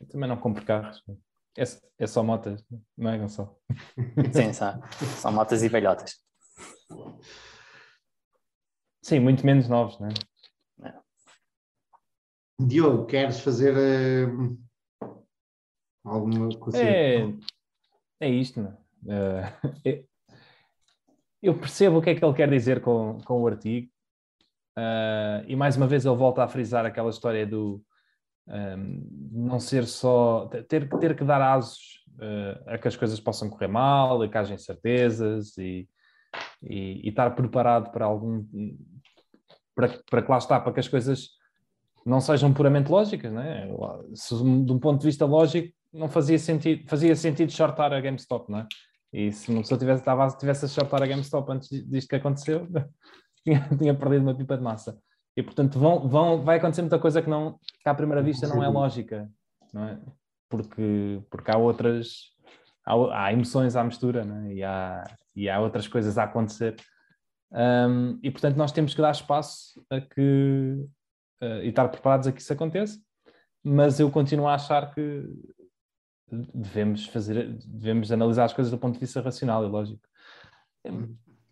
Eu 0.00 0.06
também 0.08 0.28
não 0.28 0.36
compro 0.36 0.64
carros. 0.64 1.00
É, 1.56 1.62
é 1.98 2.06
só 2.06 2.22
motas, 2.22 2.64
não 2.96 3.10
é, 3.10 3.18
Gonçalo? 3.18 3.56
Sim, 4.32 4.52
só, 4.52 4.80
são 5.16 5.32
motas 5.32 5.62
e 5.64 5.68
velhotas. 5.68 6.16
Sim, 9.02 9.20
muito 9.20 9.44
menos 9.44 9.68
novos, 9.68 9.98
não 9.98 10.08
é? 10.08 10.10
Diogo, 12.60 13.06
queres 13.06 13.40
fazer 13.40 13.74
uh, 13.76 14.58
alguma 16.04 16.48
coisa? 16.58 16.82
É, 16.82 17.32
é 18.20 18.28
isto, 18.28 18.60
não 18.60 18.72
uh, 18.72 20.04
Eu 21.40 21.56
percebo 21.56 21.98
o 21.98 22.02
que 22.02 22.10
é 22.10 22.14
que 22.16 22.24
ele 22.24 22.34
quer 22.34 22.50
dizer 22.50 22.80
com, 22.80 23.18
com 23.24 23.42
o 23.42 23.46
artigo, 23.46 23.88
uh, 24.76 25.44
e 25.46 25.54
mais 25.54 25.76
uma 25.76 25.86
vez 25.86 26.04
ele 26.04 26.16
volta 26.16 26.42
a 26.42 26.48
frisar 26.48 26.84
aquela 26.84 27.10
história 27.10 27.46
do 27.46 27.80
um, 28.48 29.08
não 29.30 29.60
ser 29.60 29.86
só 29.86 30.46
ter, 30.68 30.88
ter 30.98 31.14
que 31.14 31.22
dar 31.22 31.40
asos 31.40 32.02
uh, 32.14 32.70
a 32.70 32.78
que 32.78 32.88
as 32.88 32.96
coisas 32.96 33.20
possam 33.20 33.48
correr 33.48 33.68
mal, 33.68 34.24
e 34.24 34.28
que 34.28 34.36
haja 34.36 34.54
incertezas 34.54 35.56
e, 35.58 35.88
e, 36.62 37.06
e 37.06 37.08
estar 37.08 37.30
preparado 37.36 37.92
para 37.92 38.04
algum 38.04 38.44
para, 39.76 39.96
para 40.10 40.22
que 40.22 40.30
lá 40.30 40.38
está, 40.38 40.58
para 40.58 40.72
que 40.72 40.80
as 40.80 40.88
coisas 40.88 41.37
não 42.04 42.20
sejam 42.20 42.52
puramente 42.52 42.90
lógicas, 42.90 43.32
né? 43.32 43.68
Se, 44.14 44.34
de 44.34 44.72
um 44.72 44.78
ponto 44.78 45.00
de 45.00 45.06
vista 45.06 45.24
lógico, 45.24 45.72
não 45.92 46.08
fazia 46.08 46.38
sentido, 46.38 46.88
fazia 46.88 47.14
sentido 47.16 47.52
shortar 47.52 47.92
a 47.92 48.00
GameStop, 48.00 48.50
não 48.50 48.60
é? 48.60 48.66
E 49.12 49.32
se 49.32 49.50
uma 49.50 49.62
pessoa 49.62 49.78
tivesse, 49.78 50.02
estava, 50.02 50.28
tivesse 50.36 50.64
a 50.66 50.68
shortar 50.68 51.02
a 51.02 51.06
GameStop 51.06 51.50
antes 51.50 51.68
disto 51.88 52.08
que 52.08 52.16
aconteceu, 52.16 52.66
tinha, 53.42 53.68
tinha 53.78 53.94
perdido 53.94 54.22
uma 54.22 54.34
pipa 54.34 54.56
de 54.56 54.62
massa. 54.62 54.98
E 55.36 55.42
portanto 55.42 55.78
vão, 55.78 56.08
vão, 56.08 56.42
vai 56.42 56.58
acontecer 56.58 56.82
muita 56.82 56.98
coisa 56.98 57.22
que, 57.22 57.30
não, 57.30 57.58
que 57.82 57.88
à 57.88 57.94
primeira 57.94 58.22
vista 58.22 58.46
não 58.46 58.62
é 58.62 58.68
lógica, 58.68 59.30
não 59.72 59.84
é? 59.84 59.98
Porque, 60.48 61.22
porque 61.30 61.50
há 61.50 61.56
outras, 61.56 62.32
há, 62.84 63.24
há 63.24 63.32
emoções 63.32 63.76
à 63.76 63.84
mistura, 63.84 64.26
é? 64.46 64.54
e, 64.54 64.64
há, 64.64 65.04
e 65.36 65.48
há 65.48 65.60
outras 65.60 65.86
coisas 65.86 66.18
a 66.18 66.24
acontecer. 66.24 66.74
Um, 67.50 68.18
e 68.22 68.30
portanto 68.30 68.56
nós 68.56 68.72
temos 68.72 68.94
que 68.94 69.00
dar 69.00 69.10
espaço 69.10 69.82
a 69.90 70.00
que 70.00 70.84
uh, 71.42 71.62
e 71.62 71.68
estar 71.68 71.88
preparados 71.88 72.26
a 72.26 72.32
que 72.32 72.40
isso 72.40 72.52
aconteça, 72.52 72.98
mas 73.62 73.98
eu 74.00 74.10
continuo 74.10 74.46
a 74.46 74.54
achar 74.54 74.94
que 74.94 75.24
devemos 76.30 77.06
fazer, 77.06 77.58
devemos 77.66 78.12
analisar 78.12 78.44
as 78.44 78.52
coisas 78.52 78.70
do 78.70 78.78
ponto 78.78 78.94
de 78.94 79.00
vista 79.00 79.20
racional 79.20 79.64
e 79.64 79.68
lógico. 79.68 80.00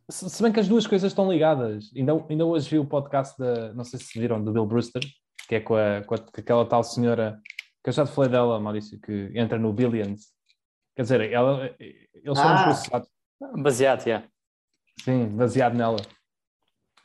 Se, 0.09 0.43
bem 0.43 0.53
que 0.53 0.61
as 0.61 0.69
duas 0.69 0.87
coisas 0.87 1.11
estão 1.11 1.31
ligadas. 1.31 1.91
Ainda, 1.97 2.13
ainda 2.29 2.45
hoje 2.45 2.71
vi 2.71 2.79
o 2.79 2.87
podcast 2.87 3.37
da, 3.39 3.73
não 3.75 3.83
sei 3.83 3.99
se 3.99 4.19
viram, 4.19 4.43
do 4.43 4.53
Bill 4.53 4.67
Brewster, 4.67 5.03
que 5.49 5.57
é 5.57 5.61
com, 5.61 5.75
a, 5.75 6.03
com, 6.05 6.15
a, 6.15 6.19
com 6.19 6.41
aquela 6.41 6.67
tal 6.67 6.85
senhora, 6.85 7.41
que 7.83 7.91
eu 7.91 7.93
já 7.93 8.05
te 8.05 8.13
falei 8.13 8.31
dela, 8.31 8.61
Maurício, 8.61 9.01
que 9.01 9.33
entra 9.35 9.59
no 9.59 9.73
Billions. 9.73 10.27
Quer 10.95 11.03
dizer, 11.03 11.33
ela, 11.33 11.75
eles 11.79 12.39
foram 12.39 12.57
ah, 12.57 12.65
processados. 12.65 13.09
Baseado, 13.57 14.07
yeah. 14.07 14.27
Sim, 15.01 15.29
baseado 15.29 15.75
nela. 15.75 15.99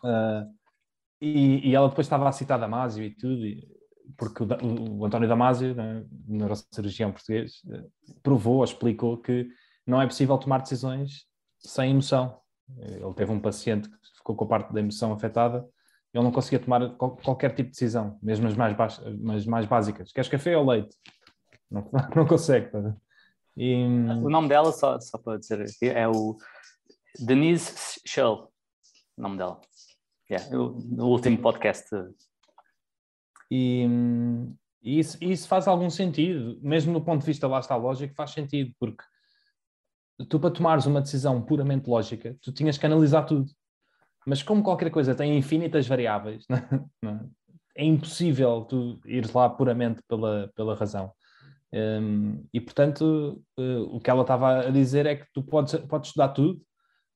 Uh, 0.03 0.60
e, 1.21 1.69
e, 1.69 1.75
ela 1.75 1.87
depois 1.87 2.07
estava 2.07 2.27
a 2.27 2.31
citar 2.31 2.59
Damasio 2.59 3.03
e 3.03 3.11
tudo, 3.11 3.43
porque 4.17 4.43
o, 4.43 4.47
o, 4.97 5.05
António 5.05 5.29
Damasio, 5.29 5.75
né, 5.75 6.03
neurocirurgião 6.27 7.11
português, 7.11 7.61
eh, 7.69 7.85
provou 8.23 8.57
ou 8.57 8.63
explicou 8.63 9.17
que 9.17 9.47
não 9.85 10.01
é 10.01 10.07
possível 10.07 10.37
tomar 10.37 10.59
decisões 10.59 11.25
sem 11.59 11.91
emoção. 11.91 12.39
Ele 12.77 13.13
teve 13.13 13.31
um 13.31 13.39
paciente 13.39 13.89
que 13.89 13.97
ficou 14.17 14.35
com 14.35 14.45
a 14.45 14.47
parte 14.47 14.73
da 14.73 14.79
emoção 14.79 15.13
afetada, 15.13 15.67
ele 16.13 16.23
não 16.23 16.31
conseguia 16.31 16.59
tomar 16.59 16.89
qualquer 16.95 17.49
tipo 17.49 17.69
de 17.69 17.71
decisão, 17.71 18.19
mesmo 18.21 18.47
as 18.47 18.55
mais, 18.55 19.45
mais 19.45 19.65
básicas. 19.65 20.11
Queres 20.11 20.29
café 20.29 20.57
ou 20.57 20.65
leite? 20.65 20.95
Não, 21.69 21.89
não 22.15 22.25
consegue. 22.25 22.69
Tá? 22.69 22.95
E... 23.55 23.83
O 23.83 24.29
nome 24.29 24.49
dela, 24.49 24.71
só, 24.71 24.99
só 24.99 25.17
para 25.17 25.37
dizer 25.37 25.67
é 25.81 26.07
o 26.07 26.37
Denise 27.19 28.01
Schull, 28.05 28.51
o 29.17 29.21
nome 29.21 29.37
dela. 29.37 29.59
Yeah, 30.31 30.49
no 30.49 31.07
último 31.07 31.37
podcast. 31.39 31.89
E, 33.51 33.85
e 34.81 34.99
isso, 34.99 35.17
isso, 35.21 35.45
faz 35.45 35.67
algum 35.67 35.89
sentido, 35.89 36.57
mesmo 36.61 36.93
no 36.93 37.03
ponto 37.03 37.19
de 37.19 37.27
vista 37.27 37.49
lá 37.49 37.59
está 37.59 37.75
lógico, 37.75 38.15
faz 38.15 38.31
sentido, 38.31 38.73
porque 38.79 39.03
tu 40.29 40.39
para 40.39 40.51
tomares 40.51 40.85
uma 40.85 41.01
decisão 41.01 41.41
puramente 41.41 41.89
lógica, 41.89 42.37
tu 42.41 42.53
tinhas 42.53 42.77
que 42.77 42.85
analisar 42.85 43.23
tudo. 43.23 43.51
Mas 44.25 44.41
como 44.41 44.63
qualquer 44.63 44.89
coisa 44.89 45.13
tem 45.13 45.37
infinitas 45.37 45.85
variáveis, 45.85 46.45
é? 47.03 47.83
é 47.83 47.83
impossível 47.83 48.63
tu 48.63 49.01
ires 49.05 49.33
lá 49.33 49.49
puramente 49.49 50.01
pela, 50.07 50.49
pela 50.55 50.75
razão. 50.75 51.11
Um, 51.73 52.45
e 52.53 52.61
portanto, 52.61 53.43
uh, 53.59 53.95
o 53.95 53.99
que 53.99 54.09
ela 54.09 54.21
estava 54.21 54.59
a 54.59 54.69
dizer 54.69 55.05
é 55.05 55.15
que 55.17 55.25
tu 55.33 55.43
podes, 55.43 55.75
podes 55.87 56.09
estudar 56.09 56.29
tudo, 56.29 56.61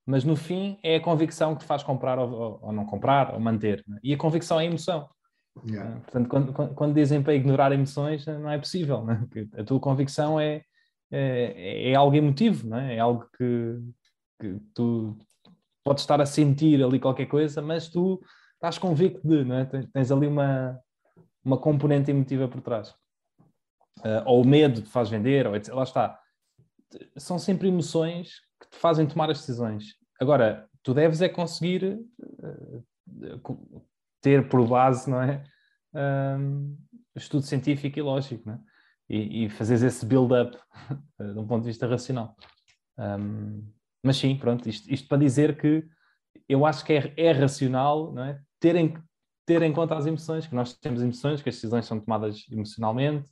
mas 0.05 0.23
no 0.23 0.35
fim 0.35 0.77
é 0.83 0.97
a 0.97 1.01
convicção 1.01 1.55
que 1.55 1.61
te 1.61 1.65
faz 1.65 1.81
comprar 1.81 2.19
ou, 2.19 2.59
ou 2.61 2.71
não 2.71 2.85
comprar 2.85 3.33
ou 3.33 3.39
manter. 3.39 3.83
Né? 3.87 3.97
E 4.03 4.13
a 4.13 4.17
convicção 4.17 4.59
é 4.59 4.63
a 4.63 4.65
emoção. 4.65 5.09
Yeah. 5.67 5.89
Uh, 5.89 6.01
portanto, 6.01 6.29
quando, 6.29 6.53
quando, 6.53 6.73
quando, 6.75 6.93
dizem 6.93 7.23
para 7.23 7.33
ignorar 7.33 7.71
emoções, 7.71 8.25
não 8.25 8.49
é 8.49 8.57
possível. 8.57 9.03
Né? 9.03 9.25
A 9.57 9.63
tua 9.63 9.79
convicção 9.79 10.39
é, 10.39 10.61
é, 11.11 11.91
é 11.91 11.95
algo 11.95 12.15
emotivo, 12.15 12.67
não 12.67 12.77
é? 12.77 12.95
é 12.95 12.99
algo 12.99 13.27
que, 13.35 13.79
que 14.39 14.59
tu 14.73 15.17
podes 15.83 16.03
estar 16.03 16.21
a 16.21 16.25
sentir 16.25 16.83
ali 16.83 16.99
qualquer 16.99 17.25
coisa, 17.25 17.61
mas 17.61 17.87
tu 17.87 18.21
estás 18.55 18.77
convicto 18.77 19.27
de, 19.27 19.43
não 19.43 19.55
é? 19.55 19.65
tens 19.65 20.11
ali 20.11 20.27
uma, 20.27 20.79
uma 21.43 21.57
componente 21.57 22.11
emotiva 22.11 22.47
por 22.47 22.61
trás. 22.61 22.89
Uh, 23.99 24.21
ou 24.25 24.41
o 24.41 24.47
medo 24.47 24.81
te 24.81 24.89
faz 24.89 25.09
vender, 25.09 25.47
ou 25.47 25.55
etc. 25.55 25.73
Lá 25.73 25.83
está. 25.83 26.19
São 27.17 27.39
sempre 27.39 27.69
emoções 27.69 28.41
que 28.65 28.77
te 28.77 28.77
fazem 28.77 29.07
tomar 29.07 29.29
as 29.29 29.39
decisões. 29.39 29.95
Agora, 30.19 30.67
tu 30.83 30.93
deves 30.93 31.21
é 31.21 31.29
conseguir 31.29 31.99
uh, 32.19 32.85
ter 34.21 34.47
por 34.49 34.65
base, 34.67 35.09
não 35.09 35.21
é? 35.21 35.43
Estudo 37.15 37.45
científico 37.45 37.97
e 37.97 38.01
lógico, 38.01 38.43
não 38.47 38.55
é? 38.55 38.59
E, 39.07 39.45
e 39.45 39.45
esse 39.45 40.05
build-up 40.05 40.57
de 41.19 41.39
um 41.39 41.47
ponto 41.47 41.61
de 41.61 41.69
vista 41.69 41.87
racional. 41.87 42.35
Um, 42.97 43.63
mas 44.03 44.17
sim, 44.17 44.35
pronto, 44.35 44.67
isto, 44.67 44.91
isto, 44.91 45.07
para 45.07 45.17
dizer 45.17 45.57
que 45.57 45.83
eu 46.47 46.65
acho 46.65 46.85
que 46.85 46.93
é, 46.93 47.13
é 47.17 47.31
racional 47.31 48.13
não 48.13 48.23
é? 48.23 48.39
Ter, 48.59 48.75
em, 48.75 48.93
ter 49.45 49.61
em 49.61 49.73
conta 49.73 49.95
as 49.95 50.05
emoções, 50.05 50.47
que 50.47 50.55
nós 50.55 50.73
temos 50.73 51.01
emoções, 51.01 51.41
que 51.41 51.49
as 51.49 51.55
decisões 51.55 51.85
são 51.85 51.99
tomadas 51.99 52.45
emocionalmente 52.51 53.29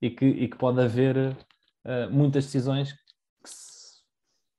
e 0.00 0.10
que, 0.10 0.24
e 0.24 0.48
que 0.48 0.56
pode 0.56 0.80
haver 0.80 1.16
uh, 1.16 2.10
muitas 2.10 2.46
decisões 2.46 2.92
que, 2.92 3.00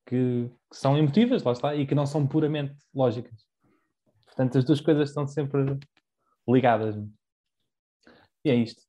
que, 0.06 0.50
que, 0.70 0.78
são 0.78 0.98
emotivas, 0.98 1.44
lá 1.44 1.52
está, 1.52 1.76
e 1.76 1.86
que 1.86 1.96
não 1.96 2.06
são 2.06 2.28
puramente 2.28 2.76
lógicas. 2.94 3.46
Portanto, 4.26 4.58
as 4.58 4.66
duas 4.66 4.82
coisas 4.82 5.10
estão 5.10 5.28
sempre 5.28 5.80
ligadas. 6.48 6.96
E 8.44 8.50
é 8.50 8.56
isto. 8.56 8.82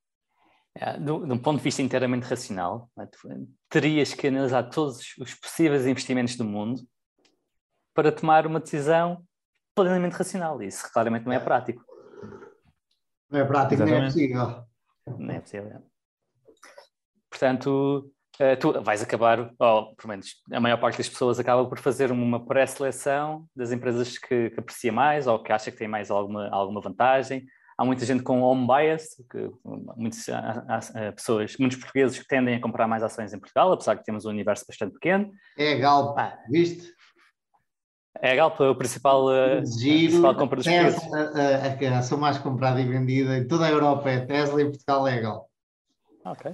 É, 0.74 0.98
de 0.98 1.10
um 1.10 1.38
ponto 1.38 1.58
de 1.58 1.64
vista 1.64 1.80
inteiramente 1.80 2.24
racional, 2.24 2.90
é? 2.98 3.08
terias 3.70 4.12
que 4.12 4.26
analisar 4.26 4.64
todos 4.64 4.98
os 5.18 5.34
possíveis 5.34 5.86
investimentos 5.86 6.36
do 6.36 6.44
mundo 6.44 6.86
para 7.94 8.12
tomar 8.12 8.46
uma 8.46 8.60
decisão 8.60 9.26
plenamente 9.74 10.16
racional. 10.16 10.62
Isso 10.62 10.92
claramente 10.92 11.24
não 11.24 11.32
é 11.32 11.40
prático. 11.40 11.82
Não 13.30 13.40
é 13.40 13.44
prático, 13.44 13.82
Exatamente. 13.82 14.16
nem 14.16 14.26
é 14.26 14.34
possível. 14.34 14.66
Não 15.18 15.34
é 15.34 15.40
possível. 15.40 15.82
Portanto, 17.30 18.12
eh, 18.38 18.56
tu 18.56 18.72
vais 18.82 19.02
acabar, 19.02 19.50
ou 19.58 19.94
pelo 19.94 20.08
menos 20.08 20.34
a 20.52 20.60
maior 20.60 20.78
parte 20.78 20.98
das 20.98 21.08
pessoas 21.08 21.38
acaba 21.38 21.64
por 21.66 21.78
fazer 21.78 22.10
uma 22.10 22.44
pré-seleção 22.44 23.46
das 23.54 23.72
empresas 23.72 24.18
que, 24.18 24.50
que, 24.50 24.60
aprecia 24.60 24.92
mais 24.92 25.26
ou 25.26 25.42
que 25.42 25.52
acha 25.52 25.70
que 25.70 25.76
tem 25.76 25.88
mais 25.88 26.10
alguma, 26.10 26.48
alguma 26.50 26.80
vantagem. 26.80 27.46
Há 27.78 27.84
muita 27.84 28.06
gente 28.06 28.22
com 28.22 28.40
home 28.40 28.66
bias, 28.66 29.08
que, 29.30 29.50
muitas, 29.96 30.28
há, 30.28 30.64
há 30.68 31.12
pessoas, 31.12 31.56
muitos 31.58 31.78
portugueses 31.78 32.18
que 32.18 32.26
tendem 32.26 32.54
a 32.56 32.60
comprar 32.60 32.86
mais 32.86 33.02
ações 33.02 33.32
em 33.32 33.38
Portugal, 33.38 33.72
apesar 33.72 33.94
de 33.94 34.04
termos 34.04 34.24
um 34.24 34.30
universo 34.30 34.64
bastante 34.66 34.94
pequeno. 34.94 35.30
É 35.58 35.74
a 35.74 35.78
Galp, 35.78 36.18
ah, 36.18 36.38
viste? 36.50 36.94
É 38.20 38.32
a 38.32 38.36
Galp, 38.36 38.60
a 38.60 38.74
principal, 38.74 39.30
eh, 39.32 39.62
Giro, 39.64 40.04
a 40.04 40.08
principal 40.08 40.34
compra 40.36 40.56
dos 40.56 40.64
Tesla, 40.64 41.18
a, 41.18 41.88
a, 41.88 41.94
a, 41.94 41.98
ação 41.98 42.18
mais 42.18 42.38
comprada 42.38 42.80
e 42.80 42.88
vendida 42.88 43.36
em 43.36 43.46
toda 43.46 43.66
a 43.66 43.70
Europa 43.70 44.08
é 44.10 44.20
Tesla 44.20 44.60
e 44.62 44.64
Portugal 44.64 45.06
é 45.06 45.18
a 45.18 45.20
Galp. 45.20 45.46
Ok. 46.26 46.52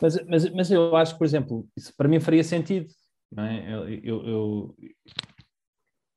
Mas, 0.00 0.26
mas, 0.26 0.50
mas 0.50 0.70
eu 0.72 0.96
acho 0.96 1.12
que, 1.12 1.18
por 1.18 1.24
exemplo, 1.24 1.68
isso 1.76 1.94
para 1.96 2.08
mim 2.08 2.18
faria 2.18 2.42
sentido. 2.42 2.88
Não 3.30 3.44
é? 3.44 3.70
eu, 3.70 3.88
eu, 4.02 4.26
eu 4.26 4.76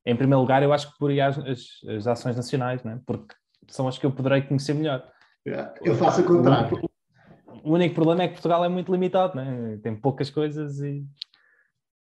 em 0.06 0.16
primeiro 0.16 0.42
lugar, 0.42 0.64
eu 0.64 0.74
acho 0.74 0.92
que 0.92 0.98
poria 0.98 1.28
as, 1.28 1.38
as, 1.38 2.08
ações 2.08 2.36
nacionais, 2.36 2.84
não 2.84 2.94
é? 2.94 3.00
porque 3.06 3.36
são 3.68 3.88
as 3.88 3.98
que 3.98 4.06
eu 4.06 4.12
poderei 4.12 4.42
conhecer 4.42 4.74
melhor. 4.74 5.08
Eu 5.46 5.96
faço 5.96 6.22
o 6.22 6.26
contrário. 6.26 6.90
O, 7.64 7.74
único 7.74 7.94
problema 7.94 8.24
é 8.24 8.28
que 8.28 8.34
Portugal 8.34 8.66
é 8.66 8.70
muito 8.70 8.92
limitado, 8.92 9.36
não 9.36 9.44
é? 9.44 9.78
tem 9.78 9.96
poucas 9.96 10.32
coisas 10.32 10.80
e, 10.80 11.06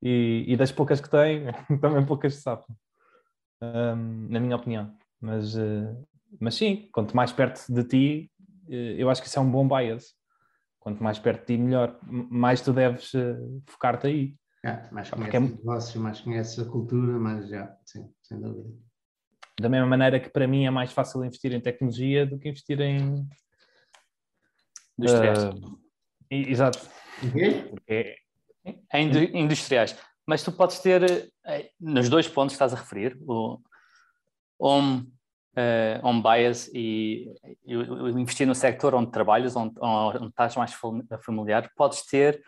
e, 0.00 0.44
e, 0.46 0.56
das 0.56 0.70
poucas 0.70 1.00
que 1.00 1.10
tem, 1.10 1.46
também 1.80 2.06
poucas 2.06 2.34
se 2.34 2.42
sabem, 2.42 2.66
um, 3.60 4.28
na 4.28 4.38
minha 4.38 4.54
opinião. 4.54 4.94
Mas, 5.20 5.56
uh, 5.56 6.06
mas 6.38 6.54
sim, 6.54 6.88
quanto 6.92 7.16
mais 7.16 7.32
perto 7.32 7.66
de 7.68 7.84
ti, 7.84 8.30
uh, 8.68 8.72
eu 8.72 9.10
acho 9.10 9.20
que 9.20 9.26
isso 9.26 9.38
é 9.38 9.42
um 9.42 9.50
bom 9.50 9.66
bias 9.66 10.14
quanto 10.82 11.02
mais 11.02 11.18
perto 11.18 11.40
de 11.40 11.56
ti, 11.56 11.62
melhor. 11.62 11.98
Mais 12.02 12.60
tu 12.60 12.72
deves 12.72 13.14
uh, 13.14 13.62
focar-te 13.66 14.06
aí. 14.06 14.36
É, 14.64 14.88
mais 14.90 15.10
conheces 15.10 15.34
é... 15.34 15.40
negócios, 15.40 15.96
mais 15.96 16.20
conheces 16.20 16.58
a 16.58 16.64
cultura, 16.70 17.18
mais 17.18 17.48
já, 17.48 17.76
sim, 17.84 18.12
sem 18.22 18.40
dúvida. 18.40 18.68
Da 19.60 19.68
mesma 19.68 19.86
maneira 19.86 20.20
que 20.20 20.28
para 20.28 20.46
mim 20.46 20.64
é 20.64 20.70
mais 20.70 20.92
fácil 20.92 21.24
investir 21.24 21.52
em 21.52 21.60
tecnologia 21.60 22.26
do 22.26 22.38
que 22.38 22.48
investir 22.48 22.80
em. 22.80 23.26
Industriais. 24.98 25.44
Uh, 25.44 25.78
exato. 26.30 26.78
Porque... 27.70 28.16
Em 28.92 29.40
industriais. 29.40 29.96
Mas 30.26 30.42
tu 30.42 30.52
podes 30.52 30.78
ter, 30.78 31.32
eh, 31.44 31.70
nos 31.80 32.08
dois 32.08 32.28
pontos 32.28 32.52
que 32.52 32.62
estás 32.62 32.72
a 32.72 32.76
referir, 32.76 33.18
o 33.26 33.58
home 34.58 35.12
uh, 35.56 36.06
on 36.06 36.20
bias 36.22 36.68
e, 36.72 37.32
e, 37.64 37.74
investir 37.74 38.46
no 38.46 38.54
sector 38.54 38.94
onde 38.94 39.10
trabalhas, 39.10 39.56
onde, 39.56 39.74
onde 39.80 40.28
estás 40.28 40.56
mais 40.56 40.74
familiar, 41.24 41.70
podes 41.76 42.04
ter 42.06 42.42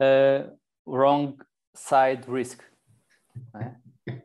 uh, 0.00 0.52
wrong 0.86 1.36
side 1.74 2.30
risk. 2.30 2.62
É? 3.56 3.74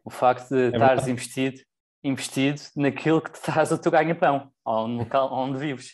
O 0.04 0.10
facto 0.10 0.49
de 0.49 0.66
é 0.66 0.68
estares 0.70 1.08
investido, 1.08 1.62
investido 2.04 2.62
naquilo 2.76 3.22
que 3.22 3.32
te 3.32 3.41
traz 3.41 3.72
o 3.72 3.78
teu 3.78 3.91
ganha-pão, 3.91 4.52
ou 4.66 4.88
no 4.88 4.99
local 4.99 5.32
onde 5.32 5.58
vives. 5.58 5.94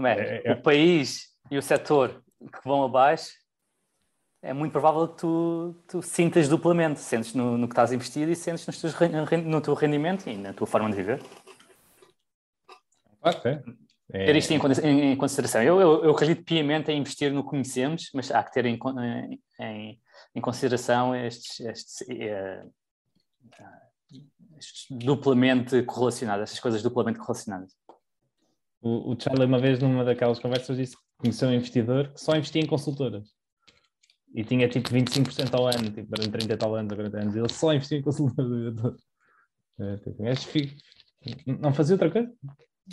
É? 0.00 0.12
É, 0.12 0.42
é? 0.46 0.52
O 0.52 0.62
país 0.62 1.28
e 1.50 1.58
o 1.58 1.62
setor 1.62 2.22
que 2.40 2.64
vão 2.64 2.82
abaixo 2.82 3.32
é 4.42 4.52
muito 4.52 4.72
provável 4.72 5.06
que 5.06 5.18
tu, 5.18 5.76
tu 5.86 6.02
sintas 6.02 6.48
duplamente. 6.48 6.98
Sentes 6.98 7.32
no, 7.32 7.56
no 7.56 7.68
que 7.68 7.72
estás 7.72 7.92
investido 7.92 8.30
e 8.30 8.34
sentes 8.34 8.66
nos 8.66 8.80
teus, 8.80 8.94
no 9.44 9.60
teu 9.60 9.74
rendimento 9.74 10.28
e 10.28 10.36
na 10.36 10.52
tua 10.52 10.66
forma 10.66 10.90
de 10.90 10.96
viver. 10.96 11.22
Ok. 13.22 13.58
É... 14.12 14.26
Ter 14.26 14.36
isto 14.36 14.52
em, 14.52 15.12
em 15.12 15.16
consideração. 15.16 15.62
Eu, 15.62 15.80
eu, 15.80 16.04
eu, 16.04 16.10
acredito 16.10 16.44
piamente 16.44 16.90
em 16.90 17.00
investir 17.00 17.32
no 17.32 17.42
que 17.42 17.50
conhecemos, 17.50 18.10
mas 18.12 18.30
há 18.30 18.42
que 18.42 18.52
ter 18.52 18.66
em, 18.66 18.78
em, 19.60 20.00
em 20.34 20.40
consideração 20.40 21.14
estes, 21.14 21.60
estes, 21.60 22.00
uh, 22.02 22.70
estes, 24.58 24.86
duplamente 24.90 25.82
correlacionados, 25.84 26.42
estas 26.42 26.60
coisas 26.60 26.82
duplamente 26.82 27.18
correlacionadas. 27.18 27.72
O, 28.82 29.12
o 29.12 29.16
Charlie, 29.18 29.46
uma 29.46 29.58
vez, 29.58 29.78
numa 29.78 30.04
daquelas 30.04 30.38
conversas, 30.38 30.76
disse 30.76 30.96
que 30.96 31.02
conheceu 31.18 31.48
um 31.48 31.52
investidor 31.52 32.12
que 32.12 32.20
só 32.20 32.36
investia 32.36 32.60
em 32.60 32.66
consultoras 32.66 33.30
e 34.34 34.44
tinha 34.44 34.68
tipo 34.68 34.88
25% 34.88 35.54
ao 35.54 35.66
ano, 35.66 35.90
tipo, 35.90 36.08
durante 36.08 36.30
30 36.30 36.56
tal 36.56 36.74
anos, 36.74 36.94
40 36.94 37.18
anos, 37.18 37.36
ele 37.36 37.48
só 37.48 37.72
investia 37.72 37.98
em 37.98 38.02
consultoras. 38.02 39.00
É, 39.80 39.96
tipo, 39.96 40.22
não 41.60 41.72
fazia 41.72 41.94
outra 41.94 42.10
coisa. 42.10 42.30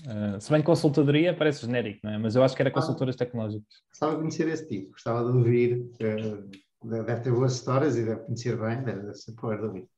Uh, 0.06 0.40
se 0.40 0.52
bem 0.52 0.62
consultadoria 0.62 1.36
parece 1.36 1.66
genérico, 1.66 2.00
não 2.04 2.12
é? 2.12 2.18
mas 2.18 2.36
eu 2.36 2.44
acho 2.44 2.56
que 2.56 2.62
era 2.62 2.70
ah. 2.70 2.74
consultoras 2.74 3.16
tecnológicas. 3.16 3.82
Gostava 3.90 4.14
de 4.14 4.20
conhecer 4.20 4.48
esse 4.48 4.68
tipo, 4.68 4.92
gostava 4.92 5.24
de 5.24 5.38
ouvir. 5.38 5.82
Uh, 6.02 6.50
deve 6.88 7.22
ter 7.22 7.32
boas 7.32 7.56
histórias 7.56 7.98
e 7.98 8.06
deve 8.06 8.22
conhecer 8.22 8.58
bem, 8.58 8.84
deve 8.84 9.14
ser 9.14 9.34
poder 9.34 9.60
de 9.60 9.66
ouvir. 9.66 9.90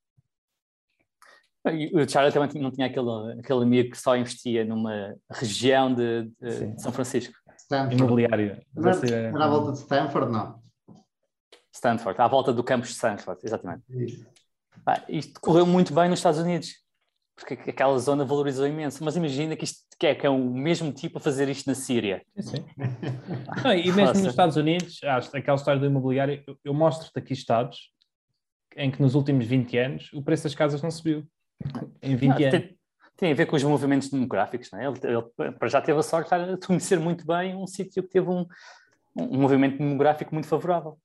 O 1.93 2.09
Charlie 2.09 2.33
também 2.33 2.61
não 2.61 2.71
tinha 2.71 2.87
aquele, 2.87 3.39
aquele 3.39 3.63
amigo 3.63 3.91
que 3.91 3.97
só 3.97 4.17
investia 4.17 4.65
numa 4.65 5.15
região 5.29 5.93
de, 5.93 6.31
de, 6.41 6.81
São 6.81 6.91
Francisco. 6.91 7.35
Stanford. 7.55 7.95
Imobiliário. 7.95 8.59
Era 8.75 9.45
à 9.45 9.47
volta 9.47 9.71
de 9.73 9.77
Stanford, 9.77 10.31
não? 10.31 10.59
Stanford, 11.71 12.19
à 12.19 12.27
volta 12.27 12.51
do 12.51 12.63
campus 12.63 12.89
de 12.89 12.95
Stanford, 12.95 13.39
exatamente. 13.43 13.83
Isso. 13.89 14.25
Ah, 14.85 15.03
isto 15.07 15.39
correu 15.39 15.65
muito 15.65 15.93
bem 15.93 16.09
nos 16.09 16.17
Estados 16.19 16.39
Unidos 16.39 16.80
porque 17.45 17.69
aquela 17.69 17.97
zona 17.97 18.23
valorizou 18.23 18.67
imenso. 18.67 19.03
Mas 19.03 19.15
imagina 19.15 19.55
que 19.55 19.63
isto 19.63 19.81
que 19.99 20.07
é, 20.07 20.15
que 20.15 20.25
é 20.25 20.29
o 20.29 20.39
mesmo 20.39 20.91
tipo 20.91 21.19
a 21.19 21.21
fazer 21.21 21.47
isto 21.49 21.67
na 21.67 21.75
Síria. 21.75 22.23
Sim. 22.39 22.65
Não, 23.63 23.73
e 23.73 23.85
mesmo 23.85 24.01
Nossa. 24.01 24.19
nos 24.19 24.29
Estados 24.29 24.55
Unidos, 24.55 24.99
aquela 25.33 25.57
história 25.57 25.79
do 25.79 25.85
imobiliário, 25.85 26.43
eu, 26.47 26.57
eu 26.65 26.73
mostro-te 26.73 27.17
aqui 27.19 27.33
estados 27.33 27.91
em 28.75 28.89
que 28.89 29.01
nos 29.01 29.13
últimos 29.13 29.45
20 29.45 29.77
anos 29.77 30.13
o 30.13 30.23
preço 30.23 30.43
das 30.43 30.55
casas 30.55 30.81
não 30.81 30.89
subiu. 30.89 31.23
Em 32.01 32.15
20 32.15 32.29
não, 32.29 32.37
anos. 32.37 32.51
Tem, 32.51 32.77
tem, 33.15 33.31
a 33.31 33.35
ver 33.35 33.45
com 33.45 33.55
os 33.55 33.63
movimentos 33.63 34.09
demográficos, 34.09 34.71
não 34.71 34.79
é? 34.79 34.87
Ele, 34.87 34.99
ele 35.03 35.69
já 35.69 35.79
teve 35.81 35.99
a 35.99 36.03
sorte 36.03 36.29
de 36.29 36.65
conhecer 36.65 36.99
muito 36.99 37.23
bem 37.25 37.55
um 37.55 37.67
sítio 37.67 38.01
que 38.01 38.09
teve 38.09 38.27
um, 38.27 38.47
um 39.15 39.39
movimento 39.39 39.77
demográfico 39.77 40.33
muito 40.33 40.47
favorável. 40.47 40.97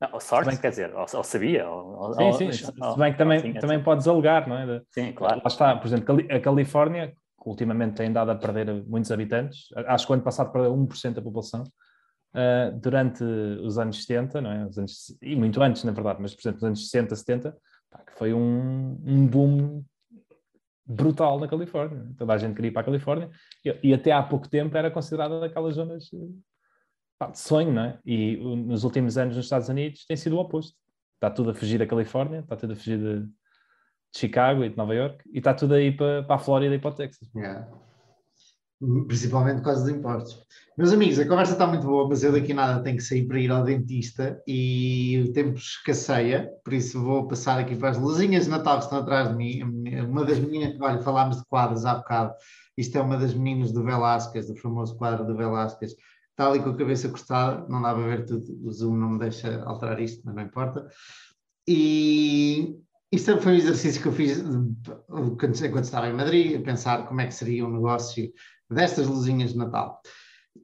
Não, 0.00 0.20
sorte, 0.20 0.48
bem, 0.48 0.56
quer 0.56 0.70
dizer, 0.70 0.94
ou, 0.94 1.00
ou 1.00 1.24
sabia. 1.24 1.68
Ou, 1.68 2.14
sim, 2.14 2.52
sim, 2.52 2.72
ou, 2.80 2.92
se 2.92 2.98
bem 2.98 3.12
que 3.12 3.18
também, 3.18 3.52
também 3.54 3.76
assim. 3.76 3.84
podes 3.84 4.06
alugar, 4.06 4.48
não 4.48 4.56
é? 4.56 4.80
Sim, 4.90 5.12
claro. 5.12 5.36
Lá 5.36 5.46
está, 5.46 5.76
por 5.76 5.86
exemplo, 5.86 6.16
a 6.30 6.40
Califórnia, 6.40 7.08
que 7.08 7.48
ultimamente 7.48 7.96
tem 7.96 8.12
dado 8.12 8.30
a 8.30 8.36
perder 8.36 8.84
muitos 8.86 9.10
habitantes, 9.10 9.68
acho 9.74 10.06
que 10.06 10.12
o 10.12 10.14
ano 10.14 10.22
passado 10.22 10.52
perdeu 10.52 10.72
1% 10.72 11.14
da 11.14 11.22
população, 11.22 11.64
uh, 12.34 12.78
durante 12.80 13.24
os 13.24 13.76
anos 13.76 14.04
70, 14.04 14.40
não 14.40 14.52
é? 14.52 14.66
Os 14.66 14.78
anos, 14.78 15.16
e 15.20 15.34
muito 15.34 15.60
antes, 15.60 15.82
na 15.82 15.92
verdade, 15.92 16.20
mas 16.20 16.32
por 16.32 16.42
exemplo, 16.42 16.58
os 16.58 16.64
anos 16.64 16.90
60, 16.90 17.16
70, 17.16 17.56
pá, 17.90 17.98
que 17.98 18.12
foi 18.16 18.32
um, 18.32 19.00
um 19.04 19.26
boom 19.26 19.82
brutal 20.86 21.38
na 21.38 21.48
Califórnia. 21.48 22.06
Toda 22.16 22.32
a 22.32 22.38
gente 22.38 22.54
queria 22.54 22.68
ir 22.68 22.72
para 22.72 22.82
a 22.82 22.84
Califórnia 22.84 23.30
e, 23.64 23.78
e 23.82 23.94
até 23.94 24.12
há 24.12 24.22
pouco 24.22 24.48
tempo 24.48 24.76
era 24.76 24.90
considerada 24.90 25.40
daquelas 25.40 25.74
zonas 25.74 26.08
de 27.26 27.38
sonho, 27.38 27.72
não 27.72 27.82
é? 27.82 27.98
E 28.04 28.36
nos 28.36 28.84
últimos 28.84 29.18
anos 29.18 29.36
nos 29.36 29.46
Estados 29.46 29.68
Unidos 29.68 30.04
tem 30.06 30.16
sido 30.16 30.36
o 30.36 30.40
oposto. 30.40 30.76
Está 31.14 31.30
tudo 31.30 31.50
a 31.50 31.54
fugir 31.54 31.78
da 31.78 31.86
Califórnia, 31.86 32.40
está 32.40 32.56
tudo 32.56 32.74
a 32.74 32.76
fugir 32.76 32.98
de, 32.98 33.26
de 33.26 33.32
Chicago 34.16 34.64
e 34.64 34.68
de 34.68 34.76
Nova 34.76 34.94
York 34.94 35.28
e 35.32 35.38
está 35.38 35.52
tudo 35.52 35.74
aí 35.74 35.90
para, 35.90 36.22
para 36.22 36.36
a 36.36 36.38
Flórida 36.38 36.74
e 36.74 36.78
para 36.78 36.90
o 36.90 36.94
Texas. 36.94 37.28
Yeah 37.34 37.68
principalmente 39.06 39.56
por 39.56 39.64
causa 39.64 39.82
dos 39.82 39.90
impostos. 39.90 40.46
Meus 40.76 40.92
amigos, 40.92 41.18
a 41.18 41.26
conversa 41.26 41.52
está 41.52 41.66
muito 41.66 41.84
boa, 41.84 42.08
mas 42.08 42.22
eu 42.22 42.30
daqui 42.30 42.54
nada 42.54 42.82
tenho 42.82 42.96
que 42.96 43.02
sair 43.02 43.26
para 43.26 43.40
ir 43.40 43.50
ao 43.50 43.64
dentista 43.64 44.40
e 44.46 45.24
o 45.26 45.32
tempo 45.32 45.58
escasseia, 45.58 46.48
por 46.64 46.72
isso 46.72 47.02
vou 47.02 47.26
passar 47.26 47.58
aqui 47.58 47.74
para 47.74 47.90
as 47.90 47.98
luzinhas 47.98 48.44
de 48.44 48.50
Natal 48.50 48.78
que 48.78 48.84
estão 48.84 48.98
atrás 48.98 49.28
de 49.30 49.34
mim. 49.34 49.62
Uma 50.08 50.24
das 50.24 50.38
meninas, 50.38 50.80
olha, 50.80 51.00
falámos 51.00 51.38
de 51.38 51.44
quadros 51.46 51.84
há 51.84 51.96
bocado, 51.96 52.32
isto 52.76 52.96
é 52.96 53.00
uma 53.00 53.18
das 53.18 53.34
meninas 53.34 53.72
do 53.72 53.82
Velázquez, 53.82 54.46
do 54.46 54.54
famoso 54.54 54.96
quadro 54.96 55.26
do 55.26 55.36
Velázquez, 55.36 55.96
está 56.38 56.48
ali 56.48 56.62
com 56.62 56.70
a 56.70 56.76
cabeça 56.76 57.08
cortada, 57.08 57.66
não 57.68 57.82
dá 57.82 57.92
para 57.92 58.06
ver 58.06 58.24
tudo, 58.24 58.44
o 58.64 58.72
Zoom 58.72 58.96
não 58.96 59.10
me 59.10 59.18
deixa 59.18 59.60
alterar 59.64 60.00
isto, 60.00 60.22
mas 60.24 60.36
não 60.36 60.42
importa. 60.44 60.88
E 61.66 62.76
isto 63.10 63.36
foi 63.38 63.54
um 63.54 63.56
exercício 63.56 64.00
que 64.00 64.06
eu 64.06 64.12
fiz 64.12 64.40
quando 65.08 65.82
estava 65.82 66.08
em 66.08 66.12
Madrid, 66.12 66.56
a 66.56 66.62
pensar 66.62 67.08
como 67.08 67.20
é 67.20 67.26
que 67.26 67.34
seria 67.34 67.66
um 67.66 67.72
negócio 67.72 68.32
destas 68.70 69.08
luzinhas 69.08 69.50
de 69.50 69.58
Natal. 69.58 70.00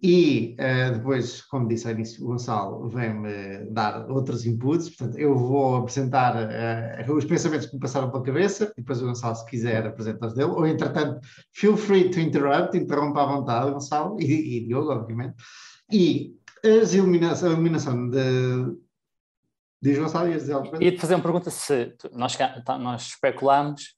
E 0.02 0.56
uh, 0.58 0.94
depois, 0.94 1.42
como 1.42 1.68
disse 1.68 1.86
ao 1.86 1.92
início, 1.94 2.24
o 2.24 2.28
Gonçalo 2.28 2.88
vem-me 2.88 3.70
dar 3.70 4.10
outros 4.10 4.44
inputs, 4.44 4.90
portanto, 4.90 5.18
eu 5.18 5.36
vou 5.36 5.76
apresentar 5.76 6.34
uh, 6.36 7.12
os 7.14 7.24
pensamentos 7.24 7.66
que 7.66 7.74
me 7.74 7.80
passaram 7.80 8.10
pela 8.10 8.22
cabeça, 8.22 8.72
e 8.76 8.80
depois 8.80 9.02
o 9.02 9.06
Gonçalo, 9.06 9.36
se 9.36 9.46
quiser, 9.46 9.86
apresenta 9.86 10.26
os 10.26 10.34
dele, 10.34 10.50
ou 10.50 10.66
entretanto, 10.66 11.20
feel 11.52 11.76
free 11.76 12.10
to 12.10 12.20
interrupt, 12.20 12.76
interrompa 12.76 13.22
à 13.22 13.26
vontade, 13.26 13.70
Gonçalo, 13.70 14.20
e, 14.20 14.58
e 14.58 14.66
Diogo, 14.66 14.90
obviamente. 14.90 15.36
E 15.90 16.34
as 16.64 16.94
iluminação, 16.94 17.50
a 17.50 17.52
iluminação 17.52 18.08
de. 18.08 18.84
Diz 19.82 19.98
Gonçalo, 19.98 20.28
ias 20.28 20.42
dizer 20.42 20.54
algo? 20.54 20.82
Ia-te 20.82 20.98
fazer 20.98 21.14
uma 21.14 21.22
pergunta 21.22 21.50
se 21.50 21.94
nós, 22.12 22.36
tá, 22.36 22.78
nós 22.78 23.02
especulamos 23.02 23.94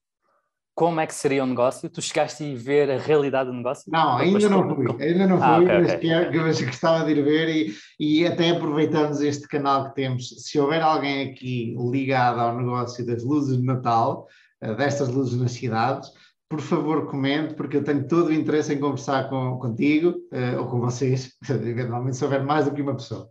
como 0.76 1.00
é 1.00 1.06
que 1.06 1.14
seria 1.14 1.42
o 1.42 1.46
negócio? 1.46 1.88
Tu 1.88 2.02
chegaste 2.02 2.44
a 2.44 2.54
ver 2.54 2.90
a 2.90 2.98
realidade 2.98 3.48
do 3.48 3.56
negócio? 3.56 3.90
Não, 3.90 4.18
ainda 4.18 4.46
não 4.46 4.74
fui, 4.74 4.86
ainda 5.00 5.26
não 5.26 5.42
ah, 5.42 5.56
fui, 5.56 5.70
ah, 5.70 5.78
okay, 5.78 5.78
mas, 5.80 5.94
okay. 5.94 6.30
Que, 6.30 6.38
mas 6.38 6.60
gostava 6.60 7.04
de 7.06 7.12
ir 7.12 7.24
ver 7.24 7.48
e, 7.48 7.74
e 7.98 8.26
até 8.26 8.50
aproveitamos 8.50 9.22
este 9.22 9.48
canal 9.48 9.88
que 9.88 9.94
temos. 9.94 10.28
Se 10.28 10.60
houver 10.60 10.82
alguém 10.82 11.30
aqui 11.30 11.74
ligado 11.90 12.40
ao 12.40 12.54
negócio 12.54 13.06
das 13.06 13.24
luzes 13.24 13.56
de 13.56 13.64
Natal, 13.64 14.28
eh, 14.60 14.74
destas 14.74 15.08
luzes 15.08 15.40
nas 15.40 15.52
cidades, 15.52 16.10
por 16.46 16.60
favor 16.60 17.06
comente, 17.06 17.54
porque 17.54 17.78
eu 17.78 17.82
tenho 17.82 18.06
todo 18.06 18.26
o 18.26 18.34
interesse 18.34 18.74
em 18.74 18.78
conversar 18.78 19.30
com, 19.30 19.58
contigo 19.58 20.10
uh, 20.10 20.58
ou 20.58 20.66
com 20.66 20.78
vocês, 20.78 21.32
eventualmente 21.48 22.18
se 22.18 22.24
houver 22.24 22.44
mais 22.44 22.66
do 22.66 22.72
que 22.72 22.82
uma 22.82 22.94
pessoa. 22.94 23.30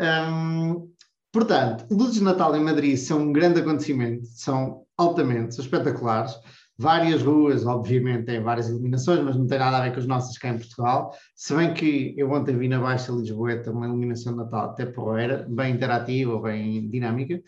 Um, 0.00 0.90
portanto, 1.32 1.86
luzes 1.88 2.16
de 2.16 2.24
Natal 2.24 2.54
em 2.56 2.64
Madrid 2.64 2.96
são 2.96 3.20
um 3.20 3.32
grande 3.32 3.60
acontecimento, 3.60 4.26
são 4.26 4.82
altamente, 4.98 5.54
são 5.54 5.64
espetaculares 5.64 6.34
várias 6.80 7.22
ruas, 7.22 7.66
obviamente 7.66 8.24
têm 8.24 8.42
várias 8.42 8.70
iluminações, 8.70 9.22
mas 9.22 9.36
não 9.36 9.46
tem 9.46 9.58
nada 9.58 9.76
a 9.76 9.82
ver 9.82 9.92
com 9.92 10.00
as 10.00 10.06
nossas 10.06 10.38
cá 10.38 10.48
em 10.48 10.56
Portugal. 10.56 11.14
Se 11.36 11.54
bem 11.54 11.74
que 11.74 12.14
eu 12.16 12.30
ontem 12.32 12.56
vi 12.56 12.68
na 12.68 12.80
Baixa 12.80 13.12
Lisboeta 13.12 13.70
uma 13.70 13.86
iluminação 13.86 14.32
de 14.32 14.38
Natal 14.38 14.70
até 14.70 14.86
porreira, 14.86 15.46
bem 15.46 15.74
interativa, 15.74 16.40
bem 16.40 16.88
dinâmica. 16.88 17.42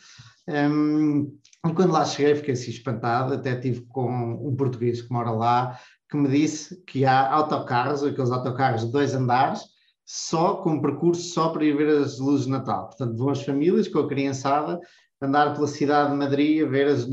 Um, 0.46 1.34
e 1.66 1.72
quando 1.72 1.92
lá 1.92 2.04
cheguei 2.04 2.34
fiquei 2.34 2.52
assim 2.52 2.72
espantado, 2.72 3.32
até 3.32 3.56
tive 3.56 3.80
com 3.86 4.06
um 4.46 4.54
português 4.54 5.00
que 5.00 5.10
mora 5.10 5.30
lá, 5.30 5.78
que 6.10 6.16
me 6.18 6.28
disse 6.28 6.84
que 6.84 7.06
há 7.06 7.32
autocarros, 7.32 8.04
aqueles 8.04 8.30
autocarros 8.30 8.84
de 8.84 8.92
dois 8.92 9.14
andares, 9.14 9.62
só 10.04 10.56
com 10.56 10.82
percurso 10.82 11.22
só 11.22 11.48
para 11.48 11.64
ir 11.64 11.74
ver 11.74 11.88
as 11.88 12.18
luzes 12.18 12.44
de 12.44 12.50
Natal. 12.50 12.88
Portanto, 12.88 13.16
vão 13.16 13.30
as 13.30 13.42
famílias 13.42 13.88
com 13.88 14.00
a 14.00 14.08
criançada 14.08 14.78
andar 15.22 15.54
pela 15.54 15.66
cidade 15.66 16.10
de 16.10 16.16
Madrid 16.16 16.64
a 16.64 16.68
ver 16.68 16.88
as, 16.88 17.04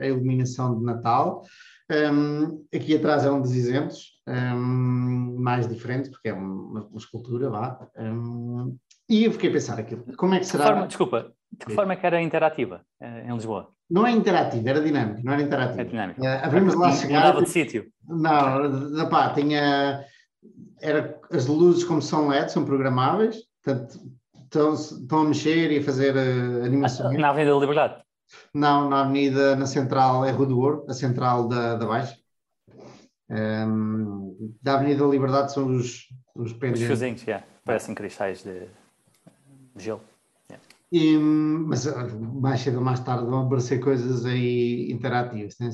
a, 0.00 0.06
iluminação 0.06 0.78
de 0.78 0.84
Natal. 0.84 1.42
Um, 1.90 2.64
aqui 2.74 2.96
atrás 2.96 3.24
é 3.24 3.30
um 3.30 3.40
dos 3.40 3.52
exemplos 3.52 4.12
um, 4.26 5.36
mais 5.38 5.66
diferente, 5.68 6.10
porque 6.10 6.28
é 6.28 6.32
uma, 6.32 6.84
uma 6.84 6.98
escultura, 6.98 7.50
vá. 7.50 7.88
Um, 7.96 8.76
e 9.08 9.24
eu 9.24 9.32
fiquei 9.32 9.50
a 9.50 9.52
pensar 9.52 9.78
aquilo, 9.78 10.04
como 10.16 10.34
é 10.34 10.38
que 10.38 10.46
será... 10.46 10.66
Forma, 10.66 10.86
desculpa, 10.86 11.32
de 11.52 11.66
que 11.66 11.74
forma 11.74 11.92
é 11.92 11.96
que 11.96 12.06
era 12.06 12.22
interativa 12.22 12.80
eh, 13.00 13.26
em 13.28 13.34
Lisboa? 13.34 13.68
Não 13.90 14.06
é 14.06 14.10
interativa, 14.10 14.70
era 14.70 14.80
dinâmica, 14.80 15.20
não 15.22 15.32
era 15.34 15.42
interativa. 15.42 15.82
É 15.82 15.84
dinâmica. 15.84 16.22
Uh, 16.22 16.46
abrimos 16.46 16.74
lá 16.74 16.90
chegar... 16.90 17.20
Mudava 17.20 17.42
de 17.42 17.50
sítio? 17.50 17.86
Não, 18.08 19.08
pá, 19.10 19.30
tinha... 19.34 20.04
Era, 20.80 21.20
as 21.30 21.46
luzes 21.46 21.84
como 21.84 22.00
são 22.00 22.28
LED, 22.28 22.50
são 22.50 22.64
programáveis, 22.64 23.36
portanto 23.62 24.00
estão, 24.54 24.74
estão 24.74 25.20
a 25.20 25.24
mexer 25.24 25.72
e 25.72 25.78
a 25.78 25.82
fazer 25.82 26.14
uh, 26.14 26.64
animações. 26.64 27.18
Na 27.18 27.30
Avenida 27.30 27.52
da 27.52 27.60
Liberdade? 27.60 28.04
Não, 28.52 28.88
na 28.88 29.02
Avenida, 29.02 29.56
na 29.56 29.66
Central, 29.66 30.24
é 30.24 30.30
Rua 30.30 30.46
do 30.46 30.58
Ouro, 30.58 30.86
a 30.88 30.94
Central 30.94 31.48
da, 31.48 31.76
da 31.76 31.86
Baixa. 31.86 32.16
Um, 33.30 33.36
ehm, 33.36 34.54
da 34.62 34.74
Avenida 34.74 35.04
da 35.04 35.10
Liberdade 35.10 35.52
são 35.52 35.66
os, 35.66 36.08
os 36.34 36.52
pendentes. 36.52 36.82
Os 36.82 36.86
fiozinhos, 36.86 37.22
yeah. 37.22 37.44
parecem 37.64 37.94
cristais 37.94 38.42
de, 38.42 38.66
de 39.74 39.84
gelo. 39.84 40.00
Yeah. 40.50 40.64
E, 40.92 41.16
mas 41.18 41.86
eh, 41.86 41.92
mais 42.40 42.60
cedo 42.60 42.78
ou 42.78 42.84
mais 42.84 43.00
tarde 43.00 43.26
vão 43.26 43.46
aparecer 43.46 43.78
coisas 43.80 44.24
aí 44.24 44.90
interativas. 44.90 45.56
Né? 45.60 45.70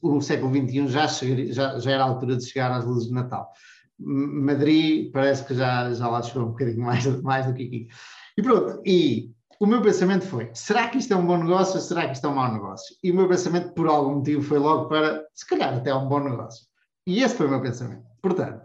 O 0.00 0.20
século 0.20 0.54
XXI 0.54 0.88
já, 0.88 1.06
já, 1.06 1.78
já 1.78 1.90
era 1.90 2.04
a 2.04 2.08
altura 2.08 2.36
de 2.36 2.44
chegar 2.44 2.70
às 2.72 2.84
luzes 2.84 3.08
de 3.08 3.14
Natal. 3.14 3.52
Madrid 4.00 5.12
parece 5.12 5.44
que 5.44 5.54
já, 5.54 5.92
já 5.92 6.08
lá 6.08 6.22
chegou 6.22 6.44
um 6.44 6.50
bocadinho 6.50 6.84
mais, 6.84 7.06
mais 7.22 7.46
do 7.46 7.54
que 7.54 7.66
aqui. 7.66 7.88
E 8.36 8.42
pronto, 8.42 8.82
e 8.84 9.32
o 9.60 9.66
meu 9.66 9.82
pensamento 9.82 10.24
foi: 10.24 10.50
será 10.54 10.88
que 10.88 10.98
isto 10.98 11.12
é 11.12 11.16
um 11.16 11.26
bom 11.26 11.36
negócio 11.36 11.74
ou 11.74 11.80
será 11.80 12.06
que 12.06 12.12
isto 12.12 12.26
é 12.26 12.30
um 12.30 12.34
mau 12.34 12.50
negócio? 12.50 12.96
E 13.02 13.10
o 13.10 13.14
meu 13.14 13.28
pensamento, 13.28 13.74
por 13.74 13.86
algum 13.86 14.16
motivo, 14.16 14.42
foi 14.42 14.58
logo 14.58 14.88
para 14.88 15.24
se 15.34 15.46
calhar 15.46 15.74
até 15.74 15.90
é 15.90 15.94
um 15.94 16.08
bom 16.08 16.20
negócio. 16.20 16.64
E 17.06 17.22
esse 17.22 17.34
foi 17.34 17.46
o 17.46 17.50
meu 17.50 17.60
pensamento. 17.60 18.04
Portanto, 18.22 18.62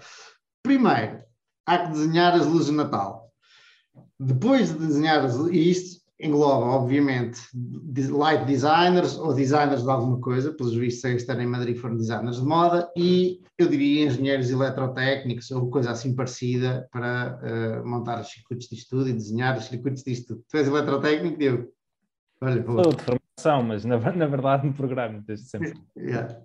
primeiro, 0.63 1.21
há 1.65 1.79
que 1.79 1.91
desenhar 1.91 2.33
as 2.33 2.45
luzes 2.45 2.67
de 2.67 2.73
Natal. 2.73 3.31
Depois 4.19 4.69
de 4.69 4.87
desenhar 4.87 5.25
isto, 5.51 6.01
engloba, 6.19 6.65
obviamente, 6.65 7.41
light 8.09 8.45
designers 8.45 9.17
ou 9.17 9.33
designers 9.33 9.83
de 9.83 9.89
alguma 9.89 10.19
coisa, 10.19 10.53
pelos 10.53 10.75
vistos, 10.75 11.05
a 11.05 11.13
estar 11.13 11.39
em 11.39 11.47
Madrid 11.47 11.77
foram 11.77 11.97
designers 11.97 12.37
de 12.37 12.45
moda, 12.45 12.89
e 12.95 13.41
eu 13.57 13.67
diria 13.67 14.05
engenheiros 14.05 14.49
eletrotécnicos 14.49 15.51
ou 15.51 15.69
coisa 15.69 15.91
assim 15.91 16.15
parecida 16.15 16.87
para 16.91 17.39
uh, 17.41 17.87
montar 17.87 18.21
os 18.21 18.29
circuitos 18.29 18.67
de 18.67 18.75
estudo 18.75 19.09
e 19.09 19.13
desenhar 19.13 19.57
os 19.57 19.65
circuitos 19.65 20.03
de 20.03 20.11
estudo. 20.11 20.43
Tu 20.49 20.57
és 20.57 20.67
eletrotécnico, 20.67 21.37
Diego? 21.37 21.67
Olha, 22.41 22.61
vou. 22.61 22.83
Sou 22.83 22.93
de 22.93 23.03
formação, 23.03 23.63
mas 23.63 23.85
na, 23.85 23.97
na 24.13 24.27
verdade 24.27 24.67
no 24.67 24.73
programa, 24.73 25.23
desde 25.25 25.47
sempre. 25.47 25.73
yeah. 25.97 26.37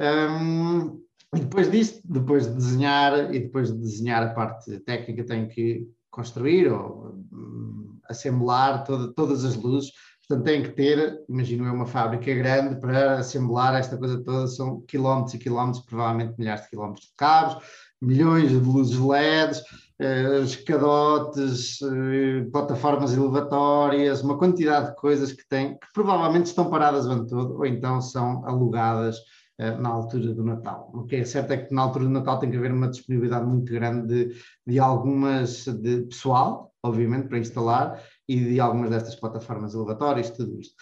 um, 0.00 1.02
e 1.34 1.40
depois 1.40 1.70
disso, 1.70 2.00
depois 2.04 2.46
de 2.46 2.54
desenhar 2.54 3.34
e 3.34 3.40
depois 3.40 3.72
de 3.72 3.78
desenhar 3.78 4.22
a 4.22 4.32
parte 4.32 4.78
técnica, 4.80 5.24
tenho 5.24 5.48
que 5.48 5.88
construir 6.10 6.70
ou 6.70 7.16
um, 7.32 7.83
assemblar 8.08 8.84
toda, 8.84 9.12
todas 9.14 9.44
as 9.44 9.54
luzes. 9.56 9.90
Portanto, 10.26 10.46
tem 10.46 10.62
que 10.62 10.70
ter, 10.70 11.22
imagino 11.28 11.66
eu, 11.66 11.74
uma 11.74 11.86
fábrica 11.86 12.32
grande 12.34 12.80
para 12.80 13.18
assemblar 13.18 13.74
esta 13.74 13.96
coisa 13.96 14.22
toda. 14.22 14.46
São 14.46 14.80
quilómetros 14.82 15.34
e 15.34 15.38
quilómetros, 15.38 15.84
provavelmente 15.84 16.34
milhares 16.38 16.62
de 16.64 16.70
quilómetros 16.70 17.06
de 17.06 17.12
cabos, 17.16 17.62
milhões 18.00 18.48
de 18.48 18.56
luzes 18.56 18.98
LEDs, 18.98 19.62
eh, 19.98 20.40
escadotes, 20.40 21.80
eh, 21.82 22.46
plataformas 22.50 23.14
elevatórias, 23.14 24.22
uma 24.22 24.36
quantidade 24.36 24.90
de 24.90 24.96
coisas 24.96 25.32
que 25.32 25.46
têm, 25.48 25.74
que 25.74 25.86
provavelmente 25.92 26.46
estão 26.46 26.68
paradas 26.68 27.06
o 27.06 27.10
ano 27.10 27.26
todo, 27.26 27.56
ou 27.56 27.66
então 27.66 28.00
são 28.00 28.44
alugadas 28.46 29.16
eh, 29.56 29.70
na 29.76 29.88
altura 29.90 30.34
do 30.34 30.42
Natal. 30.42 30.90
O 30.92 31.04
que 31.04 31.16
é 31.16 31.24
certo 31.24 31.52
é 31.52 31.58
que 31.58 31.72
na 31.72 31.82
altura 31.82 32.06
do 32.06 32.10
Natal 32.10 32.40
tem 32.40 32.50
que 32.50 32.56
haver 32.56 32.72
uma 32.72 32.88
disponibilidade 32.88 33.46
muito 33.46 33.72
grande 33.72 34.06
de, 34.08 34.36
de 34.66 34.80
algumas, 34.80 35.64
de 35.64 36.02
pessoal, 36.06 36.73
obviamente, 36.84 37.28
para 37.28 37.38
instalar, 37.38 38.00
e 38.28 38.38
de 38.38 38.60
algumas 38.60 38.90
destas 38.90 39.16
plataformas 39.16 39.74
elevatórias, 39.74 40.30
tudo 40.30 40.60
isto. 40.60 40.74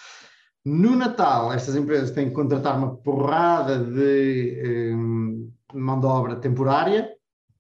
No 0.65 0.95
Natal, 0.97 1.53
estas 1.53 1.75
empresas 1.75 2.11
têm 2.11 2.29
que 2.29 2.35
contratar 2.35 2.77
uma 2.77 2.97
porrada 2.97 3.79
de 3.79 4.95
um, 4.95 5.51
mão 5.73 5.99
de 5.99 6.07
obra 6.07 6.37
temporária, 6.37 7.09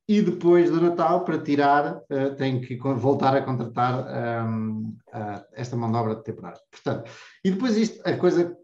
e 0.08 0.20
depois 0.20 0.70
do 0.70 0.80
Natal, 0.80 1.24
para 1.24 1.38
tirar, 1.38 1.96
uh, 1.96 2.36
tem 2.36 2.60
que 2.60 2.76
voltar 2.76 3.36
a 3.36 3.42
contratar 3.42 4.44
um, 4.46 4.96
uh, 5.08 5.44
esta 5.52 5.76
mão 5.76 5.90
de 5.90 5.96
obra 5.96 6.16
temporária. 6.16 6.60
Portanto, 6.70 7.10
e 7.44 7.50
depois 7.50 7.76
isto, 7.76 8.00
a 8.04 8.16
coisa 8.16 8.56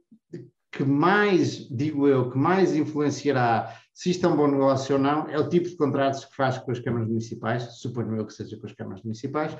que 0.72 0.84
mais, 0.84 1.68
digo 1.68 2.06
eu, 2.06 2.30
que 2.30 2.36
mais 2.36 2.74
influenciará 2.74 3.72
se 3.98 4.10
isto 4.10 4.24
é 4.24 4.28
um 4.28 4.36
bom 4.36 4.46
negócio 4.46 4.94
ou 4.94 5.02
não, 5.02 5.28
é 5.28 5.36
o 5.40 5.48
tipo 5.48 5.68
de 5.68 5.76
contratos 5.76 6.24
que 6.24 6.36
faz 6.36 6.56
com 6.56 6.70
as 6.70 6.78
câmaras 6.78 7.08
municipais, 7.08 7.64
suponho 7.80 8.14
eu 8.14 8.24
que 8.24 8.32
seja 8.32 8.56
com 8.56 8.64
as 8.64 8.72
câmaras 8.72 9.02
municipais, 9.02 9.58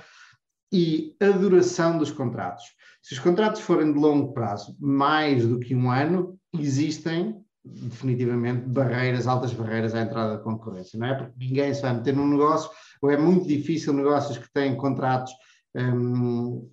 e 0.72 1.16
a 1.20 1.30
duração 1.30 1.98
dos 1.98 2.12
contratos. 2.12 2.62
Se 3.02 3.14
os 3.14 3.18
contratos 3.18 3.60
forem 3.60 3.92
de 3.92 3.98
longo 3.98 4.32
prazo, 4.32 4.76
mais 4.78 5.44
do 5.44 5.58
que 5.58 5.74
um 5.74 5.90
ano, 5.90 6.38
existem 6.56 7.44
definitivamente 7.64 8.64
barreiras, 8.68 9.26
altas 9.26 9.52
barreiras 9.52 9.92
à 9.92 10.02
entrada 10.02 10.36
da 10.36 10.42
concorrência, 10.44 10.96
não 10.96 11.08
é? 11.08 11.14
Porque 11.16 11.32
ninguém 11.36 11.74
se 11.74 11.82
vai 11.82 11.94
meter 11.94 12.14
num 12.14 12.28
negócio, 12.28 12.70
ou 13.02 13.10
é 13.10 13.16
muito 13.16 13.44
difícil 13.44 13.92
negócios 13.92 14.38
que 14.38 14.52
têm 14.52 14.76
contratos 14.76 15.32
um, 15.74 16.70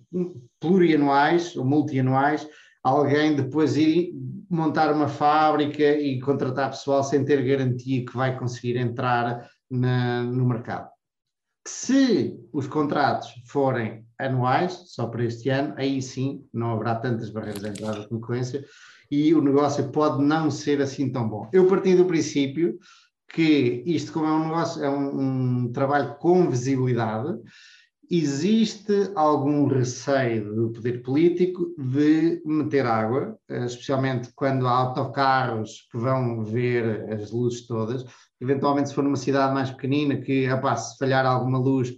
plurianuais 0.60 1.56
ou 1.56 1.64
multianuais, 1.64 2.46
alguém 2.86 3.34
depois 3.34 3.76
ir 3.76 4.12
montar 4.48 4.92
uma 4.92 5.08
fábrica 5.08 5.82
e 5.82 6.20
contratar 6.20 6.70
pessoal 6.70 7.02
sem 7.02 7.24
ter 7.24 7.44
garantia 7.44 8.04
que 8.04 8.16
vai 8.16 8.38
conseguir 8.38 8.76
entrar 8.76 9.48
na, 9.68 10.22
no 10.22 10.46
mercado. 10.46 10.88
Se 11.66 12.38
os 12.52 12.68
contratos 12.68 13.28
forem 13.46 14.06
anuais, 14.16 14.84
só 14.86 15.08
para 15.08 15.24
este 15.24 15.48
ano, 15.48 15.74
aí 15.76 16.00
sim 16.00 16.44
não 16.54 16.70
haverá 16.70 16.94
tantas 16.94 17.28
barreiras 17.30 17.60
de 17.60 17.70
entrada 17.70 18.00
de 18.00 18.08
concorrência 18.08 18.64
e 19.10 19.34
o 19.34 19.42
negócio 19.42 19.90
pode 19.90 20.22
não 20.22 20.48
ser 20.48 20.80
assim 20.80 21.10
tão 21.10 21.28
bom. 21.28 21.50
Eu 21.52 21.66
parti 21.66 21.96
do 21.96 22.04
princípio 22.04 22.78
que 23.28 23.82
isto, 23.84 24.12
como 24.12 24.26
é 24.26 24.30
um 24.30 24.44
negócio, 24.44 24.84
é 24.84 24.88
um, 24.88 25.64
um 25.64 25.72
trabalho 25.72 26.14
com 26.18 26.48
visibilidade, 26.48 27.36
existe 28.10 29.10
algum 29.14 29.66
receio 29.66 30.54
do 30.54 30.70
poder 30.70 31.02
político 31.02 31.74
de 31.78 32.42
meter 32.44 32.86
água, 32.86 33.38
eh, 33.48 33.64
especialmente 33.64 34.30
quando 34.34 34.66
há 34.66 34.70
autocarros 34.70 35.88
que 35.90 35.98
vão 35.98 36.44
ver 36.44 37.12
as 37.12 37.30
luzes 37.30 37.66
todas. 37.66 38.04
Eventualmente, 38.40 38.88
se 38.88 38.94
for 38.94 39.02
numa 39.02 39.16
cidade 39.16 39.54
mais 39.54 39.70
pequenina, 39.70 40.16
que 40.16 40.46
rapaz, 40.46 40.92
se 40.92 40.98
falhar 40.98 41.26
alguma 41.26 41.58
luz, 41.58 41.94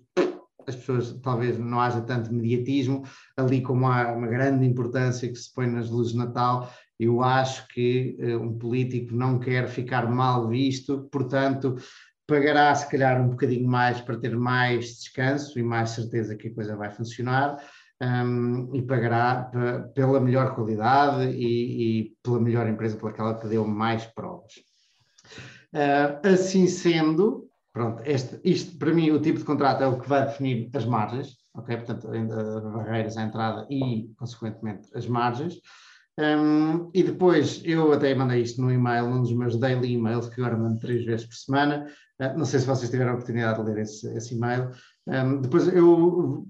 as 0.67 0.77
pessoas 0.77 1.19
talvez 1.23 1.59
não 1.59 1.81
haja 1.81 2.01
tanto 2.03 2.33
mediatismo, 2.33 3.03
ali 3.37 3.63
como 3.63 3.87
há 3.87 4.13
uma 4.13 4.27
grande 4.27 4.67
importância 4.67 5.29
que 5.29 5.37
se 5.37 5.53
põe 5.53 5.67
nas 5.67 5.91
luzes 5.91 6.13
de 6.13 6.19
Natal, 6.19 6.71
eu 6.99 7.23
acho 7.23 7.67
que 7.69 8.17
uh, 8.21 8.43
um 8.43 8.59
político 8.59 9.15
não 9.15 9.39
quer 9.39 9.69
ficar 9.69 10.11
mal 10.11 10.49
visto, 10.49 11.09
portanto, 11.13 11.77
pagará 12.29 12.73
se 12.75 12.89
calhar 12.89 13.21
um 13.21 13.31
bocadinho 13.31 13.67
mais 13.67 14.01
para 14.03 14.19
ter 14.19 14.37
mais 14.37 14.99
descanso 14.99 15.59
e 15.59 15.63
mais 15.63 15.91
certeza 15.91 16.37
que 16.37 16.49
a 16.49 16.55
coisa 16.55 16.77
vai 16.77 16.91
funcionar. 16.91 17.57
Um, 18.01 18.73
e 18.77 18.83
pagará 18.83 19.51
pela 19.93 20.21
melhor 20.21 20.55
qualidade 20.55 21.33
e, 21.33 22.03
e, 22.03 22.17
pela 22.23 22.39
melhor 22.39 22.69
empresa 22.69 22.97
pela 22.97 23.11
aquela 23.11 23.37
que 23.37 23.49
deu 23.49 23.67
mais 23.67 24.05
provas. 24.07 24.53
Uh, 25.75 26.29
assim 26.29 26.69
sendo, 26.69 27.49
pronto, 27.73 28.01
este, 28.05 28.39
isto 28.45 28.79
para 28.79 28.95
mim 28.95 29.11
o 29.11 29.21
tipo 29.21 29.41
de 29.41 29.45
contrato 29.45 29.83
é 29.83 29.89
o 29.89 29.99
que 29.99 30.09
vai 30.09 30.27
definir 30.27 30.71
as 30.75 30.85
margens, 30.85 31.39
ok? 31.55 31.77
Portanto, 31.79 32.09
as 32.09 32.63
barreiras 32.73 33.17
à 33.17 33.23
entrada 33.23 33.67
e, 33.69 34.13
consequentemente, 34.17 34.89
as 34.95 35.09
margens. 35.09 35.55
Um, 36.19 36.91
e 36.93 37.05
depois 37.05 37.63
eu 37.65 37.93
até 37.93 38.13
mandei 38.13 38.43
isto 38.43 38.61
no 38.61 38.73
e-mail, 38.73 39.09
num 39.09 39.23
dos 39.23 39.33
meus 39.33 39.57
daily 39.57 39.95
emails, 39.95 40.29
que 40.29 40.41
agora 40.41 40.59
mando 40.59 40.81
três 40.81 41.05
vezes 41.05 41.25
por 41.25 41.37
semana. 41.37 41.87
Uh, 42.21 42.37
não 42.37 42.45
sei 42.45 42.59
se 42.59 42.67
vocês 42.67 42.91
tiveram 42.91 43.13
a 43.13 43.15
oportunidade 43.15 43.65
de 43.65 43.71
ler 43.71 43.83
esse, 43.83 44.17
esse 44.17 44.35
e-mail. 44.35 44.71
Um, 45.07 45.41
depois 45.41 45.69
eu 45.69 46.45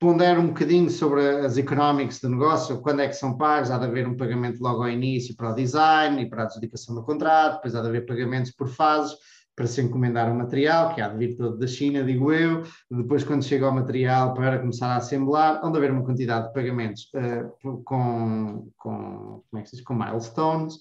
pondero 0.00 0.40
um 0.40 0.48
bocadinho 0.48 0.88
sobre 0.90 1.20
as 1.40 1.58
economics 1.58 2.18
do 2.18 2.30
negócio, 2.30 2.80
quando 2.80 3.00
é 3.00 3.08
que 3.08 3.14
são 3.14 3.36
pagos, 3.36 3.70
há 3.70 3.76
de 3.76 3.84
haver 3.84 4.08
um 4.08 4.16
pagamento 4.16 4.60
logo 4.60 4.82
ao 4.82 4.88
início 4.88 5.36
para 5.36 5.52
o 5.52 5.54
design 5.54 6.22
e 6.22 6.28
para 6.28 6.42
a 6.42 6.46
adjudicação 6.46 6.94
do 6.94 7.04
contrato, 7.04 7.56
depois 7.56 7.74
há 7.74 7.82
de 7.82 7.88
haver 7.88 8.06
pagamentos 8.06 8.52
por 8.52 8.68
fases 8.68 9.14
para 9.56 9.66
se 9.66 9.80
encomendar 9.80 10.30
o 10.30 10.34
material, 10.34 10.94
que 10.94 11.00
há 11.00 11.08
de 11.08 11.18
vir 11.18 11.36
todo 11.36 11.58
da 11.58 11.66
China, 11.66 12.02
digo 12.02 12.32
eu, 12.32 12.62
depois 12.90 13.24
quando 13.24 13.44
chega 13.44 13.68
o 13.68 13.74
material 13.74 14.34
para 14.34 14.58
começar 14.58 14.88
a 14.88 14.96
assemblar, 14.96 15.60
onde 15.64 15.78
haver 15.78 15.92
uma 15.92 16.04
quantidade 16.04 16.48
de 16.48 16.52
pagamentos 16.52 17.10
uh, 17.14 17.82
com, 17.84 18.68
com, 18.76 19.42
como 19.48 19.60
é 19.60 19.62
que 19.62 19.70
se 19.70 19.76
diz? 19.76 19.84
com 19.84 19.94
milestones, 19.94 20.78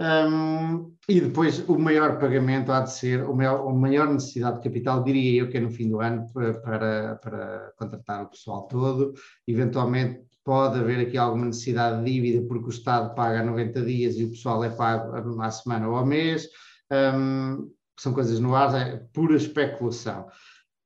um, 0.00 0.92
e 1.08 1.20
depois 1.20 1.60
o 1.68 1.78
maior 1.78 2.18
pagamento 2.18 2.72
há 2.72 2.80
de 2.80 2.92
ser, 2.92 3.22
o 3.22 3.34
maior, 3.34 3.68
a 3.68 3.72
maior 3.72 4.12
necessidade 4.12 4.56
de 4.56 4.62
capital, 4.64 5.04
diria 5.04 5.40
eu, 5.42 5.48
que 5.48 5.56
é 5.56 5.60
no 5.60 5.70
fim 5.70 5.88
do 5.88 6.00
ano 6.00 6.26
para, 6.32 7.16
para 7.16 7.72
contratar 7.76 8.24
o 8.24 8.28
pessoal 8.28 8.62
todo, 8.66 9.14
eventualmente 9.46 10.20
pode 10.44 10.78
haver 10.78 11.06
aqui 11.06 11.16
alguma 11.16 11.46
necessidade 11.46 12.04
de 12.04 12.12
dívida 12.12 12.46
porque 12.46 12.66
o 12.66 12.70
Estado 12.70 13.14
paga 13.14 13.40
a 13.40 13.44
90 13.44 13.82
dias 13.82 14.16
e 14.16 14.24
o 14.24 14.30
pessoal 14.30 14.62
é 14.64 14.70
pago 14.70 15.40
à 15.40 15.50
semana 15.50 15.88
ou 15.88 15.96
ao 15.96 16.04
mês, 16.04 16.48
um, 16.92 17.70
são 17.98 18.12
coisas 18.12 18.38
no 18.40 18.54
ar, 18.54 18.74
é 18.74 18.96
pura 19.12 19.36
especulação. 19.36 20.26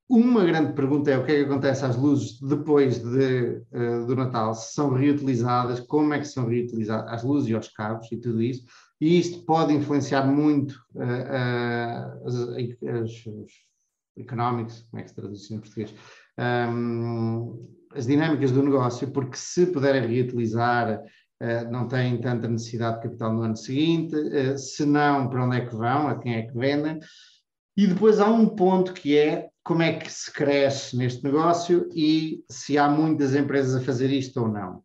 Uma 0.09 0.45
grande 0.45 0.73
pergunta 0.73 1.11
é 1.11 1.19
o 1.19 1.25
que 1.25 1.33
é 1.33 1.35
que 1.37 1.45
acontece 1.45 1.85
às 1.85 1.97
luzes 1.97 2.41
depois 2.41 2.99
de, 2.99 3.63
uh, 3.73 4.07
do 4.07 4.17
Natal, 4.17 4.55
se 4.55 4.73
são 4.73 4.95
reutilizadas, 4.95 5.81
como 5.81 6.15
é 6.15 6.19
que 6.19 6.25
são 6.25 6.47
reutilizadas 6.47 7.13
as 7.13 7.23
luzes 7.23 7.51
e 7.51 7.55
os 7.55 7.69
cabos 7.69 8.11
e 8.11 8.17
tudo 8.17 8.43
isso, 8.43 8.65
e 9.01 9.19
isto 9.19 9.45
pode 9.45 9.75
influenciar 9.75 10.27
muito 10.27 10.73
uh, 10.95 11.03
uh, 11.03 12.27
as, 12.27 13.27
os 13.27 13.53
economics, 14.17 14.87
como 14.91 15.01
é 15.01 15.03
que 15.03 15.11
se 15.11 15.17
traduz 15.17 15.51
em 15.51 15.61
português, 15.61 15.95
um, 16.39 17.69
as 17.95 18.07
dinâmicas 18.07 18.53
do 18.53 18.63
negócio, 18.63 19.11
porque 19.11 19.37
se 19.37 19.67
puderem 19.67 20.07
reutilizar 20.07 21.03
não 21.71 21.87
têm 21.87 22.21
tanta 22.21 22.49
necessidade 22.49 22.97
de 22.97 23.03
capital 23.05 23.33
no 23.33 23.43
ano 23.43 23.57
seguinte, 23.57 24.15
uh, 24.15 24.59
se 24.59 24.85
não, 24.85 25.29
para 25.29 25.45
onde 25.45 25.57
é 25.59 25.67
que 25.67 25.75
vão, 25.75 26.09
a 26.09 26.19
quem 26.19 26.35
é 26.35 26.43
que 26.43 26.57
vendem. 26.57 26.99
E 27.77 27.87
depois 27.87 28.19
há 28.19 28.29
um 28.29 28.49
ponto 28.49 28.93
que 28.93 29.17
é 29.17 29.49
como 29.63 29.83
é 29.83 29.93
que 29.93 30.11
se 30.11 30.33
cresce 30.33 30.97
neste 30.97 31.23
negócio 31.23 31.89
e 31.95 32.43
se 32.51 32.77
há 32.77 32.89
muitas 32.89 33.35
empresas 33.35 33.77
a 33.77 33.85
fazer 33.85 34.11
isto 34.11 34.41
ou 34.41 34.49
não. 34.49 34.83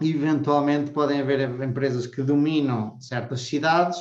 Eventualmente 0.00 0.90
podem 0.90 1.20
haver 1.20 1.40
empresas 1.62 2.06
que 2.06 2.22
dominam 2.22 3.00
certas 3.00 3.40
cidades 3.40 3.98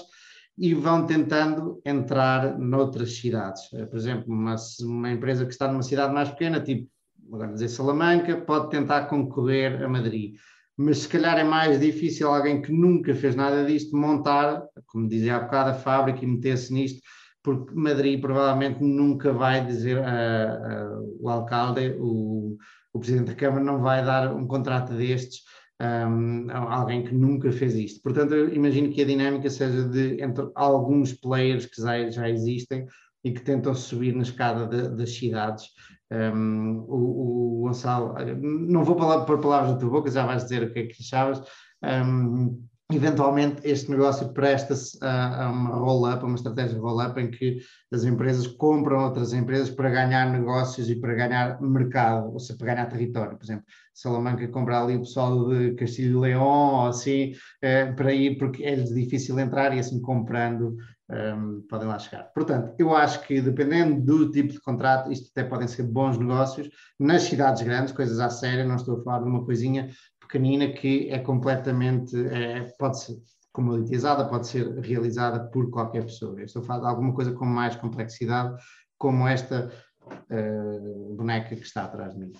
e 0.58 0.74
vão 0.74 1.06
tentando 1.06 1.82
entrar 1.86 2.60
noutras 2.60 3.16
cidades. 3.16 3.62
Eh, 3.74 3.86
por 3.86 3.98
exemplo, 3.98 4.26
uma, 4.34 4.56
uma 4.82 5.10
empresa 5.10 5.46
que 5.46 5.54
está 5.54 5.68
numa 5.68 5.84
cidade 5.84 6.14
mais 6.14 6.30
pequena, 6.30 6.60
tipo, 6.60 6.90
agora 7.34 7.54
dizer 7.54 7.70
Salamanca, 7.70 8.36
pode 8.42 8.70
tentar 8.70 9.06
concorrer 9.06 9.84
a 9.84 9.88
Madrid 9.88 10.36
mas 10.78 11.00
se 11.00 11.08
calhar 11.08 11.38
é 11.38 11.44
mais 11.44 11.80
difícil 11.80 12.28
alguém 12.28 12.62
que 12.62 12.72
nunca 12.72 13.16
fez 13.16 13.36
nada 13.36 13.66
disto 13.66 13.96
montar, 13.96 14.64
como 14.88 15.08
dizia 15.08 15.38
há 15.38 15.40
bocado, 15.40 15.70
a 15.70 15.74
fábrica 15.74 16.24
e 16.24 16.28
meter-se 16.28 16.74
nisto, 16.74 17.02
porque 17.42 17.74
Madrid 17.76 18.20
provavelmente 18.20 18.84
nunca 18.84 19.32
vai 19.32 19.66
dizer, 19.66 19.98
uh, 19.98 20.02
uh, 20.02 21.18
o 21.22 21.30
alcalde, 21.30 21.96
o, 22.00 22.58
o 22.92 23.00
presidente 23.00 23.28
da 23.28 23.36
Câmara 23.36 23.64
não 23.64 23.82
vai 23.82 24.04
dar 24.04 24.36
um 24.36 24.48
contrato 24.48 24.94
destes 24.94 25.42
um, 25.82 26.50
a 26.50 26.74
alguém 26.74 27.04
que 27.04 27.14
nunca 27.14 27.52
fez 27.52 27.76
isto. 27.76 28.02
Portanto, 28.02 28.34
eu 28.34 28.54
imagino 28.54 28.92
que 28.92 29.02
a 29.02 29.06
dinâmica 29.06 29.50
seja 29.50 29.88
de 29.88 30.22
entre 30.22 30.50
alguns 30.56 31.14
players 31.14 31.66
que 31.66 31.82
já, 31.82 32.10
já 32.10 32.30
existem 32.30 32.86
e 33.24 33.32
que 33.32 33.42
tentam 33.42 33.74
subir 33.74 34.16
na 34.16 34.24
escada 34.24 34.68
de, 34.68 34.96
das 34.96 35.16
cidades 35.16 35.66
um, 36.12 36.86
o, 36.88 37.60
o, 37.60 37.62
Gonçalo, 37.64 38.16
não 38.42 38.84
vou 38.84 38.98
falar 38.98 39.26
por 39.26 39.40
palavras 39.40 39.74
da 39.74 39.80
tua 39.80 39.90
boca, 39.90 40.12
já 40.12 40.26
vais 40.26 40.44
dizer 40.44 40.64
o 40.64 40.72
que 40.72 40.80
é 40.80 40.86
que 40.88 41.02
achavas. 41.02 41.42
Um, 41.84 42.64
eventualmente 42.94 43.62
este 43.64 43.90
negócio 43.90 44.32
presta-se 44.32 44.98
a, 45.02 45.46
a, 45.46 45.52
uma 45.52 45.76
roll-up, 45.76 46.24
a 46.24 46.28
uma 46.28 46.36
estratégia 46.36 46.80
roll-up 46.80 47.20
em 47.20 47.32
que 47.32 47.58
as 47.92 48.04
empresas 48.04 48.46
compram 48.46 49.04
outras 49.04 49.34
empresas 49.34 49.72
para 49.72 49.90
ganhar 49.90 50.32
negócios 50.32 50.90
e 50.90 50.96
para 50.96 51.16
ganhar 51.16 51.60
mercado, 51.60 52.32
ou 52.32 52.40
seja, 52.40 52.58
para 52.60 52.76
ganhar 52.76 52.86
território. 52.86 53.38
Por 53.38 53.44
exemplo, 53.44 53.66
Salamanca 53.94 54.48
compra 54.50 54.84
ali 54.84 54.98
o 54.98 55.00
pessoal 55.00 55.50
de 55.50 55.74
Castilho 55.74 56.20
e 56.20 56.30
Leão, 56.30 56.76
ou 56.76 56.88
assim, 56.88 57.34
eh, 57.62 57.92
para 57.94 58.14
ir, 58.14 58.38
porque 58.38 58.64
é-lhes 58.64 58.94
difícil 58.94 59.40
entrar 59.40 59.76
e 59.76 59.80
assim 59.80 60.00
comprando 60.00 60.78
um, 61.10 61.62
podem 61.70 61.88
lá 61.88 62.00
chegar. 62.00 62.24
Portanto, 62.34 62.74
eu 62.80 62.96
acho 62.96 63.22
que 63.26 63.42
dependendo 63.42 64.02
do 64.02 64.32
tipo 64.32 64.52
de 64.52 64.60
contrato, 64.60 65.12
isto 65.12 65.30
até 65.32 65.48
podem 65.48 65.68
ser 65.68 65.84
bons 65.84 66.18
negócios 66.18 66.70
nas 67.00 67.24
cidades 67.24 67.62
grandes, 67.62 67.94
coisas 67.94 68.20
à 68.20 68.30
séria, 68.30 68.66
não 68.66 68.76
estou 68.76 69.00
a 69.00 69.04
falar 69.04 69.20
de 69.20 69.30
uma 69.30 69.46
coisinha 69.46 69.90
pequenina 70.20 70.68
que 70.72 71.10
é 71.10 71.20
completamente, 71.20 72.16
é, 72.28 72.74
pode 72.80 73.00
ser 73.00 73.16
comoditizada, 73.54 74.28
pode 74.28 74.48
ser 74.48 74.80
realizada 74.80 75.40
por 75.50 75.70
qualquer 75.70 76.04
pessoa. 76.04 76.38
Eu 76.40 76.46
estou 76.46 76.62
a 76.62 76.66
falar 76.66 76.80
de 76.82 76.88
alguma 76.88 77.14
coisa 77.14 77.32
com 77.32 77.46
mais 77.46 77.76
complexidade, 77.76 78.62
como 78.98 79.28
esta 79.28 79.72
uh, 80.06 81.16
boneca 81.16 81.56
que 81.56 81.62
está 81.62 81.86
atrás 81.86 82.14
de 82.14 82.20
mim. 82.20 82.34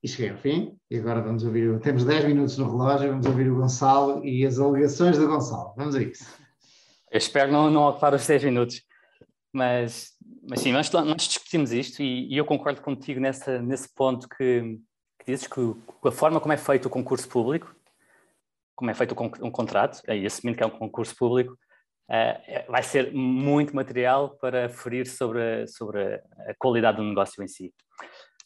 E 0.00 0.08
cheguei 0.08 0.30
ao 0.30 0.36
fim, 0.36 0.76
e 0.90 0.98
agora 0.98 1.20
vamos 1.20 1.44
ouvir, 1.44 1.78
temos 1.80 2.04
10 2.04 2.26
minutos 2.26 2.58
no 2.58 2.70
relógio, 2.70 3.10
vamos 3.10 3.26
ouvir 3.26 3.50
o 3.50 3.56
Gonçalo 3.56 4.24
e 4.24 4.44
as 4.44 4.58
alegações 4.58 5.18
do 5.18 5.26
Gonçalo. 5.26 5.74
Vamos 5.76 5.94
a 5.94 6.02
isso. 6.02 6.41
Eu 7.12 7.18
espero 7.18 7.52
não, 7.52 7.70
não 7.70 7.82
ocupar 7.82 8.14
os 8.14 8.26
10 8.26 8.44
minutos, 8.44 8.82
mas 9.52 10.16
mas 10.48 10.60
sim, 10.60 10.72
nós, 10.72 10.90
nós 10.90 11.28
discutimos 11.28 11.72
isto 11.72 12.02
e, 12.02 12.32
e, 12.32 12.36
eu 12.36 12.44
concordo 12.44 12.82
contigo 12.82 13.20
nessa, 13.20 13.62
nesse 13.62 13.88
ponto 13.94 14.28
que, 14.28 14.78
que 15.18 15.26
dizes 15.26 15.46
que 15.46 15.60
a 16.04 16.10
forma 16.10 16.40
como 16.40 16.52
é 16.52 16.56
feito 16.56 16.86
o 16.86 16.90
concurso 16.90 17.28
público, 17.28 17.72
como 18.74 18.90
é 18.90 18.94
feito 18.94 19.14
um 19.40 19.50
contrato, 19.50 20.02
e 20.08 20.26
assumindo 20.26 20.56
que 20.56 20.64
é 20.64 20.66
um 20.66 20.70
concurso 20.70 21.14
público, 21.14 21.56
uh, 22.10 22.70
vai 22.72 22.82
ser 22.82 23.12
muito 23.12 23.76
material 23.76 24.30
para 24.30 24.68
ferir 24.68 25.06
sobre 25.06 25.62
a, 25.62 25.66
sobre 25.68 26.02
a 26.48 26.54
qualidade 26.58 26.96
do 26.96 27.04
negócio 27.04 27.42
em 27.42 27.46
si. 27.46 27.72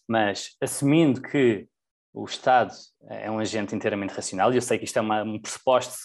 Mas 0.06 0.54
assumindo 0.60 1.22
que 1.22 1.66
o 2.12 2.24
Estado 2.26 2.74
é 3.08 3.30
um 3.30 3.38
agente 3.38 3.74
inteiramente 3.74 4.12
racional, 4.12 4.52
e 4.52 4.56
eu 4.56 4.62
sei 4.62 4.78
que 4.78 4.84
isto 4.84 4.98
é 4.98 5.02
uma, 5.02 5.22
um 5.22 5.38
pressuposto 5.40 5.96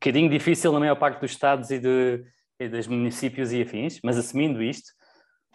bocadinho 0.00 0.30
difícil 0.30 0.72
na 0.72 0.80
maior 0.80 0.96
parte 0.96 1.20
dos 1.20 1.30
Estados 1.30 1.70
e, 1.70 1.78
de, 1.78 2.24
e 2.58 2.68
dos 2.68 2.86
municípios 2.86 3.52
e 3.52 3.60
afins, 3.60 4.00
mas 4.02 4.16
assumindo 4.16 4.62
isto, 4.62 4.92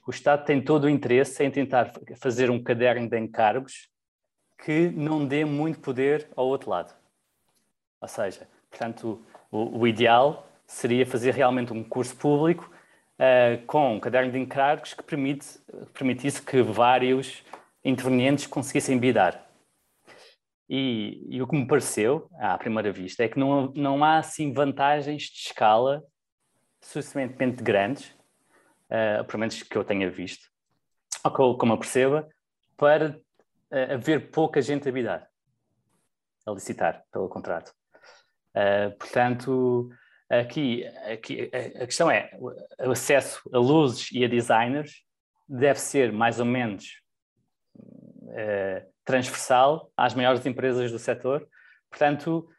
o 0.08 0.12
Estado 0.12 0.46
tem 0.46 0.62
todo 0.62 0.84
o 0.84 0.90
interesse 0.90 1.44
em 1.44 1.50
tentar 1.50 1.92
fazer 2.18 2.52
um 2.52 2.62
caderno 2.62 3.10
de 3.10 3.18
encargos 3.18 3.90
que 4.64 4.90
não 4.92 5.26
dê 5.26 5.44
muito 5.44 5.80
poder 5.80 6.30
ao 6.36 6.46
outro 6.46 6.70
lado. 6.70 6.96
Ou 8.00 8.08
seja, 8.08 8.48
portanto, 8.70 9.26
o, 9.52 9.80
o 9.80 9.88
ideal 9.88 10.48
seria 10.68 11.08
fazer 11.08 11.34
realmente 11.34 11.74
um 11.74 11.84
curso 11.84 12.16
público 12.16 12.72
uh, 13.20 13.66
com 13.66 13.96
um 13.96 14.00
caderno 14.00 14.32
de 14.32 14.38
encargos 14.38 14.94
que 14.94 15.02
permite, 15.02 15.60
permitisse 15.92 16.40
que 16.40 16.62
vários 16.62 17.44
intervenientes 17.84 18.46
conseguissem 18.46 19.00
bidar. 19.00 19.45
E, 20.68 21.24
e, 21.30 21.42
o 21.42 21.48
que 21.48 21.56
me 21.56 21.68
pareceu, 21.68 22.28
à 22.40 22.58
primeira 22.58 22.92
vista, 22.92 23.24
é 23.24 23.30
que 23.30 23.40
não, 23.40 23.72
não 23.76 24.04
há 24.04 24.18
assim 24.18 24.52
vantagens 24.52 25.24
de 25.24 25.40
escala 25.48 26.04
suficientemente 26.82 27.64
grandes, 27.64 28.10
uh, 28.90 29.24
pelo 29.26 29.40
menos 29.40 29.62
que 29.62 29.76
eu 29.76 29.84
tenha 29.84 30.10
visto, 30.10 30.48
ou 31.24 31.58
como 31.58 31.74
eu 31.74 31.78
perceba, 31.78 32.28
para 32.76 33.20
uh, 33.72 33.94
haver 33.94 34.32
pouca 34.32 34.62
gente 34.62 34.90
a 34.90 34.92
bidar, 34.92 35.28
a 36.46 36.52
licitar 36.52 37.04
pelo 37.12 37.30
contrato. 37.30 37.72
Uh, 38.56 38.96
portanto, 38.98 39.90
aqui, 40.30 40.86
aqui 41.12 41.52
a 41.54 41.86
questão 41.86 42.10
é, 42.10 42.32
o 42.40 42.92
acesso 42.92 43.42
a 43.54 43.58
luzes 43.58 44.12
e 44.12 44.24
a 44.24 44.28
designers 44.28 45.04
deve 45.48 45.80
ser 45.80 46.12
mais 46.12 46.40
ou 46.40 46.46
menos 46.46 47.02
uh, 47.76 48.95
transversal 49.06 49.92
às 49.96 50.14
maiores 50.14 50.46
empresas 50.46 50.92
do 50.92 51.00
setor. 51.00 51.48
Portanto, 51.90 52.50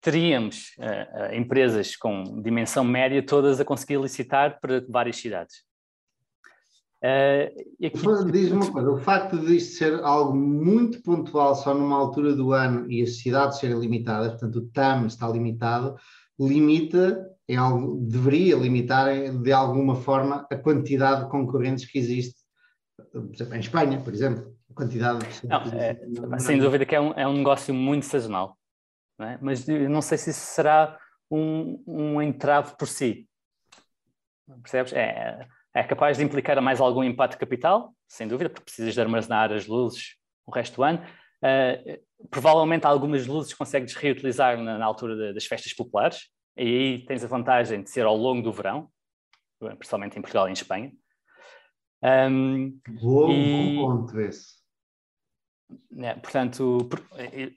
teríamos 0.00 0.70
uh, 0.78 1.34
empresas 1.34 1.96
com 1.96 2.40
dimensão 2.40 2.84
média 2.84 3.24
todas 3.24 3.60
a 3.60 3.64
conseguir 3.64 4.00
licitar 4.00 4.58
para 4.60 4.84
várias 4.88 5.16
cidades. 5.16 5.66
Uh, 7.02 7.86
aqui... 7.86 8.32
Diz-me 8.32 8.56
uma 8.56 8.72
coisa, 8.72 8.90
o 8.90 8.98
facto 8.98 9.38
de 9.38 9.56
isto 9.56 9.76
ser 9.76 10.00
algo 10.02 10.36
muito 10.36 11.00
pontual 11.02 11.54
só 11.54 11.72
numa 11.72 11.96
altura 11.96 12.34
do 12.34 12.52
ano 12.52 12.90
e 12.90 13.02
as 13.02 13.18
cidades 13.18 13.58
serem 13.58 13.78
limitadas, 13.78 14.32
portanto 14.32 14.56
o 14.56 14.68
TAM 14.70 15.06
está 15.06 15.28
limitado, 15.28 15.96
limita, 16.40 17.24
em 17.48 17.56
algo, 17.56 18.00
deveria 18.00 18.56
limitar 18.56 19.32
de 19.32 19.52
alguma 19.52 19.94
forma 19.94 20.46
a 20.50 20.56
quantidade 20.56 21.24
de 21.24 21.30
concorrentes 21.30 21.84
que 21.84 21.98
existe, 21.98 22.36
por 23.12 23.32
exemplo, 23.32 23.54
em 23.54 23.60
Espanha, 23.60 24.00
por 24.00 24.12
exemplo, 24.12 24.57
quantidade 24.78 25.18
de 25.18 25.46
não, 25.46 26.34
é, 26.34 26.38
Sem 26.38 26.58
dúvida 26.58 26.86
que 26.86 26.94
é 26.94 27.00
um, 27.00 27.12
é 27.12 27.26
um 27.26 27.34
negócio 27.34 27.74
muito 27.74 28.06
sazonal, 28.06 28.56
não 29.18 29.28
é? 29.28 29.38
mas 29.42 29.66
não 29.66 30.00
sei 30.00 30.16
se 30.16 30.30
isso 30.30 30.40
será 30.40 30.98
um, 31.30 31.82
um 31.86 32.22
entrave 32.22 32.76
por 32.76 32.86
si. 32.86 33.28
Percebes? 34.62 34.92
É, 34.92 35.46
é 35.74 35.82
capaz 35.82 36.16
de 36.16 36.24
implicar 36.24 36.60
mais 36.62 36.80
algum 36.80 37.04
impacto 37.04 37.38
capital, 37.38 37.92
sem 38.08 38.26
dúvida, 38.26 38.48
porque 38.48 38.64
precisas 38.64 38.94
de 38.94 39.00
armazenar 39.00 39.52
as 39.52 39.66
luzes 39.66 40.16
o 40.46 40.50
resto 40.50 40.76
do 40.76 40.82
ano. 40.82 41.04
Uh, 41.42 42.00
provavelmente 42.30 42.86
algumas 42.86 43.26
luzes 43.26 43.54
consegues 43.54 43.94
reutilizar 43.94 44.56
na, 44.60 44.78
na 44.78 44.86
altura 44.86 45.14
de, 45.14 45.34
das 45.34 45.44
festas 45.44 45.72
populares, 45.72 46.30
e 46.56 46.62
aí 46.62 47.04
tens 47.04 47.22
a 47.22 47.28
vantagem 47.28 47.82
de 47.82 47.90
ser 47.90 48.06
ao 48.06 48.16
longo 48.16 48.42
do 48.42 48.52
verão, 48.52 48.88
principalmente 49.60 50.18
em 50.18 50.22
Portugal 50.22 50.46
e 50.46 50.50
em 50.50 50.54
Espanha. 50.54 50.92
Um, 52.02 52.78
bom, 53.00 53.30
e, 53.30 53.76
bom 53.76 53.96
ponto 53.98 54.20
esse. 54.20 54.57
É, 55.98 56.14
portanto, 56.14 56.88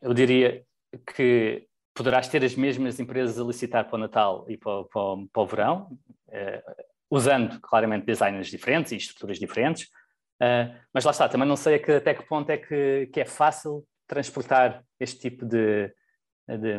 eu 0.02 0.14
diria 0.14 0.64
que 1.16 1.68
poderás 1.94 2.28
ter 2.28 2.44
as 2.44 2.56
mesmas 2.56 3.00
empresas 3.00 3.40
a 3.40 3.44
licitar 3.44 3.88
para 3.88 3.96
o 3.96 4.00
Natal 4.00 4.46
e 4.50 4.58
para, 4.58 4.84
para, 4.86 5.28
para 5.32 5.42
o 5.42 5.46
verão, 5.46 6.00
uh, 6.28 6.84
usando 7.10 7.60
claramente 7.60 8.06
designers 8.06 8.48
diferentes 8.48 8.92
e 8.92 8.98
estruturas 8.98 9.38
diferentes, 9.38 9.86
uh, 10.42 10.74
mas 10.94 11.04
lá 11.04 11.12
está, 11.12 11.28
também 11.30 11.48
não 11.48 11.56
sei 11.56 11.76
até 11.76 12.14
que 12.14 12.28
ponto 12.28 12.50
é 12.50 12.58
que, 12.58 13.10
que 13.14 13.20
é 13.20 13.26
fácil 13.26 13.86
transportar 14.08 14.84
este 15.00 15.20
tipo 15.20 15.46
de, 15.46 15.94
de, 16.48 16.78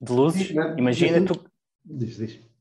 de 0.00 0.12
luzes. 0.12 0.50
Imagina 0.76 1.24
tu. 1.24 1.44
Diz, 1.84 2.16
diz. 2.16 2.54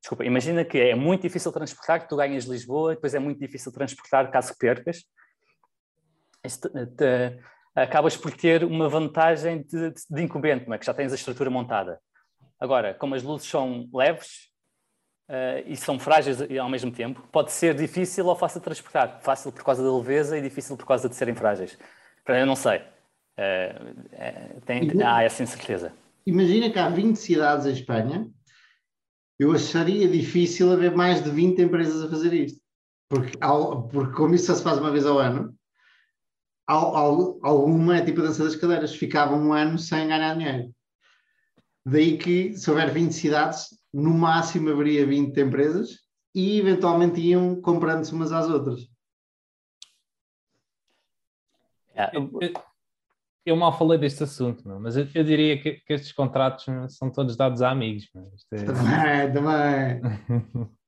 Desculpa, 0.00 0.24
imagina 0.24 0.64
que 0.64 0.78
é 0.78 0.94
muito 0.94 1.22
difícil 1.22 1.52
transportar, 1.52 2.02
que 2.02 2.08
tu 2.08 2.16
ganhas 2.16 2.44
Lisboa, 2.44 2.92
e 2.92 2.94
depois 2.96 3.14
é 3.14 3.18
muito 3.18 3.38
difícil 3.38 3.70
transportar 3.70 4.30
caso 4.30 4.54
percas. 4.58 5.04
Acabas 7.74 8.16
por 8.16 8.32
ter 8.32 8.64
uma 8.64 8.88
vantagem 8.88 9.62
de, 9.62 9.92
de, 10.10 10.22
incumbente, 10.22 10.66
não 10.66 10.74
é? 10.74 10.78
que 10.78 10.86
já 10.86 10.92
tens 10.92 11.12
a 11.12 11.14
estrutura 11.14 11.48
montada. 11.48 11.98
Agora, 12.60 12.94
como 12.94 13.14
as 13.14 13.22
luzes 13.22 13.48
são 13.48 13.88
leves, 13.92 14.52
uh, 15.28 15.62
e 15.66 15.76
são 15.76 15.98
frágeis 15.98 16.38
ao 16.58 16.68
mesmo 16.68 16.92
tempo, 16.92 17.26
pode 17.32 17.52
ser 17.52 17.74
difícil 17.74 18.26
ou 18.26 18.36
fácil 18.36 18.60
de 18.60 18.64
transportar. 18.64 19.20
Fácil 19.22 19.52
por 19.52 19.64
causa 19.64 19.82
da 19.82 19.96
leveza 19.96 20.36
e 20.38 20.42
difícil 20.42 20.76
por 20.76 20.86
causa 20.86 21.08
de 21.08 21.16
serem 21.16 21.34
frágeis. 21.34 21.78
Eu 22.26 22.46
não 22.46 22.56
sei. 22.56 22.78
Uh, 23.38 24.60
tem, 24.66 24.90
há 25.02 25.22
essa 25.22 25.42
incerteza. 25.42 25.92
Imagina 26.26 26.70
que 26.70 26.78
há 26.78 26.88
20 26.88 27.16
cidades 27.16 27.66
em 27.66 27.72
Espanha, 27.72 28.30
eu 29.38 29.52
acharia 29.52 30.06
difícil 30.06 30.72
haver 30.72 30.94
mais 30.94 31.22
de 31.22 31.30
20 31.30 31.62
empresas 31.62 32.02
a 32.02 32.08
fazer 32.08 32.32
isto. 32.32 32.60
Porque, 33.08 33.36
porque 33.90 34.14
como 34.14 34.34
isso 34.34 34.46
só 34.46 34.54
se 34.54 34.62
faz 34.62 34.78
uma 34.78 34.90
vez 34.90 35.04
ao 35.04 35.18
ano, 35.18 35.54
alguma 36.66 37.96
é 37.96 38.04
tipo 38.04 38.20
a 38.20 38.24
dança 38.24 38.44
das 38.44 38.56
cadeiras, 38.56 38.94
ficava 38.94 39.34
um 39.34 39.52
ano 39.52 39.78
sem 39.78 40.08
ganhar 40.08 40.34
dinheiro. 40.36 40.74
Daí 41.84 42.16
que, 42.16 42.56
se 42.56 42.70
houver 42.70 42.92
20 42.92 43.12
cidades, 43.12 43.68
no 43.92 44.14
máximo 44.14 44.70
haveria 44.70 45.06
20 45.06 45.38
empresas 45.40 45.98
e 46.34 46.58
eventualmente 46.58 47.20
iam 47.20 47.60
comprando-se 47.60 48.12
umas 48.12 48.32
às 48.32 48.48
outras. 48.48 48.88
É, 51.94 52.16
eu, 52.16 52.30
eu, 53.44 53.56
mal 53.56 53.76
falei 53.76 53.98
deste 53.98 54.22
assunto, 54.22 54.66
mas 54.80 54.96
eu, 54.96 55.06
eu 55.14 55.24
diria 55.24 55.60
que, 55.60 55.72
que, 55.72 55.92
estes 55.92 56.12
contratos 56.12 56.64
são 56.96 57.10
todos 57.10 57.36
dados 57.36 57.60
a 57.60 57.70
amigos. 57.70 58.08
É... 58.52 58.64
Também, 58.64 59.32
também. 59.32 60.72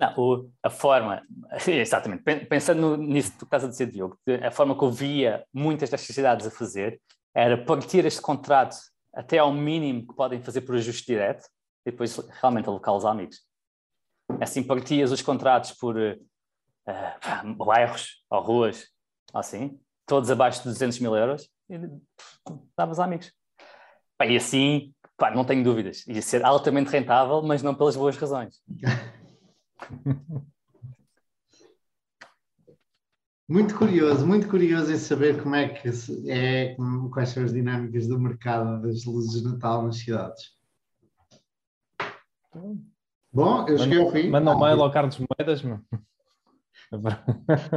Não, 0.00 0.14
o, 0.16 0.50
a 0.62 0.70
forma, 0.70 1.22
exatamente, 1.68 2.22
pensando 2.46 2.96
nisso 2.96 3.32
que 3.32 3.38
tu 3.38 3.44
estás 3.44 3.64
a 3.64 3.84
Diogo, 3.84 4.18
a 4.42 4.50
forma 4.50 4.76
que 4.76 4.82
eu 4.82 4.90
via 4.90 5.44
muitas 5.52 5.90
destas 5.90 6.14
cidades 6.14 6.46
a 6.46 6.50
fazer 6.50 6.98
era 7.34 7.62
partir 7.62 8.06
este 8.06 8.22
contrato 8.22 8.76
até 9.12 9.36
ao 9.36 9.52
mínimo 9.52 10.06
que 10.06 10.14
podem 10.14 10.42
fazer 10.42 10.62
por 10.62 10.74
ajuste 10.74 11.04
direto 11.06 11.44
e 11.84 11.90
depois 11.90 12.16
realmente 12.40 12.66
alocar 12.66 12.94
os 12.94 13.04
amigos. 13.04 13.40
Assim 14.40 14.62
partias 14.62 15.12
os 15.12 15.20
contratos 15.20 15.72
por 15.72 15.96
uh, 15.96 17.54
bairros 17.56 18.24
ou 18.30 18.40
ruas, 18.40 18.88
assim, 19.34 19.78
todos 20.06 20.30
abaixo 20.30 20.62
de 20.62 20.70
200 20.70 20.98
mil 21.00 21.14
euros 21.14 21.50
e 21.68 21.78
davas 22.76 22.98
amigos. 22.98 23.32
E 24.22 24.36
assim, 24.36 24.94
pá, 25.16 25.30
não 25.30 25.44
tenho 25.44 25.62
dúvidas, 25.62 26.06
ia 26.06 26.22
ser 26.22 26.42
altamente 26.44 26.90
rentável, 26.90 27.42
mas 27.42 27.62
não 27.62 27.74
pelas 27.74 27.96
boas 27.96 28.16
razões. 28.16 28.62
Muito 33.48 33.76
curioso, 33.76 34.24
muito 34.24 34.48
curioso 34.48 34.92
em 34.92 34.96
saber 34.96 35.42
como 35.42 35.56
é 35.56 35.68
que 35.68 35.88
é, 36.28 36.76
quais 37.12 37.30
são 37.30 37.42
as 37.42 37.52
dinâmicas 37.52 38.06
do 38.06 38.16
mercado 38.16 38.80
das 38.80 39.04
luzes 39.04 39.42
de 39.42 39.48
Natal 39.48 39.82
nas 39.82 39.96
cidades. 39.96 40.52
Bom, 43.32 43.68
eu 43.68 43.76
cheguei 43.76 44.00
ao 44.00 44.10
fim. 44.12 44.30
Manda 44.30 44.54
um 44.54 44.60
mail 44.60 44.80
ao 44.80 44.92
Carlos 44.92 45.18
Moedas, 45.18 45.62
meu. 45.62 45.80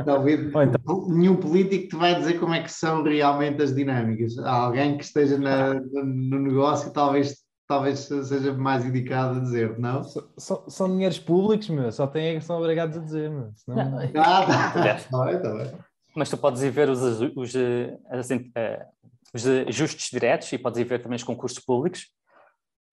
Não, 0.06 0.28
então. 0.64 1.08
Nenhum 1.08 1.36
político 1.38 1.90
te 1.90 1.96
vai 1.96 2.16
dizer 2.16 2.40
como 2.40 2.54
é 2.54 2.64
que 2.64 2.72
são 2.72 3.04
realmente 3.04 3.62
as 3.62 3.74
dinâmicas. 3.74 4.38
Há 4.40 4.52
alguém 4.52 4.98
que 4.98 5.04
esteja 5.04 5.38
na, 5.38 5.76
no 5.76 6.40
negócio 6.40 6.92
talvez, 6.92 7.43
talvez 7.68 8.00
seja 8.00 8.54
mais 8.54 8.86
indicado 8.86 9.38
a 9.38 9.42
dizer, 9.42 9.78
não? 9.80 10.04
São, 10.38 10.70
são 10.70 10.88
dinheiros 10.90 11.20
públicos, 11.20 11.70
meu. 11.70 11.92
Só 11.92 12.08
têm 12.08 12.40
que 12.40 12.46
são 12.46 12.58
obrigados 12.58 12.98
a 12.98 13.00
dizer, 13.02 13.30
meu. 13.30 13.52
Senão... 13.56 13.92
Não. 13.92 14.00
Ah, 14.22 14.46
tá. 14.46 15.00
tá 15.10 15.26
bem, 15.26 15.42
tá 15.42 15.54
bem. 15.54 15.74
Mas 16.16 16.30
tu 16.30 16.38
podes 16.38 16.62
ir 16.62 16.70
ver 16.70 16.90
os, 16.90 17.02
os, 17.02 17.22
os, 17.36 17.56
eh, 17.56 18.88
os 19.34 19.48
ajustes 19.68 20.10
diretos 20.12 20.52
e 20.54 20.58
podes 20.58 20.80
ir 20.80 20.84
ver 20.84 21.02
também 21.02 21.16
os 21.16 21.24
concursos 21.24 21.60
públicos 21.60 22.08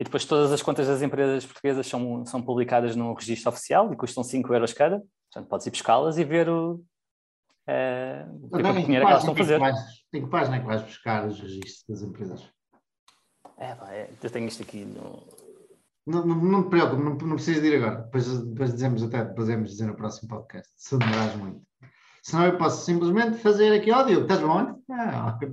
e 0.01 0.05
depois 0.05 0.25
todas 0.25 0.51
as 0.51 0.63
contas 0.63 0.87
das 0.87 1.03
empresas 1.03 1.45
portuguesas 1.45 1.87
são, 1.87 2.25
são 2.25 2.41
publicadas 2.41 2.97
no 2.97 3.13
registro 3.13 3.51
oficial 3.51 3.93
e 3.93 3.97
custam 3.97 4.25
5 4.25 4.55
euros 4.55 4.73
cada. 4.73 5.03
Portanto, 5.31 5.51
podes 5.51 5.67
ir 5.67 5.71
buscá-las 5.71 6.17
e 6.17 6.25
ver 6.25 6.49
o, 6.49 6.77
uh, 7.69 8.49
o 8.51 8.51
que 8.51 8.63
dinheiro 8.83 9.05
é 9.05 9.07
que 9.07 9.13
elas 9.13 9.19
estão 9.19 9.35
a 9.35 9.37
fazer. 9.37 9.61
Em 10.15 10.25
que 10.25 10.31
página 10.31 10.57
é 10.57 10.61
que 10.61 10.67
vais 10.67 10.83
buscar 10.83 11.29
os 11.29 11.39
registros 11.39 11.85
das 11.87 12.01
empresas? 12.01 12.51
É, 13.61 13.77
é, 13.91 14.11
eu 14.23 14.31
tenho 14.31 14.49
isto 14.49 14.63
aqui 14.63 14.87
no. 14.87 15.23
Não, 16.07 16.25
não, 16.27 16.37
não 16.37 16.63
te 16.65 16.71
preocupes, 16.71 17.05
não, 17.05 17.15
não 17.15 17.37
precisas 17.37 17.61
de 17.63 17.69
ir 17.69 17.77
agora. 17.77 18.03
Depois, 18.03 18.43
depois 18.43 18.73
dizemos 18.73 19.03
até, 19.03 19.23
podemos 19.23 19.71
dizer 19.71 19.85
no 19.87 19.95
próximo 19.95 20.31
podcast, 20.31 20.73
se 20.75 20.97
demorares 20.97 21.37
muito. 21.37 21.61
Senão 22.23 22.47
eu 22.47 22.57
posso 22.57 22.85
simplesmente 22.85 23.37
fazer 23.39 23.73
aqui, 23.75 23.93
ó 23.93 24.01
oh, 24.01 24.05
Diogo, 24.05 24.23
estás 24.23 24.41
bom? 24.41 24.81
Ah, 24.91 25.39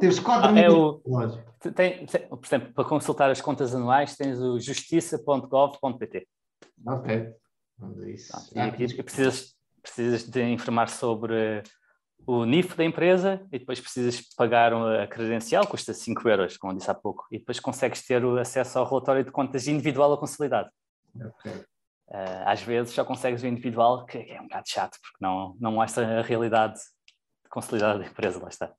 Temos 0.00 0.20
quatro 0.20 0.50
ah, 0.50 0.58
é 0.58 0.68
minutos. 0.68 1.38
É 1.64 1.70
tem, 1.70 2.06
tem, 2.06 2.28
por 2.28 2.44
exemplo, 2.44 2.72
para 2.72 2.84
consultar 2.84 3.30
as 3.30 3.40
contas 3.42 3.74
anuais 3.74 4.16
tens 4.16 4.38
o 4.38 4.58
justiça.gov.pt. 4.58 6.26
Ok. 6.86 7.32
Vamos 7.78 8.06
isso. 8.06 8.32
e 8.54 8.60
aqui 8.60 9.02
precisas, 9.02 9.54
precisas 9.82 10.24
de 10.24 10.42
informar 10.44 10.88
sobre 10.88 11.62
o 12.26 12.44
NIF 12.44 12.76
da 12.76 12.84
empresa 12.84 13.46
e 13.52 13.58
depois 13.58 13.80
precisas 13.80 14.20
pagar 14.34 14.72
a 14.72 15.06
credencial, 15.06 15.66
custa 15.66 15.92
5 15.92 16.28
euros, 16.28 16.56
como 16.56 16.74
disse 16.74 16.90
há 16.90 16.94
pouco, 16.94 17.26
e 17.30 17.38
depois 17.38 17.60
consegues 17.60 18.04
ter 18.04 18.24
o 18.24 18.38
acesso 18.38 18.78
ao 18.78 18.88
relatório 18.88 19.24
de 19.24 19.30
contas 19.30 19.66
individual 19.66 20.10
ou 20.10 20.18
consolidado. 20.18 20.70
Ok. 21.14 21.52
Uh, 22.06 22.44
às 22.44 22.62
vezes 22.62 22.92
só 22.92 23.04
consegues 23.04 23.42
o 23.42 23.46
individual, 23.46 24.04
que 24.04 24.18
é 24.18 24.40
um 24.40 24.44
bocado 24.44 24.68
chato, 24.68 24.98
porque 25.00 25.16
não, 25.20 25.56
não 25.58 25.72
mostra 25.72 26.20
a 26.20 26.22
realidade 26.22 26.78
consolidada 27.48 27.98
da 27.98 28.06
empresa, 28.06 28.42
lá 28.42 28.48
está. 28.48 28.72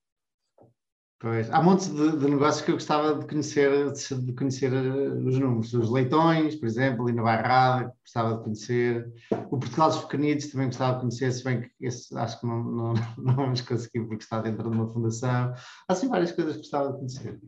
Pois, 1.26 1.50
há 1.50 1.60
montes 1.60 1.88
de, 1.88 2.18
de, 2.20 2.30
negócios 2.30 2.64
que 2.64 2.70
eu 2.70 2.76
gostava 2.76 3.16
de 3.16 3.26
conhecer, 3.26 3.92
de 3.92 4.34
conhecer 4.34 4.72
eh, 4.72 5.10
os 5.26 5.40
números. 5.40 5.74
Os 5.74 5.90
leitões, 5.90 6.56
por 6.56 6.68
exemplo, 6.68 7.04
ali 7.04 7.14
na 7.14 7.24
Bairrada, 7.24 7.92
gostava 8.04 8.38
de 8.38 8.44
conhecer. 8.44 9.12
O 9.50 9.58
Portugal 9.58 9.90
dos 9.90 10.04
Pequenitos 10.04 10.52
também 10.52 10.68
gostava 10.68 10.94
de 10.94 11.00
conhecer, 11.00 11.32
se 11.32 11.44
bem 11.44 11.62
que 11.62 11.72
esse 11.82 12.16
acho 12.16 12.40
que 12.40 12.46
não, 12.46 12.64
não, 12.64 12.94
não 13.18 13.36
vamos 13.36 13.62
conseguir 13.62 14.02
porque 14.02 14.24
está 14.24 14.40
dentro 14.40 14.70
de 14.70 14.78
uma 14.78 14.88
fundação. 14.88 15.52
Há 15.52 15.94
assim 15.94 16.08
várias 16.08 16.32
coisas 16.32 16.58
que 16.58 16.62
gostava 16.62 16.92
de 16.92 16.98
conhecer. 17.00 17.40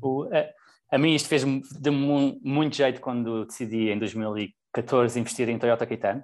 O, 0.00 0.22
a, 0.22 0.96
a 0.96 0.98
mim 0.98 1.14
isto 1.14 1.28
fez-me 1.28 1.60
de 1.78 1.90
muito 1.90 2.74
jeito 2.74 3.02
quando 3.02 3.44
decidi 3.44 3.90
em 3.90 3.98
2014 3.98 5.20
investir 5.20 5.50
em 5.50 5.58
Toyota 5.58 5.84
Caetano. 5.84 6.22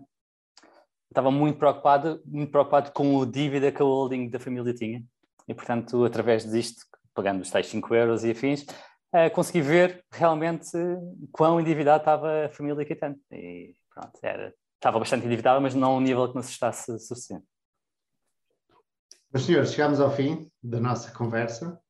Estava 1.11 1.31
muito 1.31 1.59
preocupado, 1.59 2.23
muito 2.25 2.51
preocupado 2.51 2.91
com 2.91 3.17
o 3.17 3.27
dívida 3.27 3.71
que 3.71 3.83
a 3.83 3.85
holding 3.85 4.31
da 4.31 4.41
família 4.41 4.73
tinha 4.73 5.05
e, 5.51 5.55
portanto, 5.55 6.05
através 6.05 6.49
disto, 6.49 6.87
pagando 7.13 7.41
os 7.41 7.51
tais 7.51 7.67
5 7.67 7.93
euros 7.93 8.23
e 8.23 8.31
afins, 8.31 8.63
uh, 8.63 9.29
consegui 9.35 9.61
ver 9.61 10.05
realmente 10.13 10.71
quão 11.33 11.61
endividada 11.61 12.01
estava 12.01 12.47
a 12.47 12.49
família 12.51 12.87
Caetano. 12.87 13.17
E 13.33 13.75
pronto, 13.93 14.17
era, 14.23 14.55
estava 14.77 15.01
bastante 15.01 15.27
endividada, 15.27 15.59
mas 15.59 15.75
não 15.75 15.91
a 15.91 15.97
um 15.97 16.01
nível 16.01 16.29
que 16.29 16.35
me 16.35 16.41
assustasse 16.41 16.97
suficiente. 17.01 17.45
Mas, 19.33 19.43
senhores, 19.43 19.73
chegamos 19.73 20.01
ao 20.01 20.13
fim 20.13 20.49
da 20.63 20.79
nossa 20.79 21.11
conversa. 21.11 21.81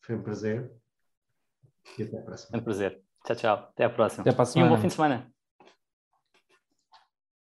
Foi 0.00 0.14
um 0.14 0.22
prazer. 0.22 0.72
E 1.98 2.02
até 2.02 2.18
à 2.18 2.22
próxima. 2.22 2.56
É 2.56 2.58
um 2.58 2.64
prazer. 2.64 3.02
Tchau, 3.26 3.36
tchau. 3.36 3.54
Até 3.70 3.84
à 3.84 3.90
próxima. 3.90 4.22
Até 4.22 4.30
à 4.30 4.34
próxima. 4.34 4.64
E 4.64 4.66
um 4.66 4.70
bom 4.70 4.80
fim 4.80 4.88
de 4.88 4.94
semana. 4.94 5.30